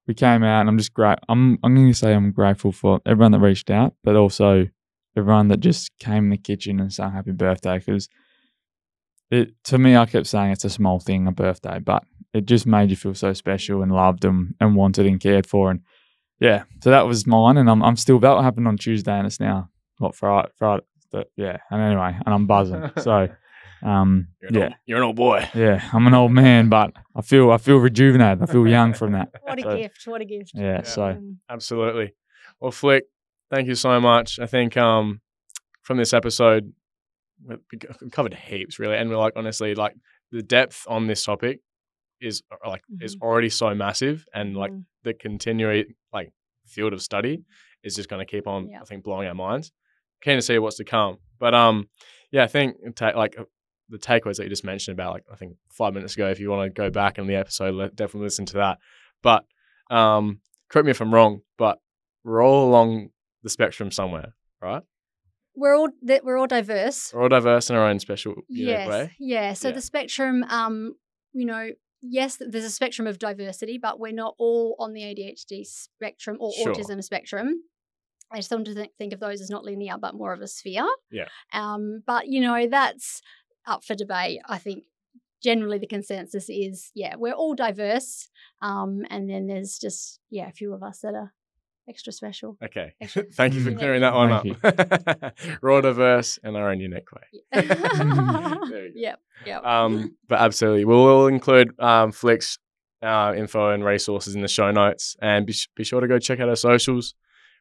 we 0.07 0.15
came 0.15 0.43
out 0.43 0.61
and 0.61 0.69
i'm 0.69 0.79
just 0.79 0.95
great 0.95 1.19
i'm 1.29 1.59
i'm 1.63 1.75
going 1.75 1.89
to 1.89 1.95
say 1.95 2.15
i'm 2.15 2.33
grateful 2.33 2.73
for 2.73 3.01
everyone 3.07 3.33
that 3.33 3.41
reached 3.41 3.71
out 3.71 3.95
but 4.05 4.17
also 4.17 4.67
everyone 5.17 5.49
that 5.49 5.61
just 5.61 5.91
came 5.99 6.25
in 6.25 6.31
the 6.31 6.37
kitchen 6.37 6.81
and 6.81 6.93
sang 6.93 7.13
happy 7.13 7.33
birthday 7.33 7.79
because 7.79 8.09
it 9.31 9.53
to 9.65 9.79
me 9.79 9.97
i 9.97 10.07
kept 10.07 10.27
saying 10.27 10.51
it's 10.51 10.65
a 10.65 10.71
small 10.71 10.99
thing 10.99 11.27
a 11.27 11.33
birthday 11.33 11.79
but 11.79 12.05
it 12.33 12.47
just 12.47 12.67
made 12.67 12.91
you 12.91 12.97
feel 12.97 13.15
so 13.15 13.33
special 13.35 13.83
and 13.83 13.93
loved 13.93 14.25
and, 14.25 14.55
and 14.59 14.75
wanted 14.75 15.07
and 15.07 15.21
cared 15.21 15.47
for 15.47 15.71
and 15.71 15.81
yeah 16.41 16.65
so 16.83 16.91
that 16.91 17.07
was 17.07 17.27
mine 17.27 17.57
and 17.57 17.69
i'm, 17.71 17.83
I'm 17.83 17.97
still 17.97 18.19
that 18.21 18.43
happened 18.43 18.69
on 18.69 18.77
tuesday 18.77 19.17
and 19.17 19.27
it's 19.27 19.41
now 19.41 19.69
what 19.99 20.15
friday 20.15 20.49
friday 20.57 20.85
but 21.13 21.31
yeah, 21.37 21.59
and 21.71 21.81
anyway, 21.81 22.17
and 22.25 22.35
I'm 22.35 22.47
buzzing. 22.47 22.91
so, 22.99 23.29
um, 23.83 24.29
You're 24.41 24.49
an 24.49 24.55
yeah, 24.55 24.63
old, 24.65 24.75
you're 24.87 24.99
an 24.99 25.05
old 25.05 25.17
boy. 25.17 25.49
yeah, 25.55 25.89
I'm 25.93 26.07
an 26.07 26.15
old 26.15 26.33
man, 26.33 26.69
but 26.69 26.93
I 27.15 27.23
feel 27.23 27.51
I 27.51 27.59
feel 27.59 27.79
rejuvenated. 27.79 28.43
I 28.43 28.47
feel 28.47 28.67
young 28.67 28.95
from 28.95 29.13
that. 29.13 29.29
What 29.43 29.59
a 29.59 29.63
So, 29.63 29.77
gift! 29.77 30.07
What 30.07 30.21
a 30.21 30.25
gift! 30.25 30.53
Yeah, 30.55 30.63
Yeah. 30.63 30.83
so 30.83 31.01
Mm. 31.03 31.37
Absolutely. 31.49 32.15
Well, 32.61 32.71
Flic, 32.73 33.03
thank 33.51 33.67
you 33.69 33.75
so 33.75 34.01
much. 34.01 34.39
I 34.39 34.47
think 34.47 34.77
um, 34.77 35.21
from 35.83 35.97
this 35.99 36.13
episode, 36.13 36.73
we 37.45 37.57
we 38.01 38.11
covered 38.11 38.35
heaps 38.35 38.79
really, 38.79 38.97
and 38.97 39.11
we're 39.11 39.17
like 39.17 39.35
honestly, 39.37 39.75
like 39.75 39.95
the 40.31 40.43
depth 40.43 40.85
on 40.89 41.07
this 41.07 41.25
topic 41.25 41.61
is 42.21 42.43
uh, 42.53 42.69
like 42.69 42.83
is 43.01 43.17
already 43.21 43.49
so 43.51 43.75
massive, 43.75 44.25
and 44.35 44.57
like 44.57 44.71
Mm. 44.73 44.85
the 45.03 45.15
continuing 45.15 45.95
like 46.13 46.31
field 46.67 46.93
of 46.93 47.03
study 47.03 47.43
is 47.83 47.97
just 47.97 48.09
going 48.09 48.25
to 48.25 48.31
keep 48.31 48.47
on. 48.47 48.69
Yeah. 48.69 48.81
I 48.81 48.85
think 48.85 49.03
blowing 49.03 49.27
our 49.29 49.35
minds. 49.35 49.73
Keen 50.23 50.37
to 50.37 50.43
see 50.43 50.57
what's 50.61 50.77
to 50.77 50.85
come, 50.85 51.19
but 51.41 51.53
um, 51.53 51.89
yeah, 52.31 52.45
I 52.45 52.47
think 52.47 52.77
ta- 52.95 53.13
like 53.17 53.35
the 53.93 53.99
takeaways 53.99 54.37
that 54.37 54.45
you 54.45 54.49
just 54.49 54.65
mentioned 54.65 54.95
about 54.99 55.13
like 55.13 55.25
I 55.31 55.37
think 55.37 55.57
five 55.69 55.95
minutes 55.95 56.15
ago. 56.15 56.29
If 56.29 56.41
you 56.41 56.51
want 56.51 56.65
to 56.65 56.71
go 56.71 56.91
back 56.91 57.19
in 57.19 57.27
the 57.27 57.37
episode, 57.37 57.95
definitely 57.95 58.25
listen 58.27 58.47
to 58.47 58.55
that. 58.55 58.79
But 59.23 59.45
um, 59.91 60.41
correct 60.69 60.87
me 60.87 60.91
if 60.91 61.01
I'm 61.01 61.15
wrong, 61.15 61.43
but 61.59 61.79
we're 62.25 62.43
all 62.45 62.69
along 62.69 63.11
the 63.43 63.51
spectrum 63.51 63.91
somewhere, 63.91 64.35
right? 64.61 64.83
We're 65.55 65.77
all 65.77 65.91
that 66.03 66.25
we're 66.25 66.39
all 66.39 66.47
diverse. 66.47 67.13
We're 67.13 67.23
all 67.23 67.29
diverse 67.29 67.69
in 67.69 67.77
our 67.77 67.87
own 67.87 68.01
special 68.01 68.35
yes. 68.49 68.89
way. 68.89 69.13
Yeah. 69.21 69.53
So 69.53 69.69
Yeah. 69.69 69.75
the 69.75 69.83
spectrum, 69.83 70.45
um, 70.49 70.95
you 71.35 71.45
know, 71.45 71.71
yes, 72.01 72.39
there's 72.41 72.65
a 72.65 72.71
spectrum 72.71 73.07
of 73.07 73.19
diversity, 73.19 73.79
but 73.79 74.01
we're 74.01 74.13
not 74.13 74.35
all 74.39 74.77
on 74.79 74.95
the 74.95 75.03
ADHD 75.03 75.65
spectrum 75.67 76.39
or 76.41 76.53
Sure. 76.55 76.73
autism 76.75 77.05
spectrum. 77.05 77.63
I 78.31 78.37
just 78.37 78.51
want 78.51 78.65
to 78.65 78.89
think 78.97 79.13
of 79.13 79.21
those 79.21 79.43
as 79.43 79.51
not 79.51 79.63
linear, 79.63 79.99
but 80.01 80.15
more 80.15 80.33
of 80.33 80.41
a 80.41 80.49
sphere. 80.49 80.89
Yeah. 81.11 81.29
Um, 81.53 82.03
but 82.07 82.29
you 82.29 82.41
know, 82.41 82.67
that's 82.67 83.21
up 83.67 83.85
for 83.85 83.95
debate. 83.95 84.41
I 84.49 84.59
think 84.59 84.85
generally 85.43 85.79
the 85.79 85.87
consensus 85.87 86.49
is, 86.49 86.91
yeah, 86.95 87.17
we're 87.17 87.33
all 87.33 87.55
diverse. 87.55 88.29
Um, 88.61 89.05
and 89.11 89.29
then 89.29 89.47
there's 89.47 89.79
just, 89.79 90.21
yeah, 90.31 90.49
a 90.49 90.53
few 90.53 90.73
of 90.73 90.83
us 90.83 91.01
that 91.01 91.15
are 91.15 91.33
extra 91.89 92.13
special. 92.13 92.57
Okay. 92.63 92.95
Extra 93.01 93.25
Thank 93.33 93.55
you 93.55 93.61
for 93.61 93.71
unique. 93.71 93.79
clearing 93.79 94.01
that 94.03 94.15
one 94.15 94.43
Thank 94.43 94.65
up. 94.65 95.35
we're 95.63 95.73
all 95.73 95.83
diverse 95.83 96.39
in 96.45 96.55
our 96.57 96.71
own 96.71 96.81
unique 96.81 97.09
way. 97.13 97.43
There 98.73 98.87
you 98.87 98.93
yep. 98.95 99.21
Yep. 99.45 99.65
Um, 99.65 100.17
but 100.29 100.41
absolutely, 100.41 100.85
we'll, 100.85 101.05
we'll 101.05 101.27
include 101.27 101.79
um, 101.81 102.13
Flic's 102.13 102.59
uh, 103.03 103.35
info 103.37 103.71
and 103.71 103.85
resources 103.85 104.35
in 104.35 104.43
the 104.43 104.49
show 104.49 104.71
notes, 104.71 105.17
and 105.21 105.45
be, 105.45 105.55
be 105.75 105.85
sure 105.85 106.01
to 106.01 106.07
go 106.07 106.19
check 106.19 106.41
out 106.41 106.49
our 106.49 106.57
socials. 106.57 107.15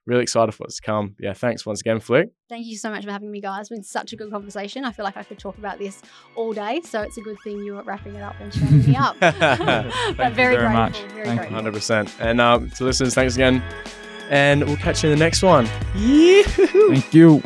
Really 0.08 0.24
excited 0.24 0.52
for 0.54 0.64
what's 0.64 0.78
to 0.78 0.82
come. 0.82 1.16
Yeah, 1.20 1.34
thanks 1.34 1.64
once 1.66 1.80
again, 1.80 2.00
Flic. 2.00 2.32
Thank 2.50 2.66
you 2.66 2.76
so 2.76 2.90
much 2.90 3.06
for 3.06 3.12
having 3.12 3.30
me, 3.30 3.40
guys. 3.40 3.62
It's 3.62 3.70
been 3.70 3.84
such 3.84 4.14
a 4.14 4.16
good 4.16 4.32
conversation. 4.32 4.84
I 4.84 4.92
feel 4.92 5.06
like 5.06 5.16
I 5.16 5.24
could 5.24 5.38
talk 5.38 5.58
about 5.60 5.78
this 5.78 6.02
all 6.36 6.54
day, 6.54 6.82
so 6.84 7.02
it's 7.02 7.18
a 7.18 7.22
good 7.22 7.38
thing 7.44 7.60
you 7.64 7.76
were 7.76 7.84
wrapping 7.84 8.16
it 8.16 8.22
up 8.24 8.36
and 8.40 8.52
shutting 8.52 8.84
me 8.86 8.96
up. 8.96 9.16
Thank 9.20 10.18
but 10.18 10.30
you 10.30 10.36
very, 10.36 10.56
very 10.56 10.56
grateful. 10.56 10.72
much. 10.72 10.98
Very 10.98 11.10
Thank 11.12 11.28
you. 11.28 11.36
grateful. 11.36 11.56
Hundred 11.56 11.74
percent. 11.76 12.16
And 12.20 12.42
um, 12.42 12.70
to 12.72 12.84
listeners, 12.84 13.14
thanks 13.14 13.36
again, 13.36 13.62
and 14.32 14.64
we'll 14.66 14.78
catch 14.78 15.04
you 15.04 15.12
in 15.12 15.18
the 15.20 15.24
next 15.24 15.44
one. 15.44 15.66
Yeah. 15.96 16.42
thank 16.44 17.14
you. 17.14 17.44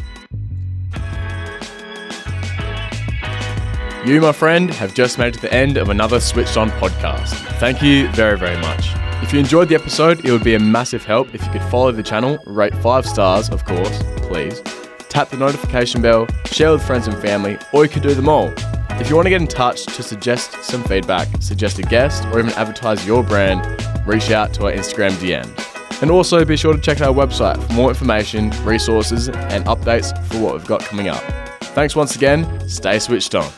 You, 4.05 4.21
my 4.21 4.31
friend, 4.31 4.71
have 4.71 4.93
just 4.93 5.17
made 5.17 5.29
it 5.29 5.33
to 5.35 5.41
the 5.41 5.53
end 5.53 5.77
of 5.77 5.89
another 5.89 6.19
Switched 6.19 6.57
On 6.57 6.69
podcast. 6.71 7.33
Thank 7.59 7.81
you 7.81 8.07
very, 8.11 8.37
very 8.37 8.59
much. 8.61 8.93
If 9.25 9.33
you 9.33 9.39
enjoyed 9.39 9.69
the 9.69 9.75
episode, 9.75 10.23
it 10.23 10.31
would 10.31 10.43
be 10.43 10.53
a 10.53 10.59
massive 10.59 11.03
help 11.03 11.33
if 11.33 11.43
you 11.43 11.51
could 11.51 11.63
follow 11.63 11.91
the 11.91 12.03
channel, 12.03 12.37
rate 12.45 12.75
five 12.75 13.07
stars, 13.07 13.49
of 13.49 13.65
course, 13.65 14.03
please. 14.17 14.61
Tap 15.09 15.29
the 15.29 15.37
notification 15.37 15.99
bell, 15.99 16.27
share 16.45 16.71
with 16.71 16.85
friends 16.85 17.07
and 17.07 17.17
family, 17.17 17.57
or 17.73 17.85
you 17.85 17.89
could 17.89 18.03
do 18.03 18.13
them 18.13 18.29
all. 18.29 18.53
If 19.01 19.09
you 19.09 19.15
want 19.15 19.25
to 19.25 19.31
get 19.31 19.41
in 19.41 19.47
touch 19.47 19.87
to 19.87 20.03
suggest 20.03 20.63
some 20.63 20.83
feedback, 20.83 21.27
suggest 21.41 21.79
a 21.79 21.81
guest, 21.81 22.23
or 22.25 22.37
even 22.37 22.51
advertise 22.51 23.03
your 23.07 23.23
brand, 23.23 23.65
reach 24.05 24.29
out 24.29 24.53
to 24.53 24.65
our 24.65 24.71
Instagram 24.71 25.09
DM. 25.13 26.01
And 26.03 26.11
also 26.11 26.45
be 26.45 26.55
sure 26.55 26.73
to 26.73 26.79
check 26.79 27.01
out 27.01 27.07
our 27.07 27.25
website 27.25 27.59
for 27.65 27.73
more 27.73 27.89
information, 27.89 28.51
resources, 28.63 29.29
and 29.29 29.65
updates 29.65 30.15
for 30.25 30.37
what 30.39 30.53
we've 30.53 30.67
got 30.67 30.81
coming 30.81 31.07
up. 31.07 31.23
Thanks 31.73 31.95
once 31.95 32.15
again. 32.15 32.69
Stay 32.69 32.99
switched 32.99 33.33
on. 33.33 33.49